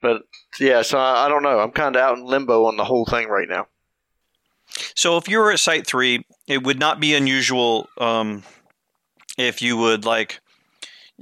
But 0.00 0.22
yeah, 0.60 0.82
so 0.82 0.98
I, 0.98 1.26
I 1.26 1.28
don't 1.28 1.42
know. 1.42 1.58
I'm 1.58 1.72
kind 1.72 1.96
of 1.96 2.02
out 2.02 2.18
in 2.18 2.24
limbo 2.24 2.66
on 2.66 2.76
the 2.76 2.84
whole 2.84 3.04
thing 3.04 3.28
right 3.28 3.48
now. 3.48 3.66
So, 4.94 5.16
if 5.16 5.28
you 5.28 5.38
were 5.38 5.52
at 5.52 5.60
Site 5.60 5.86
Three, 5.86 6.24
it 6.46 6.62
would 6.62 6.78
not 6.78 7.00
be 7.00 7.14
unusual 7.14 7.88
um, 7.98 8.44
if 9.36 9.60
you 9.60 9.76
would 9.76 10.04
like 10.04 10.40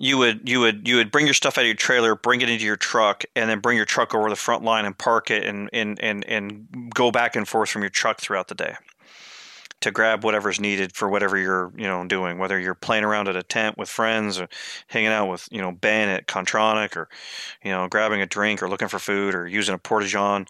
you 0.00 0.16
would 0.16 0.48
you 0.48 0.60
would 0.60 0.88
you 0.88 0.96
would 0.96 1.12
bring 1.12 1.26
your 1.26 1.34
stuff 1.34 1.58
out 1.58 1.60
of 1.60 1.66
your 1.66 1.76
trailer, 1.76 2.16
bring 2.16 2.40
it 2.40 2.48
into 2.48 2.64
your 2.64 2.76
truck, 2.76 3.22
and 3.36 3.50
then 3.50 3.60
bring 3.60 3.76
your 3.76 3.84
truck 3.84 4.14
over 4.14 4.30
the 4.30 4.36
front 4.36 4.64
line 4.64 4.86
and 4.86 4.96
park 4.96 5.30
it, 5.30 5.44
and 5.44 5.68
and 5.74 6.00
and 6.00 6.24
and 6.26 6.90
go 6.94 7.10
back 7.10 7.36
and 7.36 7.46
forth 7.46 7.68
from 7.68 7.82
your 7.82 7.90
truck 7.90 8.18
throughout 8.18 8.48
the 8.48 8.54
day 8.54 8.74
to 9.82 9.90
grab 9.90 10.24
whatever's 10.24 10.58
needed 10.58 10.94
for 10.94 11.08
whatever 11.08 11.36
you're 11.36 11.70
you 11.76 11.84
know 11.84 12.06
doing, 12.06 12.38
whether 12.38 12.58
you're 12.58 12.74
playing 12.74 13.04
around 13.04 13.28
at 13.28 13.36
a 13.36 13.42
tent 13.42 13.76
with 13.76 13.90
friends 13.90 14.40
or 14.40 14.48
hanging 14.86 15.10
out 15.10 15.28
with 15.28 15.46
you 15.50 15.60
know 15.60 15.70
Ben 15.70 16.08
at 16.08 16.26
Kontronik 16.26 16.96
or 16.96 17.10
you 17.62 17.70
know 17.70 17.86
grabbing 17.86 18.22
a 18.22 18.26
drink 18.26 18.62
or 18.62 18.70
looking 18.70 18.88
for 18.88 18.98
food 18.98 19.34
or 19.34 19.46
using 19.46 19.74
a 19.74 19.78
porta 19.78 20.06
john, 20.06 20.46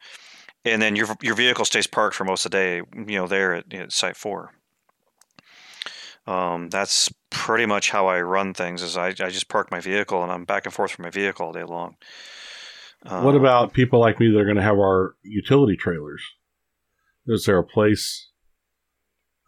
and 0.64 0.80
then 0.80 0.94
your 0.94 1.08
your 1.22 1.34
vehicle 1.34 1.64
stays 1.64 1.88
parked 1.88 2.14
for 2.14 2.24
most 2.24 2.44
of 2.46 2.52
the 2.52 2.56
day, 2.56 2.76
you 2.94 3.18
know 3.18 3.26
there 3.26 3.54
at, 3.54 3.74
at 3.74 3.90
Site 3.90 4.16
Four. 4.16 4.52
Um, 6.26 6.68
that's 6.68 7.10
pretty 7.30 7.66
much 7.66 7.90
how 7.90 8.06
I 8.06 8.20
run 8.20 8.54
things. 8.54 8.82
Is 8.82 8.96
I, 8.96 9.08
I 9.08 9.30
just 9.30 9.48
park 9.48 9.70
my 9.70 9.80
vehicle 9.80 10.22
and 10.22 10.30
I'm 10.30 10.44
back 10.44 10.66
and 10.66 10.74
forth 10.74 10.92
from 10.92 11.04
my 11.04 11.10
vehicle 11.10 11.46
all 11.46 11.52
day 11.52 11.64
long. 11.64 11.96
what 13.02 13.34
Um, 13.34 13.34
about 13.36 13.72
people 13.72 14.00
like 14.00 14.20
me 14.20 14.30
that 14.30 14.38
are 14.38 14.44
going 14.44 14.56
to 14.56 14.62
have 14.62 14.78
our 14.78 15.16
utility 15.22 15.76
trailers? 15.76 16.22
Is 17.26 17.44
there 17.44 17.58
a 17.58 17.64
place? 17.64 18.28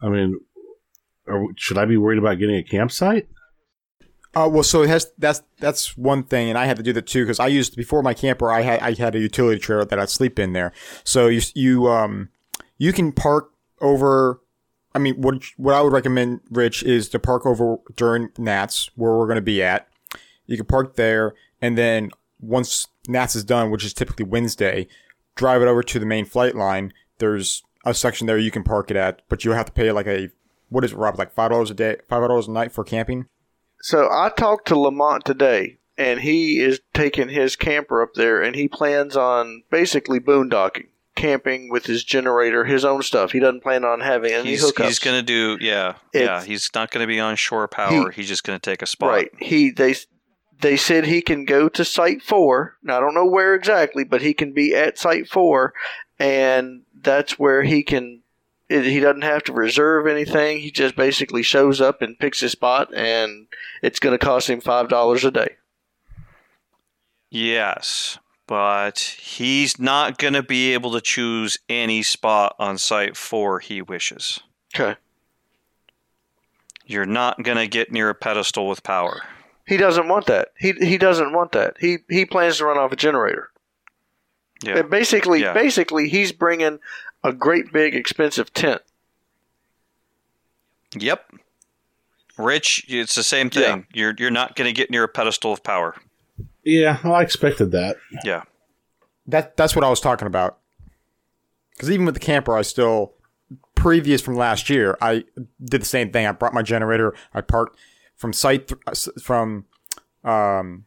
I 0.00 0.08
mean, 0.08 0.40
are, 1.28 1.44
should 1.56 1.78
I 1.78 1.84
be 1.84 1.96
worried 1.96 2.18
about 2.18 2.38
getting 2.38 2.56
a 2.56 2.62
campsite? 2.62 3.28
Uh, 4.34 4.48
well, 4.50 4.62
so 4.62 4.82
it 4.82 4.88
has 4.88 5.12
that's 5.18 5.42
that's 5.58 5.96
one 5.96 6.22
thing, 6.24 6.48
and 6.48 6.56
I 6.56 6.64
had 6.64 6.78
to 6.78 6.82
do 6.82 6.94
that 6.94 7.06
too 7.06 7.22
because 7.24 7.38
I 7.38 7.48
used 7.48 7.76
before 7.76 8.02
my 8.02 8.14
camper. 8.14 8.50
I 8.50 8.62
had 8.62 8.80
I 8.80 8.94
had 8.94 9.14
a 9.14 9.18
utility 9.18 9.60
trailer 9.60 9.84
that 9.84 9.98
I'd 9.98 10.08
sleep 10.08 10.38
in 10.38 10.54
there. 10.54 10.72
So 11.04 11.26
you 11.26 11.42
you 11.54 11.88
um 11.88 12.30
you 12.78 12.92
can 12.92 13.12
park 13.12 13.50
over. 13.80 14.40
I 14.94 14.98
mean, 14.98 15.14
what 15.20 15.42
what 15.56 15.74
I 15.74 15.80
would 15.80 15.92
recommend, 15.92 16.40
Rich, 16.50 16.82
is 16.82 17.08
to 17.10 17.18
park 17.18 17.46
over 17.46 17.78
during 17.96 18.30
Nats 18.38 18.90
where 18.94 19.16
we're 19.16 19.26
going 19.26 19.36
to 19.36 19.42
be 19.42 19.62
at. 19.62 19.88
You 20.46 20.56
can 20.56 20.66
park 20.66 20.96
there, 20.96 21.34
and 21.60 21.78
then 21.78 22.10
once 22.40 22.88
Nats 23.08 23.36
is 23.36 23.44
done, 23.44 23.70
which 23.70 23.84
is 23.84 23.94
typically 23.94 24.24
Wednesday, 24.24 24.88
drive 25.34 25.62
it 25.62 25.68
over 25.68 25.82
to 25.82 25.98
the 25.98 26.06
main 26.06 26.24
flight 26.24 26.54
line. 26.54 26.92
There's 27.18 27.62
a 27.84 27.94
section 27.94 28.26
there 28.26 28.38
you 28.38 28.50
can 28.50 28.62
park 28.62 28.90
it 28.90 28.96
at, 28.96 29.22
but 29.28 29.44
you'll 29.44 29.54
have 29.54 29.66
to 29.66 29.72
pay 29.72 29.92
like 29.92 30.06
a 30.06 30.30
what 30.68 30.84
is 30.84 30.92
it, 30.92 30.96
Rob? 30.96 31.18
Like 31.18 31.32
five 31.32 31.50
dollars 31.50 31.70
a 31.70 31.74
day, 31.74 31.96
five 32.08 32.26
dollars 32.26 32.48
a 32.48 32.50
night 32.50 32.72
for 32.72 32.84
camping. 32.84 33.26
So 33.80 34.08
I 34.10 34.30
talked 34.30 34.68
to 34.68 34.78
Lamont 34.78 35.24
today, 35.24 35.78
and 35.98 36.20
he 36.20 36.60
is 36.60 36.80
taking 36.94 37.28
his 37.28 37.56
camper 37.56 38.02
up 38.02 38.14
there, 38.14 38.40
and 38.40 38.54
he 38.54 38.68
plans 38.68 39.16
on 39.16 39.64
basically 39.70 40.20
boondocking, 40.20 40.86
camping 41.14 41.68
with 41.70 41.86
his 41.86 42.04
generator, 42.04 42.64
his 42.64 42.84
own 42.84 43.02
stuff. 43.02 43.32
He 43.32 43.38
doesn't 43.38 43.62
plan 43.62 43.84
on 43.84 44.00
having 44.00 44.32
any 44.32 44.50
he's, 44.50 44.64
hookups. 44.64 44.86
he's 44.86 44.98
going 44.98 45.16
to 45.18 45.22
do 45.22 45.58
yeah 45.64 45.94
yeah. 46.14 46.42
He's 46.42 46.70
not 46.74 46.90
going 46.90 47.02
to 47.02 47.06
be 47.06 47.20
on 47.20 47.36
shore 47.36 47.68
power. 47.68 48.10
he's 48.10 48.28
just 48.28 48.44
going 48.44 48.58
to 48.58 48.70
take 48.70 48.82
a 48.82 48.86
spot. 48.86 49.10
Right. 49.10 49.30
He 49.38 49.70
they 49.70 49.94
they 50.60 50.76
said 50.76 51.04
he 51.06 51.22
can 51.22 51.44
go 51.44 51.68
to 51.68 51.84
site 51.84 52.22
four. 52.22 52.76
Now 52.82 52.96
I 52.96 53.00
don't 53.00 53.14
know 53.14 53.26
where 53.26 53.54
exactly, 53.54 54.04
but 54.04 54.22
he 54.22 54.32
can 54.32 54.52
be 54.52 54.74
at 54.74 54.96
site 54.98 55.28
four, 55.28 55.74
and 56.18 56.82
that's 57.00 57.38
where 57.38 57.62
he 57.64 57.82
can. 57.82 58.22
it- 58.68 58.84
He 58.84 59.00
doesn't 59.00 59.22
have 59.22 59.42
to 59.44 59.52
reserve 59.52 60.06
anything. 60.06 60.60
He 60.60 60.70
just 60.70 60.94
basically 60.96 61.42
shows 61.42 61.80
up 61.80 62.00
and 62.00 62.18
picks 62.18 62.40
his 62.40 62.52
spot, 62.52 62.94
and 62.94 63.48
it's 63.82 63.98
going 63.98 64.16
to 64.16 64.24
cost 64.24 64.48
him 64.48 64.60
five 64.60 64.88
dollars 64.88 65.24
a 65.24 65.30
day. 65.32 65.56
Yes, 67.30 68.18
but 68.46 68.98
he's 68.98 69.78
not 69.78 70.18
going 70.18 70.34
to 70.34 70.42
be 70.42 70.74
able 70.74 70.92
to 70.92 71.00
choose 71.00 71.58
any 71.68 72.02
spot 72.02 72.54
on 72.58 72.78
site 72.78 73.16
four 73.16 73.60
he 73.60 73.80
wishes. 73.82 74.40
Okay. 74.74 74.96
You're 76.84 77.06
not 77.06 77.42
going 77.42 77.58
to 77.58 77.66
get 77.68 77.92
near 77.92 78.08
a 78.10 78.14
pedestal 78.14 78.68
with 78.68 78.82
power. 78.82 79.22
He 79.66 79.76
doesn't 79.76 80.08
want 80.08 80.26
that. 80.26 80.48
He 80.58 80.72
he 80.72 80.98
doesn't 80.98 81.32
want 81.32 81.52
that. 81.52 81.76
He 81.80 81.98
he 82.10 82.26
plans 82.26 82.58
to 82.58 82.64
run 82.66 82.76
off 82.78 82.90
a 82.92 82.96
generator. 82.96 83.50
Yeah. 84.64 84.78
And 84.78 84.90
basically, 84.90 85.40
Yeah. 85.40 85.52
basically, 85.52 86.08
he's 86.08 86.32
bringing 86.32 86.80
a 87.22 87.32
great 87.32 87.72
big 87.72 87.94
expensive 87.94 88.52
tent. 88.52 88.82
Yep. 90.98 91.32
Rich, 92.38 92.86
it's 92.88 93.14
the 93.14 93.22
same 93.22 93.50
thing. 93.50 93.86
You're 93.92 94.14
you're 94.18 94.30
not 94.30 94.56
going 94.56 94.66
to 94.68 94.72
get 94.72 94.90
near 94.90 95.04
a 95.04 95.08
pedestal 95.08 95.52
of 95.52 95.62
power. 95.62 95.96
Yeah, 96.64 96.98
well, 97.02 97.14
I 97.14 97.22
expected 97.22 97.72
that. 97.72 97.96
Yeah. 98.24 98.42
That 99.26 99.56
that's 99.56 99.74
what 99.74 99.84
I 99.84 99.90
was 99.90 100.00
talking 100.00 100.26
about. 100.26 100.58
Because 101.72 101.90
even 101.90 102.06
with 102.06 102.14
the 102.14 102.20
camper, 102.20 102.56
I 102.56 102.62
still 102.62 103.14
previous 103.74 104.20
from 104.20 104.36
last 104.36 104.70
year, 104.70 104.96
I 105.00 105.24
did 105.64 105.82
the 105.82 105.86
same 105.86 106.10
thing. 106.10 106.26
I 106.26 106.32
brought 106.32 106.54
my 106.54 106.62
generator. 106.62 107.14
I 107.34 107.40
parked 107.40 107.78
from 108.16 108.32
site 108.32 108.68
th- 108.68 108.80
uh, 108.86 109.20
from 109.20 109.66
um 110.24 110.84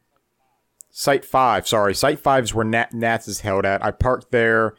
site 0.91 1.26
five. 1.26 1.67
Sorry, 1.67 1.93
site 1.93 2.19
five 2.19 2.45
is 2.45 2.53
where 2.53 2.65
Nat, 2.65 2.93
Nats 2.93 3.27
is 3.27 3.41
held 3.41 3.65
at. 3.65 3.84
I 3.84 3.91
parked 3.91 4.31
there. 4.31 4.76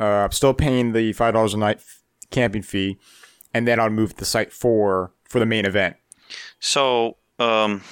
Uh, 0.00 0.24
I'm 0.24 0.32
still 0.32 0.54
paying 0.54 0.92
the 0.92 1.12
five 1.12 1.34
dollars 1.34 1.54
a 1.54 1.58
night 1.58 1.76
f- 1.78 2.02
camping 2.30 2.62
fee, 2.62 2.98
and 3.52 3.68
then 3.68 3.78
I'll 3.78 3.90
move 3.90 4.16
to 4.16 4.24
site 4.24 4.52
four 4.52 5.12
for 5.28 5.38
the 5.38 5.46
main 5.46 5.66
event. 5.66 5.96
So, 6.58 7.16
um, 7.38 7.82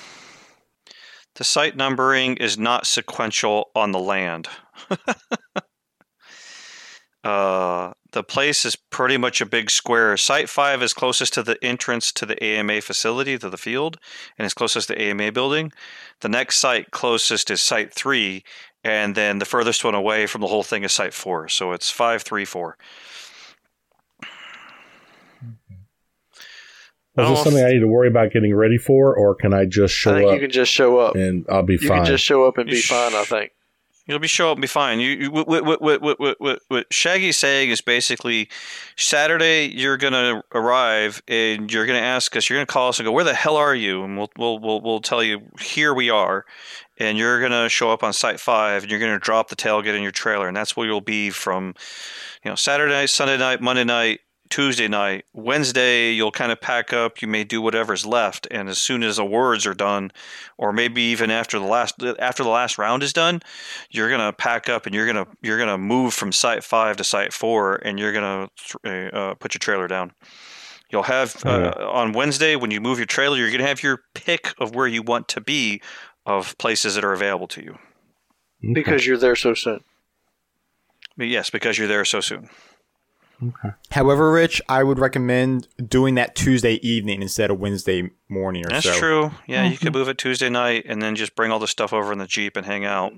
the 1.40 1.44
site 1.44 1.74
numbering 1.74 2.36
is 2.36 2.58
not 2.58 2.86
sequential 2.86 3.70
on 3.74 3.92
the 3.92 3.98
land. 3.98 4.46
uh, 7.24 7.92
the 8.12 8.22
place 8.22 8.66
is 8.66 8.76
pretty 8.76 9.16
much 9.16 9.40
a 9.40 9.46
big 9.46 9.70
square. 9.70 10.18
Site 10.18 10.50
5 10.50 10.82
is 10.82 10.92
closest 10.92 11.32
to 11.32 11.42
the 11.42 11.56
entrance 11.64 12.12
to 12.12 12.26
the 12.26 12.44
AMA 12.44 12.82
facility, 12.82 13.38
to 13.38 13.48
the 13.48 13.56
field, 13.56 13.96
and 14.36 14.44
is 14.44 14.52
closest 14.52 14.88
to 14.88 14.94
the 14.94 15.00
AMA 15.00 15.32
building. 15.32 15.72
The 16.20 16.28
next 16.28 16.58
site 16.58 16.90
closest 16.90 17.50
is 17.50 17.62
Site 17.62 17.94
3, 17.94 18.44
and 18.84 19.14
then 19.14 19.38
the 19.38 19.46
furthest 19.46 19.82
one 19.82 19.94
away 19.94 20.26
from 20.26 20.42
the 20.42 20.46
whole 20.46 20.62
thing 20.62 20.84
is 20.84 20.92
Site 20.92 21.14
4. 21.14 21.48
So 21.48 21.72
it's 21.72 21.90
5, 21.90 22.20
3, 22.20 22.44
4. 22.44 22.76
Is 27.22 27.28
this 27.28 27.44
something 27.44 27.64
I 27.64 27.70
need 27.70 27.80
to 27.80 27.88
worry 27.88 28.08
about 28.08 28.32
getting 28.32 28.54
ready 28.54 28.78
for, 28.78 29.14
or 29.14 29.34
can 29.34 29.52
I 29.52 29.64
just 29.64 29.94
show 29.94 30.12
I 30.12 30.18
think 30.18 30.28
up? 30.28 30.34
You 30.34 30.40
can 30.40 30.50
just 30.50 30.72
show 30.72 30.98
up, 30.98 31.14
and 31.14 31.44
I'll 31.48 31.62
be 31.62 31.74
you 31.74 31.78
fine. 31.78 31.88
You 31.88 31.94
can 32.02 32.06
just 32.06 32.24
show 32.24 32.44
up 32.44 32.58
and 32.58 32.68
be 32.68 32.76
sh- 32.76 32.90
fine. 32.90 33.14
I 33.14 33.24
think 33.24 33.52
you'll 34.10 34.18
be 34.18 34.28
show 34.28 34.50
up 34.50 34.56
and 34.56 34.62
be 34.62 34.66
fine. 34.66 34.98
You, 35.00 35.10
you 35.10 35.30
what, 35.30 35.46
what, 35.46 35.80
what, 35.80 36.02
what, 36.02 36.40
what, 36.40 36.60
what 36.68 36.86
Shaggy's 36.92 37.36
saying 37.36 37.70
is 37.70 37.80
basically 37.80 38.48
Saturday 38.96 39.66
you're 39.66 39.96
gonna 39.96 40.42
arrive 40.52 41.22
and 41.28 41.72
you're 41.72 41.86
gonna 41.86 41.98
ask 42.00 42.34
us. 42.36 42.48
You're 42.48 42.58
gonna 42.58 42.66
call 42.66 42.88
us 42.88 42.98
and 42.98 43.06
go, 43.06 43.12
"Where 43.12 43.24
the 43.24 43.34
hell 43.34 43.56
are 43.56 43.74
you?" 43.74 44.02
And 44.02 44.18
we'll 44.18 44.30
we'll 44.36 44.58
we'll, 44.58 44.80
we'll 44.80 45.00
tell 45.00 45.22
you 45.22 45.42
here 45.60 45.94
we 45.94 46.10
are. 46.10 46.44
And 46.98 47.16
you're 47.16 47.40
gonna 47.40 47.68
show 47.68 47.90
up 47.90 48.02
on 48.02 48.12
site 48.12 48.40
five, 48.40 48.82
and 48.82 48.90
you're 48.90 49.00
gonna 49.00 49.18
drop 49.18 49.48
the 49.48 49.56
tailgate 49.56 49.94
in 49.94 50.02
your 50.02 50.12
trailer, 50.12 50.48
and 50.48 50.56
that's 50.56 50.76
where 50.76 50.86
you'll 50.86 51.00
be 51.00 51.30
from, 51.30 51.74
you 52.44 52.50
know, 52.50 52.56
Saturday, 52.56 53.06
Sunday 53.06 53.38
night, 53.38 53.62
Monday 53.62 53.84
night, 53.84 54.20
Tuesday 54.50 54.88
night, 54.88 55.24
Wednesday. 55.32 56.12
You'll 56.12 56.32
kind 56.32 56.52
of 56.52 56.60
pack 56.60 56.92
up. 56.92 57.22
You 57.22 57.28
may 57.28 57.44
do 57.44 57.62
whatever's 57.62 58.04
left, 58.04 58.46
and 58.50 58.68
as 58.68 58.78
soon 58.78 59.02
as 59.02 59.16
the 59.16 59.24
words 59.24 59.66
are 59.66 59.74
done, 59.74 60.10
or 60.58 60.72
maybe 60.72 61.02
even 61.02 61.30
after 61.30 61.58
the 61.58 61.64
last 61.64 62.02
after 62.18 62.42
the 62.42 62.50
last 62.50 62.76
round 62.76 63.02
is 63.02 63.12
done, 63.12 63.40
you're 63.90 64.10
gonna 64.10 64.32
pack 64.32 64.68
up 64.68 64.86
and 64.86 64.94
you're 64.94 65.06
gonna 65.06 65.26
you're 65.40 65.58
gonna 65.58 65.78
move 65.78 66.12
from 66.12 66.32
site 66.32 66.64
five 66.64 66.96
to 66.96 67.04
site 67.04 67.32
four, 67.32 67.76
and 67.76 67.98
you're 67.98 68.12
gonna 68.12 68.50
uh, 68.84 69.34
put 69.34 69.54
your 69.54 69.60
trailer 69.60 69.88
down. 69.88 70.12
You'll 70.90 71.04
have 71.04 71.44
uh, 71.46 71.72
on 71.92 72.12
Wednesday 72.12 72.56
when 72.56 72.72
you 72.72 72.80
move 72.80 72.98
your 72.98 73.06
trailer, 73.06 73.36
you're 73.36 73.52
gonna 73.52 73.66
have 73.66 73.82
your 73.82 74.02
pick 74.14 74.52
of 74.58 74.74
where 74.74 74.88
you 74.88 75.02
want 75.02 75.28
to 75.28 75.40
be 75.40 75.80
of 76.26 76.58
places 76.58 76.96
that 76.96 77.04
are 77.04 77.12
available 77.12 77.46
to 77.48 77.62
you. 77.62 77.78
Because 78.74 79.06
you're 79.06 79.16
there 79.16 79.36
so 79.36 79.54
soon. 79.54 79.80
But 81.16 81.28
yes, 81.28 81.50
because 81.50 81.78
you're 81.78 81.88
there 81.88 82.04
so 82.04 82.20
soon. 82.20 82.50
However, 83.90 84.32
Rich, 84.32 84.60
I 84.68 84.82
would 84.82 84.98
recommend 84.98 85.68
doing 85.88 86.14
that 86.16 86.34
Tuesday 86.34 86.74
evening 86.86 87.22
instead 87.22 87.50
of 87.50 87.58
Wednesday 87.58 88.10
morning 88.28 88.66
or 88.66 88.70
That's 88.70 88.84
so. 88.84 88.98
true. 88.98 89.30
Yeah, 89.46 89.64
you 89.64 89.76
could 89.76 89.88
mm-hmm. 89.88 89.98
move 89.98 90.08
it 90.08 90.18
Tuesday 90.18 90.48
night 90.48 90.84
and 90.86 91.00
then 91.00 91.16
just 91.16 91.34
bring 91.34 91.50
all 91.50 91.58
the 91.58 91.68
stuff 91.68 91.92
over 91.92 92.12
in 92.12 92.18
the 92.18 92.26
jeep 92.26 92.56
and 92.56 92.66
hang 92.66 92.84
out. 92.84 93.12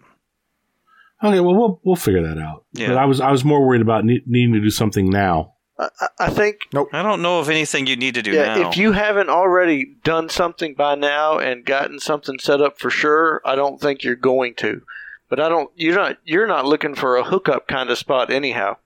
Okay, 1.23 1.41
well 1.41 1.55
we'll 1.55 1.81
we'll 1.85 1.97
figure 1.97 2.23
that 2.23 2.39
out. 2.41 2.65
Yeah. 2.73 2.89
But 2.89 2.99
I 2.99 3.05
was 3.05 3.21
I 3.21 3.31
was 3.31 3.45
more 3.45 3.67
worried 3.67 3.81
about 3.83 4.05
ne- 4.05 4.23
needing 4.27 4.55
to 4.55 4.61
do 4.61 4.71
something 4.71 5.09
now. 5.09 5.55
I, 5.79 5.89
I- 6.01 6.09
I 6.27 6.31
think 6.31 6.69
I 6.73 7.03
don't 7.03 7.23
know 7.23 7.39
of 7.41 7.49
anything 7.49 7.87
you 7.87 7.97
need 7.97 8.15
to 8.15 8.23
do 8.23 8.33
yeah, 8.33 8.57
now. 8.57 8.71
if 8.71 8.77
you 8.77 8.93
haven't 8.93 9.29
already 9.29 9.97
done 10.05 10.29
something 10.29 10.75
by 10.75 10.95
now 10.95 11.39
and 11.39 11.65
gotten 11.65 11.99
something 12.01 12.39
set 12.39 12.61
up 12.61 12.79
for 12.79 12.91
sure, 12.91 13.41
I 13.45 13.55
don't 13.57 13.81
think 13.81 14.03
you're 14.03 14.15
going 14.15 14.55
to. 14.57 14.83
But 15.29 15.41
I 15.41 15.49
don't. 15.49 15.71
You're 15.77 15.97
not. 15.97 16.19
You're 16.25 16.47
not 16.47 16.67
looking 16.67 16.95
for 16.95 17.17
a 17.17 17.25
hookup 17.25 17.67
kind 17.67 17.89
of 17.91 17.99
spot 17.99 18.31
anyhow. 18.31 18.77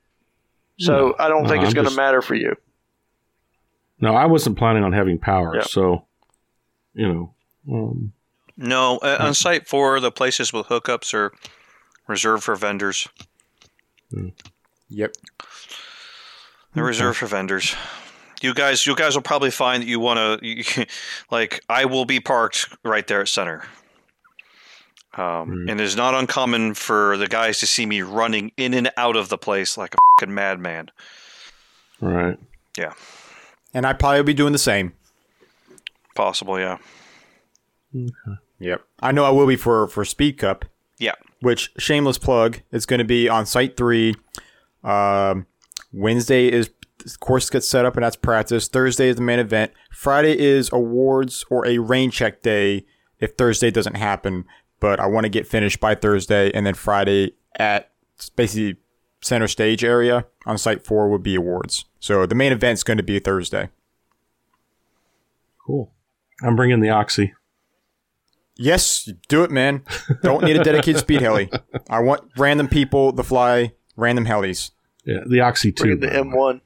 So 0.78 0.92
No, 1.08 1.14
I 1.18 1.28
don't 1.28 1.44
no, 1.44 1.48
think 1.48 1.64
it's 1.64 1.74
going 1.74 1.88
to 1.88 1.94
matter 1.96 2.20
for 2.22 2.34
you. 2.34 2.54
No, 4.00 4.14
I 4.14 4.26
wasn't 4.26 4.58
planning 4.58 4.84
on 4.84 4.92
having 4.92 5.18
power, 5.18 5.56
Yeah. 5.56 5.62
so 5.62 6.04
you 6.94 7.06
know. 7.12 7.34
Um, 7.70 8.12
no, 8.56 8.98
uh, 8.98 9.16
on 9.20 9.34
site 9.34 9.66
four, 9.66 10.00
the 10.00 10.10
places 10.12 10.52
with 10.52 10.66
hookups 10.66 11.12
are 11.14 11.32
reserved 12.06 12.44
for 12.44 12.54
vendors. 12.56 13.08
Yep. 14.88 15.12
They're 16.74 16.84
reserved 16.84 17.18
for 17.18 17.26
vendors. 17.26 17.74
You 18.42 18.54
guys, 18.54 18.86
you 18.86 18.94
guys 18.94 19.14
will 19.14 19.22
probably 19.22 19.50
find 19.50 19.82
that 19.82 19.88
you 19.88 19.98
want 19.98 20.42
to, 20.42 20.86
like, 21.30 21.60
I 21.68 21.86
will 21.86 22.04
be 22.04 22.20
parked 22.20 22.68
right 22.84 23.06
there 23.06 23.22
at 23.22 23.28
center. 23.28 23.64
Um, 25.16 25.66
And 25.68 25.80
it's 25.80 25.96
not 25.96 26.14
uncommon 26.14 26.74
for 26.74 27.16
the 27.16 27.26
guys 27.26 27.58
to 27.60 27.66
see 27.66 27.86
me 27.86 28.02
running 28.02 28.52
in 28.56 28.74
and 28.74 28.90
out 28.96 29.16
of 29.16 29.28
the 29.30 29.38
place 29.38 29.76
like 29.78 29.94
a 29.94 29.98
fucking 30.20 30.34
madman. 30.34 30.90
right. 32.00 32.38
Yeah, 32.76 32.92
And 33.72 33.86
I'd 33.86 33.98
probably 33.98 34.22
be 34.22 34.34
doing 34.34 34.52
the 34.52 34.58
same. 34.58 34.92
possible. 36.14 36.58
Yeah, 36.58 36.78
Yep. 38.58 38.82
I 39.00 39.12
know 39.12 39.24
I 39.24 39.30
will 39.30 39.46
be 39.46 39.56
for 39.56 39.88
for 39.88 40.04
Speed 40.04 40.38
Cup, 40.38 40.64
yeah. 40.98 41.14
which 41.40 41.72
shameless 41.78 42.18
plug. 42.18 42.60
It's 42.72 42.84
going 42.86 42.98
to 42.98 43.04
be 43.04 43.28
on 43.28 43.46
Site 43.46 43.76
Three. 43.76 44.14
Um, 44.84 45.46
Wednesday 45.92 46.48
is 46.48 46.70
course 47.20 47.48
gets 47.50 47.68
set 47.68 47.84
up 47.84 47.96
and 47.96 48.04
that's 48.04 48.16
practice. 48.16 48.68
Thursday 48.68 49.08
is 49.08 49.16
the 49.16 49.22
main 49.22 49.38
event. 49.38 49.72
Friday 49.92 50.38
is 50.38 50.70
awards 50.72 51.44
or 51.50 51.66
a 51.66 51.78
rain 51.78 52.10
check 52.10 52.42
day 52.42 52.84
if 53.20 53.32
Thursday 53.36 53.70
doesn't 53.70 53.96
happen. 53.96 54.44
But 54.80 55.00
I 55.00 55.06
want 55.06 55.24
to 55.24 55.30
get 55.30 55.46
finished 55.46 55.80
by 55.80 55.94
Thursday, 55.94 56.50
and 56.52 56.66
then 56.66 56.74
Friday 56.74 57.32
at 57.58 57.90
basically 58.36 58.76
center 59.22 59.48
stage 59.48 59.82
area 59.82 60.26
on 60.44 60.58
Site 60.58 60.84
Four 60.84 61.08
would 61.08 61.22
be 61.22 61.34
awards. 61.34 61.84
So 62.00 62.26
the 62.26 62.34
main 62.34 62.52
event's 62.52 62.82
going 62.82 62.98
to 62.98 63.02
be 63.02 63.18
Thursday. 63.18 63.70
Cool. 65.64 65.92
I'm 66.42 66.54
bringing 66.54 66.80
the 66.80 66.90
oxy. 66.90 67.34
Yes, 68.58 69.10
do 69.28 69.44
it, 69.44 69.50
man. 69.50 69.82
Don't 70.22 70.42
need 70.44 70.56
a 70.56 70.64
dedicated 70.64 70.98
speed 70.98 71.20
heli. 71.20 71.50
I 71.90 71.98
want 72.00 72.30
random 72.38 72.68
people 72.68 73.12
to 73.12 73.22
fly 73.22 73.72
random 73.96 74.24
helis. 74.24 74.70
Yeah, 75.04 75.20
the 75.26 75.40
oxy 75.40 75.72
too. 75.72 75.96
Bring 75.96 76.00
the 76.00 76.08
M1. 76.08 76.60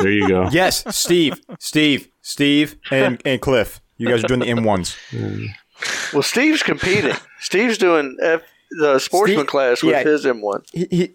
There 0.00 0.10
you 0.10 0.28
go. 0.28 0.48
Yes, 0.50 0.84
Steve, 0.94 1.40
Steve, 1.58 2.08
Steve, 2.22 2.76
and, 2.90 3.20
and 3.24 3.40
Cliff. 3.40 3.80
You 3.96 4.08
guys 4.08 4.24
are 4.24 4.28
doing 4.28 4.40
the 4.40 4.46
M1s. 4.46 4.96
Well, 6.12 6.22
Steve's 6.22 6.62
competing. 6.62 7.14
Steve's 7.40 7.78
doing 7.78 8.16
F, 8.22 8.42
the 8.78 8.98
sportsman 8.98 9.38
Steve- 9.40 9.46
class 9.48 9.82
with 9.82 9.94
yeah. 9.94 10.04
his 10.04 10.24
M1. 10.24 10.64
He, 10.72 10.86
he 10.90 11.14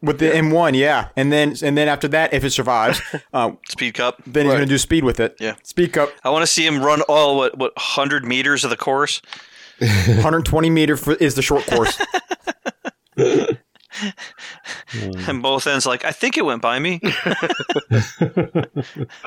with 0.00 0.18
the 0.18 0.30
M1, 0.30 0.74
yeah, 0.76 1.08
and 1.14 1.30
then 1.30 1.54
and 1.62 1.76
then 1.76 1.88
after 1.88 2.08
that, 2.08 2.32
if 2.32 2.42
it 2.42 2.50
survives, 2.50 3.00
uh, 3.34 3.52
Speed 3.68 3.94
Cup. 3.94 4.22
then 4.26 4.46
he's 4.46 4.50
Right. 4.52 4.56
going 4.58 4.68
to 4.68 4.74
do 4.74 4.78
speed 4.78 5.04
with 5.04 5.20
it. 5.20 5.36
Yeah. 5.38 5.54
speed 5.62 5.92
cup, 5.92 6.10
I 6.24 6.30
want 6.30 6.42
to 6.42 6.46
see 6.46 6.66
him 6.66 6.82
run 6.82 7.02
all 7.02 7.36
what 7.36 7.58
what 7.58 7.72
hundred 7.76 8.24
meters 8.24 8.64
of 8.64 8.70
the 8.70 8.76
course. 8.76 9.20
120 9.78 10.70
meter 10.70 10.96
for, 10.96 11.14
is 11.14 11.34
the 11.36 11.42
short 11.42 11.64
course. 11.66 12.00
And 13.16 13.58
both 15.42 15.66
ends 15.66 15.86
like, 15.86 16.04
I 16.04 16.10
think 16.12 16.36
it 16.36 16.44
went 16.44 16.62
by 16.62 16.78
me. 16.78 17.00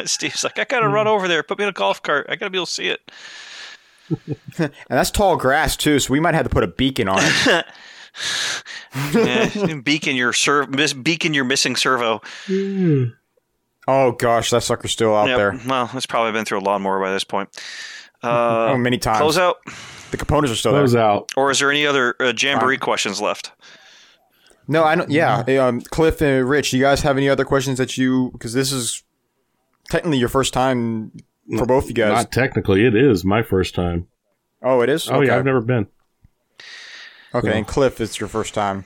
Steve's 0.06 0.44
like, 0.44 0.60
I 0.60 0.66
gotta 0.66 0.88
run 0.90 1.08
over 1.08 1.28
there. 1.28 1.44
Put 1.44 1.58
me 1.58 1.66
in 1.66 1.70
a 1.70 1.74
golf 1.74 2.02
cart. 2.04 2.26
I 2.30 2.36
gotta 2.36 2.50
be 2.50 2.58
able 2.58 2.66
to 2.66 2.72
see 2.72 2.88
it. 2.88 3.12
and 4.58 4.72
that's 4.90 5.12
tall 5.12 5.36
grass 5.38 5.76
too, 5.78 6.00
so 6.00 6.12
we 6.12 6.20
might 6.20 6.34
have 6.34 6.44
to 6.44 6.50
put 6.50 6.64
a 6.64 6.68
beacon 6.68 7.08
on 7.08 7.20
it. 7.22 7.66
Yeah, 9.14 9.76
beacon 9.86 10.18
your 10.18 10.34
serv- 10.34 10.70
miss, 10.70 10.92
beacon 10.92 11.34
your 11.34 11.46
missing 11.46 11.78
servo. 11.78 12.20
Oh 13.88 14.12
gosh, 14.12 14.50
that 14.50 14.64
sucker's 14.64 14.92
still 14.92 15.16
out 15.16 15.30
Yep. 15.30 15.38
there. 15.38 15.60
Well, 15.66 15.90
it's 15.94 16.06
probably 16.06 16.34
been 16.34 16.44
through 16.44 16.60
a 16.60 16.62
lawnmower 16.66 17.00
by 17.00 17.12
this 17.12 17.24
point. 17.24 17.50
Uh, 18.24 18.74
oh, 18.74 18.78
many 18.78 19.00
times. 19.00 19.18
close 19.18 19.36
out, 19.36 19.58
The 20.12 20.18
components 20.18 20.54
are 20.54 20.56
still 20.56 20.74
Close 20.74 20.92
there. 20.92 21.02
out. 21.02 21.32
or 21.36 21.50
is 21.50 21.58
there 21.58 21.72
any 21.72 21.88
other 21.88 22.14
uh, 22.20 22.34
jamboree 22.38 22.78
questions 22.78 23.20
left? 23.20 23.52
No, 24.68 24.84
I 24.84 24.94
don't. 24.94 25.10
Yeah, 25.10 25.40
um, 25.60 25.82
Cliff 25.82 26.22
and 26.22 26.48
Rich, 26.48 26.72
you 26.72 26.82
guys 26.82 27.02
have 27.02 27.18
any 27.18 27.28
other 27.30 27.46
questions 27.46 27.80
that 27.80 27.98
you? 27.98 28.30
Because 28.34 28.54
this 28.54 28.72
is 28.72 29.04
technically 29.90 30.20
your 30.20 30.30
first 30.30 30.54
time 30.54 31.14
for 31.58 31.66
both 31.66 31.88
you 31.88 31.94
guys. 31.94 32.12
Not 32.14 32.32
technically, 32.32 32.86
it 32.86 32.96
is 32.96 33.24
my 33.26 33.44
first 33.44 33.76
time. 33.76 34.08
oh, 34.64 34.82
it 34.82 34.90
is. 34.90 35.10
Oh 35.10 35.16
okay. 35.18 35.28
yeah, 35.28 35.38
I've 35.38 35.46
never 35.46 35.62
been. 35.62 35.88
Okay, 37.34 37.58
and 37.58 37.66
Cliff, 37.68 38.02
it's 38.02 38.20
your 38.20 38.28
first 38.30 38.54
time. 38.54 38.86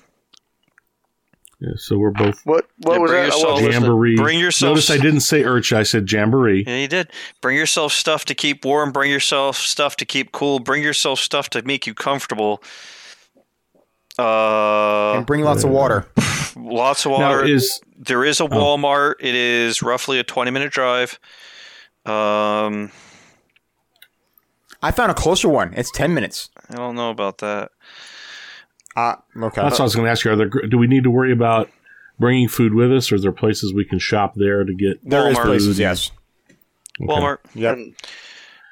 Yeah, 1.59 1.69
so 1.77 1.97
we're 1.97 2.11
both 2.11 2.41
What 2.45 2.67
what 2.79 2.95
Yeah, 2.95 2.99
was 2.99 3.11
bring 3.11 3.21
that? 3.21 3.21
I 3.23 3.25
yourself- 3.27 3.43
wasn't 3.45 3.65
listening. 3.67 3.81
jamboree. 3.83 4.15
Bring 4.17 4.39
yourself- 4.39 4.69
Notice 4.71 4.89
I 4.91 4.97
didn't 4.97 5.21
say 5.21 5.41
IRCHA. 5.43 5.77
I 5.77 5.83
said 5.83 6.11
jamboree. 6.11 6.63
Yeah, 6.67 6.75
you 6.77 6.87
did. 6.89 7.11
Bring 7.41 7.55
yourself 7.57 7.93
stuff 7.93 8.25
to 8.25 8.35
keep 8.35 8.65
warm. 8.65 8.91
Bring 8.91 9.09
yourself 9.09 9.55
stuff 9.57 9.95
to 9.97 10.05
keep 10.05 10.31
cool. 10.33 10.59
Bring 10.59 10.83
yourself 10.83 11.19
stuff 11.19 11.49
to 11.51 11.61
make 11.63 11.87
you 11.87 11.93
comfortable. 11.93 12.61
Uh, 14.19 15.13
and 15.17 15.25
bring 15.25 15.43
lots 15.43 15.63
of 15.63 15.69
water. 15.71 16.07
lots 16.55 17.05
of 17.05 17.11
Now 17.11 17.17
water. 17.37 17.45
is 17.45 17.81
there 17.97 18.23
is 18.23 18.39
a 18.39 18.45
Walmart. 18.45 19.15
It 19.19 19.35
is 19.35 19.81
roughly 19.81 20.19
a 20.19 20.23
twenty-minute 20.23 20.71
drive. 20.71 21.19
Um, 22.05 22.91
I 24.81 24.91
found 24.91 25.11
a 25.11 25.15
closer 25.15 25.49
one. 25.49 25.73
It's 25.73 25.91
ten 25.91 26.13
minutes. 26.13 26.49
I 26.69 26.75
don't 26.75 26.95
know 26.95 27.09
about 27.09 27.39
that. 27.39 27.71
Uh, 28.95 29.15
okay. 29.35 29.61
that's 29.61 29.73
what 29.73 29.81
I 29.81 29.83
was 29.83 29.95
going 29.95 30.05
to 30.05 30.11
ask 30.11 30.23
you. 30.23 30.31
Are 30.31 30.35
there 30.35 30.49
do 30.49 30.77
we 30.77 30.87
need 30.87 31.03
to 31.03 31.11
worry 31.11 31.31
about 31.31 31.69
bringing 32.19 32.47
food 32.47 32.73
with 32.73 32.91
us, 32.91 33.11
or 33.11 33.15
is 33.15 33.23
there 33.23 33.31
places 33.31 33.73
we 33.73 33.85
can 33.85 33.99
shop 33.99 34.35
there 34.35 34.63
to 34.63 34.73
get? 34.73 34.99
there 35.03 35.29
is 35.29 35.37
Walmart. 35.37 35.43
places. 35.43 35.79
Yes. 35.79 36.11
Walmart. 37.01 37.37
Yep. 37.55 37.77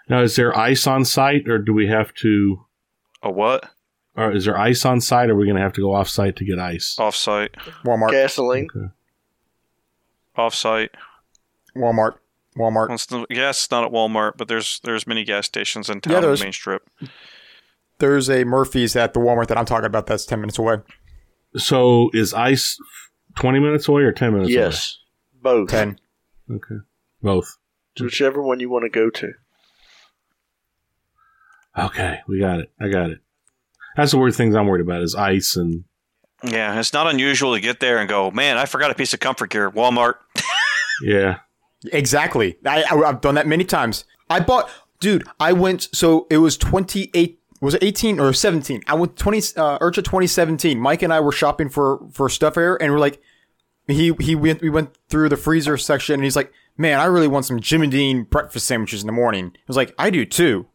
Now, 0.10 0.22
is 0.22 0.36
there 0.36 0.58
ice 0.58 0.86
on 0.88 1.06
site, 1.06 1.48
or 1.50 1.58
do 1.58 1.74
we 1.74 1.88
have 1.88 2.14
to? 2.16 2.66
A 3.22 3.32
what? 3.32 3.70
Or 4.16 4.32
is 4.32 4.46
there 4.46 4.58
ice 4.58 4.86
on 4.86 5.02
site? 5.02 5.30
Or 5.30 5.34
are 5.34 5.36
we 5.36 5.46
going 5.46 5.56
to 5.56 5.62
have 5.62 5.74
to 5.74 5.82
go 5.82 5.94
off 5.94 6.08
site 6.08 6.36
to 6.38 6.46
get 6.46 6.60
ice? 6.60 6.98
Off-site. 7.00 7.56
Walmart. 7.84 8.12
gasoline. 8.12 8.68
Off-site. 10.36 10.92
Walmart. 11.76 12.16
Walmart. 12.58 12.88
Well, 12.88 12.96
it's 12.96 13.10
not- 13.12 13.28
Yes, 13.30 13.70
not 13.72 13.84
at 13.84 13.92
Walmart, 13.92 14.34
but 14.38 14.48
there's 14.48 14.80
there's 14.84 15.06
many 15.08 15.24
gas 15.24 15.46
stations 15.48 15.90
in 15.90 16.02
town 16.02 16.22
Yeah, 16.24 16.30
on 16.30 16.36
the 16.36 16.44
main 16.44 16.54
strip. 16.54 16.90
There's 18.00 18.30
a 18.30 18.44
Murphy's 18.44 18.96
at 18.96 19.14
the 19.14 19.20
Walmart 19.20 19.48
that 19.48 19.58
I'm 19.58 19.66
talking 19.66 19.86
about. 19.86 20.08
That's 20.08 20.26
ten 20.26 20.40
minutes 20.42 20.58
away. 20.60 20.78
So, 21.56 22.10
is 22.14 22.34
ice 22.34 22.78
twenty 23.36 23.60
minutes 23.60 23.88
away 23.88 24.04
or 24.04 24.12
ten 24.12 24.34
minutes? 24.34 24.50
Yes, 24.52 24.98
both. 25.42 25.70
Ten. 25.70 26.00
Okay. 26.50 26.76
Both. 27.22 27.58
Whichever 28.00 28.42
one 28.42 28.60
you 28.60 28.70
want 28.70 28.84
to 28.84 28.90
go 28.90 29.10
to. 29.10 29.34
Okay, 31.78 32.20
we 32.28 32.40
got 32.40 32.60
it. 32.60 32.72
I 32.80 32.90
got 32.90 33.10
it. 33.10 33.20
That's 33.96 34.12
the 34.12 34.18
weird 34.18 34.36
things 34.36 34.56
I'm 34.56 34.68
worried 34.68 34.82
about 34.86 35.02
is 35.02 35.16
ice 35.16 35.56
and 35.56 35.86
Yeah, 36.44 36.78
it's 36.80 36.94
not 36.94 37.08
unusual 37.08 37.54
to 37.54 37.60
get 37.62 37.80
there 37.80 37.98
and 38.00 38.10
go, 38.10 38.30
man, 38.32 38.58
I 38.58 38.66
forgot 38.66 38.92
a 38.92 38.96
piece 38.96 39.14
of 39.14 39.20
comfort 39.20 39.50
gear. 39.52 39.72
Walmart. 39.72 40.16
yeah. 41.04 41.40
Exactly. 41.92 42.58
I, 42.66 42.84
I 42.84 42.96
I've 42.96 43.22
done 43.22 43.36
that 43.36 43.48
many 43.48 43.64
times. 43.64 44.06
I 44.30 44.40
bought, 44.40 44.70
dude. 45.00 45.26
I 45.40 45.54
went. 45.54 45.90
So 45.94 46.28
it 46.30 46.38
was 46.38 46.58
twenty 46.58 47.10
eight. 47.14 47.40
Was 47.62 47.76
it 47.76 47.84
eighteen 47.84 48.20
or 48.20 48.34
seventeen? 48.34 48.82
I 48.88 48.96
went 48.96 49.18
twenty. 49.18 49.40
Uh, 49.40 49.80
IRCHA 49.80 50.04
twenty 50.04 50.28
seventeen. 50.28 50.80
Mike 50.80 51.02
and 51.02 51.14
I 51.14 51.20
were 51.20 51.32
shopping 51.32 51.70
for 51.70 52.00
for 52.12 52.30
stuff 52.30 52.56
here, 52.56 52.78
and 52.80 52.92
we're 52.92 53.00
like, 53.00 53.22
he 53.88 54.14
he 54.20 54.36
went. 54.36 54.62
We 54.62 54.70
went 54.70 54.98
through 55.10 55.30
the 55.30 55.38
freezer 55.38 55.78
section, 55.78 56.16
and 56.16 56.24
he's 56.24 56.36
like, 56.36 56.52
man, 56.78 57.00
I 57.00 57.06
really 57.06 57.28
want 57.28 57.46
some 57.46 57.60
Jimmy 57.60 57.88
Dean 57.88 58.24
breakfast 58.24 58.66
sandwiches 58.68 59.02
in 59.02 59.08
the 59.08 59.14
morning. 59.14 59.52
I 59.56 59.60
was 59.68 59.78
like, 59.78 59.94
I 59.98 60.10
do 60.10 60.26
too. 60.26 60.68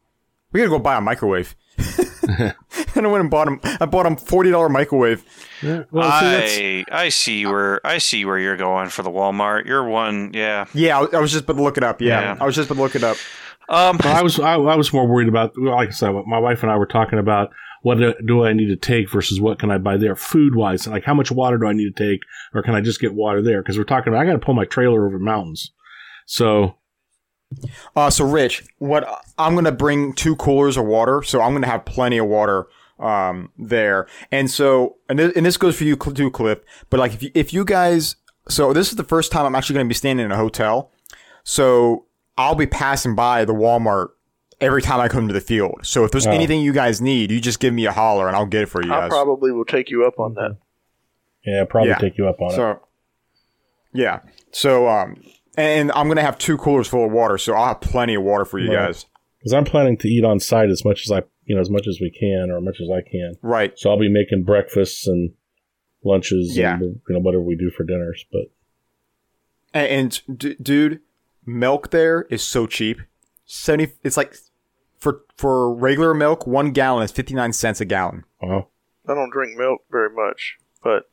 We 0.52 0.60
gotta 0.60 0.70
go 0.70 0.78
buy 0.78 0.96
a 0.96 1.00
microwave. 1.00 1.54
and 2.94 3.06
I 3.06 3.08
went 3.08 3.22
and 3.22 3.30
bought 3.30 3.48
him. 3.48 3.60
I 3.80 3.86
bought 3.86 4.06
him 4.06 4.16
forty 4.16 4.50
dollar 4.50 4.68
microwave. 4.68 5.24
yeah. 5.62 5.84
Well, 5.90 6.46
see, 6.48 6.84
I 6.90 7.04
I 7.04 7.08
see 7.08 7.46
where 7.46 7.84
I 7.86 7.98
see 7.98 8.24
where 8.24 8.38
you're 8.38 8.56
going 8.56 8.90
for 8.90 9.02
the 9.02 9.10
Walmart. 9.10 9.64
You're 9.66 9.84
one, 9.88 10.32
yeah. 10.34 10.66
Yeah, 10.74 11.00
I, 11.00 11.16
I 11.16 11.20
was 11.20 11.32
just 11.32 11.44
about 11.44 11.56
to 11.56 11.62
look 11.62 11.76
it 11.76 11.84
up. 11.84 12.00
Yeah, 12.00 12.20
Yeah. 12.20 12.36
I 12.40 12.44
was 12.46 12.54
just 12.54 12.70
about 12.70 12.76
to 12.76 12.82
look 12.82 12.96
it 12.96 13.04
up. 13.04 13.16
Um, 13.70 13.98
Well, 14.02 14.16
I 14.16 14.22
was 14.22 14.38
I, 14.38 14.54
I 14.54 14.76
was 14.76 14.92
more 14.92 15.06
worried 15.06 15.28
about 15.28 15.56
like 15.56 15.88
I 15.88 15.92
said, 15.92 16.10
my 16.26 16.38
wife 16.38 16.62
and 16.62 16.70
I 16.70 16.76
were 16.76 16.86
talking 16.86 17.18
about 17.18 17.50
what 17.82 17.96
do, 17.98 18.12
do 18.26 18.44
I 18.44 18.52
need 18.52 18.68
to 18.68 18.76
take 18.76 19.10
versus 19.10 19.40
what 19.40 19.58
can 19.58 19.70
I 19.70 19.78
buy 19.78 19.96
there 19.96 20.16
food 20.16 20.54
wise, 20.54 20.86
like 20.86 21.04
how 21.04 21.14
much 21.14 21.30
water 21.30 21.58
do 21.58 21.66
I 21.66 21.72
need 21.72 21.94
to 21.94 22.10
take, 22.10 22.20
or 22.54 22.62
can 22.62 22.74
I 22.74 22.80
just 22.80 23.00
get 23.00 23.14
water 23.14 23.40
there? 23.42 23.62
Because 23.62 23.78
we're 23.78 23.84
talking 23.84 24.12
about 24.12 24.20
I 24.22 24.26
got 24.26 24.32
to 24.32 24.38
pull 24.44 24.54
my 24.54 24.64
trailer 24.64 25.06
over 25.06 25.18
mountains, 25.18 25.72
so 26.26 26.76
Uh, 27.96 28.10
so 28.10 28.24
Rich, 28.28 28.64
what 28.78 29.06
I'm 29.38 29.54
gonna 29.54 29.72
bring 29.72 30.12
two 30.12 30.36
coolers 30.36 30.76
of 30.76 30.84
water, 30.84 31.22
so 31.22 31.40
I'm 31.40 31.52
gonna 31.52 31.66
have 31.66 31.84
plenty 31.84 32.18
of 32.18 32.26
water 32.26 32.66
um 33.00 33.50
there. 33.58 34.06
And 34.32 34.50
so, 34.50 34.96
and 35.08 35.18
this, 35.18 35.32
and 35.36 35.46
this 35.46 35.56
goes 35.56 35.76
for 35.78 35.84
you 35.84 35.96
too, 35.96 36.30
Cliff. 36.30 36.58
But 36.90 36.98
like, 37.00 37.14
if 37.14 37.22
you, 37.22 37.30
if 37.34 37.52
you 37.52 37.64
guys 37.64 38.16
so 38.48 38.72
this 38.72 38.90
is 38.90 38.96
the 38.96 39.04
first 39.04 39.30
time 39.30 39.44
I'm 39.46 39.54
actually 39.54 39.74
going 39.74 39.86
to 39.86 39.88
be 39.88 39.94
staying 39.94 40.18
in 40.18 40.32
a 40.32 40.36
hotel. 40.36 40.90
So 41.44 42.06
I'll 42.36 42.54
be 42.54 42.66
passing 42.66 43.14
by 43.14 43.44
the 43.44 43.52
Walmart 43.54 44.08
every 44.60 44.80
time 44.82 45.00
I 45.00 45.08
come 45.08 45.28
to 45.28 45.34
the 45.34 45.40
field. 45.40 45.80
So 45.82 46.04
if 46.04 46.10
there's 46.10 46.26
Oh. 46.26 46.30
anything 46.30 46.60
you 46.62 46.72
guys 46.72 47.00
need, 47.00 47.30
you 47.30 47.40
just 47.40 47.60
give 47.60 47.72
me 47.74 47.84
a 47.86 47.92
holler 47.92 48.26
and 48.26 48.34
I'll 48.34 48.46
get 48.46 48.62
it 48.62 48.66
for 48.66 48.82
you 48.82 48.92
I 48.92 49.00
guys. 49.00 49.08
probably 49.10 49.52
will 49.52 49.64
take 49.66 49.90
you 49.90 50.04
up 50.06 50.18
on 50.18 50.34
that. 50.34 50.56
Yeah, 51.44 51.64
probably 51.68 51.90
Yeah. 51.90 51.98
take 51.98 52.16
you 52.18 52.26
up 52.26 52.40
on 52.40 52.50
it. 52.52 52.56
So, 52.56 52.80
yeah. 53.92 54.20
So, 54.50 54.88
um, 54.88 55.22
and 55.60 55.92
I'm 55.92 56.08
gonna 56.08 56.22
have 56.22 56.38
two 56.38 56.56
coolers 56.56 56.88
full 56.88 57.04
of 57.04 57.12
water, 57.12 57.36
so 57.38 57.54
I'll 57.54 57.66
have 57.68 57.80
plenty 57.80 58.14
of 58.14 58.22
water 58.22 58.44
for 58.44 58.58
you 58.58 58.68
Right. 58.72 58.86
guys. 58.86 59.06
Because 59.38 59.52
I'm 59.52 59.64
planning 59.64 59.96
to 59.98 60.08
eat 60.08 60.24
on 60.24 60.40
site 60.40 60.68
as 60.68 60.84
much 60.84 61.02
as 61.06 61.12
I, 61.12 61.22
you 61.44 61.54
know, 61.54 61.60
as 61.60 61.70
much 61.70 61.86
as 61.86 61.98
we 62.00 62.10
can 62.10 62.50
or 62.50 62.58
as 62.58 62.64
much 62.64 62.80
as 62.80 62.88
I 62.90 63.08
can. 63.08 63.34
Right. 63.42 63.72
So 63.78 63.90
I'll 63.90 63.98
be 63.98 64.08
making 64.08 64.42
breakfasts 64.44 65.06
and 65.06 65.32
lunches 66.04 66.56
Yeah. 66.56 66.74
and 66.74 66.82
you 66.82 67.14
know 67.14 67.20
whatever 67.20 67.42
we 67.42 67.56
do 67.56 67.70
for 67.70 67.84
dinners. 67.84 68.24
But 68.32 68.42
And, 69.74 69.86
and 70.28 70.38
d- 70.38 70.56
dude, 70.60 71.00
milk 71.46 71.90
there 71.90 72.26
is 72.30 72.42
so 72.42 72.66
cheap. 72.66 73.00
Seventy. 73.46 73.92
It's 74.02 74.16
like 74.16 74.34
for 74.98 75.22
for 75.36 75.72
regular 75.74 76.14
milk, 76.14 76.46
one 76.46 76.72
gallon 76.72 77.02
is 77.04 77.12
fifty 77.12 77.34
nine 77.34 77.52
cents 77.52 77.80
a 77.80 77.84
gallon. 77.84 78.24
wow, 78.42 78.68
I 79.08 79.14
don't 79.14 79.30
drink 79.30 79.56
milk 79.56 79.82
very 79.90 80.10
much, 80.10 80.58
but 80.82 81.04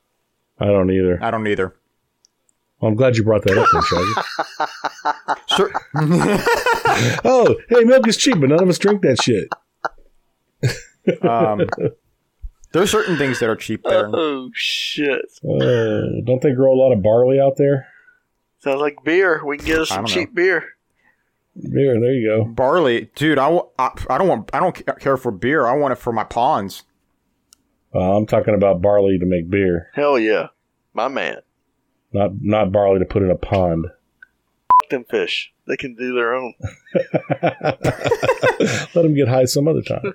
I 0.59 0.65
don't 0.65 0.89
either. 0.91 1.17
I 1.23 1.31
don't 1.31 1.47
either. 1.47 1.75
Well, 2.85 2.91
I'm 2.91 2.97
glad 2.97 3.17
you 3.17 3.23
brought 3.23 3.41
that 3.45 3.57
up, 3.57 3.67
then, 3.73 3.81
Shaggy. 3.81 4.11
Sure. 5.55 5.71
oh, 7.25 7.55
hey, 7.69 7.83
milk 7.83 8.07
is 8.07 8.15
cheap, 8.15 8.39
but 8.39 8.49
none 8.49 8.61
of 8.61 8.69
us 8.69 8.77
drink 8.77 9.01
that 9.01 9.19
shit. 9.23 9.47
um, 11.27 11.61
there's 12.73 12.91
certain 12.91 13.17
things 13.17 13.39
that 13.39 13.49
are 13.49 13.55
cheap 13.55 13.81
there. 13.85 14.07
oh 14.13 14.51
shit! 14.53 15.21
Uh, 15.43 16.21
don't 16.25 16.41
they 16.41 16.53
grow 16.53 16.73
a 16.73 16.77
lot 16.77 16.91
of 16.93 17.01
barley 17.01 17.39
out 17.39 17.57
there? 17.57 17.87
Sounds 18.59 18.81
like 18.81 18.97
beer. 19.03 19.43
We 19.43 19.57
can 19.57 19.65
get 19.65 19.79
us 19.79 19.89
some 19.89 20.05
don't 20.05 20.07
cheap 20.07 20.35
beer. 20.35 20.63
There, 21.55 21.99
there 21.99 22.13
you 22.13 22.27
go. 22.27 22.45
Barley, 22.45 23.09
dude. 23.15 23.39
I, 23.39 23.47
wa- 23.47 23.67
I, 23.79 23.91
I 24.11 24.17
don't 24.19 24.27
want. 24.27 24.51
I 24.53 24.59
don't 24.59 24.99
care 24.99 25.17
for 25.17 25.31
beer. 25.31 25.65
I 25.65 25.73
want 25.75 25.93
it 25.93 25.97
for 25.97 26.13
my 26.13 26.23
ponds. 26.23 26.83
Uh, 27.93 28.15
I'm 28.15 28.25
talking 28.27 28.53
about 28.53 28.81
barley 28.81 29.17
to 29.17 29.25
make 29.25 29.49
beer, 29.49 29.89
Hell 29.95 30.19
yeah, 30.19 30.47
my 30.93 31.07
man. 31.07 31.37
Not 32.15 32.31
not 32.41 32.71
barley 32.71 32.99
to 32.99 33.05
put 33.05 33.21
in 33.23 33.29
a 33.29 33.35
pond. 33.35 33.85
F- 34.83 34.89
them 34.89 35.03
fish. 35.03 35.51
They 35.67 35.77
can 35.77 35.95
do 35.95 36.13
their 36.15 36.33
own. 36.35 36.53
Let 37.41 38.93
them 38.93 39.15
get 39.15 39.27
high 39.27 39.45
some 39.45 39.67
other 39.67 39.81
time. 39.81 40.13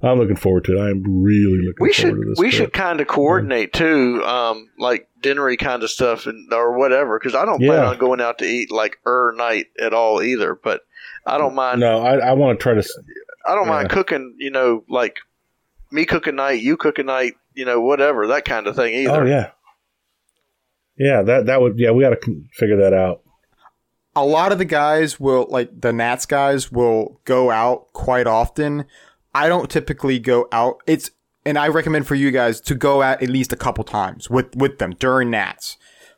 I'm 0.00 0.18
looking 0.18 0.36
forward 0.36 0.64
to 0.66 0.76
it. 0.76 0.80
I'm 0.80 1.22
really 1.24 1.58
looking 1.58 1.74
We 1.80 1.92
forward 1.92 1.94
should 2.16 2.22
to 2.22 2.28
this. 2.30 2.38
we 2.38 2.50
trip. 2.50 2.52
should 2.66 2.72
kind 2.72 3.00
of 3.00 3.08
coordinate 3.08 3.72
too, 3.72 4.22
um, 4.24 4.70
like 4.78 5.08
dinnery 5.20 5.58
kind 5.58 5.82
of 5.82 5.90
stuff 5.90 6.26
and 6.26 6.52
or 6.52 6.78
whatever. 6.78 7.18
Because 7.18 7.34
I 7.34 7.44
don't 7.44 7.58
plan 7.58 7.84
on 7.84 7.98
going 7.98 8.20
out 8.20 8.38
to 8.38 8.44
eat 8.44 8.70
like 8.70 8.98
er 9.06 9.34
night 9.36 9.66
at 9.80 9.92
all 9.92 10.22
either. 10.22 10.54
But 10.54 10.82
I 11.26 11.36
don't 11.36 11.54
mind. 11.56 11.80
No, 11.80 12.00
I, 12.00 12.18
I 12.18 12.32
want 12.34 12.58
to 12.58 12.62
try 12.62 12.74
to. 12.74 12.78
s- 12.78 12.96
I 13.44 13.56
don't 13.56 13.66
mind 13.66 13.90
cooking. 13.90 14.36
You 14.38 14.52
know, 14.52 14.84
like 14.88 15.16
me 15.90 16.04
cooking 16.04 16.36
night, 16.36 16.62
you 16.62 16.76
cooking 16.76 17.06
night. 17.06 17.34
You 17.54 17.64
know, 17.64 17.80
whatever 17.80 18.28
that 18.28 18.44
kind 18.44 18.68
of 18.68 18.76
thing. 18.76 18.94
Either. 18.94 19.22
Oh 19.24 19.26
yeah, 19.26 19.50
yeah. 20.98 21.22
That 21.22 21.46
that 21.46 21.60
would 21.60 21.78
yeah. 21.78 21.90
We 21.90 22.02
got 22.02 22.10
to 22.20 22.42
figure 22.52 22.76
that 22.76 22.92
out. 22.92 23.22
a 24.16 24.24
lot 24.24 24.52
of 24.52 24.58
the 24.58 24.64
guys 24.64 25.20
will 25.20 25.46
like 25.48 25.80
the 25.80 25.92
Nats 25.92 26.26
guys 26.26 26.72
will 26.72 27.20
go 27.24 27.50
out 27.50 27.92
quite 27.92 28.26
often. 28.26 28.84
I 29.34 29.48
don't 29.48 29.70
typically 29.70 30.18
go 30.18 30.48
out. 30.52 30.80
It's 30.86 31.10
and 31.46 31.56
I 31.58 31.68
recommend 31.68 32.06
for 32.06 32.14
you 32.14 32.30
guys 32.30 32.60
to 32.62 32.74
go 32.74 33.02
out 33.02 33.22
at 33.22 33.28
least 33.28 33.52
a 33.52 33.56
couple 33.56 33.84
times 33.84 34.28
with 34.28 34.54
with 34.56 34.78
them 34.78 34.92
during 34.98 35.30
Nats. 35.30 35.76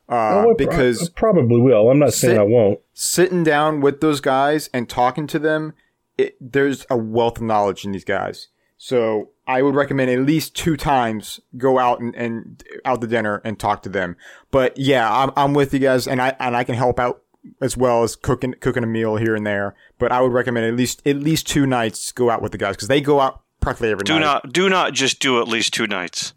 Uh, 0.08 0.44
Oh, 0.48 0.54
because 0.56 1.08
I 1.08 1.12
probably 1.14 1.60
will. 1.60 1.88
I'm 1.88 1.98
not 2.00 2.12
saying 2.12 2.38
I 2.38 2.42
won't. 2.42 2.80
sitting 2.94 3.44
down 3.44 3.80
with 3.80 4.00
those 4.00 4.20
guys 4.20 4.68
and 4.74 4.88
talking 4.88 5.28
to 5.28 5.38
them, 5.38 5.72
it, 6.18 6.36
there's 6.40 6.84
a 6.90 6.96
wealth 6.96 7.36
of 7.36 7.44
knowledge 7.44 7.84
in 7.84 7.92
these 7.92 8.04
guys. 8.04 8.48
So 8.76 9.30
I 9.50 9.62
would 9.62 9.74
recommend 9.74 10.10
at 10.10 10.20
least 10.20 10.54
two 10.54 10.76
times 10.76 11.40
go 11.56 11.80
out 11.80 11.98
and, 11.98 12.14
and 12.14 12.62
out 12.84 13.00
to 13.00 13.08
dinner 13.08 13.40
and 13.44 13.58
talk 13.58 13.82
to 13.82 13.88
them. 13.88 14.16
But 14.52 14.78
yeah, 14.78 15.12
I'm, 15.12 15.32
I'm 15.36 15.54
with 15.54 15.74
you 15.74 15.80
guys 15.80 16.06
and 16.06 16.22
I, 16.22 16.36
and 16.38 16.56
I 16.56 16.62
can 16.62 16.76
help 16.76 17.00
out 17.00 17.22
as 17.60 17.76
well 17.76 18.04
as 18.04 18.14
cooking, 18.14 18.54
cooking 18.60 18.84
a 18.84 18.86
meal 18.86 19.16
here 19.16 19.34
and 19.34 19.44
there. 19.44 19.74
But 19.98 20.12
I 20.12 20.20
would 20.20 20.32
recommend 20.32 20.66
at 20.66 20.74
least, 20.76 21.04
at 21.04 21.16
least 21.16 21.48
two 21.48 21.66
nights 21.66 22.12
go 22.12 22.30
out 22.30 22.42
with 22.42 22.52
the 22.52 22.58
guys 22.58 22.76
because 22.76 22.86
they 22.86 23.00
go 23.00 23.18
out 23.18 23.42
practically 23.60 23.90
every 23.90 24.04
Do 24.04 24.14
night. 24.14 24.20
not 24.20 24.52
do 24.52 24.68
not 24.68 24.92
just 24.92 25.18
do 25.20 25.40
at 25.40 25.48
least 25.48 25.74
two 25.74 25.88
nights. 25.88 26.32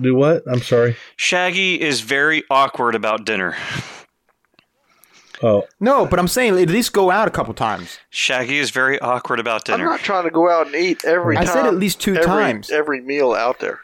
Do 0.00 0.14
what? 0.16 0.42
I'm 0.50 0.60
sorry. 0.60 0.96
Shaggy 1.16 1.80
is 1.80 2.00
very 2.00 2.42
awkward 2.50 2.96
about 2.96 3.24
dinner. 3.24 3.56
Oh, 5.42 5.66
No, 5.78 6.04
but 6.06 6.18
I'm 6.18 6.28
saying 6.28 6.58
at 6.58 6.68
least 6.68 6.92
go 6.92 7.10
out 7.10 7.26
a 7.26 7.30
couple 7.30 7.54
times. 7.54 7.98
Shaggy 8.10 8.58
is 8.58 8.70
very 8.70 8.98
awkward 9.00 9.40
about 9.40 9.64
dinner. 9.64 9.84
I'm 9.84 9.90
not 9.90 10.00
trying 10.00 10.24
to 10.24 10.30
go 10.30 10.50
out 10.50 10.66
and 10.66 10.74
eat 10.74 11.04
every 11.04 11.36
I 11.36 11.44
time. 11.44 11.54
said 11.54 11.66
at 11.66 11.74
least 11.74 12.00
two 12.00 12.14
every, 12.14 12.26
times. 12.26 12.70
Every 12.70 13.00
meal 13.00 13.32
out 13.32 13.58
there. 13.58 13.80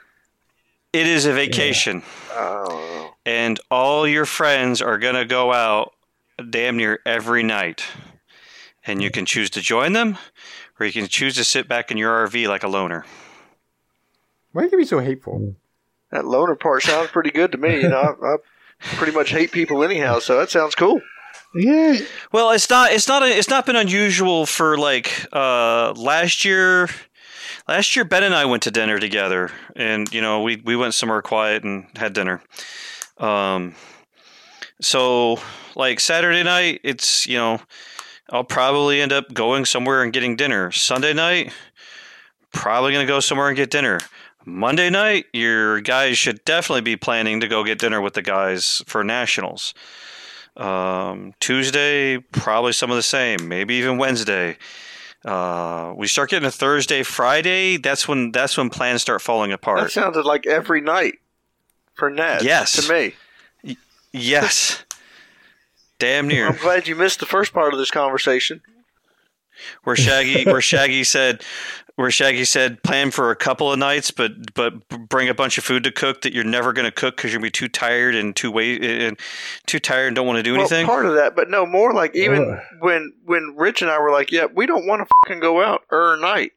It 0.93 1.07
is 1.07 1.27
a 1.27 1.33
vacation, 1.33 2.03
I 2.31 2.65
oh. 2.69 3.15
and 3.27 3.61
all 3.71 4.07
your 4.07 4.25
friends 4.25 4.81
are 4.81 4.97
gonna 4.99 5.27
go 5.27 5.53
out 5.53 5.93
damn 6.51 6.79
near 6.79 7.01
every 7.05 7.43
night, 7.43 7.85
and 8.87 9.03
you 9.03 9.11
can 9.11 9.27
choose 9.27 9.51
to 9.51 9.61
join 9.61 9.93
them, 9.93 10.17
or 10.81 10.87
you 10.87 10.93
can 10.93 11.07
choose 11.07 11.35
to 11.37 11.45
sit 11.45 11.69
back 11.69 11.91
in 11.91 11.99
your 11.99 12.27
RV 12.27 12.49
like 12.49 12.63
a 12.63 12.69
loner. 12.69 13.05
Why 14.53 14.63
are 14.63 14.69
you 14.69 14.79
be 14.79 14.87
so 14.87 15.01
hateful? 15.01 15.57
That 16.11 16.25
loner 16.25 16.55
part 16.55 16.83
sounds 16.83 17.11
pretty 17.11 17.31
good 17.31 17.53
to 17.53 17.59
me. 17.59 17.83
You 17.83 17.89
know, 17.91 18.17
I, 18.23 18.27
I 18.27 18.37
pretty 18.97 19.13
much 19.13 19.31
hate 19.31 19.53
people 19.53 19.85
anyhow, 19.85 20.19
so 20.19 20.39
that 20.39 20.51
sounds 20.51 20.75
cool. 20.75 21.03
Yeah. 21.57 21.99
Well, 22.33 22.51
it's 22.51 22.69
not. 22.69 22.93
It's 22.93 23.09
not. 23.09 23.23
A, 23.23 23.27
it's 23.27 23.49
not 23.49 23.67
been 23.67 23.77
unusual 23.77 24.47
for 24.47 24.77
like 24.79 25.27
uh, 25.33 25.93
last 25.93 26.45
year. 26.45 26.89
Last 27.69 27.97
year, 27.97 28.05
Ben 28.05 28.23
and 28.23 28.35
I 28.35 28.45
went 28.45 28.63
to 28.65 28.71
dinner 28.71 28.99
together, 28.99 29.51
and 29.75 30.13
you 30.13 30.21
know 30.21 30.43
we 30.43 30.57
we 30.57 30.77
went 30.77 30.95
somewhere 30.95 31.23
quiet 31.23 31.65
and 31.65 31.87
had 31.97 32.13
dinner. 32.13 32.43
Um, 33.19 33.75
so 34.81 35.41
like 35.75 36.01
Saturday 36.01 36.43
night, 36.43 36.81
it's 36.85 37.27
you 37.27 37.37
know 37.37 37.61
I'll 38.31 38.45
probably 38.45 39.01
end 39.01 39.13
up 39.13 39.33
going 39.33 39.65
somewhere 39.65 40.03
and 40.03 40.13
getting 40.13 40.37
dinner. 40.37 40.71
Sunday 40.73 41.13
night, 41.13 41.53
probably 42.53 42.93
gonna 42.93 43.07
go 43.07 43.21
somewhere 43.21 43.49
and 43.49 43.57
get 43.57 43.71
dinner. 43.71 43.99
Monday 44.45 44.91
night, 44.91 45.27
your 45.33 45.81
guys 45.81 46.17
should 46.19 46.45
definitely 46.45 46.83
be 46.83 46.97
planning 46.97 47.41
to 47.41 47.49
go 47.49 47.65
get 47.65 47.81
dinner 47.81 48.01
with 48.01 48.15
the 48.15 48.23
guys 48.23 48.81
for 48.87 49.03
nationals. 49.03 49.75
Um, 50.57 51.35
Tuesday, 51.41 52.19
probably 52.19 52.73
some 52.73 52.91
of 52.91 52.97
the 52.97 53.03
same. 53.03 53.49
Maybe 53.49 53.75
even 53.75 53.99
Wednesday. 53.99 54.57
Uh, 55.25 55.93
we 55.97 56.07
start 56.07 56.31
getting 56.31 56.47
a 56.47 56.53
Thursday, 56.53 57.03
Friday. 57.03 57.77
That's 57.77 58.07
when 58.07 58.31
that's 58.31 58.57
when 58.57 58.71
plans 58.71 59.03
start 59.03 59.21
falling 59.21 59.53
apart. 59.53 59.81
That 59.81 59.91
sounded 59.91 60.25
like 60.25 60.47
every 60.47 60.81
night 60.81 61.15
for 61.95 62.11
Ned. 62.11 62.43
Yes. 62.43 62.87
To 62.87 62.93
me. 62.93 63.77
yes, 64.13 64.85
damn 65.99 66.29
near. 66.29 66.49
I'm 66.49 66.57
glad 66.57 66.87
you 66.87 66.95
missed 66.95 67.21
the 67.21 67.27
first 67.27 67.53
part 67.53 67.73
of 67.73 67.79
this 67.79 67.91
conversation. 67.91 68.63
Where 69.85 69.97
Shaggy, 69.97 70.45
where 70.45 70.61
Shaggy 70.61 71.03
said, 71.03 71.43
where 71.97 72.11
Shaggy 72.11 72.45
said, 72.45 72.83
plan 72.83 73.11
for 73.11 73.31
a 73.31 73.37
couple 73.37 73.73
of 73.73 73.79
nights, 73.79 74.11
but 74.11 74.55
but 74.55 74.87
bring 75.09 75.29
a 75.29 75.35
bunch 75.35 75.59
of 75.59 75.65
food 75.65 75.83
to 75.85 75.91
cook 75.91 76.23
that 76.23 76.33
you're 76.33 76.45
never 76.45 76.73
going 76.73 76.85
to 76.85 76.91
cook 76.93 77.17
because 77.17 77.33
you're 77.33 77.39
gonna 77.39 77.47
be 77.47 77.51
too 77.51 77.69
tired 77.69 78.15
and 78.15 78.37
too 78.37 78.51
wait 78.51 78.85
and 78.85 79.19
too 79.67 79.79
tired 79.79 80.07
and 80.09 80.17
don't 80.17 80.27
want 80.27 80.37
to 80.39 80.43
do 80.43 80.53
Well, 80.53 80.61
anything. 80.61 80.87
part 80.87 81.07
of 81.07 81.15
that, 81.15 81.35
but 81.35 81.51
no 81.51 81.67
more 81.67 81.93
like 81.95 82.15
even 82.15 82.53
Ugh. 82.53 82.59
when 82.81 83.13
when 83.25 83.55
Rich 83.57 83.83
and 83.83 83.91
I 83.91 83.99
were 83.99 84.11
like, 84.13 84.31
"Yeah, 84.31 84.47
we 84.55 84.67
don't 84.67 84.87
want 84.87 85.01
to 85.03 85.07
fucking 85.25 85.41
go 85.41 85.63
out 85.63 85.83
er 85.93 86.17
night. 86.21 86.53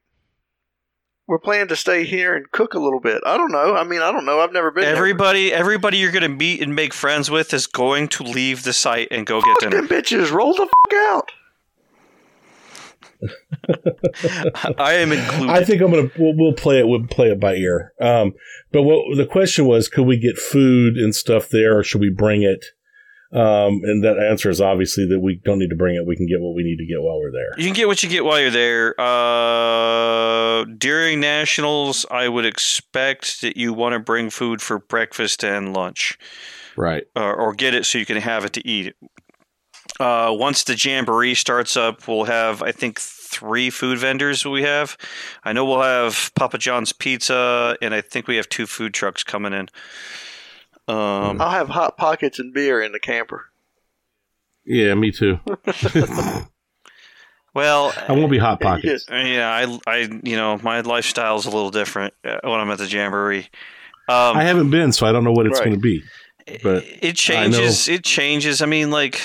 We're 1.28 1.38
planning 1.40 1.68
to 1.68 1.76
stay 1.76 2.06
here 2.06 2.36
and 2.36 2.50
cook 2.52 2.74
a 2.74 2.80
little 2.80 3.00
bit." 3.00 3.22
I 3.26 3.38
don't 3.38 3.52
know. 3.52 3.76
I 3.76 3.84
mean, 3.84 4.02
I 4.02 4.12
don't 4.12 4.26
know. 4.26 4.40
I've 4.42 4.52
never 4.52 4.72
been. 4.72 4.84
there. 4.84 4.96
Everybody, 4.96 5.54
everybody 5.54 5.98
you're 6.00 6.12
going 6.12 6.24
to 6.24 6.28
meet 6.30 6.62
and 6.62 6.76
make 6.76 6.94
friends 6.94 7.30
with 7.32 7.54
is 7.54 7.66
going 7.68 8.08
to 8.10 8.24
leave 8.24 8.64
the 8.64 8.74
site 8.74 9.08
and 9.12 9.26
go 9.26 9.40
get 9.40 9.60
dinner. 9.60 9.78
them 9.78 9.88
bitches. 9.88 10.32
Roll 10.32 10.54
the 10.54 10.66
fuck 10.68 10.94
out. 10.94 11.32
I 14.78 14.94
am 14.94 15.12
included. 15.12 15.50
I 15.50 15.64
think 15.64 15.82
I'm 15.82 15.92
gonna 15.92 16.10
we'll, 16.18 16.34
we'll 16.36 16.54
play 16.54 16.80
it. 16.80 16.88
We'll 16.88 17.06
play 17.08 17.28
it 17.32 17.40
by 17.40 17.56
ear. 17.56 17.94
Um, 18.02 18.34
but 18.72 18.84
what 18.84 19.18
the 19.18 19.26
question 19.26 19.66
was, 19.66 19.88
could 19.88 20.06
we 20.06 20.18
get 20.18 20.38
food 20.38 20.96
and 20.98 21.14
stuff 21.16 21.50
there, 21.50 21.78
or 21.80 21.84
should 21.84 22.02
we 22.02 22.10
bring 22.16 22.44
it? 22.44 22.66
Um, 23.32 23.82
and 23.84 24.04
that 24.04 24.18
answer 24.18 24.50
is 24.50 24.60
obviously 24.60 25.06
that 25.10 25.20
we 25.20 25.40
don't 25.46 25.60
need 25.60 25.70
to 25.70 25.76
bring 25.76 25.96
it. 25.96 26.04
We 26.06 26.16
can 26.16 26.26
get 26.26 26.40
what 26.42 26.56
we 26.56 26.64
need 26.64 26.78
to 26.78 26.86
get 26.88 27.00
while 27.00 27.20
we're 27.20 27.32
there. 27.32 27.52
You 27.60 27.66
can 27.66 27.76
get 27.76 27.88
what 27.88 28.02
you 28.02 28.10
get 28.10 28.26
while 28.26 28.40
you're 28.40 28.50
there. 28.50 29.00
Uh, 29.00 30.66
during 30.78 31.20
nationals, 31.20 32.08
I 32.10 32.28
would 32.28 32.46
expect 32.46 33.42
that 33.42 33.56
you 33.56 33.72
want 33.72 33.94
to 33.94 34.00
bring 34.00 34.32
food 34.32 34.62
for 34.64 34.80
breakfast 34.80 35.44
and 35.44 35.74
lunch, 35.76 36.18
Right. 36.76 37.04
uh, 37.16 37.20
or 37.34 37.54
get 37.54 37.76
it 37.76 37.86
so 37.86 38.00
you 38.00 38.06
can 38.08 38.18
have 38.18 38.46
it 38.46 38.54
to 38.54 38.68
eat. 38.68 38.96
Uh, 40.00 40.30
once 40.32 40.64
the 40.64 40.76
jamboree 40.76 41.36
starts 41.36 41.78
up, 41.78 42.08
we'll 42.08 42.24
have 42.26 42.64
I 42.64 42.72
think 42.72 43.00
three 43.30 43.70
food 43.70 43.98
vendors 44.00 44.46
we 44.46 44.64
have. 44.64 44.98
I 45.44 45.54
know 45.54 45.64
we'll 45.66 45.82
have 45.82 46.32
Papa 46.36 46.58
John's 46.58 46.92
Pizza, 46.92 47.78
and 47.82 47.94
I 47.94 48.02
think 48.02 48.28
we 48.28 48.36
have 48.38 48.50
two 48.50 48.66
food 48.66 48.94
trucks 48.94 49.24
coming 49.24 49.54
in. 49.54 49.70
Um, 50.88 51.40
I'll 51.40 51.52
have 51.52 51.70
hot 51.70 51.98
pockets 51.98 52.40
and 52.40 52.54
beer 52.54 52.82
in 52.82 52.92
the 52.92 53.00
camper. 53.00 53.46
Yeah, 54.66 54.94
me 54.96 55.12
too. 55.12 55.40
well, 57.54 57.94
I 58.08 58.12
won't 58.14 58.32
be 58.32 58.38
hot 58.38 58.60
pockets. 58.60 59.06
yeah, 59.10 59.50
I, 59.50 59.80
I, 59.92 59.98
you 60.24 60.36
know, 60.36 60.58
my 60.64 60.82
lifestyle 60.82 61.38
is 61.38 61.46
a 61.46 61.50
little 61.52 61.72
different 61.72 62.14
uh, 62.24 62.40
when 62.44 62.60
I'm 62.60 62.70
at 62.70 62.78
the 62.78 62.88
jamboree. 62.88 63.48
Um, 64.08 64.38
I 64.38 64.44
haven't 64.44 64.70
been, 64.72 64.92
so 64.92 65.06
I 65.08 65.12
don't 65.12 65.24
know 65.24 65.32
what 65.32 65.46
it's 65.46 65.60
Right. 65.60 65.66
going 65.66 65.76
to 65.76 65.82
be. 65.82 66.04
But 66.64 66.84
it 66.84 67.16
changes 67.16 67.88
it 67.88 68.04
changes 68.04 68.64
i 68.64 68.66
mean 68.66 68.90
like 68.90 69.22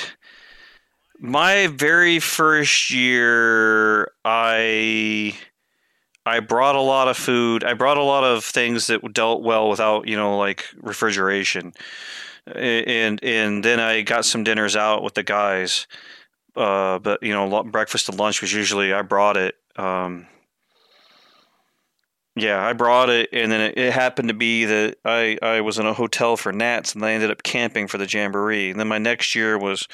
my 1.24 1.68
very 1.68 2.20
first 2.20 2.90
year 2.90 4.12
i 4.26 5.34
i 6.26 6.38
brought 6.40 6.76
a 6.76 6.80
lot 6.80 7.08
of 7.08 7.16
food. 7.16 7.64
I 7.64 7.72
brought 7.72 7.96
a 7.96 8.02
lot 8.02 8.24
of 8.24 8.44
things 8.44 8.88
that 8.88 9.14
dealt 9.14 9.42
well 9.42 9.70
without 9.70 10.06
you 10.06 10.18
know 10.18 10.36
like 10.36 10.66
refrigeration. 10.76 11.72
And 12.46 13.24
and 13.24 13.64
then 13.64 13.80
i 13.80 14.02
got 14.02 14.26
some 14.26 14.44
dinners 14.44 14.76
out 14.76 15.02
with 15.02 15.14
the 15.14 15.22
guys. 15.22 15.86
Uh 16.56 16.98
but 16.98 17.22
you 17.22 17.32
know 17.32 17.64
breakfast 17.64 18.10
and 18.10 18.18
lunch 18.18 18.42
was 18.42 18.52
usually 18.52 18.92
i 18.92 19.00
brought 19.00 19.38
it 19.38 19.54
um 19.76 20.26
yeah, 22.36 22.64
I 22.64 22.72
brought 22.72 23.10
it, 23.10 23.28
and 23.32 23.52
then 23.52 23.60
it, 23.60 23.78
it 23.78 23.92
happened 23.92 24.28
to 24.28 24.34
be 24.34 24.64
that 24.64 24.96
I, 25.04 25.38
I 25.40 25.60
was 25.60 25.78
in 25.78 25.86
a 25.86 25.94
hotel 25.94 26.36
for 26.36 26.52
Nats, 26.52 26.94
and 26.94 27.04
I 27.04 27.12
ended 27.12 27.30
up 27.30 27.44
camping 27.44 27.86
for 27.86 27.96
the 27.96 28.06
jamboree. 28.06 28.70
And 28.70 28.80
then 28.80 28.88
my 28.88 28.98
next 28.98 29.36
year 29.36 29.56
was 29.56 29.86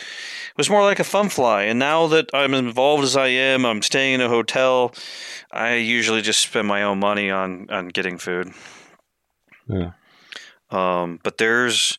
was 0.56 0.70
more 0.70 0.82
like 0.82 0.98
a 0.98 1.04
fun 1.04 1.28
fly. 1.28 1.64
And 1.64 1.78
now 1.78 2.06
that 2.06 2.30
I'm 2.32 2.54
involved 2.54 3.04
as 3.04 3.14
I 3.14 3.26
am, 3.26 3.66
I'm 3.66 3.82
staying 3.82 4.14
in 4.14 4.20
a 4.22 4.28
hotel. 4.28 4.94
I 5.52 5.74
usually 5.74 6.22
just 6.22 6.40
spend 6.40 6.66
my 6.66 6.82
own 6.82 6.98
money 6.98 7.30
on 7.30 7.68
on 7.68 7.88
getting 7.88 8.16
food. 8.16 8.52
Yeah. 9.68 9.92
Um, 10.70 11.20
but 11.22 11.36
there's 11.36 11.98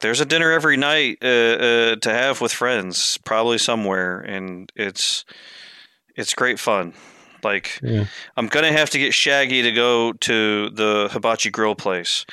there's 0.00 0.20
a 0.20 0.24
dinner 0.24 0.50
every 0.50 0.78
night 0.78 1.18
uh, 1.22 1.26
uh, 1.26 1.96
to 1.96 2.10
have 2.10 2.40
with 2.40 2.52
friends, 2.52 3.18
probably 3.18 3.58
somewhere, 3.58 4.20
and 4.20 4.72
it's 4.74 5.26
it's 6.16 6.32
great 6.32 6.58
fun. 6.58 6.94
Like 7.44 7.78
Yeah. 7.82 8.06
I'm 8.36 8.48
gonna 8.48 8.72
have 8.72 8.90
to 8.90 8.98
get 8.98 9.14
Shaggy 9.14 9.62
to 9.62 9.72
go 9.72 10.12
to 10.12 10.70
the 10.70 11.08
hibachi 11.12 11.50
grill 11.50 11.74
place, 11.74 12.24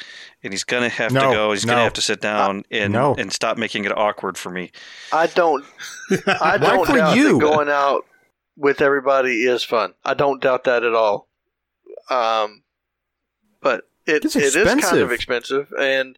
and 0.44 0.54
he's 0.54 0.64
gonna 0.64 0.90
have 0.90 1.14
to 1.14 1.20
go. 1.20 1.52
He's 1.52 1.66
no. 1.66 1.74
gonna 1.74 1.84
have 1.84 1.94
to 1.94 2.02
sit 2.02 2.22
down 2.22 2.64
and 2.72 2.94
no. 2.94 3.16
and 3.16 3.32
stop 3.32 3.58
making 3.58 3.86
it 3.86 3.96
awkward 3.96 4.38
for 4.38 4.50
me. 4.50 4.72
I 5.12 5.28
don't. 5.28 5.66
I 6.28 6.58
Why 6.58 6.58
don't 6.58 6.88
doubt 6.88 7.18
you? 7.18 7.34
that 7.34 7.40
going 7.40 7.70
out 7.70 8.06
with 8.56 8.82
everybody 8.82 9.44
is 9.44 9.64
fun. 9.64 9.94
I 10.04 10.14
don't 10.14 10.42
doubt 10.42 10.64
that 10.66 10.84
at 10.84 10.94
all. 10.94 11.28
Um, 12.10 12.64
but 13.62 13.90
it 14.06 14.26
It's 14.26 14.36
it 14.36 14.56
is 14.56 14.86
kind 14.86 14.98
of 15.00 15.12
expensive, 15.12 15.72
and 15.80 16.18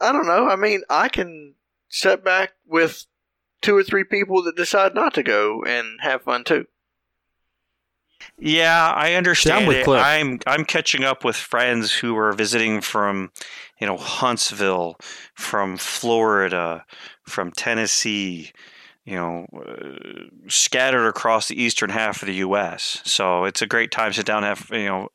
I 0.00 0.12
don't 0.12 0.26
know. 0.26 0.48
I 0.48 0.56
mean, 0.56 0.82
I 0.88 1.08
can 1.08 1.54
sit 1.88 2.24
back 2.24 2.52
with 2.66 3.06
two 3.60 3.76
or 3.76 3.82
three 3.82 4.04
people 4.04 4.42
that 4.44 4.56
decide 4.56 4.94
not 4.94 5.14
to 5.14 5.22
go 5.22 5.62
and 5.64 6.00
have 6.00 6.22
fun 6.22 6.44
too. 6.44 6.66
Yeah, 8.38 8.92
I 8.94 9.14
understand 9.14 9.66
with 9.66 9.78
it. 9.78 9.84
Cliff. 9.84 10.02
I'm 10.04 10.40
I'm 10.46 10.64
catching 10.64 11.04
up 11.04 11.24
with 11.24 11.36
friends 11.36 11.92
who 11.92 12.16
are 12.16 12.32
visiting 12.32 12.80
from, 12.80 13.32
you 13.80 13.86
know, 13.86 13.96
Huntsville, 13.96 14.96
from 15.34 15.76
Florida, 15.76 16.84
from 17.24 17.52
Tennessee, 17.52 18.52
you 19.04 19.14
know, 19.14 19.46
uh, 19.54 20.28
scattered 20.48 21.06
across 21.06 21.48
the 21.48 21.60
eastern 21.60 21.90
half 21.90 22.22
of 22.22 22.26
the 22.26 22.34
U.S. 22.36 23.00
So 23.04 23.44
it's 23.44 23.62
a 23.62 23.66
great 23.66 23.90
time 23.90 24.10
to 24.10 24.16
sit 24.16 24.26
down 24.26 24.44
and 24.44 24.56
have 24.56 24.68
you 24.70 24.86
know 24.86 25.08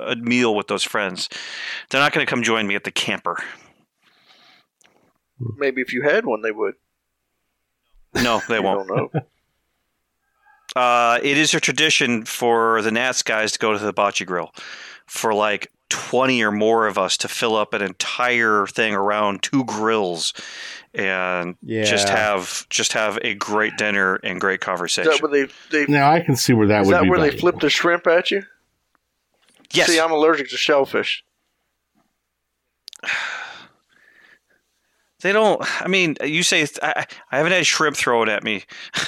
a 0.00 0.16
meal 0.16 0.54
with 0.54 0.68
those 0.68 0.84
friends. 0.84 1.28
They're 1.90 2.00
not 2.00 2.12
going 2.12 2.24
to 2.24 2.30
come 2.30 2.42
join 2.42 2.66
me 2.66 2.74
at 2.74 2.84
the 2.84 2.90
camper. 2.90 3.38
Maybe 5.56 5.80
if 5.80 5.92
you 5.92 6.02
had 6.02 6.24
one, 6.24 6.42
they 6.42 6.52
would. 6.52 6.74
No, 8.14 8.40
they 8.48 8.60
won't. 8.60 9.12
Don't 10.74 10.82
know. 10.82 10.88
Uh, 10.88 11.18
it 11.22 11.38
is 11.38 11.54
a 11.54 11.60
tradition 11.60 12.24
for 12.24 12.82
the 12.82 12.90
Nats 12.90 13.22
guys 13.22 13.52
to 13.52 13.58
go 13.58 13.72
to 13.72 13.78
the 13.78 13.86
hibachi 13.86 14.24
grill 14.24 14.52
for 15.06 15.32
like 15.34 15.70
20 15.90 16.42
or 16.42 16.50
more 16.50 16.86
of 16.86 16.98
us 16.98 17.16
to 17.18 17.28
fill 17.28 17.54
up 17.56 17.74
an 17.74 17.82
entire 17.82 18.66
thing 18.66 18.94
around 18.94 19.42
two 19.42 19.64
grills 19.64 20.32
and 20.94 21.56
just 21.64 22.08
have 22.08 22.66
just 22.70 22.92
have 22.92 23.18
a 23.22 23.34
great 23.34 23.76
dinner 23.76 24.16
and 24.16 24.40
great 24.40 24.60
Is 24.60 24.64
conversation. 24.64 25.10
that 25.12 25.22
where 25.22 25.30
they 25.46 25.52
they 25.70 25.86
now 25.92 26.10
I 26.10 26.20
can 26.20 26.36
see 26.36 26.52
where 26.52 26.66
that 26.68 26.82
is 26.82 26.86
would 26.86 26.94
that 26.94 27.02
be. 27.02 27.10
where 27.10 27.18
they 27.18 27.26
valuable. 27.30 27.40
flip 27.50 27.60
the 27.60 27.70
shrimp 27.70 28.06
at 28.06 28.30
you? 28.30 28.42
yes. 29.72 29.88
See, 29.88 30.00
I'm 30.00 30.12
allergic 30.12 30.48
to 30.50 30.56
shellfish. 30.56 31.24
they 35.20 35.32
don't 35.32 35.60
I 35.82 35.88
mean, 35.88 36.16
you 36.24 36.42
say 36.42 36.66
I, 36.82 37.06
I 37.30 37.36
haven't 37.36 37.52
had 37.52 37.66
shrimp 37.66 37.96
thrown 37.96 38.28
at 38.28 38.42
me. 38.44 38.64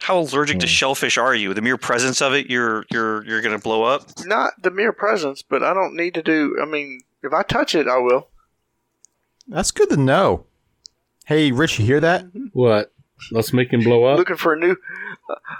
How 0.00 0.18
allergic 0.18 0.56
Hmm. 0.56 0.60
to 0.60 0.66
shellfish 0.66 1.18
are 1.18 1.34
you? 1.34 1.52
The 1.54 1.60
mere 1.60 1.76
presence 1.76 2.20
of 2.22 2.32
it, 2.32 2.48
you're 2.50 2.84
you're 2.90 3.24
you're 3.26 3.42
going 3.42 3.56
to 3.56 3.62
blow 3.62 3.82
up? 3.84 4.04
Not 4.24 4.54
the 4.62 4.70
mere 4.70 4.92
presence, 4.92 5.42
but 5.42 5.62
I 5.62 5.74
don't 5.74 5.94
need 5.94 6.14
to 6.14 6.22
do. 6.22 6.56
I 6.60 6.64
mean, 6.64 7.02
if 7.22 7.32
I 7.32 7.42
touch 7.42 7.74
it, 7.74 7.86
I 7.86 7.98
will. 7.98 8.28
That's 9.46 9.70
good 9.70 9.90
to 9.90 9.96
know. 9.96 10.46
Hey, 11.26 11.52
Rich, 11.52 11.78
you 11.78 11.84
hear 11.86 12.00
that? 12.00 12.24
What? 12.52 12.92
Let's 13.30 13.52
make 13.52 13.72
him 13.72 13.82
blow 13.82 14.04
up. 14.04 14.16
Looking 14.18 14.36
for 14.36 14.54
a 14.54 14.58
new, 14.58 14.74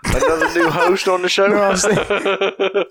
another 0.05 0.53
new 0.55 0.71
host 0.71 1.07
on 1.07 1.21
the 1.23 1.29
show. 1.29 1.47
No, 1.47 1.59
I'm 1.63 1.77
saying- 1.77 2.85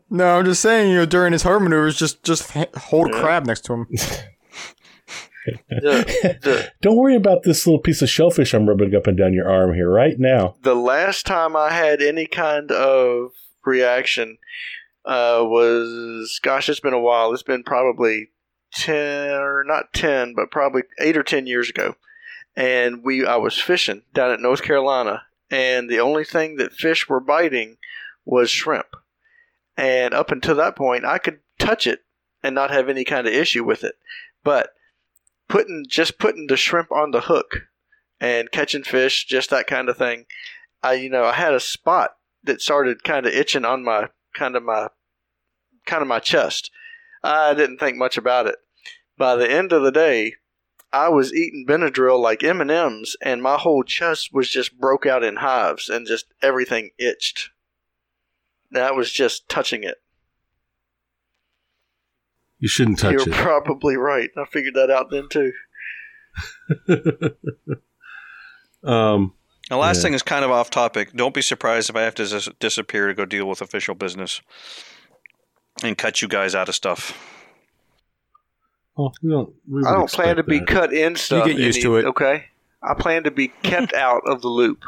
No, 0.10 0.38
I'm 0.38 0.44
just 0.44 0.62
saying, 0.62 0.90
you 0.92 0.98
know, 0.98 1.06
during 1.06 1.32
his 1.32 1.42
heart 1.42 1.62
maneuvers, 1.62 1.96
just 1.96 2.22
just 2.22 2.50
hold 2.52 3.10
Yeah. 3.12 3.20
crab 3.20 3.46
next 3.46 3.62
to 3.64 3.72
him. 3.74 3.86
the, 5.68 6.38
the, 6.42 6.72
Don't 6.82 6.96
worry 6.96 7.16
about 7.16 7.42
this 7.44 7.66
little 7.66 7.80
piece 7.80 8.02
of 8.02 8.08
shellfish 8.08 8.54
I'm 8.54 8.68
rubbing 8.68 8.94
up 8.94 9.06
and 9.06 9.16
down 9.16 9.32
your 9.32 9.50
arm 9.50 9.74
here 9.74 9.90
right 9.90 10.16
now. 10.18 10.56
the 10.62 10.74
last 10.74 11.26
time 11.26 11.56
I 11.56 11.72
had 11.72 12.02
any 12.02 12.26
kind 12.26 12.70
of 12.70 13.30
reaction 13.64 14.38
uh, 15.04 15.40
was, 15.42 16.40
gosh, 16.42 16.68
it's 16.68 16.80
been 16.80 16.92
a 16.92 17.00
while. 17.00 17.32
It's 17.32 17.42
been 17.42 17.62
probably 17.62 18.30
ten 18.72 19.30
or 19.30 19.64
not 19.64 19.92
ten, 19.92 20.34
but 20.34 20.50
probably 20.50 20.82
eight 21.00 21.16
or 21.16 21.22
ten 21.22 21.46
years 21.46 21.70
ago. 21.70 21.94
And 22.56 23.04
we, 23.04 23.26
I 23.26 23.36
was 23.36 23.58
fishing 23.58 24.02
down 24.14 24.30
at 24.30 24.40
North 24.40 24.62
Carolina, 24.62 25.22
and 25.50 25.90
the 25.90 26.00
only 26.00 26.24
thing 26.24 26.56
that 26.56 26.72
fish 26.72 27.08
were 27.08 27.20
biting 27.20 27.76
was 28.24 28.50
shrimp. 28.50 28.96
And 29.76 30.14
up 30.14 30.32
until 30.32 30.54
that 30.56 30.74
point, 30.74 31.04
I 31.04 31.18
could 31.18 31.40
touch 31.58 31.86
it 31.86 32.00
and 32.42 32.54
not 32.54 32.70
have 32.70 32.88
any 32.88 33.04
kind 33.04 33.26
of 33.26 33.32
issue 33.32 33.62
with 33.62 33.84
it. 33.84 33.94
But 34.42 34.70
putting 35.48 35.86
just 35.88 36.18
putting 36.18 36.46
the 36.46 36.56
shrimp 36.56 36.90
on 36.92 37.10
the 37.10 37.22
hook 37.22 37.68
and 38.20 38.50
catching 38.50 38.82
fish, 38.82 39.26
just 39.26 39.50
that 39.50 39.66
kind 39.66 39.88
of 39.88 39.96
thing. 39.96 40.26
I 40.82 40.94
you 40.94 41.10
know 41.10 41.24
I 41.24 41.32
had 41.32 41.54
a 41.54 41.60
spot 41.60 42.16
that 42.44 42.60
started 42.60 43.04
kind 43.04 43.26
of 43.26 43.32
itching 43.32 43.64
on 43.64 43.84
my 43.84 44.08
kind 44.34 44.56
of 44.56 44.62
my 44.62 44.88
kind 45.84 46.02
of 46.02 46.08
my 46.08 46.18
chest. 46.18 46.70
I 47.22 47.54
didn't 47.54 47.78
think 47.78 47.96
much 47.96 48.16
about 48.16 48.46
it. 48.46 48.56
By 49.18 49.36
the 49.36 49.50
end 49.50 49.72
of 49.72 49.82
the 49.82 49.90
day, 49.90 50.34
I 50.92 51.08
was 51.08 51.34
eating 51.34 51.66
Benadryl 51.68 52.20
like 52.20 52.42
M 52.42 52.60
and 52.60 52.70
M's, 52.70 53.16
and 53.20 53.42
my 53.42 53.56
whole 53.56 53.82
chest 53.82 54.30
was 54.32 54.48
just 54.48 54.78
broke 54.78 55.06
out 55.06 55.24
in 55.24 55.36
hives, 55.36 55.88
and 55.88 56.06
just 56.06 56.26
everything 56.42 56.90
itched. 56.98 57.50
That 58.70 58.94
was 58.94 59.10
just 59.10 59.48
touching 59.48 59.82
it. 59.82 59.96
You 62.58 62.68
shouldn't 62.68 62.98
touch 62.98 63.14
it. 63.14 63.26
You're 63.26 63.34
probably 63.34 63.96
right. 63.96 64.30
I 64.36 64.44
figured 64.46 64.74
that 64.74 64.90
out 64.90 65.10
then 65.10 65.28
too. 65.28 65.52
um, 68.84 69.32
The 69.68 69.76
last 69.76 69.96
Yeah. 69.98 70.02
thing 70.04 70.14
is 70.14 70.22
kind 70.22 70.44
of 70.44 70.50
off 70.50 70.70
topic. 70.70 71.12
Don't 71.12 71.34
be 71.34 71.42
surprised 71.42 71.90
if 71.90 71.96
I 71.96 72.02
have 72.02 72.14
to 72.16 72.26
dis- 72.26 72.48
disappear 72.60 73.08
to 73.08 73.14
go 73.14 73.24
deal 73.24 73.46
with 73.48 73.60
official 73.60 73.94
business 73.94 74.40
and 75.82 75.98
cut 75.98 76.22
you 76.22 76.28
guys 76.28 76.54
out 76.54 76.68
of 76.68 76.74
stuff. 76.74 77.32
well, 78.96 79.12
we 79.22 79.30
don't, 79.30 79.52
we 79.68 79.84
I 79.84 79.92
don't 79.92 80.10
plan 80.10 80.36
to 80.36 80.40
expect 80.40 80.48
be 80.48 80.60
cut 80.64 80.92
in 80.92 81.16
stuff. 81.16 81.46
You 81.46 81.52
get 81.54 81.62
used 81.62 81.76
any- 81.78 81.82
to 81.84 81.96
it. 81.96 82.04
Okay. 82.06 82.46
I 82.82 82.94
plan 82.94 83.24
to 83.24 83.30
be 83.30 83.48
kept 83.48 83.92
out 83.94 84.22
of 84.26 84.40
the 84.42 84.48
loop. 84.48 84.84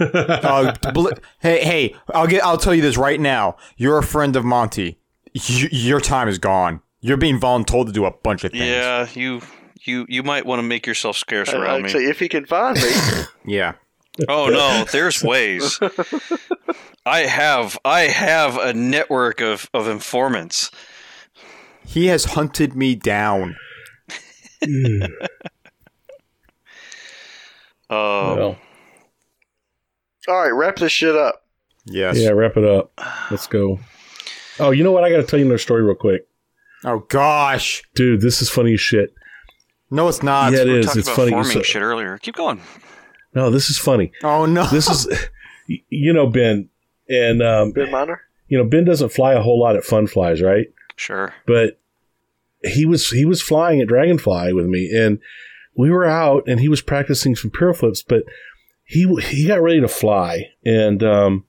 Uh, 0.00 0.74
bl- 0.92 1.08
hey, 1.40 1.64
hey, 1.64 1.96
I'll 2.14 2.26
get. 2.26 2.44
I'll 2.44 2.58
tell 2.58 2.74
you 2.74 2.82
this 2.82 2.96
right 2.96 3.20
now. 3.20 3.56
You're 3.76 3.98
a 3.98 4.02
friend 4.02 4.34
of 4.36 4.44
Monty. 4.44 4.98
Y- 5.34 5.68
your 5.70 6.00
time 6.00 6.28
is 6.28 6.38
gone. 6.38 6.80
You're 7.00 7.16
being 7.16 7.38
voluntold 7.40 7.86
to 7.86 7.92
do 7.92 8.04
a 8.04 8.10
bunch 8.10 8.44
of 8.44 8.52
things. 8.52 8.64
Yeah, 8.64 9.06
you 9.14 9.40
you 9.84 10.06
you 10.08 10.22
might 10.22 10.44
want 10.46 10.58
to 10.60 10.62
make 10.62 10.86
yourself 10.86 11.16
scarce 11.16 11.52
around 11.52 11.76
I'd 11.76 11.82
me. 11.84 11.88
say 11.90 12.04
if 12.06 12.18
he 12.20 12.28
can 12.28 12.46
find 12.46 12.76
me. 12.76 12.82
Yeah. 13.44 13.72
Oh 14.28 14.46
no, 14.46 14.84
there's 14.92 15.22
ways. 15.24 15.80
I 17.06 17.20
have 17.20 17.78
I 17.84 18.02
have 18.02 18.56
a 18.58 18.72
network 18.74 19.40
of, 19.40 19.68
of 19.74 19.88
informants. 19.88 20.70
He 21.84 22.06
has 22.06 22.24
hunted 22.26 22.74
me 22.76 22.94
down. 22.94 23.56
Oh, 27.92 28.36
Well, 28.36 28.58
All 30.28 30.42
right, 30.42 30.50
wrap 30.50 30.76
this 30.76 30.92
shit 30.92 31.14
up. 31.16 31.44
Yes. 31.84 32.16
yeah, 32.18 32.30
wrap 32.30 32.56
it 32.56 32.64
up. 32.64 32.92
Let's 33.30 33.46
go. 33.46 33.80
Oh, 34.60 34.70
you 34.70 34.84
know 34.84 34.92
what? 34.92 35.02
I 35.04 35.10
got 35.10 35.16
to 35.16 35.24
tell 35.24 35.38
you 35.38 35.44
another 35.46 35.58
story 35.58 35.82
real 35.82 35.94
quick, 35.96 36.26
Oh 36.84 37.00
gosh. 37.08 37.82
dude. 37.94 38.20
This 38.20 38.40
is 38.42 38.48
funny 38.50 38.74
as 38.74 38.80
shit. 38.80 39.12
No, 39.90 40.08
it's 40.08 40.22
not. 40.22 40.52
yeah, 40.52 40.60
it 40.60 40.66
we 40.66 40.72
were 40.74 40.78
is. 40.78 40.96
It's 40.96 41.08
about 41.08 41.16
funny. 41.16 41.30
forming 41.32 41.50
So- 41.52 41.62
shit 41.62 41.82
earlier. 41.82 42.18
Keep 42.18 42.36
going. 42.36 42.60
no, 43.34 43.50
this 43.50 43.68
is 43.70 43.78
funny. 43.78 44.12
Oh 44.22 44.46
no. 44.46 44.66
This 44.68 44.88
is, 44.88 45.08
you 45.88 46.12
know, 46.12 46.26
Ben, 46.28 46.68
and 47.08 47.42
um, 47.42 47.72
Ben 47.72 47.90
Miner? 47.90 48.20
you 48.48 48.56
know, 48.58 48.64
Ben 48.64 48.84
doesn't 48.84 49.10
fly 49.10 49.32
a 49.34 49.42
whole 49.42 49.60
lot 49.60 49.76
at 49.76 49.84
Fun 49.84 50.06
Flies, 50.06 50.40
right? 50.40 50.66
Sure. 50.96 51.34
but 51.46 51.80
he 52.64 52.84
was 52.86 53.08
he 53.10 53.24
was 53.24 53.42
flying 53.42 53.80
at 53.80 53.88
Dragonfly 53.88 54.52
with 54.52 54.66
me, 54.66 54.90
and 54.94 55.18
we 55.76 55.90
were 55.90 56.04
out, 56.04 56.44
and 56.46 56.60
he 56.60 56.68
was 56.68 56.82
practicing 56.82 57.34
some 57.34 57.50
piro 57.50 57.74
flips, 57.74 58.02
but 58.02 58.24
he 58.84 59.06
he 59.22 59.46
got 59.46 59.62
ready 59.62 59.80
to 59.80 59.88
fly, 59.88 60.50
and 60.64 61.02
um, 61.02 61.44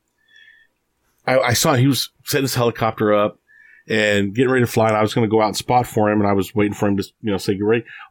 I, 1.25 1.39
I 1.39 1.53
saw 1.53 1.73
he 1.73 1.87
was 1.87 2.09
setting 2.25 2.43
his 2.43 2.55
helicopter 2.55 3.13
up 3.13 3.39
and 3.87 4.33
getting 4.33 4.51
ready 4.51 4.65
to 4.65 4.71
fly, 4.71 4.87
and 4.87 4.97
I 4.97 5.01
was 5.01 5.13
going 5.13 5.27
to 5.27 5.31
go 5.31 5.41
out 5.41 5.47
and 5.47 5.57
spot 5.57 5.85
for 5.87 6.09
him, 6.09 6.21
and 6.21 6.29
I 6.29 6.33
was 6.33 6.55
waiting 6.55 6.73
for 6.73 6.87
him 6.87 6.97
to 6.97 7.03
you 7.21 7.31
know 7.31 7.37
say. 7.37 7.59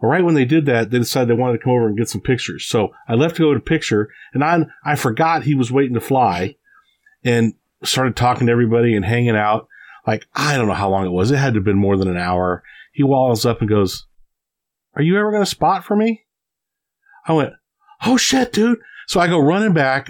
All 0.02 0.08
right, 0.10 0.24
when 0.24 0.34
they 0.34 0.44
did 0.44 0.66
that, 0.66 0.90
they 0.90 0.98
decided 0.98 1.28
they 1.28 1.40
wanted 1.40 1.58
to 1.58 1.64
come 1.64 1.72
over 1.72 1.86
and 1.86 1.96
get 1.96 2.08
some 2.08 2.20
pictures, 2.20 2.64
so 2.66 2.90
I 3.08 3.14
left 3.14 3.36
to 3.36 3.42
go 3.42 3.54
to 3.54 3.60
picture, 3.60 4.10
and 4.34 4.44
I 4.44 4.66
I 4.84 4.96
forgot 4.96 5.44
he 5.44 5.54
was 5.54 5.72
waiting 5.72 5.94
to 5.94 6.00
fly, 6.00 6.56
and 7.24 7.54
started 7.84 8.16
talking 8.16 8.46
to 8.46 8.52
everybody 8.52 8.94
and 8.94 9.04
hanging 9.04 9.36
out 9.36 9.68
like 10.06 10.26
I 10.34 10.56
don't 10.56 10.68
know 10.68 10.74
how 10.74 10.90
long 10.90 11.06
it 11.06 11.12
was. 11.12 11.30
It 11.30 11.36
had 11.36 11.54
to 11.54 11.58
have 11.58 11.64
been 11.64 11.78
more 11.78 11.96
than 11.96 12.08
an 12.08 12.16
hour. 12.16 12.62
He 12.92 13.02
walls 13.02 13.46
up 13.46 13.60
and 13.60 13.68
goes, 13.68 14.06
"Are 14.94 15.02
you 15.02 15.18
ever 15.18 15.30
going 15.30 15.42
to 15.42 15.46
spot 15.50 15.84
for 15.84 15.96
me?" 15.96 16.24
I 17.26 17.32
went, 17.32 17.52
"Oh 18.04 18.16
shit, 18.16 18.52
dude!" 18.52 18.78
So 19.06 19.20
I 19.20 19.26
go 19.26 19.38
running 19.38 19.72
back, 19.72 20.08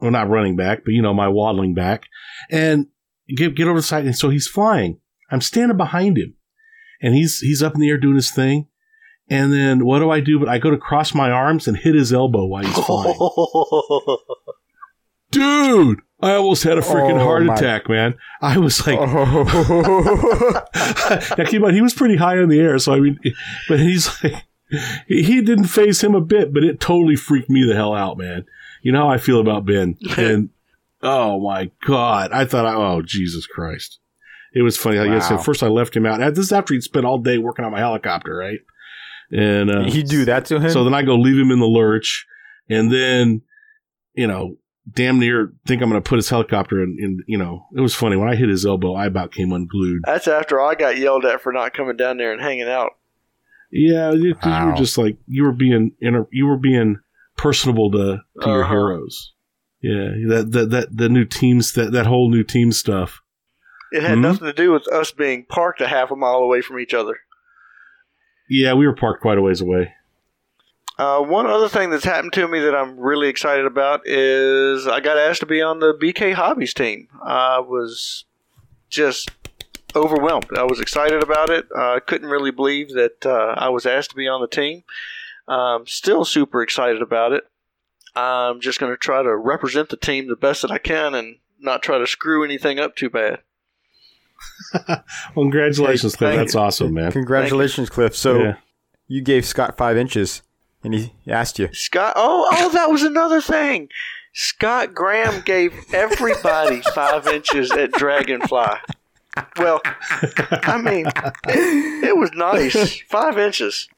well, 0.00 0.10
not 0.10 0.28
running 0.28 0.56
back, 0.56 0.84
but 0.84 0.92
you 0.92 1.02
know, 1.02 1.14
my 1.14 1.28
waddling 1.28 1.74
back, 1.74 2.06
and 2.50 2.88
get 3.28 3.54
get 3.54 3.68
over 3.68 3.78
the 3.78 3.82
side. 3.82 4.04
And 4.04 4.16
so 4.16 4.30
he's 4.30 4.46
flying. 4.46 5.00
I'm 5.30 5.40
standing 5.40 5.76
behind 5.76 6.18
him, 6.18 6.34
and 7.00 7.14
he's 7.14 7.40
he's 7.40 7.62
up 7.62 7.74
in 7.74 7.80
the 7.80 7.88
air 7.88 7.98
doing 7.98 8.16
his 8.16 8.30
thing. 8.30 8.68
And 9.28 9.52
then 9.52 9.86
what 9.86 10.00
do 10.00 10.10
I 10.10 10.20
do? 10.20 10.38
But 10.38 10.48
I 10.48 10.58
go 10.58 10.70
to 10.70 10.76
cross 10.76 11.14
my 11.14 11.30
arms 11.30 11.66
and 11.66 11.76
hit 11.76 11.94
his 11.94 12.12
elbow 12.12 12.44
while 12.44 12.64
he's 12.64 12.78
flying. 12.84 13.18
Dude, 15.30 16.00
I 16.24 16.34
almost 16.36 16.62
had 16.62 16.78
a 16.78 16.80
freaking 16.80 17.20
Oh, 17.20 17.24
heart 17.24 17.44
my- 17.44 17.54
attack, 17.54 17.88
man. 17.88 18.14
I 18.40 18.58
was 18.58 18.86
like, 18.86 18.98
Oh. 19.00 20.64
now 21.38 21.44
keep 21.44 21.54
in 21.54 21.62
mind, 21.62 21.74
he 21.74 21.82
was 21.82 21.94
pretty 21.94 22.16
high 22.16 22.38
in 22.40 22.48
the 22.48 22.60
air, 22.60 22.78
so 22.78 22.94
I 22.94 23.00
mean, 23.00 23.18
but 23.68 23.80
he's 23.80 24.22
like, 24.22 24.44
he 25.06 25.40
didn't 25.42 25.66
phase 25.66 26.02
him 26.02 26.14
a 26.14 26.20
bit, 26.20 26.52
but 26.52 26.64
it 26.64 26.80
totally 26.80 27.16
freaked 27.16 27.50
me 27.50 27.64
the 27.66 27.74
hell 27.74 27.94
out, 27.94 28.18
man. 28.18 28.44
You 28.82 28.92
know 28.92 29.00
how 29.06 29.10
I 29.10 29.18
feel 29.18 29.40
about 29.40 29.64
Ben, 29.66 29.96
and 30.16 30.50
oh 31.02 31.40
my 31.40 31.70
god, 31.86 32.32
I 32.32 32.44
thought, 32.44 32.66
I, 32.66 32.74
oh 32.74 33.02
Jesus 33.02 33.46
Christ, 33.46 33.98
it 34.54 34.62
was 34.62 34.76
funny. 34.76 34.98
Like 34.98 35.10
I 35.10 35.18
said, 35.20 35.36
Wow. 35.36 35.42
first 35.42 35.62
I 35.62 35.68
left 35.68 35.94
him 35.96 36.06
out. 36.06 36.18
This 36.34 36.46
is 36.46 36.52
after 36.52 36.74
he'd 36.74 36.82
spent 36.82 37.04
all 37.06 37.18
day 37.18 37.38
working 37.38 37.64
on 37.64 37.72
my 37.72 37.78
helicopter, 37.80 38.34
right? 38.34 38.60
And 39.30 39.70
uh, 39.70 39.84
he 39.84 40.02
do 40.02 40.24
that 40.26 40.44
to 40.46 40.60
him. 40.60 40.70
so 40.70 40.84
then 40.84 40.94
I 40.94 41.02
go 41.02 41.16
leave 41.16 41.38
him 41.38 41.50
in 41.50 41.58
the 41.60 41.66
lurch, 41.66 42.26
and 42.68 42.92
then, 42.92 43.42
you 44.14 44.26
know, 44.26 44.56
damn 44.92 45.18
near 45.18 45.52
think 45.66 45.82
I'm 45.82 45.88
going 45.90 46.02
to 46.02 46.08
put 46.08 46.16
his 46.16 46.28
helicopter 46.28 46.82
in, 46.82 46.96
in. 47.00 47.24
You 47.26 47.38
know, 47.38 47.66
it 47.76 47.80
was 47.80 47.94
funny 47.94 48.16
when 48.16 48.28
I 48.28 48.34
hit 48.36 48.48
his 48.48 48.66
elbow. 48.66 48.94
I 48.94 49.06
about 49.06 49.32
came 49.32 49.52
unglued. 49.52 50.02
That's 50.04 50.28
after 50.28 50.60
I 50.60 50.74
got 50.74 50.96
yelled 50.98 51.24
at 51.24 51.40
for 51.42 51.52
not 51.52 51.72
coming 51.74 51.96
down 51.96 52.16
there 52.18 52.32
and 52.32 52.40
hanging 52.42 52.68
out. 52.68 52.92
Yeah, 53.72 54.12
you, 54.12 54.34
'cause 54.34 54.44
you 54.46 54.50
Wow. 54.50 54.70
were 54.70 54.76
just 54.76 54.96
like 54.98 55.16
you 55.26 55.42
were 55.44 55.52
being 55.52 55.92
inter- 56.00 56.28
you 56.30 56.46
were 56.46 56.58
being 56.58 56.98
personable 57.36 57.90
to 57.92 58.20
to 58.42 58.46
your 58.48 58.62
Uh-huh. 58.64 58.72
heroes. 58.72 59.32
Yeah, 59.80 60.10
that 60.28 60.52
that 60.52 60.70
that 60.70 60.96
the 60.96 61.08
new 61.08 61.24
teams 61.24 61.72
that 61.72 61.92
that 61.92 62.06
whole 62.06 62.30
new 62.30 62.44
team 62.44 62.70
stuff. 62.72 63.20
It 63.92 64.02
had 64.02 64.18
Mhm. 64.18 64.22
nothing 64.22 64.46
to 64.46 64.52
do 64.52 64.72
with 64.72 64.86
us 64.88 65.12
being 65.12 65.44
parked 65.48 65.80
a 65.80 65.86
half 65.88 66.10
a 66.10 66.16
mile 66.16 66.36
away 66.36 66.60
from 66.62 66.78
each 66.78 66.94
other. 66.94 67.18
Yeah, 68.48 68.74
we 68.74 68.86
were 68.86 68.94
parked 68.94 69.22
quite 69.22 69.38
a 69.38 69.42
ways 69.42 69.60
away. 69.60 69.92
Uh, 70.98 71.20
one 71.20 71.46
other 71.46 71.68
thing 71.68 71.90
that's 71.90 72.04
happened 72.04 72.32
to 72.34 72.46
me 72.46 72.60
that 72.60 72.74
I'm 72.74 72.98
really 72.98 73.28
excited 73.28 73.66
about 73.66 74.02
is 74.06 74.86
I 74.86 75.00
got 75.00 75.18
asked 75.18 75.40
to 75.40 75.46
be 75.46 75.60
on 75.60 75.80
the 75.80 75.92
BK 75.92 76.34
Hobbies 76.34 76.72
team. 76.72 77.08
I 77.24 77.58
was 77.58 78.24
just 78.90 79.30
overwhelmed. 79.96 80.46
I 80.56 80.62
was 80.62 80.80
excited 80.80 81.20
about 81.22 81.50
it. 81.50 81.66
I 81.76 81.98
couldn't 81.98 82.28
really 82.28 82.52
believe 82.52 82.90
that 82.94 83.26
uh, 83.26 83.54
I 83.56 83.70
was 83.70 83.86
asked 83.86 84.10
to 84.10 84.16
be 84.16 84.28
on 84.28 84.40
the 84.40 84.46
team. 84.46 84.84
Um, 85.48 85.84
still 85.86 86.24
super 86.24 86.62
excited 86.62 87.02
about 87.02 87.32
it. 87.32 87.44
I'm 88.16 88.60
just 88.60 88.78
going 88.78 88.92
to 88.92 88.96
try 88.96 89.22
to 89.24 89.36
represent 89.36 89.88
the 89.88 89.96
team 89.96 90.28
the 90.28 90.36
best 90.36 90.62
that 90.62 90.70
I 90.70 90.78
can 90.78 91.14
and 91.16 91.38
not 91.58 91.82
try 91.82 91.98
to 91.98 92.06
screw 92.06 92.44
anything 92.44 92.78
up 92.78 92.94
too 92.94 93.10
bad. 93.10 93.40
Well, 95.34 95.44
congratulations, 95.46 96.16
Cliff. 96.16 96.30
Thank 96.30 96.38
That's 96.40 96.54
you. 96.54 96.60
awesome, 96.60 96.94
man. 96.94 97.10
Congratulations, 97.12 97.88
Cliff. 97.90 98.14
So 98.14 98.38
Yeah. 98.42 98.56
you 99.08 99.22
gave 99.22 99.44
Scott 99.44 99.76
five 99.76 99.96
inches, 99.96 100.42
and 100.84 100.94
he 100.94 101.12
asked 101.26 101.58
you. 101.58 101.68
Scott. 101.72 102.12
Oh, 102.16 102.48
oh, 102.52 102.68
that 102.70 102.90
was 102.90 103.02
another 103.02 103.40
thing. 103.40 103.88
Scott 104.32 104.94
Graham 104.94 105.42
gave 105.44 105.72
everybody 105.94 106.80
five 106.94 107.26
inches 107.26 107.70
at 107.72 107.92
Dragonfly. 107.92 108.66
Well, 109.56 109.80
I 109.84 110.80
mean, 110.82 111.06
it, 111.48 112.04
it 112.04 112.16
was 112.16 112.30
nice. 112.34 113.00
Five 113.08 113.38
inches. 113.38 113.88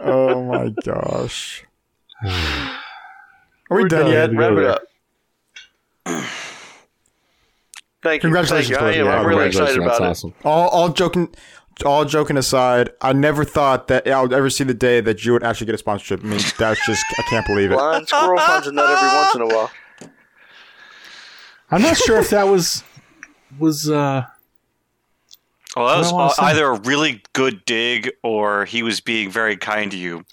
Oh 0.00 0.44
my 0.44 0.70
gosh. 0.84 1.64
Are 2.22 3.76
we 3.76 3.82
We're 3.82 3.88
done 3.88 4.00
done. 4.06 4.10
yet? 4.12 4.26
to 4.30 4.36
Wrap 4.36 4.50
go 4.54 4.58
it 4.58 4.66
up. 4.66 4.82
Thank 8.02 8.22
you. 8.22 8.28
Congratulations, 8.28 8.78
Thank 8.78 8.96
you. 8.96 9.02
I 9.04 9.04
am. 9.04 9.06
Yeah, 9.06 9.20
I'm 9.20 9.26
really 9.26 9.46
excited 9.46 9.74
Congratulations, 9.74 9.98
about 10.00 10.06
That's 10.08 10.24
it. 10.24 10.28
awesome. 10.28 10.34
All, 10.44 10.68
all 10.68 10.88
joking, 10.88 11.34
all 11.84 12.04
joking 12.04 12.36
aside, 12.36 12.90
I 13.00 13.12
never 13.12 13.44
thought 13.44 13.88
that 13.88 14.06
I 14.08 14.20
would 14.22 14.32
ever 14.32 14.50
see 14.50 14.64
the 14.64 14.74
day 14.74 15.00
that 15.00 15.24
you 15.24 15.32
would 15.32 15.42
actually 15.44 15.66
get 15.66 15.74
a 15.74 15.78
sponsorship. 15.78 16.20
I 16.24 16.26
mean, 16.28 16.40
that's 16.58 16.84
just 16.86 17.04
I 17.18 17.22
can't 17.22 17.46
believe 17.46 17.70
it. 17.72 17.74
Blind 17.74 18.08
squirrel 18.08 18.38
finds 18.38 18.66
a 18.66 18.72
nut 18.72 18.88
every 18.90 19.08
once 19.18 19.34
in 19.34 19.40
a 19.42 19.46
while. 19.46 19.70
I'm 21.70 21.82
not 21.82 21.96
sure 21.96 22.18
if 22.18 22.30
that 22.30 22.44
was 22.48 22.82
was 23.58 23.88
uh 23.90 24.24
Well, 25.76 25.86
that 26.02 26.12
was 26.12 26.38
uh, 26.38 26.42
either 26.42 26.66
a 26.66 26.80
really 26.80 27.22
good 27.32 27.64
dig 27.64 28.10
or 28.22 28.64
he 28.64 28.82
was 28.82 29.00
being 29.00 29.30
very 29.30 29.56
kind 29.56 29.90
to 29.92 29.96
you. 29.96 30.24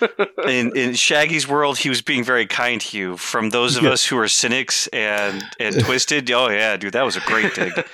in 0.48 0.74
in 0.74 0.94
Shaggy's 0.94 1.46
world, 1.46 1.76
he 1.78 1.90
was 1.90 2.00
being 2.00 2.24
very 2.24 2.46
kind 2.46 2.80
to 2.80 2.96
you. 2.96 3.16
From 3.18 3.50
those 3.50 3.76
of 3.76 3.82
Yeah. 3.84 3.90
us 3.90 4.06
who 4.06 4.16
are 4.18 4.28
cynics 4.28 4.86
and 4.88 5.42
and 5.60 5.78
twisted, 5.84 6.30
oh 6.30 6.48
yeah, 6.48 6.76
dude, 6.78 6.94
that 6.94 7.02
was 7.02 7.16
a 7.16 7.20
great 7.20 7.54
dig. 7.54 7.72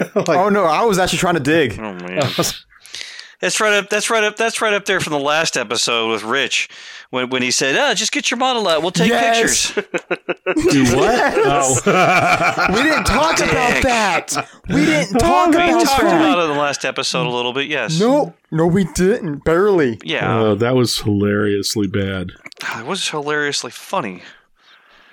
like, 0.14 0.28
oh 0.28 0.48
no, 0.48 0.64
I 0.64 0.84
was 0.84 0.98
actually 0.98 1.18
trying 1.18 1.34
to 1.34 1.40
dig. 1.40 1.78
Oh 1.78 1.92
man, 1.94 2.20
that's 3.40 3.60
right 3.60 3.72
up. 3.74 3.88
That's 3.90 4.10
right 4.10 4.24
up. 4.24 4.36
That's 4.36 4.60
right 4.60 4.72
up 4.74 4.84
there 4.86 5.00
from 5.00 5.12
the 5.12 5.18
last 5.20 5.56
episode 5.56 6.10
with 6.10 6.22
Rich, 6.22 6.68
when 7.10 7.28
when 7.30 7.42
he 7.42 7.50
said, 7.50 7.76
"Ah, 7.76 7.94
just 7.94 8.12
get 8.12 8.30
your 8.30 8.38
model 8.38 8.66
out. 8.68 8.82
We'll 8.82 8.90
take 8.90 9.08
Yes. 9.10 9.72
pictures." 9.72 9.86
do 10.70 10.84
what? 10.96 11.34
oh. 11.36 12.66
We 12.74 12.82
didn't 12.82 13.04
talk 13.04 13.38
about 13.38 13.82
that. 13.82 14.48
We 14.68 14.84
didn't 14.86 15.18
talk 15.18 15.50
we 15.50 15.56
about 15.56 15.84
talked 15.84 16.00
that. 16.02 16.14
about 16.20 16.38
it 16.38 16.42
in 16.42 16.50
the 16.56 16.60
last 16.60 16.84
episode 16.84 17.26
a 17.26 17.30
little 17.30 17.52
bit. 17.52 17.66
Yes. 17.68 17.98
No, 18.00 18.34
no, 18.50 18.66
we 18.66 18.84
didn't. 18.94 19.44
Barely. 19.44 19.98
Yeah, 20.04 20.38
Uh, 20.40 20.54
that 20.56 20.74
was 20.74 20.98
hilariously 21.00 21.86
bad. 21.88 22.32
it 22.78 22.86
was 22.86 23.08
hilariously 23.10 23.70
funny. 23.70 24.22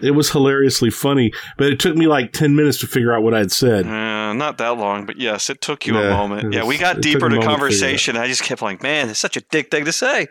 It 0.01 0.11
was 0.11 0.31
hilariously 0.31 0.89
funny, 0.89 1.31
but 1.57 1.67
it 1.67 1.79
took 1.79 1.95
me 1.95 2.07
like 2.07 2.33
10 2.33 2.55
minutes 2.55 2.79
to 2.79 2.87
figure 2.87 3.13
out 3.13 3.23
what 3.23 3.33
I'd 3.33 3.51
said. 3.51 3.85
Uh, 3.85 4.33
not 4.33 4.57
that 4.57 4.77
long, 4.77 5.05
but 5.05 5.17
yes, 5.17 5.49
it 5.49 5.61
took 5.61 5.85
you 5.87 5.97
Yeah, 5.97 6.07
a 6.07 6.17
moment. 6.17 6.45
it 6.53 6.57
Yeah, 6.57 6.65
we 6.65 6.77
got 6.77 6.99
deeper 6.99 7.25
a 7.27 7.29
into 7.33 7.37
moment 7.37 7.41
to 7.41 7.41
figure 7.41 7.43
it 7.45 7.47
out. 7.47 7.59
conversation. 7.59 8.17
I 8.17 8.27
just 8.27 8.43
kept 8.43 8.61
like, 8.61 8.83
man, 8.83 9.09
it's 9.09 9.19
such 9.19 9.37
a 9.37 9.41
dick 9.41 9.71
thing 9.71 9.85
to 9.85 9.91
say. 9.93 10.27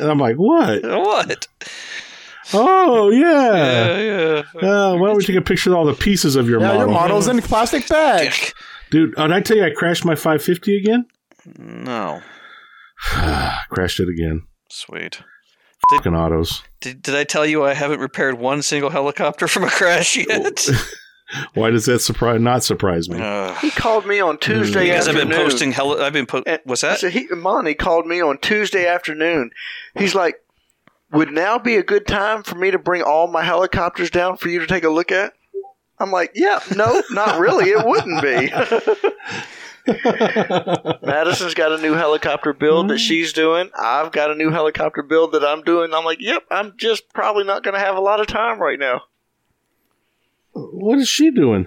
And 0.00 0.10
I'm 0.10 0.18
like, 0.18 0.36
what? 0.36 0.82
What? 0.84 1.48
Oh, 2.54 3.10
yeah. 3.10 3.98
Yeah, 3.98 3.98
yeah. 3.98 4.68
Uh, 4.68 4.96
why 4.96 5.08
don't 5.08 5.16
we 5.18 5.24
take 5.24 5.36
a 5.36 5.42
picture 5.42 5.70
of 5.70 5.76
all 5.76 5.84
the 5.84 5.92
pieces 5.94 6.34
of 6.34 6.48
your 6.48 6.60
Yeah, 6.60 6.68
model? 6.68 6.80
your 6.80 6.88
model's 6.90 7.28
in 7.28 7.38
a 7.38 7.42
plastic 7.42 7.86
bag. 7.90 8.30
Dick. 8.30 8.54
Dude, 8.90 9.14
did 9.16 9.32
I 9.32 9.40
tell 9.40 9.58
you 9.58 9.64
I 9.64 9.70
crashed 9.70 10.04
my 10.06 10.14
550 10.14 10.76
again? 10.78 11.06
No, 11.58 12.22
crashed 13.70 14.00
it 14.00 14.08
again. 14.08 14.42
sweet. 14.70 15.20
Fucking 15.90 16.14
autos. 16.14 16.62
Did, 16.80 17.02
did 17.02 17.14
I 17.14 17.24
tell 17.24 17.46
you 17.46 17.64
I 17.64 17.74
haven't 17.74 18.00
repaired 18.00 18.38
one 18.38 18.62
single 18.62 18.90
helicopter 18.90 19.48
from 19.48 19.64
a 19.64 19.70
crash 19.70 20.16
yet? 20.16 20.66
Why 21.54 21.70
does 21.70 21.86
that 21.86 22.00
surprise 22.00 22.40
not 22.40 22.62
surprise 22.64 23.08
me? 23.08 23.18
Uh, 23.20 23.52
He 23.56 23.70
called 23.70 24.06
me 24.06 24.18
on 24.20 24.38
Tuesday 24.38 24.84
because 24.86 25.08
I've 25.08 25.14
been 25.14 25.28
posting. 25.30 25.72
Heli- 25.72 26.02
I've 26.02 26.12
been 26.12 26.26
po- 26.26 26.42
And- 26.46 26.60
What's 26.64 26.80
that? 26.82 26.98
So 27.00 27.10
he, 27.10 27.26
Monty 27.30 27.74
called 27.74 28.06
me 28.06 28.20
on 28.22 28.38
Tuesday 28.38 28.86
afternoon. 28.86 29.50
He's 29.96 30.14
like, 30.14 30.36
would 31.10 31.30
now 31.32 31.58
be 31.58 31.76
a 31.76 31.82
good 31.82 32.06
time 32.06 32.42
for 32.42 32.54
me 32.56 32.70
to 32.70 32.78
bring 32.78 33.02
all 33.02 33.26
my 33.26 33.42
helicopters 33.42 34.10
down 34.10 34.36
for 34.36 34.48
you 34.48 34.58
to 34.60 34.66
take 34.66 34.84
a 34.84 34.88
look 34.90 35.10
at? 35.12 35.32
I'm 35.98 36.12
like, 36.12 36.32
yeah, 36.34 36.60
no, 36.76 37.02
not 37.10 37.40
really. 37.40 37.70
It 37.70 37.84
wouldn't 37.84 38.22
be. 38.22 38.52
Madison's 41.02 41.54
got 41.54 41.72
a 41.72 41.78
new 41.82 41.94
helicopter 41.94 42.52
build 42.52 42.88
that 42.88 42.98
she's 42.98 43.32
doing. 43.32 43.70
I've 43.78 44.12
got 44.12 44.30
a 44.30 44.34
new 44.34 44.50
helicopter 44.50 45.02
build 45.02 45.32
that 45.32 45.44
I'm 45.44 45.62
doing. 45.62 45.92
I'm 45.94 46.04
like, 46.04 46.20
yep, 46.20 46.44
I'm 46.50 46.74
just 46.76 47.12
probably 47.12 47.44
not 47.44 47.62
going 47.64 47.74
to 47.74 47.80
have 47.80 47.96
a 47.96 48.00
lot 48.00 48.20
of 48.20 48.26
time 48.26 48.60
right 48.60 48.78
now. 48.78 49.02
What 50.52 50.98
is 50.98 51.08
she 51.08 51.30
doing? 51.30 51.66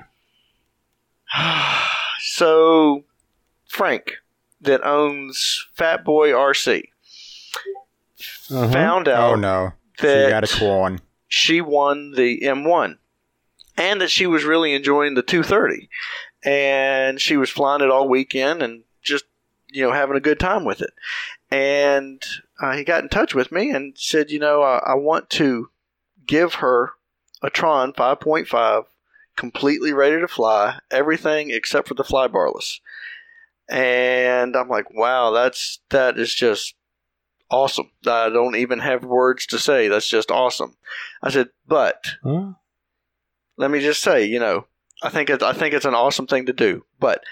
So, 2.23 3.03
Frank, 3.68 4.14
that 4.61 4.85
owns 4.85 5.68
Fat 5.73 6.03
Boy 6.06 6.30
RC, 6.30 6.84
Uh-huh. 8.52 8.72
found 8.72 9.07
out 9.07 9.34
Oh 9.34 9.35
no, 9.35 9.73
she 9.99 10.06
got 10.30 10.43
a 10.43 10.48
quan. 10.57 10.99
she 11.27 11.61
won 11.61 12.11
the 12.11 12.41
M1 12.41 12.98
and 13.76 14.02
that 14.02 14.11
she 14.11 14.27
was 14.27 14.43
really 14.43 14.73
enjoying 14.76 15.15
the 15.15 15.23
230 15.23 15.89
and 16.43 17.19
she 17.22 17.38
was 17.38 17.49
flying 17.49 17.81
it 17.81 17.89
all 17.89 18.07
weekend 18.07 18.61
and 18.61 18.84
just 19.01 19.26
you 19.72 19.84
know 19.85 19.91
having 19.91 20.18
a 20.18 20.22
good 20.22 20.39
time 20.39 20.65
with 20.65 20.81
it. 20.81 20.91
And 21.49 22.23
uh, 22.61 22.73
he 22.73 22.84
got 22.84 23.03
in 23.03 23.09
touch 23.09 23.34
with 23.35 23.51
me 23.51 23.69
and 23.69 23.93
said 23.97 24.31
you 24.31 24.39
know 24.39 24.61
I, 24.61 24.77
I 24.88 24.93
want 24.95 25.30
to 25.31 25.69
give 26.27 26.55
her 26.55 26.91
a 27.41 27.49
Tron 27.49 27.93
5.5 27.93 28.85
completely 29.35 29.91
ready 29.93 30.19
to 30.19 30.27
fly 30.27 30.77
everything 30.91 31.49
except 31.51 31.88
for 31.88 31.93
the 31.95 32.03
fly 32.03 32.27
barless. 32.27 32.80
And 33.69 34.55
I'm 34.55 34.68
like 34.69 34.93
wow 34.93 35.31
that's 35.31 35.80
that 35.89 36.18
is 36.19 36.34
just 36.35 36.76
awesome. 37.49 37.91
I 38.07 38.30
don't 38.30 38.55
even 38.55 38.80
have 38.80 39.03
words 39.03 39.45
to 39.47 39.59
say. 39.59 39.88
That's 39.88 40.07
just 40.07 40.31
awesome. 40.31 40.76
I 41.22 41.30
said 41.31 41.49
but 41.68 42.03
Huh? 42.23 42.53
let 43.57 43.72
me 43.72 43.80
just 43.80 44.01
say, 44.01 44.26
you 44.26 44.39
know, 44.39 44.65
I 45.02 45.10
think 45.10 45.30
it's, 45.30 45.44
I 45.44 45.53
think 45.53 45.73
it's 45.73 45.86
an 45.86 45.95
awesome 45.95 46.28
thing 46.28 46.45
to 46.45 46.53
do. 46.53 46.86
But 46.99 47.23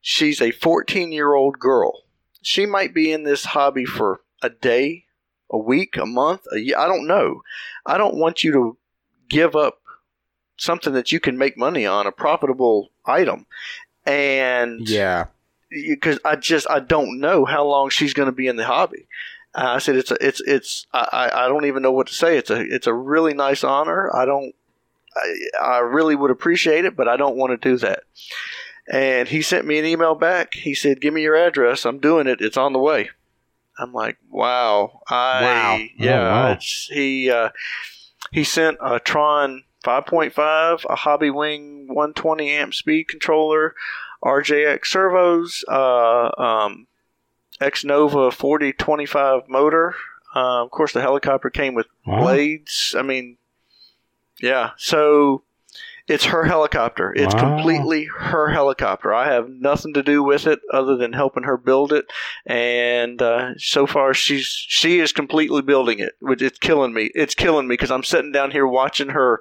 she's 0.00 0.40
a 0.40 0.50
14 0.50 1.12
year 1.12 1.34
old 1.34 1.58
girl. 1.58 2.04
She 2.42 2.66
might 2.66 2.94
be 2.94 3.12
in 3.12 3.24
this 3.24 3.44
hobby 3.44 3.84
for 3.84 4.20
a 4.42 4.48
day, 4.50 5.04
a 5.50 5.58
week, 5.58 5.96
a 5.96 6.06
month, 6.06 6.42
a 6.52 6.58
year. 6.58 6.78
I 6.78 6.86
don't 6.86 7.06
know. 7.06 7.42
I 7.84 7.98
don't 7.98 8.16
want 8.16 8.42
you 8.42 8.52
to 8.52 8.78
give 9.28 9.54
up 9.54 9.80
something 10.56 10.92
that 10.92 11.12
you 11.12 11.20
can 11.20 11.38
make 11.38 11.56
money 11.56 11.86
on, 11.86 12.06
a 12.06 12.12
profitable 12.12 12.90
item, 13.06 13.46
and 14.06 14.88
Yeah, 14.88 15.26
because 15.70 16.18
I 16.24 16.36
just 16.36 16.68
I 16.70 16.80
don't 16.80 17.20
know 17.20 17.44
how 17.44 17.64
long 17.64 17.90
she's 17.90 18.14
going 18.14 18.26
to 18.26 18.32
be 18.32 18.46
in 18.46 18.56
the 18.56 18.66
hobby. 18.66 19.06
Uh, 19.54 19.74
I 19.74 19.78
said 19.78 19.96
it's 19.96 20.10
a, 20.10 20.16
it's 20.20 20.40
it's 20.42 20.86
I, 20.92 21.08
I 21.12 21.44
I 21.44 21.48
don't 21.48 21.66
even 21.66 21.82
know 21.82 21.92
what 21.92 22.06
to 22.08 22.14
say. 22.14 22.36
It's 22.36 22.50
a 22.50 22.60
it's 22.60 22.86
a 22.86 22.94
really 22.94 23.34
nice 23.34 23.64
honor. 23.64 24.14
I 24.14 24.24
don't 24.24 24.54
I, 25.16 25.34
I 25.62 25.78
really 25.78 26.14
would 26.14 26.30
appreciate 26.30 26.84
it, 26.84 26.96
but 26.96 27.08
I 27.08 27.16
don't 27.16 27.36
want 27.36 27.50
to 27.60 27.68
do 27.70 27.76
that. 27.78 28.04
And 28.90 29.28
he 29.28 29.42
sent 29.42 29.66
me 29.66 29.78
an 29.78 29.84
email 29.84 30.14
back. 30.14 30.54
He 30.54 30.74
said, 30.74 31.00
"Give 31.00 31.14
me 31.14 31.22
your 31.22 31.36
address. 31.36 31.84
I'm 31.84 31.98
doing 31.98 32.26
it. 32.26 32.40
It's 32.40 32.56
on 32.56 32.72
the 32.72 32.78
way." 32.78 33.10
I'm 33.78 33.92
like, 33.92 34.16
"Wow, 34.28 35.00
I 35.08 35.42
Wow. 35.42 35.78
yeah." 35.96 36.20
Oh, 36.20 36.48
wow. 36.50 36.58
He 36.90 37.30
uh, 37.30 37.50
he 38.32 38.44
sent 38.44 38.78
a 38.80 38.98
Tron 39.00 39.64
5.5, 39.84 40.84
a 40.88 40.96
Hobby 40.96 41.30
Wing 41.30 41.86
120 41.88 42.50
amp 42.50 42.74
speed 42.74 43.04
controller, 43.08 43.74
RJX 44.24 44.86
servos, 44.86 45.64
uh, 45.68 46.30
um, 46.36 46.86
Xnova 47.60 48.32
4025 48.32 49.42
motor. 49.48 49.94
Uh, 50.34 50.62
of 50.64 50.70
course, 50.70 50.92
the 50.92 51.00
helicopter 51.00 51.50
came 51.50 51.74
with 51.74 51.86
Wow. 52.06 52.22
blades. 52.22 52.94
I 52.98 53.02
mean, 53.02 53.36
yeah. 54.40 54.70
So 54.76 55.42
it's 56.08 56.24
her 56.24 56.44
helicopter. 56.44 57.12
It's 57.14 57.34
Wow. 57.34 57.54
completely 57.56 58.04
her 58.04 58.48
helicopter. 58.50 59.14
I 59.14 59.32
have 59.32 59.48
nothing 59.48 59.94
to 59.94 60.02
do 60.02 60.22
with 60.24 60.46
it 60.46 60.58
other 60.72 60.96
than 60.96 61.12
helping 61.12 61.44
her 61.44 61.56
build 61.56 61.92
it. 61.92 62.06
And 62.46 63.22
uh, 63.22 63.50
so 63.58 63.86
far, 63.86 64.12
she's 64.12 64.46
she 64.46 64.98
is 64.98 65.12
completely 65.12 65.62
building 65.62 66.00
it, 66.00 66.14
which 66.20 66.42
it's 66.42 66.58
killing 66.58 66.92
me. 66.92 67.10
It's 67.14 67.34
killing 67.36 67.68
me 67.68 67.74
because 67.74 67.90
I'm 67.92 68.02
sitting 68.02 68.32
down 68.32 68.50
here 68.50 68.66
watching 68.66 69.10
her, 69.10 69.38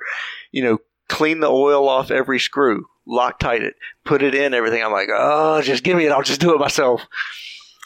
you 0.52 0.64
know, 0.64 0.78
clean 1.08 1.40
the 1.40 1.50
oil 1.50 1.90
off 1.90 2.12
every 2.12 2.40
screw, 2.40 2.86
Loctite 3.08 3.62
it, 3.62 3.76
put 4.06 4.22
it 4.22 4.36
in, 4.36 4.54
everything. 4.54 4.84
I'm 4.84 4.92
like, 4.92 5.10
oh, 5.12 5.62
just 5.64 5.84
give 5.84 5.98
me 5.98 6.06
it. 6.06 6.12
I'll 6.12 6.22
just 6.22 6.42
do 6.42 6.54
it 6.54 6.60
myself. 6.60 7.02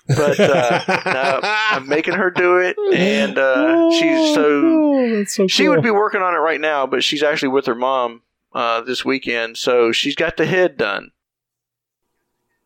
But 0.07 0.39
uh, 0.39 0.81
no, 1.05 1.39
I'm 1.43 1.87
making 1.87 2.15
her 2.15 2.29
do 2.29 2.57
it, 2.57 2.75
and 2.93 3.37
uh, 3.37 3.89
she's 3.91 4.33
so 4.35 4.61
Oh, 4.65 5.15
that's 5.17 5.35
so 5.35 5.47
she 5.47 5.63
cool. 5.65 5.75
would 5.75 5.83
be 5.83 5.91
working 5.91 6.21
on 6.21 6.33
it 6.33 6.37
right 6.39 6.59
now, 6.59 6.85
but 6.85 7.03
she's 7.03 7.23
actually 7.23 7.49
with 7.49 7.65
her 7.67 7.75
mom 7.75 8.21
uh, 8.53 8.81
this 8.81 9.05
weekend, 9.05 9.57
so 9.57 9.91
she's 9.91 10.15
got 10.15 10.35
the 10.37 10.45
head 10.45 10.77
done. 10.77 11.11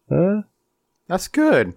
Huh? 0.09 0.41
that's 1.07 1.27
good. 1.27 1.73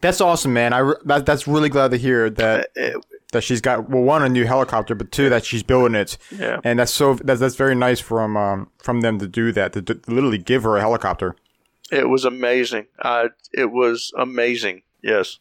That's 0.00 0.20
awesome, 0.20 0.52
man. 0.52 0.72
I 0.72 0.78
re- 0.78 0.94
that, 1.04 1.26
that's 1.26 1.46
really 1.46 1.68
glad 1.68 1.90
to 1.92 1.96
hear 1.96 2.30
that 2.30 2.68
Uh, 2.80 3.00
that 3.32 3.42
she's 3.42 3.60
got 3.60 3.88
well 3.88 4.02
one 4.02 4.22
a 4.22 4.28
new 4.28 4.44
helicopter, 4.44 4.94
but 4.94 5.12
two 5.12 5.28
that 5.28 5.44
she's 5.44 5.62
building 5.62 5.94
it, 5.94 6.18
yeah, 6.30 6.60
and 6.64 6.78
that's 6.78 6.92
so 6.92 7.14
that's 7.14 7.38
that's 7.40 7.54
very 7.54 7.74
nice 7.76 8.00
from 8.00 8.36
um 8.36 8.70
from 8.82 9.02
them 9.02 9.18
to 9.20 9.28
do 9.28 9.52
that 9.52 9.72
to, 9.74 9.82
to 9.82 10.00
literally 10.08 10.38
give 10.38 10.64
her 10.64 10.76
a 10.76 10.80
helicopter. 10.80 11.36
it 11.92 12.08
was 12.08 12.24
amazing. 12.24 12.86
Uh, 12.98 13.28
it 13.52 13.70
was 13.70 14.12
amazing. 14.18 14.82
Yes. 15.02 15.38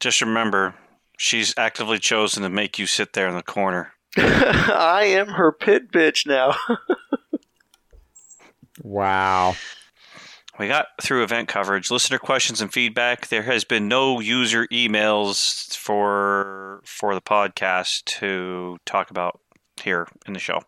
Just 0.00 0.20
remember, 0.20 0.74
she's 1.18 1.54
actively 1.56 1.98
chosen 1.98 2.42
to 2.42 2.48
make 2.48 2.78
you 2.78 2.86
sit 2.86 3.12
there 3.12 3.28
in 3.28 3.34
the 3.34 3.42
corner. 3.42 3.92
I 4.16 5.04
am 5.08 5.28
her 5.28 5.52
pit 5.52 5.92
bitch 5.92 6.26
now. 6.26 6.54
Wow. 8.82 9.56
We 10.58 10.68
got 10.68 10.86
through 11.00 11.22
event 11.22 11.48
coverage, 11.48 11.90
listener 11.90 12.18
questions 12.18 12.60
and 12.60 12.72
feedback. 12.72 13.28
There 13.28 13.42
has 13.42 13.64
been 13.64 13.88
no 13.88 14.20
user 14.20 14.66
emails 14.68 15.74
for 15.76 16.82
for 16.84 17.14
the 17.14 17.20
podcast 17.20 18.04
to 18.18 18.78
talk 18.84 19.10
about 19.10 19.40
here 19.82 20.06
in 20.26 20.34
the 20.34 20.38
show. 20.38 20.60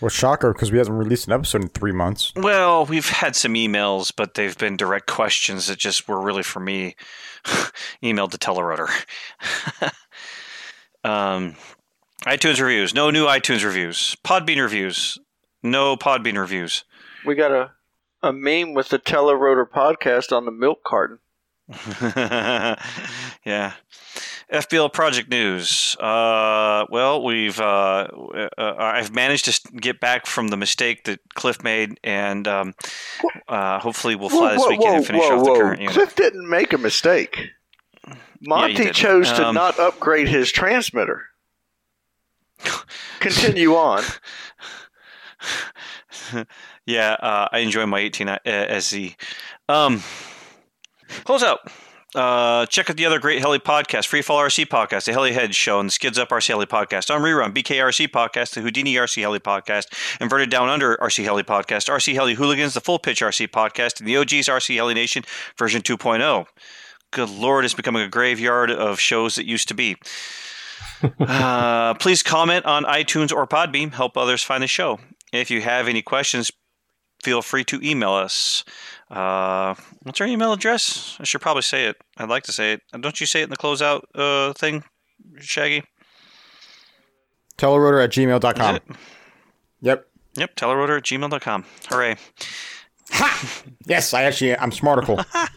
Well, 0.00 0.10
shocker 0.10 0.52
because 0.52 0.70
we 0.70 0.78
haven't 0.78 0.96
released 0.96 1.26
an 1.26 1.32
episode 1.32 1.62
in 1.62 1.68
three 1.68 1.92
months. 1.92 2.32
Well, 2.36 2.84
we've 2.84 3.08
had 3.08 3.34
some 3.34 3.54
emails, 3.54 4.12
but 4.14 4.34
they've 4.34 4.56
been 4.56 4.76
direct 4.76 5.06
questions 5.06 5.66
that 5.68 5.78
just 5.78 6.06
were 6.06 6.20
really 6.20 6.42
for 6.42 6.60
me. 6.60 6.96
Emailed 8.02 8.32
to 8.32 8.38
Telerotor. 8.38 8.88
um, 11.04 11.56
iTunes 12.24 12.60
reviews. 12.60 12.94
No 12.94 13.10
new 13.10 13.24
iTunes 13.24 13.64
reviews. 13.64 14.16
Podbean 14.24 14.60
reviews. 14.60 15.18
No 15.62 15.96
Podbean 15.96 16.38
reviews. 16.38 16.84
we 17.24 17.34
got 17.34 17.52
a 17.52 17.70
a 18.22 18.32
meme 18.32 18.74
with 18.74 18.88
the 18.88 18.98
Telerotor 18.98 19.68
podcast 19.68 20.36
on 20.36 20.44
the 20.44 20.50
milk 20.50 20.82
carton. 20.84 21.18
yeah. 23.44 23.72
FBL 24.52 24.92
project 24.92 25.28
news. 25.28 25.96
Uh, 25.98 26.86
well, 26.88 27.22
we've 27.22 27.58
uh, 27.60 28.08
uh, 28.56 28.74
I've 28.78 29.12
managed 29.14 29.46
to 29.46 29.72
get 29.72 29.98
back 29.98 30.26
from 30.26 30.48
the 30.48 30.56
mistake 30.56 31.04
that 31.04 31.18
Cliff 31.34 31.64
made, 31.64 31.98
and 32.04 32.46
um, 32.46 32.74
uh, 33.48 33.80
hopefully 33.80 34.14
we'll 34.14 34.28
fly 34.28 34.54
this 34.54 34.66
weekend 34.68 34.96
and 34.96 35.06
finish 35.06 35.24
off 35.24 35.44
the 35.44 35.54
current 35.54 35.80
unit. 35.80 35.94
Cliff 35.94 36.14
didn't 36.14 36.48
make 36.48 36.72
a 36.72 36.78
mistake. 36.78 37.50
Monty 38.40 38.74
didn't. 38.74 38.92
chose 38.92 39.32
to 39.32 39.48
Um, 39.48 39.54
not 39.54 39.78
upgrade 39.80 40.28
his 40.28 40.52
transmitter. 40.52 41.26
Continue 43.20 43.74
on. 43.74 44.04
yeah, 46.86 47.12
uh, 47.14 47.48
I 47.50 47.58
enjoy 47.60 47.86
my 47.86 47.98
18 48.00 48.28
uh, 48.28 48.80
SZ. 48.80 49.16
Um, 49.68 50.02
close 51.24 51.42
out. 51.42 51.68
Uh, 52.16 52.64
check 52.64 52.88
out 52.88 52.96
the 52.96 53.04
other 53.04 53.18
great 53.18 53.40
Heli 53.40 53.58
podcast, 53.58 54.08
Freefall 54.08 54.40
RC 54.40 54.64
podcast, 54.64 55.04
the 55.04 55.12
Heli 55.12 55.34
Head 55.34 55.54
Show, 55.54 55.78
and 55.78 55.90
the 55.90 55.92
Skids 55.92 56.18
Up 56.18 56.30
RC 56.30 56.48
Heli 56.48 56.64
podcast. 56.64 57.14
On 57.14 57.20
Rerun, 57.20 57.52
BKRC 57.52 58.08
podcast, 58.08 58.54
the 58.54 58.62
Houdini 58.62 58.94
RC 58.94 59.20
Heli 59.20 59.38
podcast, 59.38 59.92
Inverted 60.18 60.48
Down 60.48 60.70
Under 60.70 60.96
RC 60.96 61.24
Heli 61.24 61.42
podcast, 61.42 61.90
RC 61.90 62.14
Heli 62.14 62.32
Hooligans, 62.32 62.72
the 62.72 62.80
Full 62.80 62.98
Pitch 62.98 63.20
RC 63.20 63.48
podcast, 63.48 64.00
and 64.00 64.08
the 64.08 64.16
OG's 64.16 64.48
RC 64.48 64.76
Heli 64.76 64.94
Nation 64.94 65.24
version 65.58 65.82
2.0. 65.82 66.46
Good 67.10 67.28
Lord, 67.28 67.66
it's 67.66 67.74
becoming 67.74 68.02
a 68.02 68.08
graveyard 68.08 68.70
of 68.70 68.98
shows 68.98 69.34
that 69.34 69.44
used 69.44 69.68
to 69.68 69.74
be. 69.74 69.96
uh, 71.20 71.92
please 71.94 72.22
comment 72.22 72.64
on 72.64 72.84
iTunes 72.84 73.30
or 73.30 73.46
Podbean. 73.46 73.92
Help 73.92 74.16
others 74.16 74.42
find 74.42 74.62
the 74.62 74.66
show. 74.66 74.98
If 75.34 75.50
you 75.50 75.60
have 75.60 75.86
any 75.86 76.00
questions, 76.00 76.50
feel 77.22 77.42
free 77.42 77.64
to 77.64 77.78
email 77.82 78.12
us. 78.12 78.64
Uh, 79.10 79.74
what's 80.02 80.20
our 80.20 80.26
email 80.26 80.52
address? 80.52 81.16
I 81.20 81.24
should 81.24 81.40
probably 81.40 81.62
say 81.62 81.86
it. 81.86 81.96
I'd 82.16 82.28
like 82.28 82.42
to 82.44 82.52
say 82.52 82.74
it. 82.74 82.82
Don't 83.00 83.20
you 83.20 83.26
say 83.26 83.40
it 83.40 83.44
in 83.44 83.50
the 83.50 83.56
closeout 83.56 84.02
uh, 84.14 84.52
thing, 84.54 84.82
Shaggy? 85.38 85.84
Telerotor 87.56 88.02
at 88.02 88.10
gmail.com. 88.10 88.80
Yep. 89.80 90.06
Yep, 90.36 90.56
telerotor 90.56 90.98
at 90.98 91.04
gmail.com. 91.04 91.64
Hooray. 91.88 92.16
Ha! 93.12 93.62
Yes, 93.86 94.12
I 94.12 94.24
actually 94.24 94.56
I'm 94.58 94.70
smarticle. 94.70 95.24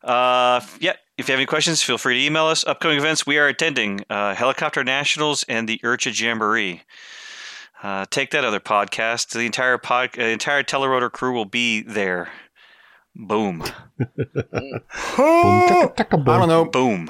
Uh, 0.00 0.64
yeah, 0.80 0.92
if 1.18 1.28
you 1.28 1.32
have 1.32 1.38
any 1.38 1.44
questions, 1.44 1.82
feel 1.82 1.98
free 1.98 2.14
to 2.14 2.24
email 2.24 2.46
us. 2.46 2.64
Upcoming 2.66 2.96
events 2.96 3.26
we 3.26 3.36
are 3.36 3.48
attending 3.48 4.00
uh, 4.08 4.34
Helicopter 4.34 4.82
Nationals 4.82 5.44
and 5.48 5.68
the 5.68 5.78
IRCHA 5.84 6.18
Jamboree. 6.18 6.82
Uh, 7.82 8.04
take 8.10 8.30
that 8.32 8.44
other 8.44 8.60
podcast. 8.60 9.30
The 9.30 9.40
entire 9.40 9.78
pod, 9.78 10.18
uh, 10.18 10.22
entire 10.22 10.62
Telerotor 10.62 11.10
crew 11.12 11.32
will 11.32 11.44
be 11.44 11.82
there. 11.82 12.30
Boom. 13.14 13.64
I 14.38 14.80
don't 15.16 16.48
know. 16.48 16.64
Boom. 16.64 17.08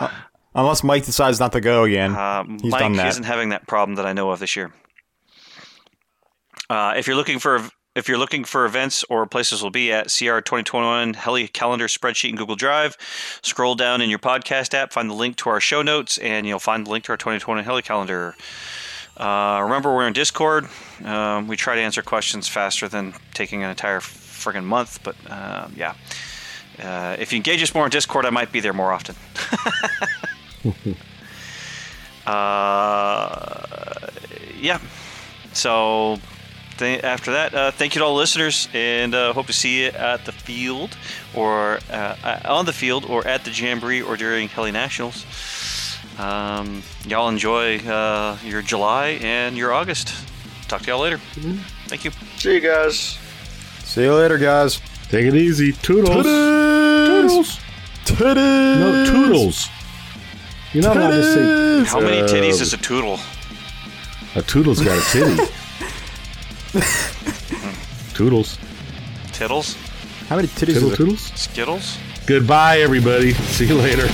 Unless 0.55 0.83
Mike 0.83 1.05
decides 1.05 1.39
not 1.39 1.53
to 1.53 1.61
go 1.61 1.85
again. 1.85 2.15
Uh, 2.15 2.45
He's 2.63 2.73
Mike 2.73 2.81
done 2.81 2.93
that. 2.95 3.09
isn't 3.09 3.25
having 3.25 3.51
that 3.51 3.67
problem 3.67 3.97
that 3.97 4.07
I 4.07 4.13
know 4.13 4.31
of 4.31 4.41
this 4.41 4.57
year. 4.57 4.73
Uh, 6.71 6.95
if 6.97 7.07
you're 7.07 7.17
looking 7.17 7.39
for 7.39 7.63
if 7.95 8.09
you're 8.09 8.19
looking 8.19 8.45
for 8.45 8.65
events 8.65 9.05
or 9.11 9.27
places 9.27 9.61
we'll 9.63 9.71
be 9.71 9.93
at, 9.93 10.05
CR 10.07 10.39
2021 10.41 11.15
Heli 11.15 11.49
calendar 11.49 11.87
spreadsheet 11.89 12.29
in 12.31 12.37
Google 12.37 12.55
Drive. 12.57 12.97
Scroll 13.43 13.75
down 13.75 14.01
in 14.01 14.09
your 14.09 14.19
podcast 14.21 14.73
app, 14.75 14.93
find 14.93 15.11
the 15.11 15.15
link 15.15 15.37
to 15.37 15.49
our 15.51 15.61
show 15.61 15.83
notes, 15.83 16.17
and 16.19 16.47
you'll 16.47 16.59
find 16.59 16.87
the 16.87 16.91
link 16.91 17.05
to 17.05 17.13
our 17.13 17.17
2020 17.17 17.63
Heli 17.63 17.83
calendar. 17.83 18.37
Uh, 19.19 19.61
remember, 19.65 19.93
we're 19.95 20.07
in 20.07 20.13
Discord. 20.13 20.69
Um, 21.05 21.49
we 21.49 21.57
try 21.57 21.75
to 21.75 21.81
answer 21.81 22.03
questions 22.03 22.47
faster 22.47 22.89
than 22.89 23.15
taking 23.35 23.65
an 23.65 23.71
entire 23.71 23.99
friggin' 24.01 24.65
month, 24.65 25.03
but 25.03 25.17
um, 25.31 25.75
yeah. 25.77 25.95
Uh, 26.81 27.17
if 27.19 27.33
you 27.33 27.37
engage 27.37 27.61
us 27.63 27.75
more 27.75 27.85
on 27.85 27.91
Discord, 27.91 28.25
I 28.25 28.31
might 28.31 28.53
be 28.53 28.61
there 28.61 28.73
more 28.73 28.93
often. 28.93 29.17
uh, 32.27 34.09
yeah. 34.61 34.79
So 35.53 36.19
th- 36.79 37.03
after 37.03 37.33
that, 37.33 37.53
uh, 37.55 37.71
thank 37.73 37.97
you 37.97 37.99
to 38.01 38.05
all 38.05 38.15
listeners, 38.15 38.69
and 38.73 39.15
uh, 39.15 39.33
hope 39.33 39.47
to 39.49 39.53
see 39.53 39.83
you 39.83 39.89
at 39.89 40.25
the 40.25 40.33
field, 40.33 40.97
or 41.35 41.81
uh, 41.91 42.17
uh, 42.23 42.41
on 42.45 42.65
the 42.67 42.73
field, 42.73 43.05
or 43.05 43.27
at 43.27 43.45
the 43.45 43.51
Jamboree, 43.51 44.03
or 44.03 44.17
during 44.17 44.49
Heli 44.49 44.71
Nationals. 44.71 45.25
Um, 46.19 46.83
y'all 47.07 47.29
enjoy 47.29 47.79
uh, 47.79 48.37
your 48.45 48.61
July 48.63 49.19
and 49.23 49.57
your 49.57 49.73
August. 49.73 50.13
Talk 50.67 50.83
to 50.83 50.89
y'all 50.89 51.01
later. 51.01 51.19
Thank 51.87 52.05
you. 52.05 52.11
See 52.37 52.55
you 52.55 52.61
guys. 52.61 53.19
See 53.85 54.03
you 54.03 54.15
later, 54.15 54.37
guys. 54.37 54.81
Take 55.09 55.27
it 55.27 55.35
easy. 55.35 55.73
Toodles. 55.73 56.25
Toodles. 56.25 57.61
Toodles. 58.05 58.37
No, 58.37 59.05
toodles. 59.07 59.69
You're 60.73 60.83
not 60.83 60.97
allowed 60.97 61.11
to 61.11 61.23
say. 61.23 61.85
How 61.91 62.01
many 62.01 62.23
titties 62.29 62.61
is 62.61 62.73
a 62.75 62.77
toodle? 62.77 63.19
A 64.35 64.43
toodle's 64.43 64.83
got 64.83 64.99
a 64.99 65.03
titty. 65.11 65.53
toodles. 68.15 68.59
Tittles? 69.33 69.77
How 70.29 70.37
many 70.37 70.49
titties 70.49 70.75
Tiddle 70.75 70.91
is 70.91 70.97
toodles. 70.99 71.33
Skittles? 71.35 71.99
Goodbye, 72.27 72.81
everybody. 72.81 73.33
See 73.33 73.67
you 73.67 73.77
later. 73.77 74.09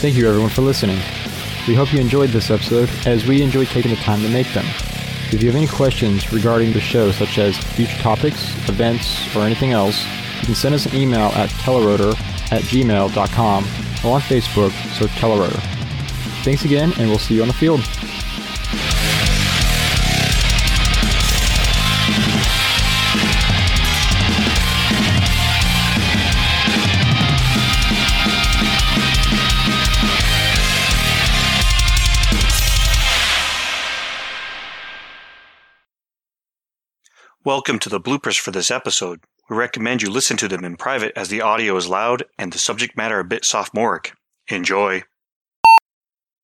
Thank 0.00 0.14
you 0.14 0.28
everyone 0.28 0.50
for 0.50 0.62
listening. 0.62 1.00
We 1.66 1.74
hope 1.74 1.92
you 1.92 1.98
enjoyed 1.98 2.30
this 2.30 2.52
episode 2.52 2.88
as 3.04 3.26
we 3.26 3.42
enjoyed 3.42 3.66
taking 3.66 3.90
the 3.90 3.96
time 3.96 4.20
to 4.22 4.28
make 4.28 4.46
them. 4.54 4.64
If 5.32 5.42
you 5.42 5.48
have 5.48 5.56
any 5.56 5.66
questions 5.66 6.32
regarding 6.32 6.72
the 6.72 6.78
show, 6.78 7.10
such 7.10 7.36
as 7.38 7.56
future 7.58 7.98
topics, 7.98 8.54
events, 8.68 9.34
or 9.34 9.40
anything 9.40 9.72
else, 9.72 10.06
you 10.38 10.46
can 10.46 10.54
send 10.54 10.76
us 10.76 10.86
an 10.86 10.94
email 10.94 11.32
at 11.34 11.50
telerotor 11.50 12.12
at 12.52 12.62
gmail.com 12.62 13.64
or 14.04 14.14
on 14.14 14.20
Facebook, 14.20 14.70
search 14.96 15.10
Telerotor. 15.10 15.60
Thanks 16.44 16.64
again, 16.64 16.92
and 16.96 17.08
we'll 17.08 17.18
see 17.18 17.34
you 17.34 17.42
on 17.42 17.48
the 17.48 17.54
field. 17.54 17.80
Welcome 37.48 37.78
to 37.78 37.88
the 37.88 37.98
bloopers 37.98 38.38
for 38.38 38.50
this 38.50 38.70
episode. 38.70 39.20
We 39.48 39.56
recommend 39.56 40.02
you 40.02 40.10
listen 40.10 40.36
to 40.36 40.48
them 40.48 40.66
in 40.66 40.76
private 40.76 41.14
as 41.16 41.30
the 41.30 41.40
audio 41.40 41.78
is 41.78 41.88
loud 41.88 42.24
and 42.36 42.52
the 42.52 42.58
subject 42.58 42.94
matter 42.94 43.20
a 43.20 43.24
bit 43.24 43.46
sophomoric. 43.46 44.12
Enjoy. 44.48 45.02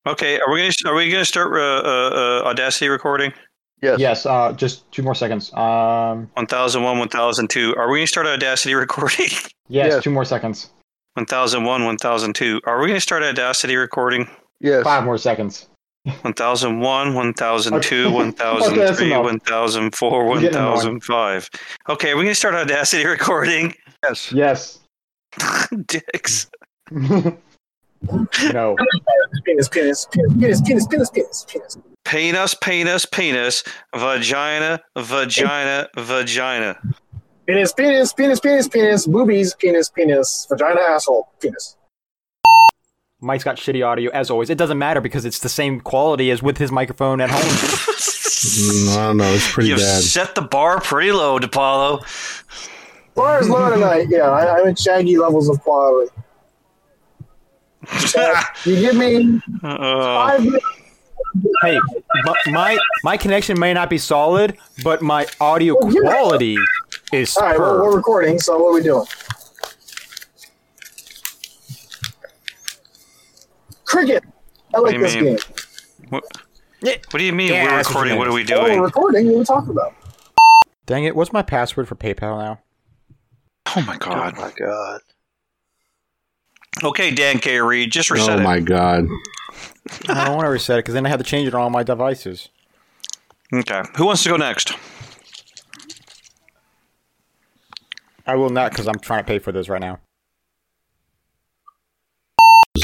Okay, 0.06 0.40
are 0.40 0.50
we 0.50 0.62
gonna 0.62 0.72
are 0.86 0.94
we 0.94 1.10
gonna 1.10 1.26
start 1.26 1.52
uh, 1.52 1.58
uh, 1.60 2.08
uh, 2.42 2.48
Audacity 2.48 2.88
recording? 2.88 3.34
Yes. 3.82 3.98
Yes, 4.00 4.24
uh, 4.24 4.54
just 4.54 4.90
two 4.92 5.02
more 5.02 5.14
seconds. 5.14 5.52
Um, 5.52 6.30
One 6.32 6.46
thousand 6.46 6.82
one, 6.84 6.98
one 6.98 7.08
thousand 7.10 7.50
two. 7.50 7.74
Are 7.76 7.90
we 7.90 7.98
gonna 7.98 8.06
start 8.06 8.26
Audacity 8.26 8.72
recording? 8.86 9.26
yes, 9.68 9.92
Yes. 9.92 10.02
two 10.04 10.10
more 10.10 10.24
seconds. 10.24 10.70
One 11.12 11.26
thousand 11.26 11.64
one, 11.64 11.84
one 11.84 11.98
thousand 11.98 12.32
two. 12.34 12.62
Are 12.64 12.80
we 12.80 12.86
gonna 12.86 12.98
start 12.98 13.22
Audacity 13.22 13.76
recording? 13.76 14.26
Yes. 14.58 14.82
Five 14.84 15.04
more 15.04 15.18
seconds. 15.18 15.68
One 16.20 16.34
thousand 16.34 16.80
one, 16.80 17.14
one 17.14 17.32
thousand 17.32 17.82
two, 17.82 18.06
Okay. 18.06 18.14
one 18.14 18.32
thousand 18.32 18.72
Okay, 18.74 18.84
that's 18.84 18.98
three, 18.98 19.06
enough. 19.12 19.24
one 19.24 19.40
thousand 19.40 19.94
four, 19.94 20.26
one 20.26 20.42
You're 20.42 20.50
getting 20.50 20.58
annoying. 20.60 20.76
thousand 20.76 21.00
five. 21.04 21.48
Okay, 21.88 22.10
are 22.12 22.16
we 22.16 22.24
gonna 22.24 22.34
start 22.34 22.54
Audacity 22.54 23.06
recording? 23.16 23.74
Yes. 24.04 24.30
Yes. 24.32 24.78
Dicks. 25.86 26.50
no. 26.90 28.76
Penis, 29.44 29.68
penis, 29.68 29.68
penis, 29.68 30.06
penis, 30.38 30.60
penis, 30.60 30.86
penis, 30.86 31.10
penis, 31.10 31.46
penis. 31.48 31.78
Penis, 32.04 32.54
penis, 32.60 33.06
penis, 33.06 33.06
penis 33.06 33.64
vagina, 33.96 34.80
vagina, 34.96 35.88
vagina. 35.96 36.78
Penis, 37.46 37.72
penis, 37.72 38.12
penis, 38.12 38.40
penis, 38.40 38.68
penis, 38.68 39.06
boobies, 39.06 39.54
penis, 39.54 39.88
penis, 39.90 40.46
vagina, 40.50 40.80
asshole, 40.82 41.28
penis. 41.40 41.76
Mike's 43.24 43.42
got 43.44 43.56
shitty 43.56 43.84
audio 43.86 44.10
as 44.12 44.30
always. 44.30 44.50
It 44.50 44.58
doesn't 44.58 44.78
matter 44.78 45.00
because 45.00 45.24
it's 45.24 45.38
the 45.40 45.48
same 45.48 45.80
quality 45.80 46.30
as 46.30 46.42
with 46.42 46.58
his 46.58 46.70
microphone 46.70 47.20
at 47.20 47.30
home. 47.30 47.42
Mm, 48.44 48.92
I 48.98 49.06
don't 49.06 49.16
know. 49.16 49.32
It's 49.32 49.50
pretty 49.50 49.70
You've 49.70 49.78
bad. 49.78 50.02
set 50.02 50.34
the 50.34 50.42
bar 50.42 50.78
pretty 50.78 51.12
low, 51.12 51.38
DePaulo. 51.38 52.04
Bar 53.14 53.40
is 53.40 53.48
low 53.48 53.70
tonight. 53.70 54.08
Yeah, 54.10 54.28
I, 54.28 54.58
I'm 54.60 54.68
at 54.68 54.78
shaggy 54.78 55.16
levels 55.16 55.48
of 55.48 55.62
quality. 55.62 56.10
You 58.66 58.76
give 58.80 58.96
me 58.96 59.40
Uh, 59.62 59.78
five 59.78 60.44
minutes. 60.44 60.64
hey, 61.62 61.78
my, 62.24 62.34
my 62.48 62.78
my 63.02 63.16
connection 63.16 63.58
may 63.58 63.72
not 63.74 63.88
be 63.90 63.96
solid, 63.98 64.56
but 64.82 65.00
my 65.02 65.26
audio 65.40 65.74
Well, 65.80 65.92
you're- 65.92 66.06
quality 66.08 66.56
is 67.12 67.36
All 67.38 67.46
right, 67.48 67.58
well, 67.58 67.82
we're 67.82 67.96
recording, 67.96 68.38
so 68.38 68.58
what 68.58 68.70
are 68.70 68.74
we 68.74 68.82
doing? 68.82 69.06
Cricket. 73.94 74.24
I 74.74 74.78
like 74.80 74.98
this 74.98 75.14
mean? 75.14 75.24
game. 75.24 75.38
what, 76.08 76.24
what 76.82 77.12
do 77.18 77.22
you 77.24 77.32
mean 77.32 77.52
Yeah, 77.52 77.64
we're 77.64 77.70
that's 77.70 77.88
what 77.94 78.04
recording? 78.06 78.18
What 78.18 78.28
are 78.28 78.32
meant. 78.32 78.48
we 78.48 78.54
Oh, 78.54 78.60
we're 78.62 78.68
doing? 78.68 78.80
recording. 78.80 79.26
What 79.26 79.34
are 79.34 79.38
we 79.38 79.44
talking 79.44 79.70
about? 79.70 79.94
Dang 80.86 81.04
it! 81.04 81.14
What's 81.16 81.32
my 81.32 81.42
password 81.42 81.88
for 81.88 81.94
PayPal 81.94 82.38
now? 82.42 82.60
Oh 83.76 83.82
my 83.86 83.96
god! 83.96 84.34
Oh 84.36 84.40
my 84.40 84.52
god. 84.58 85.00
Okay, 86.82 87.12
Dan 87.14 87.38
K. 87.38 87.60
Reed, 87.60 87.92
just 87.92 88.10
reset 88.10 88.38
Oh 88.38 88.40
it. 88.40 88.44
my 88.44 88.58
god. 88.60 89.06
I 90.08 90.24
don't 90.24 90.34
want 90.36 90.46
to 90.46 90.50
reset 90.50 90.78
it 90.78 90.82
because 90.84 90.94
then 90.94 91.06
I 91.06 91.08
have 91.08 91.18
to 91.20 91.24
change 91.24 91.46
it 91.48 91.54
on 91.54 91.60
all 91.60 91.70
my 91.70 91.82
devices. 91.84 92.48
Okay, 93.52 93.82
who 93.96 94.06
wants 94.06 94.22
to 94.24 94.28
go 94.30 94.36
next? 94.36 94.72
I 98.26 98.34
will 98.34 98.50
not 98.50 98.72
because 98.72 98.88
I'm 98.88 98.98
trying 98.98 99.20
to 99.22 99.26
pay 99.26 99.38
for 99.38 99.52
this 99.52 99.68
right 99.68 99.80
now. 99.80 100.00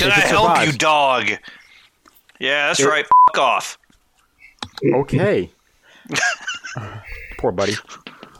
Can 0.01 0.11
I 0.11 0.15
help 0.21 0.49
surprise. 0.49 0.67
you, 0.73 0.79
dog? 0.79 1.29
Yeah, 2.39 2.69
that's 2.69 2.81
It- 2.81 2.87
right. 2.87 3.07
Fuck 3.29 3.39
off. 3.39 3.79
Okay. 4.95 5.51
Poor 7.39 7.53
buddy. 7.53 7.75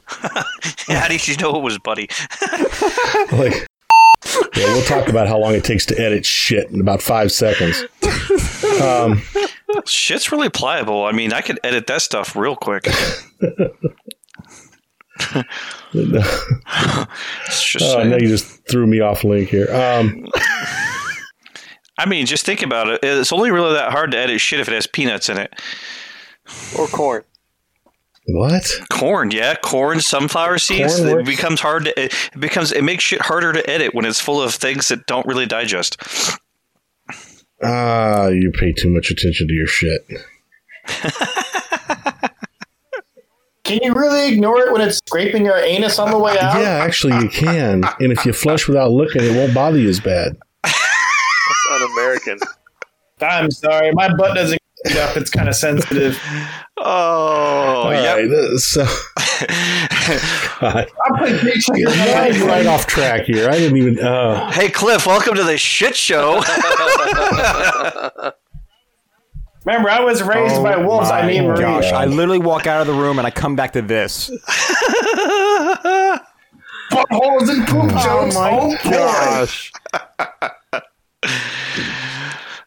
How 0.89 1.09
did 1.09 1.27
you 1.29 1.37
know 1.37 1.57
it 1.57 1.63
was 1.63 1.79
Buddy? 1.79 2.09
Like, 3.33 3.67
yeah, 4.57 4.67
we'll 4.73 4.83
talk 4.83 5.09
about 5.09 5.29
how 5.29 5.39
long 5.39 5.55
it 5.55 5.63
takes 5.65 5.87
to 5.87 5.99
edit 6.01 6.27
shit 6.27 6.69
in 6.71 6.81
about 6.81 7.01
five 7.01 7.31
seconds. 7.33 7.85
Um, 8.83 9.23
Shit's 9.87 10.31
really 10.33 10.49
pliable. 10.49 11.05
I 11.05 11.13
mean, 11.13 11.33
I 11.33 11.41
could 11.41 11.61
edit 11.65 11.87
that 11.87 12.03
stuff 12.03 12.35
real 12.37 12.57
quick. 12.57 12.87
It's 15.93 17.63
just 17.63 17.85
oh, 17.85 17.95
saying. 17.95 18.11
now 18.11 18.17
you 18.17 18.29
just 18.29 18.67
threw 18.69 18.87
me 18.87 19.01
off 19.01 19.25
link 19.25 19.49
here. 19.49 19.73
Um, 19.75 20.27
I 22.01 22.07
mean, 22.07 22.25
just 22.25 22.47
think 22.47 22.63
about 22.63 22.89
it. 22.89 23.01
It's 23.03 23.31
only 23.31 23.51
really 23.51 23.75
that 23.75 23.93
hard 23.93 24.13
to 24.13 24.17
edit 24.17 24.41
shit 24.41 24.59
if 24.59 24.69
it 24.69 24.75
has 24.75 24.87
peanuts 24.87 25.29
in 25.29 25.37
it. 25.37 25.53
Or 26.79 26.87
corn. 26.87 27.25
what? 28.27 28.71
Corn, 28.91 29.31
yeah, 29.31 29.55
corn, 29.57 30.01
sunflower 30.01 30.59
seeds. 30.59 30.97
Corn 30.97 31.09
it 31.09 31.15
works. 31.17 31.29
becomes 31.29 31.61
hard 31.61 31.85
to. 31.85 32.01
It 32.03 32.15
becomes 32.39 32.73
it 32.73 32.83
makes 32.83 33.05
shit 33.05 33.21
harder 33.21 33.53
to 33.53 33.69
edit 33.69 33.95
when 33.95 34.07
it's 34.07 34.19
full 34.19 34.41
of 34.41 34.55
things 34.55 34.89
that 34.89 35.05
don't 35.07 35.27
really 35.27 35.45
digest. 35.45 36.03
Ah, 37.63 38.29
you 38.29 38.51
pay 38.51 38.73
too 38.73 38.89
much 38.89 39.11
attention 39.11 39.47
to 39.47 39.53
your 39.53 39.67
shit. 39.67 40.01
Can 43.65 43.79
you 43.83 43.93
really 43.93 44.33
ignore 44.33 44.59
it 44.61 44.73
when 44.73 44.81
it's 44.81 44.97
scraping 44.97 45.45
your 45.45 45.59
anus 45.59 45.99
on 45.99 46.11
the 46.11 46.19
way 46.19 46.33
out? 46.39 46.59
Yeah, 46.59 46.83
actually, 46.83 47.23
you 47.23 47.29
can. 47.29 47.85
And 48.01 48.11
if 48.11 48.25
you 48.25 48.33
flush 48.33 48.67
without 48.67 48.91
looking, 48.91 49.23
it 49.23 49.37
won't 49.37 49.55
bother 49.55 49.79
you 49.79 49.89
as 49.91 50.01
bad. 50.01 50.39
That's 51.81 51.93
un-American. 51.93 52.39
I'm 53.21 53.51
sorry, 53.51 53.93
my 53.93 54.13
butt 54.15 54.35
doesn't 54.35 54.61
get 54.87 54.97
up. 54.97 55.17
It's 55.17 55.31
kind 55.31 55.49
of 55.49 55.55
sensitive. 55.55 56.19
Oh, 56.79 57.91
yeah. 57.91 58.17
yep. 58.17 58.31
right, 58.31 58.59
so 58.59 58.85
God, 60.61 60.87
I 60.89 61.19
play 61.19 61.43
big 61.43 61.61
I'm 61.63 62.43
right 62.47 62.67
off 62.67 62.87
track 62.87 63.25
here. 63.25 63.49
I 63.49 63.59
didn't 63.59 63.77
even. 63.77 63.99
Uh, 63.99 64.51
Hey, 64.51 64.71
Cliff, 64.71 65.07
welcome 65.07 65.35
to 65.35 65.45
the 65.45 65.59
shit 65.59 65.95
show. 65.97 66.43
Remember, 69.67 69.91
I 69.91 70.01
was 70.01 70.23
raised 70.23 70.55
Oh 70.57 70.63
by 70.63 70.79
wolves. 70.79 71.11
I 71.11 71.27
mean, 71.27 71.55
gosh, 71.55 71.93
I 71.93 72.07
literally 72.07 72.39
walk 72.39 72.67
out 72.67 72.81
of 72.81 72.87
the 72.87 72.95
room 72.95 73.19
and 73.19 73.27
I 73.27 73.31
come 73.31 73.57
back 73.57 73.75
to 73.75 73.83
this. 73.83 74.31
Buttholes 76.91 77.51
and 77.51 77.69
poop 77.69 77.91
jokes. 78.03 78.37
Oh, 78.39 78.77
boy. 78.83 78.91
Gosh. 78.91 79.71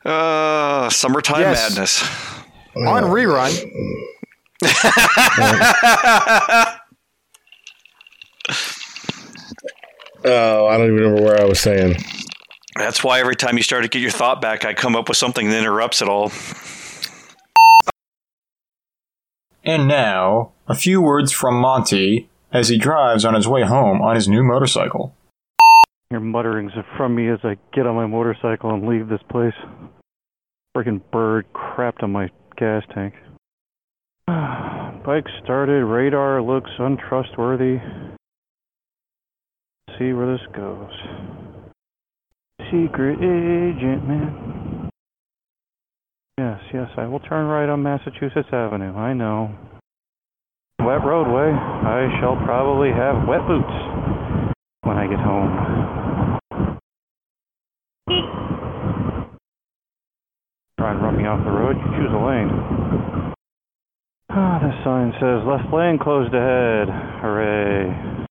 uh, 0.05 0.89
summertime 0.89 1.41
Yes. 1.41 1.69
madness. 1.69 2.01
On 2.75 3.03
rerun. 3.03 3.51
oh, 10.25 10.67
I 10.67 10.77
don't 10.77 10.87
even 10.87 10.95
remember 10.95 11.21
where 11.21 11.39
I 11.39 11.45
was 11.45 11.59
saying. 11.59 11.95
That's 12.75 13.03
why 13.03 13.19
every 13.19 13.35
time 13.35 13.57
you 13.57 13.63
start 13.63 13.83
to 13.83 13.89
get 13.89 14.01
your 14.01 14.11
thought 14.11 14.41
back, 14.41 14.65
I 14.65 14.73
come 14.73 14.95
up 14.95 15.07
with 15.07 15.17
something 15.17 15.49
that 15.49 15.59
interrupts 15.59 16.01
it 16.01 16.09
all. 16.09 16.31
And 19.63 19.87
now, 19.87 20.51
a 20.67 20.75
few 20.75 21.01
words 21.01 21.31
from 21.31 21.55
Monty 21.55 22.29
as 22.51 22.69
he 22.69 22.77
drives 22.77 23.23
on 23.25 23.33
his 23.33 23.47
way 23.47 23.63
home 23.63 24.01
on 24.01 24.15
his 24.15 24.27
new 24.27 24.43
motorcycle. 24.43 25.15
Your 26.11 26.19
mutterings 26.19 26.71
are 26.75 26.85
from 26.97 27.15
me 27.15 27.29
as 27.29 27.39
I 27.43 27.57
get 27.73 27.87
on 27.87 27.95
my 27.95 28.05
motorcycle 28.05 28.71
and 28.73 28.87
leave 28.87 29.07
this 29.07 29.21
place. 29.29 29.53
Freaking 30.75 31.01
bird 31.11 31.45
crapped 31.53 32.01
on 32.01 32.11
my 32.11 32.29
gas 32.57 32.81
tank. 32.95 33.13
Bike 34.27 35.25
started, 35.43 35.85
radar 35.85 36.41
looks 36.41 36.71
untrustworthy. 36.79 37.77
See 39.99 40.13
where 40.13 40.31
this 40.31 40.45
goes. 40.55 40.89
Secret 42.71 43.19
agent, 43.19 44.07
man. 44.07 44.89
Yes, 46.39 46.59
yes, 46.73 46.87
I 46.97 47.05
will 47.05 47.19
turn 47.19 47.45
right 47.45 47.69
on 47.69 47.83
Massachusetts 47.83 48.49
Avenue. 48.51 48.95
I 48.95 49.13
know. 49.13 49.51
Wet 50.79 51.05
roadway. 51.05 51.51
I 51.51 52.09
shall 52.19 52.35
probably 52.43 52.89
have 52.89 53.27
wet 53.27 53.45
boots 53.45 54.53
when 54.81 54.97
I 54.97 55.05
get 55.05 55.19
home. 55.19 56.39
Try 60.83 60.91
and 60.91 61.01
run 61.01 61.15
me 61.15 61.23
off 61.23 61.39
the 61.45 61.49
road. 61.49 61.77
You 61.79 61.87
choose 61.95 62.11
a 62.11 62.19
lane. 62.19 62.51
Ah, 64.27 64.59
this 64.59 64.75
sign 64.83 65.15
says 65.15 65.39
left 65.47 65.71
lane 65.73 65.95
closed 65.95 66.35
ahead. 66.35 66.91
Hooray. 67.23 68.27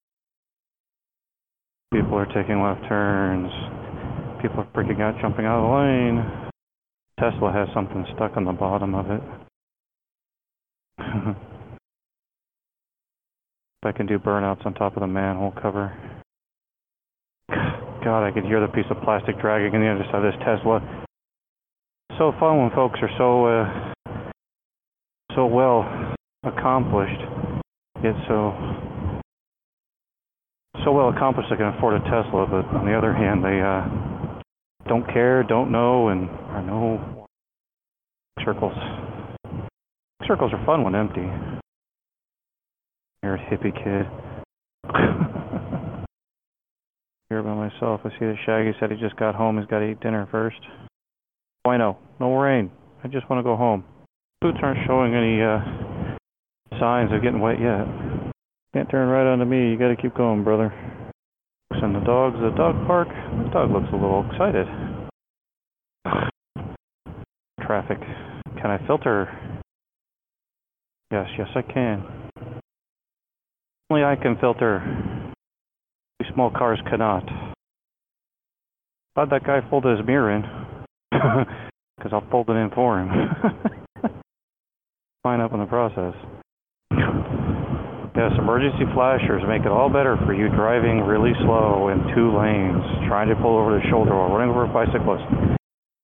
People 1.95 2.13
are 2.19 2.27
taking 2.27 2.61
left 2.61 2.85
turns. 2.91 3.49
People 4.43 4.61
are 4.61 4.69
freaking 4.77 5.01
out, 5.01 5.19
jumping 5.23 5.47
out 5.47 5.65
of 5.65 5.71
the 5.71 5.73
lane. 5.81 6.21
Tesla 7.19 7.51
has 7.57 7.69
something 7.73 8.05
stuck 8.17 8.37
on 8.37 8.45
the 8.45 8.53
bottom 8.53 8.95
of 8.95 9.11
it. 9.11 9.23
I 13.83 13.93
can 13.93 14.05
do 14.05 14.19
burnouts 14.19 14.67
on 14.67 14.75
top 14.75 14.95
of 14.95 15.01
the 15.01 15.07
manhole 15.07 15.53
cover. 15.53 15.97
God, 17.49 18.27
I 18.27 18.31
could 18.31 18.45
hear 18.45 18.61
the 18.61 18.69
piece 18.69 18.85
of 18.91 19.03
plastic 19.05 19.41
dragging 19.41 19.75
on 19.75 19.81
the 19.81 19.89
other 19.89 20.05
side 20.13 20.23
of 20.23 20.35
this 20.35 20.39
Tesla. 20.45 21.02
So 22.23 22.31
fun 22.39 22.59
when 22.59 22.71
folks 22.71 23.01
are 23.03 23.11
so 23.19 23.47
uh, 23.51 23.67
so 25.35 25.45
well 25.47 25.83
accomplished, 26.45 27.21
yet 28.01 28.15
so 28.29 28.55
so 30.85 30.93
well 30.93 31.09
accomplished 31.09 31.49
they 31.51 31.57
can 31.57 31.75
afford 31.77 32.01
a 32.01 32.05
Tesla. 32.05 32.47
But 32.47 32.65
on 32.79 32.87
the 32.87 32.97
other 32.97 33.13
hand, 33.13 33.43
they 33.43 33.61
uh, 33.61 34.39
don't 34.89 35.05
care, 35.13 35.43
don't 35.43 35.73
know, 35.73 36.11
and 36.11 36.31
are 36.31 36.63
no 36.63 37.27
circles. 38.45 38.79
Circles 40.25 40.53
are 40.55 40.65
fun 40.65 40.85
when 40.85 40.95
empty. 40.95 41.29
A 43.25 43.37
hippie 43.51 43.75
kid. 43.75 44.07
Here 47.31 47.43
by 47.43 47.55
myself. 47.55 48.03
I 48.05 48.11
see 48.11 48.27
that 48.27 48.37
Shaggy 48.47 48.75
said 48.79 48.93
he 48.93 48.97
just 48.97 49.17
got 49.17 49.35
home. 49.35 49.59
He's 49.59 49.67
got 49.67 49.81
to 49.81 49.91
eat 49.91 49.99
dinner 49.99 50.29
first. 50.31 50.61
Know. 51.65 51.97
No 52.21 52.37
rain. 52.37 52.71
I 53.03 53.09
just 53.09 53.29
want 53.31 53.39
to 53.39 53.43
go 53.43 53.57
home. 53.57 53.85
Boots 54.41 54.59
aren't 54.63 54.87
showing 54.87 55.15
any 55.15 55.41
uh, 55.41 55.61
signs 56.79 57.13
of 57.13 57.23
getting 57.23 57.41
wet 57.41 57.61
yet. 57.61 57.87
Can't 58.75 58.91
turn 58.91 59.09
right 59.09 59.31
onto 59.31 59.45
me. 59.45 59.71
You 59.71 59.79
got 59.79 59.89
to 59.89 59.97
keep 59.97 60.15
going, 60.15 60.45
brother. 60.45 60.73
And 61.71 61.95
the 61.95 62.01
dogs, 62.01 62.37
the 62.41 62.51
dog 62.57 62.87
park. 62.87 63.09
The 63.09 63.51
dog 63.53 63.71
looks 63.71 63.89
a 63.93 63.97
little 63.97 64.29
excited. 64.31 64.67
Traffic. 67.61 67.99
Can 68.61 68.71
I 68.71 68.87
filter? 68.87 69.29
Yes, 71.11 71.27
yes, 71.39 71.49
I 71.55 71.63
can. 71.63 72.05
Only 73.91 74.05
I 74.05 74.17
can 74.17 74.37
filter. 74.41 75.33
Small 76.35 76.51
cars 76.51 76.81
cannot. 76.89 77.25
How'd 79.17 79.31
that 79.31 79.45
guy 79.45 79.61
fold 79.71 79.85
his 79.85 80.07
mirror 80.07 80.37
in? 80.37 80.43
Because 81.99 82.19
I'll 82.19 82.31
fold 82.31 82.51
it 82.51 82.59
in 82.59 82.71
for 82.75 82.99
him. 82.99 83.09
Line 85.25 85.41
up 85.41 85.53
in 85.53 85.61
the 85.61 85.71
process. 85.71 86.15
Yes, 86.91 88.35
emergency 88.37 88.91
flashers 88.93 89.41
make 89.47 89.63
it 89.63 89.71
all 89.71 89.89
better 89.89 90.19
for 90.27 90.35
you 90.35 90.51
driving 90.51 91.01
really 91.07 91.31
slow 91.47 91.95
in 91.95 92.03
two 92.13 92.35
lanes, 92.35 92.83
trying 93.07 93.29
to 93.31 93.37
pull 93.39 93.57
over 93.57 93.79
the 93.79 93.85
shoulder 93.89 94.13
while 94.19 94.35
running 94.35 94.51
over 94.51 94.67
a 94.67 94.73
bicyclist. 94.75 95.23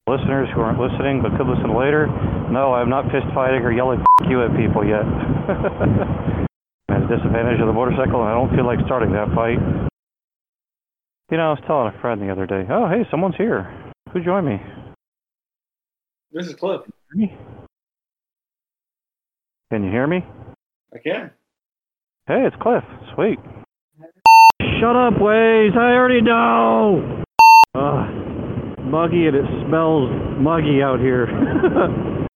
Listeners 0.07 0.49
who 0.55 0.63
aren't 0.63 0.79
listening 0.79 1.21
but 1.21 1.37
could 1.37 1.51
listen 1.51 1.75
later, 1.77 2.07
no, 2.49 2.73
I'm 2.73 2.89
not 2.89 3.11
fist 3.11 3.27
fighting 3.35 3.61
or 3.61 3.73
yelling 3.73 4.01
you 4.31 4.41
at 4.47 4.55
people 4.57 4.87
yet. 4.87 5.05
At 6.89 7.05
a 7.05 7.09
disadvantage 7.11 7.61
of 7.61 7.67
the 7.67 7.77
motorcycle, 7.77 8.25
and 8.25 8.31
I 8.31 8.35
don't 8.39 8.49
feel 8.57 8.65
like 8.65 8.79
starting 8.87 9.13
that 9.13 9.29
fight. 9.35 9.61
You 11.29 11.37
know, 11.37 11.53
I 11.53 11.59
was 11.59 11.63
telling 11.67 11.93
a 11.93 12.01
friend 12.01 12.23
the 12.23 12.33
other 12.33 12.47
day, 12.47 12.65
oh, 12.71 12.89
hey, 12.89 13.05
someone's 13.11 13.37
here. 13.37 13.69
Who 14.15 14.25
joined 14.25 14.47
me? 14.47 14.57
This 16.31 16.47
is 16.47 16.55
Cliff. 16.55 16.83
Can 17.13 17.31
you 19.85 19.91
hear 19.91 20.07
me? 20.07 20.25
I 20.95 20.99
can. 20.99 21.31
Hey, 22.27 22.45
it's 22.47 22.57
Cliff. 22.61 22.85
Sweet. 23.15 23.39
Shut 24.81 24.95
up, 24.95 25.15
Waze. 25.15 25.77
I 25.77 25.95
already 25.95 26.21
know. 26.21 27.25
Ugh, 27.75 28.79
muggy 28.79 29.27
and 29.27 29.37
it 29.37 29.47
smells 29.67 30.11
muggy 30.39 30.83
out 30.83 31.01
here. 31.01 31.27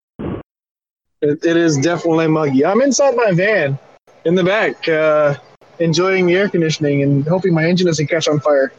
It, 1.25 1.45
it 1.45 1.57
is 1.57 1.79
definitely 1.79 2.27
muggy. 2.27 2.67
I'm 2.67 2.83
inside 2.83 3.15
my 3.15 3.31
van 3.31 3.79
in 4.25 4.35
the 4.35 4.43
back, 4.43 4.89
uh, 4.89 5.37
enjoying 5.79 6.27
the 6.27 6.35
air 6.35 6.49
conditioning 6.49 7.05
and 7.05 7.25
hoping 7.25 7.55
my 7.55 7.65
engine 7.65 7.87
doesn't 7.87 8.09
catch 8.09 8.27
on 8.27 8.41
fire. 8.41 8.73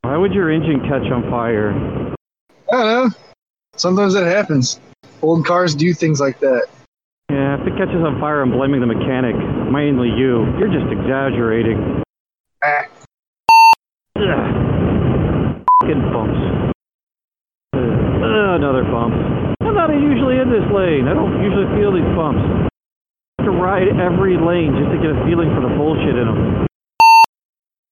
Why 0.00 0.16
would 0.16 0.32
your 0.32 0.50
engine 0.50 0.80
catch 0.80 1.12
on 1.12 1.28
fire? 1.28 1.72
I 2.72 2.72
don't 2.72 2.86
know. 2.86 3.10
Sometimes 3.76 4.14
that 4.14 4.24
happens. 4.26 4.80
Old 5.22 5.46
cars 5.46 5.74
do 5.74 5.92
things 5.92 6.20
like 6.20 6.38
that. 6.40 6.66
Yeah, 7.30 7.60
if 7.60 7.66
it 7.66 7.76
catches 7.76 8.02
on 8.04 8.20
fire, 8.20 8.42
I'm 8.42 8.52
blaming 8.52 8.80
the 8.80 8.86
mechanic. 8.86 9.34
Mainly 9.72 10.08
you. 10.08 10.44
You're 10.58 10.70
just 10.70 10.86
exaggerating. 10.92 12.02
Ah. 12.62 12.86
Ugh. 14.16 14.64
Bumps. 15.84 16.74
Ugh, 17.74 18.56
another 18.56 18.84
bump. 18.84 19.14
I'm 19.60 19.74
not 19.74 19.90
usually 19.90 20.38
in 20.40 20.48
this 20.48 20.64
lane. 20.72 21.08
I 21.08 21.14
don't 21.14 21.42
usually 21.42 21.66
feel 21.76 21.92
these 21.92 22.08
bumps. 22.16 22.40
I 22.40 23.42
have 23.42 23.46
to 23.46 23.52
ride 23.52 23.88
every 24.00 24.36
lane 24.38 24.72
just 24.78 24.90
to 24.90 24.98
get 25.02 25.12
a 25.12 25.18
feeling 25.26 25.52
for 25.54 25.60
the 25.60 25.74
bullshit 25.76 26.16
in 26.16 26.24
them. 26.24 26.66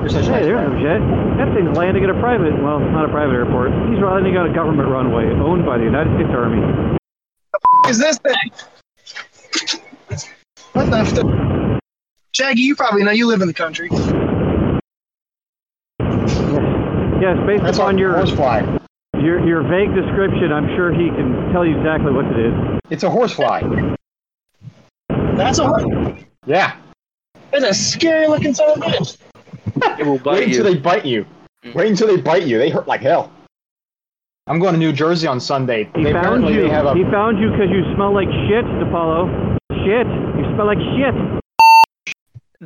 You're 0.00 0.08
such 0.08 0.26
a 0.26 0.32
Hey, 0.32 0.40
nice 0.40 0.44
there's 0.46 0.70
guy. 0.70 0.82
jet. 0.82 1.00
That 1.38 1.54
thing's 1.54 1.76
landing 1.76 2.04
at 2.04 2.10
a 2.10 2.14
private, 2.20 2.52
well, 2.62 2.80
not 2.80 3.04
a 3.04 3.08
private 3.08 3.34
airport. 3.34 3.70
He's 3.90 4.00
landing 4.00 4.36
on 4.36 4.50
a 4.50 4.54
government 4.54 4.88
runway 4.88 5.24
owned 5.40 5.64
by 5.66 5.76
the 5.78 5.84
United 5.84 6.14
States 6.16 6.30
Army. 6.32 6.60
What 6.60 7.62
the 7.84 7.90
Is 7.90 7.98
this 7.98 8.18
thing? 8.18 8.50
What 10.72 10.90
the? 10.90 10.98
F- 10.98 11.80
Shaggy, 12.32 12.62
you 12.62 12.76
probably 12.76 13.02
know. 13.02 13.10
You 13.10 13.26
live 13.26 13.42
in 13.42 13.48
the 13.48 13.54
country. 13.54 13.88
Yes, 17.20 17.36
based 17.46 17.62
That's 17.64 17.76
upon 17.78 17.98
your 17.98 18.14
horsefly. 18.16 18.62
your 19.20 19.46
your 19.46 19.62
vague 19.62 19.94
description, 19.94 20.52
I'm 20.52 20.68
sure 20.76 20.92
he 20.92 21.10
can 21.10 21.52
tell 21.52 21.66
you 21.66 21.76
exactly 21.76 22.12
what 22.12 22.24
it 22.26 22.38
is. 22.46 22.54
It's 22.88 23.02
a 23.02 23.10
horsefly. 23.10 23.60
That's 25.36 25.58
a 25.58 25.66
horse. 25.66 25.84
Yeah. 26.46 26.76
It's 27.52 27.64
a 27.64 27.74
scary 27.74 28.26
looking 28.28 28.54
son 28.54 28.70
of 28.70 28.78
a 28.78 28.80
bitch. 28.80 29.18
It 30.00 30.06
will 30.06 30.18
bite 30.18 30.32
Wait 30.34 30.48
until 30.48 30.66
you. 30.66 30.74
they 30.74 30.80
bite 30.80 31.04
you. 31.04 31.26
Mm. 31.62 31.74
Wait 31.74 31.90
until 31.90 32.06
they 32.06 32.16
bite 32.16 32.44
you. 32.44 32.56
They 32.56 32.70
hurt 32.70 32.88
like 32.88 33.02
hell. 33.02 33.30
I'm 34.46 34.58
going 34.58 34.72
to 34.72 34.78
New 34.78 34.92
Jersey 34.92 35.26
on 35.26 35.38
Sunday. 35.38 35.90
He 35.94 36.04
they 36.04 36.12
found 36.12 36.48
you. 36.48 36.70
have 36.70 36.86
a 36.86 36.94
He 36.94 37.04
found 37.04 37.38
you 37.38 37.50
because 37.50 37.68
you 37.70 37.84
smell 37.94 38.14
like 38.14 38.28
shit, 38.48 38.64
DePaulo. 38.64 39.58
Shit. 39.84 40.06
You 40.38 40.54
smell 40.54 40.66
like 40.66 40.78
shit. 40.96 42.14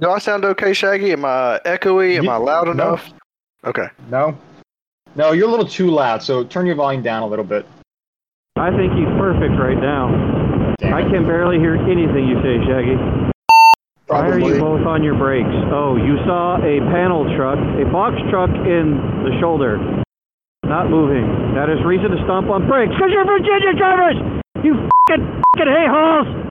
Do 0.00 0.10
I 0.10 0.18
sound 0.18 0.44
okay, 0.44 0.72
Shaggy? 0.72 1.12
Am 1.12 1.24
I 1.24 1.60
echoey? 1.66 2.16
Am 2.18 2.28
I 2.28 2.36
loud 2.36 2.68
enough? 2.68 3.12
Okay. 3.64 3.88
no, 4.10 4.38
no. 5.16 5.32
You're 5.32 5.48
a 5.48 5.50
little 5.50 5.66
too 5.66 5.90
loud. 5.90 6.22
So 6.22 6.44
turn 6.44 6.66
your 6.66 6.76
volume 6.76 7.02
down 7.02 7.22
a 7.22 7.26
little 7.26 7.44
bit. 7.44 7.66
I 8.56 8.70
think 8.70 8.92
he's 8.92 9.08
perfect 9.18 9.58
right 9.58 9.78
now. 9.78 10.74
Damn 10.78 10.94
I 10.94 11.02
can 11.02 11.26
barely 11.26 11.58
hear 11.58 11.74
anything 11.74 12.28
you 12.28 12.40
say, 12.42 12.62
Shaggy. 12.66 13.23
Why 14.06 14.28
are 14.28 14.38
you 14.38 14.60
both 14.60 14.86
on 14.86 15.02
your 15.02 15.14
brakes? 15.14 15.48
Oh, 15.72 15.96
you 15.96 16.18
saw 16.26 16.56
a 16.58 16.78
panel 16.92 17.24
truck, 17.36 17.58
a 17.58 17.90
box 17.90 18.16
truck 18.30 18.50
in 18.50 19.00
the 19.24 19.38
shoulder. 19.40 19.78
Not 20.62 20.90
moving. 20.90 21.54
That 21.54 21.70
is 21.70 21.82
reason 21.84 22.10
to 22.10 22.22
stomp 22.24 22.50
on 22.50 22.66
brakes. 22.66 22.92
Because 22.92 23.10
you're 23.10 23.24
Virginia 23.24 23.72
drivers! 23.76 24.16
You 24.62 24.74
fucking 24.74 25.42
fucking 25.56 25.72
hay-holes! 25.72 26.50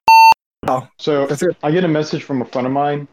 Oh, 0.67 0.87
so 0.97 1.27
I 1.61 1.71
get 1.71 1.83
a 1.83 1.87
message 1.87 2.23
from 2.23 2.41
a 2.41 2.45
friend 2.45 2.65
of 2.65 2.73
mine, 2.73 3.07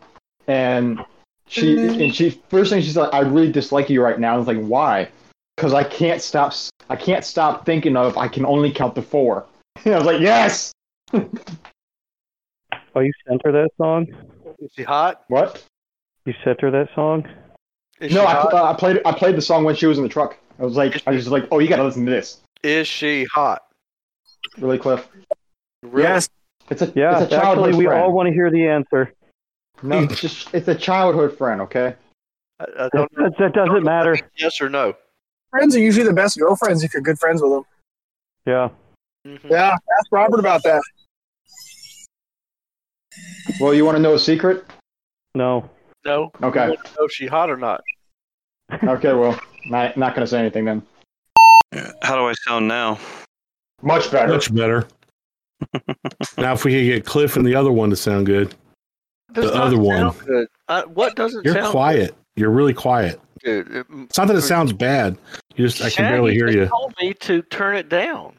and 0.47 1.01
she 1.47 1.77
mm-hmm. 1.77 2.01
and 2.01 2.15
she 2.15 2.31
first 2.49 2.71
thing 2.71 2.81
she's 2.81 2.97
like, 2.97 3.13
"I 3.13 3.21
really 3.21 3.53
dislike 3.53 3.91
you 3.91 4.03
right 4.03 4.19
now." 4.19 4.35
I 4.35 4.39
was 4.39 4.47
like, 4.47 4.61
"Why?" 4.61 5.09
Because 5.57 5.75
I 5.75 5.85
can't 5.85 6.23
stop. 6.23 6.55
I 6.89 6.97
can't 6.97 7.25
stop 7.25 7.67
thinking 7.67 7.97
of. 7.97 8.17
I 8.17 8.29
can 8.29 8.47
only 8.47 8.71
count 8.71 8.95
to 8.95 9.03
four. 9.03 9.47
And 9.85 9.95
I 9.95 9.99
was 9.99 10.07
like, 10.07 10.21
"Yes." 10.21 10.73
Oh, 12.95 13.01
you 13.01 13.13
sent 13.27 13.41
her 13.45 13.53
that 13.53 13.71
song? 13.77 14.07
Is 14.61 14.71
she 14.77 14.83
hot? 14.83 15.25
What? 15.29 15.65
You 16.27 16.35
sent 16.45 16.61
her 16.61 16.71
that 16.71 16.89
song? 16.95 17.27
Is 18.01 18.13
No, 18.13 18.25
I, 18.25 18.35
uh, 18.35 18.73
I 18.73 18.77
played. 18.79 19.01
I 19.05 19.13
played 19.13 19.37
the 19.37 19.43
song 19.43 19.65
when 19.65 19.75
she 19.75 19.87
was 19.87 19.99
in 19.99 20.03
the 20.05 20.09
truck. 20.09 20.39
I 20.59 20.65
was 20.65 20.77
like, 20.77 21.03
I 21.07 21.13
was 21.13 21.29
like, 21.29 21.49
"Oh, 21.51 21.59
you 21.59 21.69
gotta 21.69 21.85
listen 21.85 22.05
to 22.05 22.11
this." 22.11 22.41
Is 22.63 22.87
she 22.87 23.25
hot? 23.25 23.63
Really, 24.59 24.79
Cliff? 24.79 25.09
Really? 25.83 26.03
Yes. 26.03 26.29
It's 26.71 26.83
a 26.83 26.93
Yeah, 26.95 27.23
it's 27.23 27.33
a 27.33 27.37
childhood 27.37 27.69
actually, 27.69 27.79
we 27.79 27.85
friend. 27.87 28.03
all 28.03 28.13
want 28.13 28.29
to 28.29 28.33
hear 28.33 28.51
the 28.51 28.67
answer. 28.67 29.13
No, 29.83 30.01
it's 30.03 30.21
just 30.21 30.55
it's 30.55 30.69
a 30.69 30.75
childhood 30.75 31.37
friend. 31.37 31.61
Okay. 31.63 31.95
I, 32.61 32.65
I 32.79 32.89
don't. 32.95 33.11
That, 33.17 33.33
that 33.39 33.53
doesn't 33.55 33.83
matter. 33.83 34.17
Yes 34.37 34.61
or 34.61 34.69
no? 34.69 34.95
Friends 35.51 35.75
are 35.75 35.81
usually 35.81 36.07
the 36.07 36.13
best 36.13 36.39
girlfriends 36.39 36.85
if 36.85 36.93
you're 36.93 37.03
good 37.03 37.19
friends 37.19 37.43
with 37.43 37.51
them. 37.53 37.65
Yeah. 38.47 38.69
Mhm. 39.27 39.51
Yeah, 39.51 39.71
ask 39.73 40.13
Robert 40.13 40.39
about 40.39 40.63
that. 40.65 40.83
Well, 43.61 43.75
you 43.75 43.85
want 43.85 43.97
to 43.97 44.03
know 44.03 44.15
a 44.15 44.19
secret? 44.19 44.65
No. 45.35 45.69
No. 46.05 46.31
Okay. 46.43 46.69
You 46.69 46.77
know 46.99 47.05
if 47.05 47.13
she 47.13 47.27
hot 47.27 47.51
or 47.51 47.57
not? 47.57 47.83
Okay. 48.85 49.13
Well, 49.13 49.39
not 49.67 49.97
not 49.97 50.15
gonna 50.15 50.27
say 50.29 50.39
anything 50.39 50.65
then. 50.65 50.83
How 52.03 52.15
do 52.17 52.27
I 52.29 52.35
sound 52.47 52.69
now? 52.69 52.99
Much 53.83 54.11
better. 54.13 54.29
Much 54.33 54.55
better. 54.55 54.87
now, 56.39 56.53
if 56.53 56.65
we 56.65 56.73
could 56.73 56.85
get 56.85 57.05
Cliff 57.05 57.37
and 57.37 57.45
the 57.45 57.55
other 57.57 57.73
one 57.73 57.91
to 57.91 57.97
sound 57.97 58.27
good, 58.27 58.55
Does 59.33 59.47
The 59.51 59.55
not 59.57 59.67
other 59.67 59.79
one. 59.79 59.97
sound 60.13 60.27
Good. 60.27 60.49
Uh, 60.69 60.83
what 60.85 61.17
doesn't 61.17 61.45
you're 61.45 61.55
sound 61.55 61.71
quiet. 61.73 62.15
You're 62.37 62.51
really 62.51 62.73
quiet. 62.75 63.21
good? 63.43 63.67
Dude, 63.67 63.77
it- 63.77 63.87
It's 64.05 64.19
not 64.19 64.29
that 64.29 64.37
it 64.37 64.43
sounds 64.43 64.73
bad. 64.73 65.19
You 65.57 65.67
just 65.67 65.83
I 65.83 65.91
can 65.91 66.05
barely 66.11 66.33
hear 66.35 66.47
just 66.47 66.57
you. 66.57 66.67
told 66.67 66.95
me 67.01 67.13
to 67.15 67.43
turn 67.43 67.77
it 67.77 67.89
down. 67.89 68.35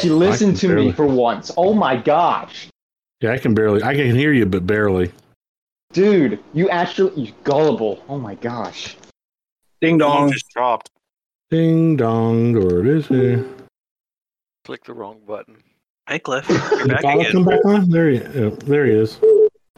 She 0.00 0.10
listened 0.10 0.56
to 0.58 0.68
barely- 0.68 0.86
me 0.86 0.92
for 0.92 1.06
once. 1.06 1.50
Oh 1.56 1.72
my 1.74 1.96
gosh. 1.96 2.68
Yeah, 3.20 3.32
I 3.32 3.38
can 3.38 3.54
barely. 3.54 3.82
I 3.82 3.94
can 3.94 4.14
hear 4.14 4.32
you, 4.32 4.46
but 4.46 4.66
barely. 4.66 5.12
Dude, 5.92 6.38
you 6.54 6.70
actually 6.70 7.20
you 7.20 7.32
gullible. 7.44 8.02
Oh 8.08 8.18
my 8.18 8.34
gosh. 8.36 8.96
Ding 9.80 9.98
dong. 9.98 10.32
just 10.32 10.48
dropped. 10.50 10.90
Ding 11.50 11.96
dong, 11.96 12.54
Or 12.56 12.80
it 12.80 12.86
is 12.86 13.08
here. 13.08 13.44
Click 14.64 14.84
the 14.84 14.92
wrong 14.94 15.20
button. 15.26 15.56
Hey, 16.08 16.18
Cliff. 16.18 16.48
You're 16.48 16.86
back 16.86 17.04
again. 17.04 17.32
come 17.32 17.44
back 17.44 17.64
on. 17.64 17.90
There 17.90 18.10
he, 18.10 18.18
yeah, 18.18 18.50
there 18.64 18.86
he 18.86 18.92
is. 18.92 19.18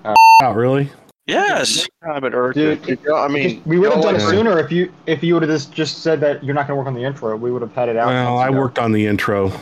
Uh, 0.04 0.14
out 0.42 0.56
really? 0.56 0.90
Yes. 1.26 1.86
Time 2.04 2.24
at 2.24 2.34
Earth. 2.34 2.54
Dude, 2.54 2.82
Did 2.82 3.00
y'all- 3.02 3.16
I 3.24 3.28
mean, 3.28 3.62
we 3.64 3.78
would 3.78 3.92
have 3.92 4.02
done 4.02 4.16
it 4.16 4.20
sooner 4.20 4.58
if 4.58 4.70
you 4.72 4.92
if 5.06 5.22
you 5.22 5.34
would 5.34 5.42
have 5.44 5.50
just, 5.50 5.72
just 5.72 5.98
said 6.02 6.20
that 6.20 6.42
you're 6.44 6.54
not 6.54 6.66
gonna 6.66 6.76
work 6.78 6.88
on 6.88 6.94
the 6.94 7.04
intro. 7.04 7.36
We 7.36 7.50
would 7.52 7.62
have 7.62 7.72
had 7.74 7.88
it 7.88 7.96
out. 7.96 8.08
Well, 8.08 8.38
I 8.38 8.48
ago. 8.48 8.58
worked 8.58 8.78
on 8.78 8.92
the 8.92 9.06
intro, 9.06 9.52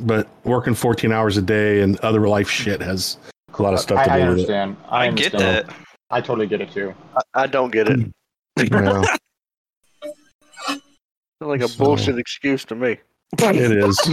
but 0.00 0.28
working 0.44 0.74
14 0.74 1.12
hours 1.12 1.36
a 1.36 1.42
day 1.42 1.80
and 1.82 1.98
other 2.00 2.28
life 2.28 2.48
shit 2.48 2.80
has 2.80 3.18
a 3.58 3.62
lot 3.62 3.74
of 3.74 3.80
stuff 3.80 4.04
to 4.04 4.10
I, 4.10 4.14
I 4.14 4.18
do 4.18 4.22
with 4.22 4.30
understand. 4.32 4.76
I, 4.88 5.06
I 5.06 5.10
get 5.10 5.34
understand. 5.34 5.68
that. 5.68 5.76
I 6.10 6.20
totally 6.20 6.46
get 6.46 6.60
it 6.60 6.72
too. 6.72 6.94
I, 7.16 7.42
I 7.42 7.46
don't 7.46 7.70
get 7.70 7.88
it. 7.88 8.00
it. 8.56 9.16
Yeah, 11.42 11.46
like 11.48 11.62
a 11.62 11.68
So- 11.68 11.82
bullshit 11.84 12.18
excuse 12.18 12.66
to 12.66 12.74
me. 12.74 12.98
it 13.38 13.72
is. 13.72 13.98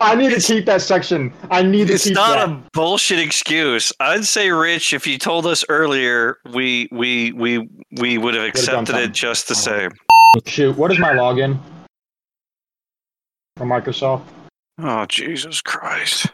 I 0.00 0.14
need 0.14 0.30
to 0.30 0.40
keep 0.40 0.64
that 0.64 0.80
section. 0.80 1.32
I 1.50 1.62
need 1.62 1.88
to 1.88 1.94
It's 1.94 2.04
keep 2.04 2.14
not 2.14 2.38
that. 2.38 2.48
a 2.48 2.62
bullshit 2.72 3.18
excuse. 3.18 3.92
I'd 4.00 4.24
say, 4.24 4.50
Rich, 4.50 4.94
if 4.94 5.06
you 5.06 5.18
told 5.18 5.46
us 5.46 5.66
earlier, 5.68 6.38
we 6.54 6.88
we 6.90 7.32
we 7.32 7.68
we 8.00 8.16
would 8.16 8.32
have 8.34 8.44
accepted 8.44 8.96
it 8.96 9.12
just 9.12 9.48
the 9.48 9.52
uh-huh. 9.54 9.90
same. 9.90 9.90
Shoot, 10.46 10.78
what 10.78 10.90
is 10.90 10.98
my 10.98 11.12
login 11.12 11.60
for 13.62 13.66
Microsoft? 13.66 14.22
Oh 14.78 15.06
Jesus 15.06 15.60
Christ! 15.60 16.26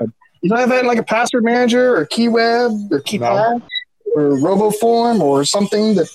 You 0.00 0.48
don't 0.48 0.58
have 0.58 0.68
that 0.68 0.84
like 0.84 0.98
a 0.98 1.02
password 1.02 1.44
manager 1.44 1.96
or 1.96 2.06
KeyWeb 2.06 2.92
or 2.92 3.00
KeePass 3.00 3.60
or 4.14 4.22
RoboForm 4.36 5.20
or 5.20 5.44
something 5.44 5.96
that 5.96 6.08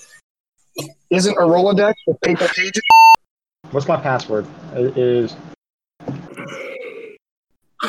isn't 1.09 1.33
a 1.33 1.42
Rolodex 1.42 1.95
with 2.08 2.22
paper 2.22 2.48
pages? 2.56 2.82
What's 3.72 3.88
my 3.88 3.98
password? 3.98 4.48
It 4.74 4.98
is 4.98 5.35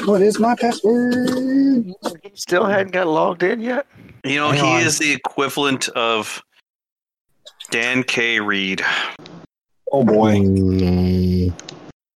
What 0.07 0.23
is 0.23 0.41
my 0.41 0.57
password? 0.57 1.93
Still 2.35 2.65
hadn't 2.65 2.91
got 2.93 3.07
logged 3.07 3.45
in 3.45 3.61
yet. 3.61 3.87
You 4.25 4.37
know, 4.37 4.51
Hang 4.51 4.65
he 4.65 4.81
on. 4.81 4.83
is 4.83 4.99
the 4.99 5.13
equivalent 5.13 5.89
of 5.91 6.43
Dan 7.71 8.03
K. 8.03 8.41
Reed. 8.41 8.83
Oh 9.93 10.03
boy. 10.03 10.39
Mm, 10.39 11.64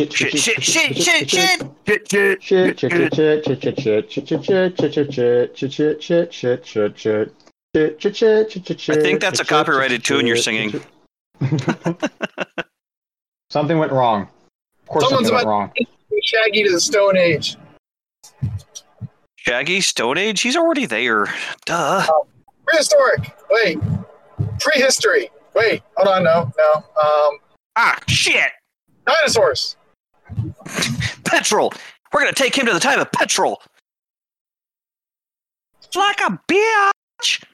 Shit, 0.00 0.12
Shit. 0.14 0.38
Shit. 0.38 0.62
Shit. 0.62 0.96
Shit. 0.96 1.30
Shit. 1.30 1.30
Shit. 1.30 2.40
Shit, 2.42 2.42
Shit. 2.42 2.80
shit, 2.80 2.80
shit, 8.64 8.80
shit, 8.80 8.98
I 8.98 9.00
think 9.00 9.20
that's 9.20 9.40
a 9.40 9.44
copyrighted 9.44 10.02
tune 10.02 10.26
you're 10.26 10.36
singing. 10.36 10.82
Something 13.50 13.78
went 13.78 13.92
wrong. 13.92 14.22
Of 14.82 14.88
course, 14.88 15.04
Someone's 15.04 15.28
something 15.28 15.34
went 15.34 15.42
about- 15.42 15.50
wrong. 15.50 15.72
Shaggy 16.22 16.62
to 16.64 16.72
the 16.72 16.80
Stone 16.80 17.16
Age. 17.16 17.56
Shaggy 19.36 19.80
Stone 19.80 20.18
Age. 20.18 20.40
He's 20.40 20.56
already 20.56 20.86
there. 20.86 21.26
Duh. 21.66 22.06
Prehistoric. 22.66 23.36
Wait. 23.50 23.78
Prehistory. 24.60 25.30
Wait. 25.54 25.82
Hold 25.96 26.08
on. 26.08 26.24
No. 26.24 26.52
No. 26.56 26.72
Um. 26.74 27.38
Ah, 27.76 27.98
shit. 28.06 28.50
Dinosaurs. 29.06 29.76
Petrol. 31.24 31.72
We're 32.12 32.20
gonna 32.20 32.32
take 32.32 32.56
him 32.56 32.66
to 32.66 32.72
the 32.72 32.80
time 32.80 33.00
of 33.00 33.10
petrol. 33.12 33.60
Like 35.94 36.20
a 36.20 36.38
bitch. 36.48 37.44